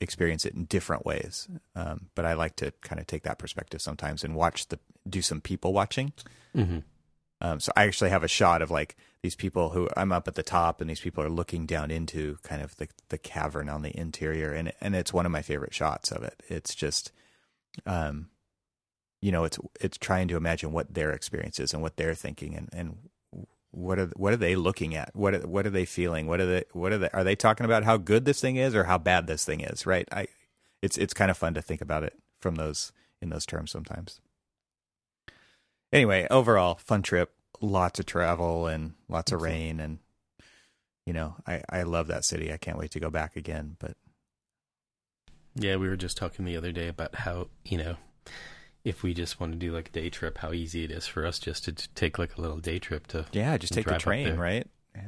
experience 0.00 0.44
it 0.44 0.54
in 0.54 0.64
different 0.64 1.06
ways. 1.06 1.48
Um, 1.76 2.08
but 2.14 2.24
I 2.24 2.34
like 2.34 2.56
to 2.56 2.72
kind 2.82 3.00
of 3.00 3.06
take 3.06 3.22
that 3.22 3.38
perspective 3.38 3.80
sometimes 3.80 4.24
and 4.24 4.34
watch 4.34 4.68
the 4.68 4.78
do 5.08 5.22
some 5.22 5.40
people 5.40 5.72
watching. 5.72 6.12
Mm-hmm. 6.56 6.78
Um, 7.42 7.58
so 7.58 7.72
I 7.76 7.84
actually 7.84 8.10
have 8.10 8.22
a 8.22 8.28
shot 8.28 8.62
of 8.62 8.70
like 8.70 8.96
these 9.20 9.34
people 9.34 9.70
who 9.70 9.88
I'm 9.96 10.12
up 10.12 10.28
at 10.28 10.36
the 10.36 10.44
top, 10.44 10.80
and 10.80 10.88
these 10.88 11.00
people 11.00 11.24
are 11.24 11.28
looking 11.28 11.66
down 11.66 11.90
into 11.90 12.38
kind 12.44 12.62
of 12.62 12.76
the 12.76 12.88
the 13.08 13.18
cavern 13.18 13.68
on 13.68 13.82
the 13.82 13.94
interior, 13.98 14.52
and 14.52 14.72
and 14.80 14.94
it's 14.94 15.12
one 15.12 15.26
of 15.26 15.32
my 15.32 15.42
favorite 15.42 15.74
shots 15.74 16.12
of 16.12 16.22
it. 16.22 16.40
It's 16.48 16.72
just, 16.72 17.10
um, 17.84 18.30
you 19.20 19.32
know, 19.32 19.42
it's 19.42 19.58
it's 19.80 19.98
trying 19.98 20.28
to 20.28 20.36
imagine 20.36 20.72
what 20.72 20.94
their 20.94 21.10
experience 21.10 21.58
is 21.58 21.74
and 21.74 21.82
what 21.82 21.96
they're 21.96 22.14
thinking, 22.14 22.54
and 22.54 22.68
and 22.72 22.98
what 23.72 23.98
are 23.98 24.06
what 24.14 24.32
are 24.32 24.36
they 24.36 24.54
looking 24.54 24.94
at? 24.94 25.10
What 25.14 25.34
are, 25.34 25.40
what 25.40 25.66
are 25.66 25.70
they 25.70 25.84
feeling? 25.84 26.28
What 26.28 26.40
are 26.40 26.46
they 26.46 26.64
what 26.72 26.92
are 26.92 26.98
they 26.98 27.10
are 27.12 27.24
they 27.24 27.34
talking 27.34 27.66
about 27.66 27.82
how 27.82 27.96
good 27.96 28.24
this 28.24 28.40
thing 28.40 28.54
is 28.54 28.72
or 28.72 28.84
how 28.84 28.98
bad 28.98 29.26
this 29.26 29.44
thing 29.44 29.62
is? 29.62 29.84
Right? 29.84 30.06
I 30.12 30.28
it's 30.80 30.96
it's 30.96 31.14
kind 31.14 31.30
of 31.30 31.36
fun 31.36 31.54
to 31.54 31.62
think 31.62 31.80
about 31.80 32.04
it 32.04 32.14
from 32.40 32.54
those 32.54 32.92
in 33.20 33.30
those 33.30 33.46
terms 33.46 33.72
sometimes 33.72 34.20
anyway, 35.92 36.26
overall, 36.30 36.76
fun 36.76 37.02
trip. 37.02 37.32
Lots 37.60 38.00
of 38.00 38.06
travel 38.06 38.66
and 38.66 38.94
lots 39.08 39.30
of 39.30 39.40
rain, 39.40 39.78
and 39.78 39.98
you 41.06 41.12
know, 41.12 41.36
I 41.46 41.62
I 41.68 41.82
love 41.84 42.08
that 42.08 42.24
city. 42.24 42.52
I 42.52 42.56
can't 42.56 42.78
wait 42.78 42.90
to 42.92 43.00
go 43.00 43.08
back 43.08 43.36
again. 43.36 43.76
But 43.78 43.96
yeah, 45.54 45.76
we 45.76 45.88
were 45.88 45.96
just 45.96 46.16
talking 46.16 46.44
the 46.44 46.56
other 46.56 46.72
day 46.72 46.88
about 46.88 47.14
how 47.14 47.48
you 47.64 47.78
know 47.78 47.96
if 48.84 49.02
we 49.02 49.14
just 49.14 49.38
want 49.38 49.52
to 49.52 49.58
do 49.58 49.72
like 49.72 49.88
a 49.88 49.92
day 49.92 50.10
trip, 50.10 50.38
how 50.38 50.52
easy 50.52 50.84
it 50.84 50.90
is 50.90 51.06
for 51.06 51.24
us 51.24 51.38
just 51.38 51.64
to 51.64 51.72
take 51.72 52.18
like 52.18 52.36
a 52.36 52.40
little 52.40 52.58
day 52.58 52.78
trip 52.78 53.06
to 53.08 53.26
yeah, 53.32 53.56
just 53.56 53.72
take 53.72 53.86
the 53.86 53.98
train, 53.98 54.36
right? 54.36 54.66
Yeah. 54.94 55.02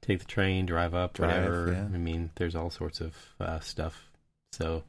Take 0.00 0.20
the 0.20 0.24
train, 0.24 0.64
drive 0.64 0.94
up, 0.94 1.12
drive, 1.12 1.44
whatever. 1.44 1.72
Yeah. 1.72 1.84
I 1.84 1.98
mean, 1.98 2.30
there's 2.36 2.56
all 2.56 2.70
sorts 2.70 3.00
of 3.00 3.14
uh, 3.38 3.60
stuff. 3.60 4.10
So 4.52 4.84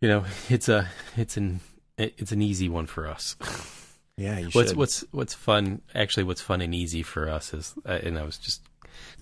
you 0.00 0.08
know, 0.08 0.24
it's 0.48 0.68
a 0.68 0.88
it's 1.16 1.36
an 1.36 1.60
it's 1.98 2.32
an 2.32 2.42
easy 2.42 2.68
one 2.68 2.86
for 2.86 3.06
us. 3.06 3.36
Yeah, 4.18 4.38
you 4.38 4.48
what's 4.52 4.70
should. 4.70 4.78
what's 4.78 5.04
what's 5.10 5.34
fun? 5.34 5.82
Actually, 5.94 6.24
what's 6.24 6.40
fun 6.40 6.62
and 6.62 6.74
easy 6.74 7.02
for 7.02 7.28
us 7.28 7.52
is, 7.52 7.74
uh, 7.84 7.98
and 8.02 8.18
I 8.18 8.22
was 8.22 8.38
just 8.38 8.62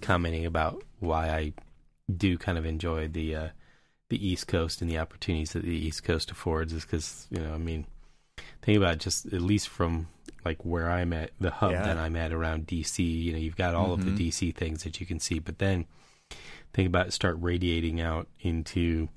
commenting 0.01 0.47
about 0.47 0.85
why 1.01 1.31
I 1.31 1.53
do 2.17 2.39
kind 2.39 2.59
of 2.59 2.65
enjoy 2.65 3.09
the 3.09 3.35
uh, 3.35 3.49
the 4.09 4.25
East 4.25 4.47
Coast 4.47 4.81
and 4.81 4.89
the 4.89 4.99
opportunities 4.99 5.53
that 5.55 5.65
the 5.65 5.75
East 5.75 6.05
Coast 6.05 6.31
affords 6.31 6.73
is 6.73 6.85
because 6.85 7.27
you 7.31 7.41
know, 7.41 7.53
I 7.53 7.59
mean, 7.59 7.87
think 8.63 8.79
about 8.79 8.95
it, 8.95 9.01
just 9.01 9.27
at 9.27 9.43
least 9.43 9.69
from 9.69 10.07
like 10.45 10.65
where 10.65 10.89
I'm 10.89 11.13
at, 11.13 11.33
the 11.41 11.51
hub 11.51 11.73
yeah. 11.73 11.83
that 11.83 11.97
I'm 11.97 12.15
at 12.15 12.33
around 12.33 12.69
DC. 12.69 12.99
You 12.99 13.33
know, 13.33 13.39
you've 13.39 13.57
got 13.57 13.75
all 13.75 13.97
mm-hmm. 13.97 14.09
of 14.09 14.17
the 14.17 14.29
mm-hmm. 14.29 14.49
DC 14.49 14.55
things 14.55 14.85
that 14.85 15.01
you 15.01 15.07
can 15.07 15.19
see, 15.19 15.41
but 15.41 15.59
then 15.59 15.87
think 16.73 16.87
about 16.87 17.09
it, 17.09 17.13
start 17.13 17.37
radiating 17.41 18.01
out 18.01 18.29
into 18.41 19.09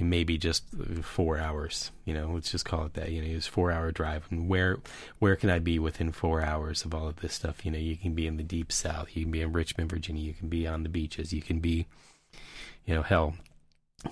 maybe 0.00 0.38
just 0.38 0.64
four 1.02 1.38
hours. 1.38 1.90
You 2.04 2.14
know, 2.14 2.30
let's 2.32 2.50
just 2.50 2.64
call 2.64 2.86
it 2.86 2.94
that. 2.94 3.10
You 3.10 3.22
know, 3.22 3.36
it's 3.36 3.46
four 3.46 3.70
hour 3.72 3.90
drive, 3.90 4.26
and 4.30 4.48
where 4.48 4.78
where 5.18 5.36
can 5.36 5.50
I 5.50 5.58
be 5.58 5.78
within 5.78 6.12
four 6.12 6.42
hours 6.42 6.84
of 6.84 6.94
all 6.94 7.08
of 7.08 7.16
this 7.16 7.34
stuff? 7.34 7.64
You 7.64 7.72
know, 7.72 7.78
you 7.78 7.96
can 7.96 8.14
be 8.14 8.26
in 8.26 8.36
the 8.36 8.42
deep 8.42 8.70
south, 8.70 9.16
you 9.16 9.24
can 9.24 9.32
be 9.32 9.42
in 9.42 9.52
Richmond, 9.52 9.90
Virginia, 9.90 10.22
you 10.22 10.34
can 10.34 10.48
be 10.48 10.66
on 10.66 10.82
the 10.82 10.88
beaches, 10.88 11.32
you 11.32 11.42
can 11.42 11.58
be, 11.58 11.86
you 12.84 12.94
know, 12.94 13.02
hell, 13.02 13.34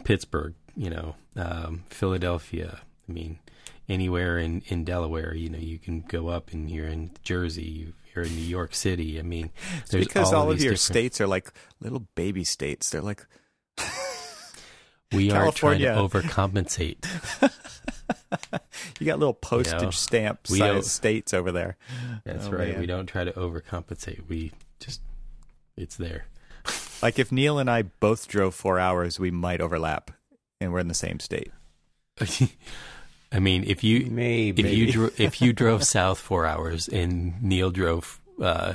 Pittsburgh, 0.04 0.54
you 0.76 0.90
know, 0.90 1.14
um, 1.36 1.84
Philadelphia. 1.88 2.80
I 3.08 3.12
mean, 3.12 3.38
anywhere 3.88 4.38
in 4.38 4.62
in 4.66 4.84
Delaware, 4.84 5.34
you 5.34 5.48
know, 5.48 5.58
you 5.58 5.78
can 5.78 6.00
go 6.00 6.28
up 6.28 6.52
and 6.52 6.68
you're 6.70 6.88
in 6.88 7.12
Jersey, 7.22 7.92
you're 8.14 8.24
in 8.24 8.34
New 8.34 8.42
York 8.42 8.74
City. 8.74 9.18
I 9.18 9.22
mean, 9.22 9.50
because 9.90 10.32
all, 10.32 10.42
all 10.42 10.50
of, 10.50 10.56
of 10.56 10.62
your 10.62 10.72
different... 10.72 10.80
states 10.80 11.20
are 11.20 11.26
like 11.26 11.52
little 11.80 12.06
baby 12.14 12.44
states. 12.44 12.90
They're 12.90 13.02
like 13.02 13.24
we 15.16 15.30
are 15.30 15.50
trying 15.52 15.80
to 15.80 15.86
overcompensate. 15.86 17.04
you 19.00 19.06
got 19.06 19.18
little 19.18 19.34
postage 19.34 19.80
you 19.80 19.86
know, 19.86 19.90
stamp 19.90 20.46
size 20.46 20.90
states 20.90 21.34
over 21.34 21.52
there. 21.52 21.76
That's 22.24 22.46
oh, 22.46 22.52
right. 22.52 22.72
Man. 22.72 22.80
We 22.80 22.86
don't 22.86 23.06
try 23.06 23.24
to 23.24 23.32
overcompensate. 23.32 24.28
We 24.28 24.52
just 24.80 25.00
it's 25.76 25.96
there. 25.96 26.26
like 27.02 27.18
if 27.18 27.32
Neil 27.32 27.58
and 27.58 27.70
I 27.70 27.82
both 27.82 28.28
drove 28.28 28.54
four 28.54 28.78
hours, 28.78 29.18
we 29.18 29.30
might 29.30 29.60
overlap, 29.60 30.10
and 30.60 30.72
we're 30.72 30.80
in 30.80 30.88
the 30.88 30.94
same 30.94 31.20
state. 31.20 31.50
I 33.32 33.40
mean, 33.40 33.64
if 33.64 33.84
you 33.84 34.06
maybe 34.10 34.62
if 34.62 34.72
you 34.72 34.92
dro- 34.92 35.10
if 35.18 35.42
you 35.42 35.52
drove 35.52 35.84
south 35.84 36.18
four 36.18 36.46
hours 36.46 36.88
and 36.88 37.42
Neil 37.42 37.70
drove 37.70 38.20
uh, 38.40 38.74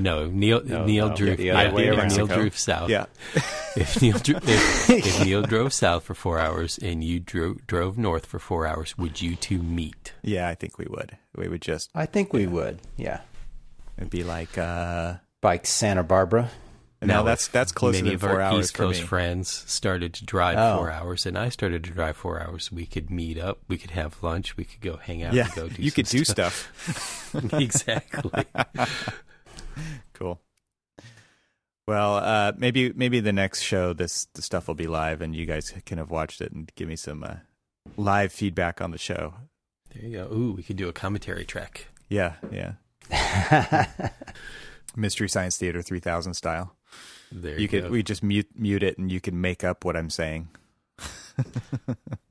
no, 0.00 0.26
Neil 0.26 0.62
no, 0.64 0.84
Neil 0.84 1.08
no, 1.08 1.16
drew. 1.16 1.36
Yeah, 1.38 1.70
Neil 1.70 2.26
drove 2.26 2.58
south. 2.58 2.90
Yeah. 2.90 3.06
if 3.76 4.00
Neil 4.02 4.16
if, 4.16 4.90
if, 4.90 5.24
Neil 5.24 5.42
drove 5.42 5.72
south 5.72 6.04
for 6.04 6.14
four 6.14 6.38
hours 6.38 6.78
and 6.78 7.02
you 7.02 7.20
drove 7.20 7.66
drove 7.66 7.98
north 7.98 8.26
for 8.26 8.38
four 8.38 8.66
hours, 8.66 8.96
would 8.98 9.20
you 9.20 9.36
two 9.36 9.62
meet? 9.62 10.12
Yeah, 10.22 10.48
I 10.48 10.54
think 10.54 10.78
we 10.78 10.86
would. 10.88 11.16
We 11.36 11.48
would 11.48 11.62
just. 11.62 11.90
I 11.94 12.06
think 12.06 12.32
we 12.32 12.44
yeah. 12.44 12.50
would. 12.50 12.80
Yeah. 12.96 13.20
It'd 13.96 14.10
be 14.10 14.24
like 14.24 14.56
uh 14.56 15.14
like 15.42 15.66
Santa 15.66 16.02
Barbara. 16.02 16.50
No, 17.00 17.22
that's 17.22 17.46
that's 17.46 17.70
closer 17.70 18.02
many 18.02 18.14
of 18.14 18.24
our 18.24 18.40
hours 18.40 18.66
East 18.66 18.74
Coast 18.74 19.02
friends 19.02 19.48
started 19.48 20.14
to 20.14 20.24
drive 20.24 20.58
oh. 20.58 20.78
four 20.78 20.90
hours, 20.90 21.26
and 21.26 21.38
I 21.38 21.48
started 21.48 21.84
to 21.84 21.92
drive 21.92 22.16
four 22.16 22.40
hours. 22.40 22.72
We 22.72 22.86
could 22.86 23.08
meet 23.08 23.38
up, 23.38 23.60
we 23.68 23.78
could 23.78 23.92
have 23.92 24.20
lunch, 24.20 24.56
we 24.56 24.64
could 24.64 24.80
go 24.80 24.96
hang 24.96 25.22
out. 25.22 25.32
Yeah, 25.32 25.48
go 25.54 25.68
do 25.68 25.80
you 25.80 25.92
could 25.92 26.08
stuff. 26.08 26.72
do 26.86 26.92
stuff. 26.92 27.52
exactly. 27.52 28.44
Cool. 30.18 30.40
Well, 31.86 32.16
uh, 32.16 32.52
maybe 32.58 32.92
maybe 32.92 33.20
the 33.20 33.32
next 33.32 33.62
show 33.62 33.94
this 33.94 34.26
the 34.34 34.42
stuff 34.42 34.68
will 34.68 34.74
be 34.74 34.86
live, 34.86 35.22
and 35.22 35.34
you 35.34 35.46
guys 35.46 35.72
can 35.86 35.96
have 35.96 36.10
watched 36.10 36.40
it 36.40 36.52
and 36.52 36.70
give 36.74 36.86
me 36.86 36.96
some 36.96 37.24
uh, 37.24 37.36
live 37.96 38.30
feedback 38.30 38.82
on 38.82 38.90
the 38.90 38.98
show. 38.98 39.34
There 39.94 40.04
you 40.04 40.18
go. 40.18 40.24
Ooh, 40.30 40.52
we 40.52 40.62
could 40.62 40.76
do 40.76 40.88
a 40.88 40.92
commentary 40.92 41.46
track. 41.46 41.86
Yeah, 42.10 42.34
yeah. 42.50 42.74
Mystery 44.96 45.28
Science 45.28 45.56
Theater 45.56 45.80
3000 45.80 46.34
style. 46.34 46.76
There 47.32 47.54
you, 47.54 47.60
you 47.60 47.68
could 47.68 47.90
we 47.90 48.02
just 48.02 48.22
mute 48.22 48.48
mute 48.54 48.82
it, 48.82 48.98
and 48.98 49.10
you 49.10 49.20
can 49.20 49.40
make 49.40 49.64
up 49.64 49.84
what 49.84 49.96
I'm 49.96 50.10
saying. 50.10 50.48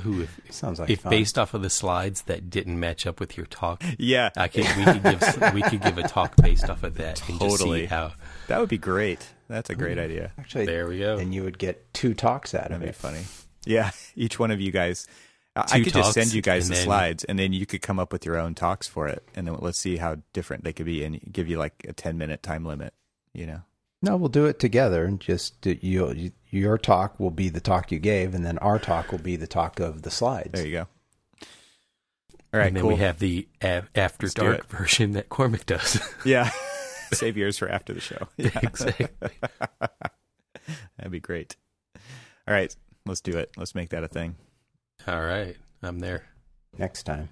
Who 0.00 0.22
if, 0.22 0.40
sounds 0.50 0.80
like 0.80 0.90
if 0.90 1.00
fun. 1.00 1.10
based 1.10 1.38
off 1.38 1.54
of 1.54 1.62
the 1.62 1.70
slides 1.70 2.22
that 2.22 2.50
didn't 2.50 2.78
match 2.78 3.06
up 3.06 3.20
with 3.20 3.36
your 3.36 3.46
talk, 3.46 3.82
yeah, 3.98 4.30
I 4.36 4.48
could 4.48 4.64
we 4.76 4.84
could 4.84 5.02
give 5.02 5.54
we 5.54 5.62
could 5.62 5.82
give 5.82 5.98
a 5.98 6.08
talk 6.08 6.36
based 6.36 6.68
off 6.68 6.82
of 6.82 6.94
that 6.96 7.28
and 7.28 7.38
totally. 7.38 7.50
just 7.50 7.62
see 7.62 7.86
how 7.86 8.12
that 8.48 8.58
would 8.58 8.68
be 8.68 8.78
great. 8.78 9.28
That's 9.48 9.70
a 9.70 9.74
great 9.74 9.98
idea. 9.98 10.32
Actually, 10.38 10.66
there 10.66 10.88
we 10.88 10.98
go. 10.98 11.18
And 11.18 11.34
you 11.34 11.44
would 11.44 11.58
get 11.58 11.92
two 11.92 12.14
talks 12.14 12.54
out 12.54 12.70
That'd 12.70 12.76
of 12.76 12.82
it. 12.82 12.86
Be 12.86 12.92
funny. 12.92 13.22
Yeah, 13.64 13.90
each 14.16 14.38
one 14.38 14.50
of 14.50 14.60
you 14.60 14.72
guys. 14.72 15.06
I 15.54 15.82
could 15.82 15.92
just 15.92 16.14
send 16.14 16.32
you 16.32 16.40
guys 16.40 16.68
the 16.68 16.74
then, 16.74 16.84
slides, 16.84 17.24
and 17.24 17.38
then 17.38 17.52
you 17.52 17.66
could 17.66 17.82
come 17.82 17.98
up 17.98 18.10
with 18.10 18.24
your 18.24 18.38
own 18.38 18.54
talks 18.54 18.88
for 18.88 19.06
it, 19.06 19.22
and 19.34 19.46
then 19.46 19.54
let's 19.60 19.78
see 19.78 19.98
how 19.98 20.16
different 20.32 20.64
they 20.64 20.72
could 20.72 20.86
be, 20.86 21.04
and 21.04 21.20
give 21.30 21.46
you 21.46 21.58
like 21.58 21.84
a 21.86 21.92
ten 21.92 22.16
minute 22.16 22.42
time 22.42 22.64
limit. 22.64 22.94
You 23.34 23.46
know. 23.46 23.62
No, 24.04 24.16
we'll 24.16 24.28
do 24.28 24.46
it 24.46 24.58
together, 24.58 25.04
and 25.04 25.20
just 25.20 25.64
you, 25.64 26.32
your 26.50 26.76
talk 26.76 27.20
will 27.20 27.30
be 27.30 27.48
the 27.48 27.60
talk 27.60 27.92
you 27.92 28.00
gave, 28.00 28.34
and 28.34 28.44
then 28.44 28.58
our 28.58 28.80
talk 28.80 29.12
will 29.12 29.20
be 29.20 29.36
the 29.36 29.46
talk 29.46 29.78
of 29.78 30.02
the 30.02 30.10
slides. 30.10 30.50
There 30.52 30.66
you 30.66 30.72
go. 30.72 30.86
All 32.52 32.58
right, 32.60 32.66
and 32.66 32.76
then 32.76 32.82
cool. 32.82 32.90
we 32.90 32.96
have 32.96 33.20
the 33.20 33.48
a- 33.62 33.84
after 33.94 34.26
Let's 34.26 34.34
dark 34.34 34.68
version 34.68 35.12
that 35.12 35.28
Cormac 35.28 35.66
does. 35.66 36.00
yeah, 36.24 36.50
save 37.12 37.36
yours 37.36 37.56
for 37.56 37.68
after 37.68 37.94
the 37.94 38.00
show. 38.00 38.28
Yeah. 38.36 38.50
exactly. 38.62 39.30
That'd 40.96 41.12
be 41.12 41.20
great. 41.20 41.56
All 41.94 42.54
right, 42.54 42.74
let's 43.06 43.20
do 43.20 43.38
it. 43.38 43.52
Let's 43.56 43.74
make 43.74 43.90
that 43.90 44.02
a 44.02 44.08
thing. 44.08 44.34
All 45.06 45.22
right, 45.22 45.56
I'm 45.80 46.00
there 46.00 46.24
next 46.76 47.04
time. 47.04 47.28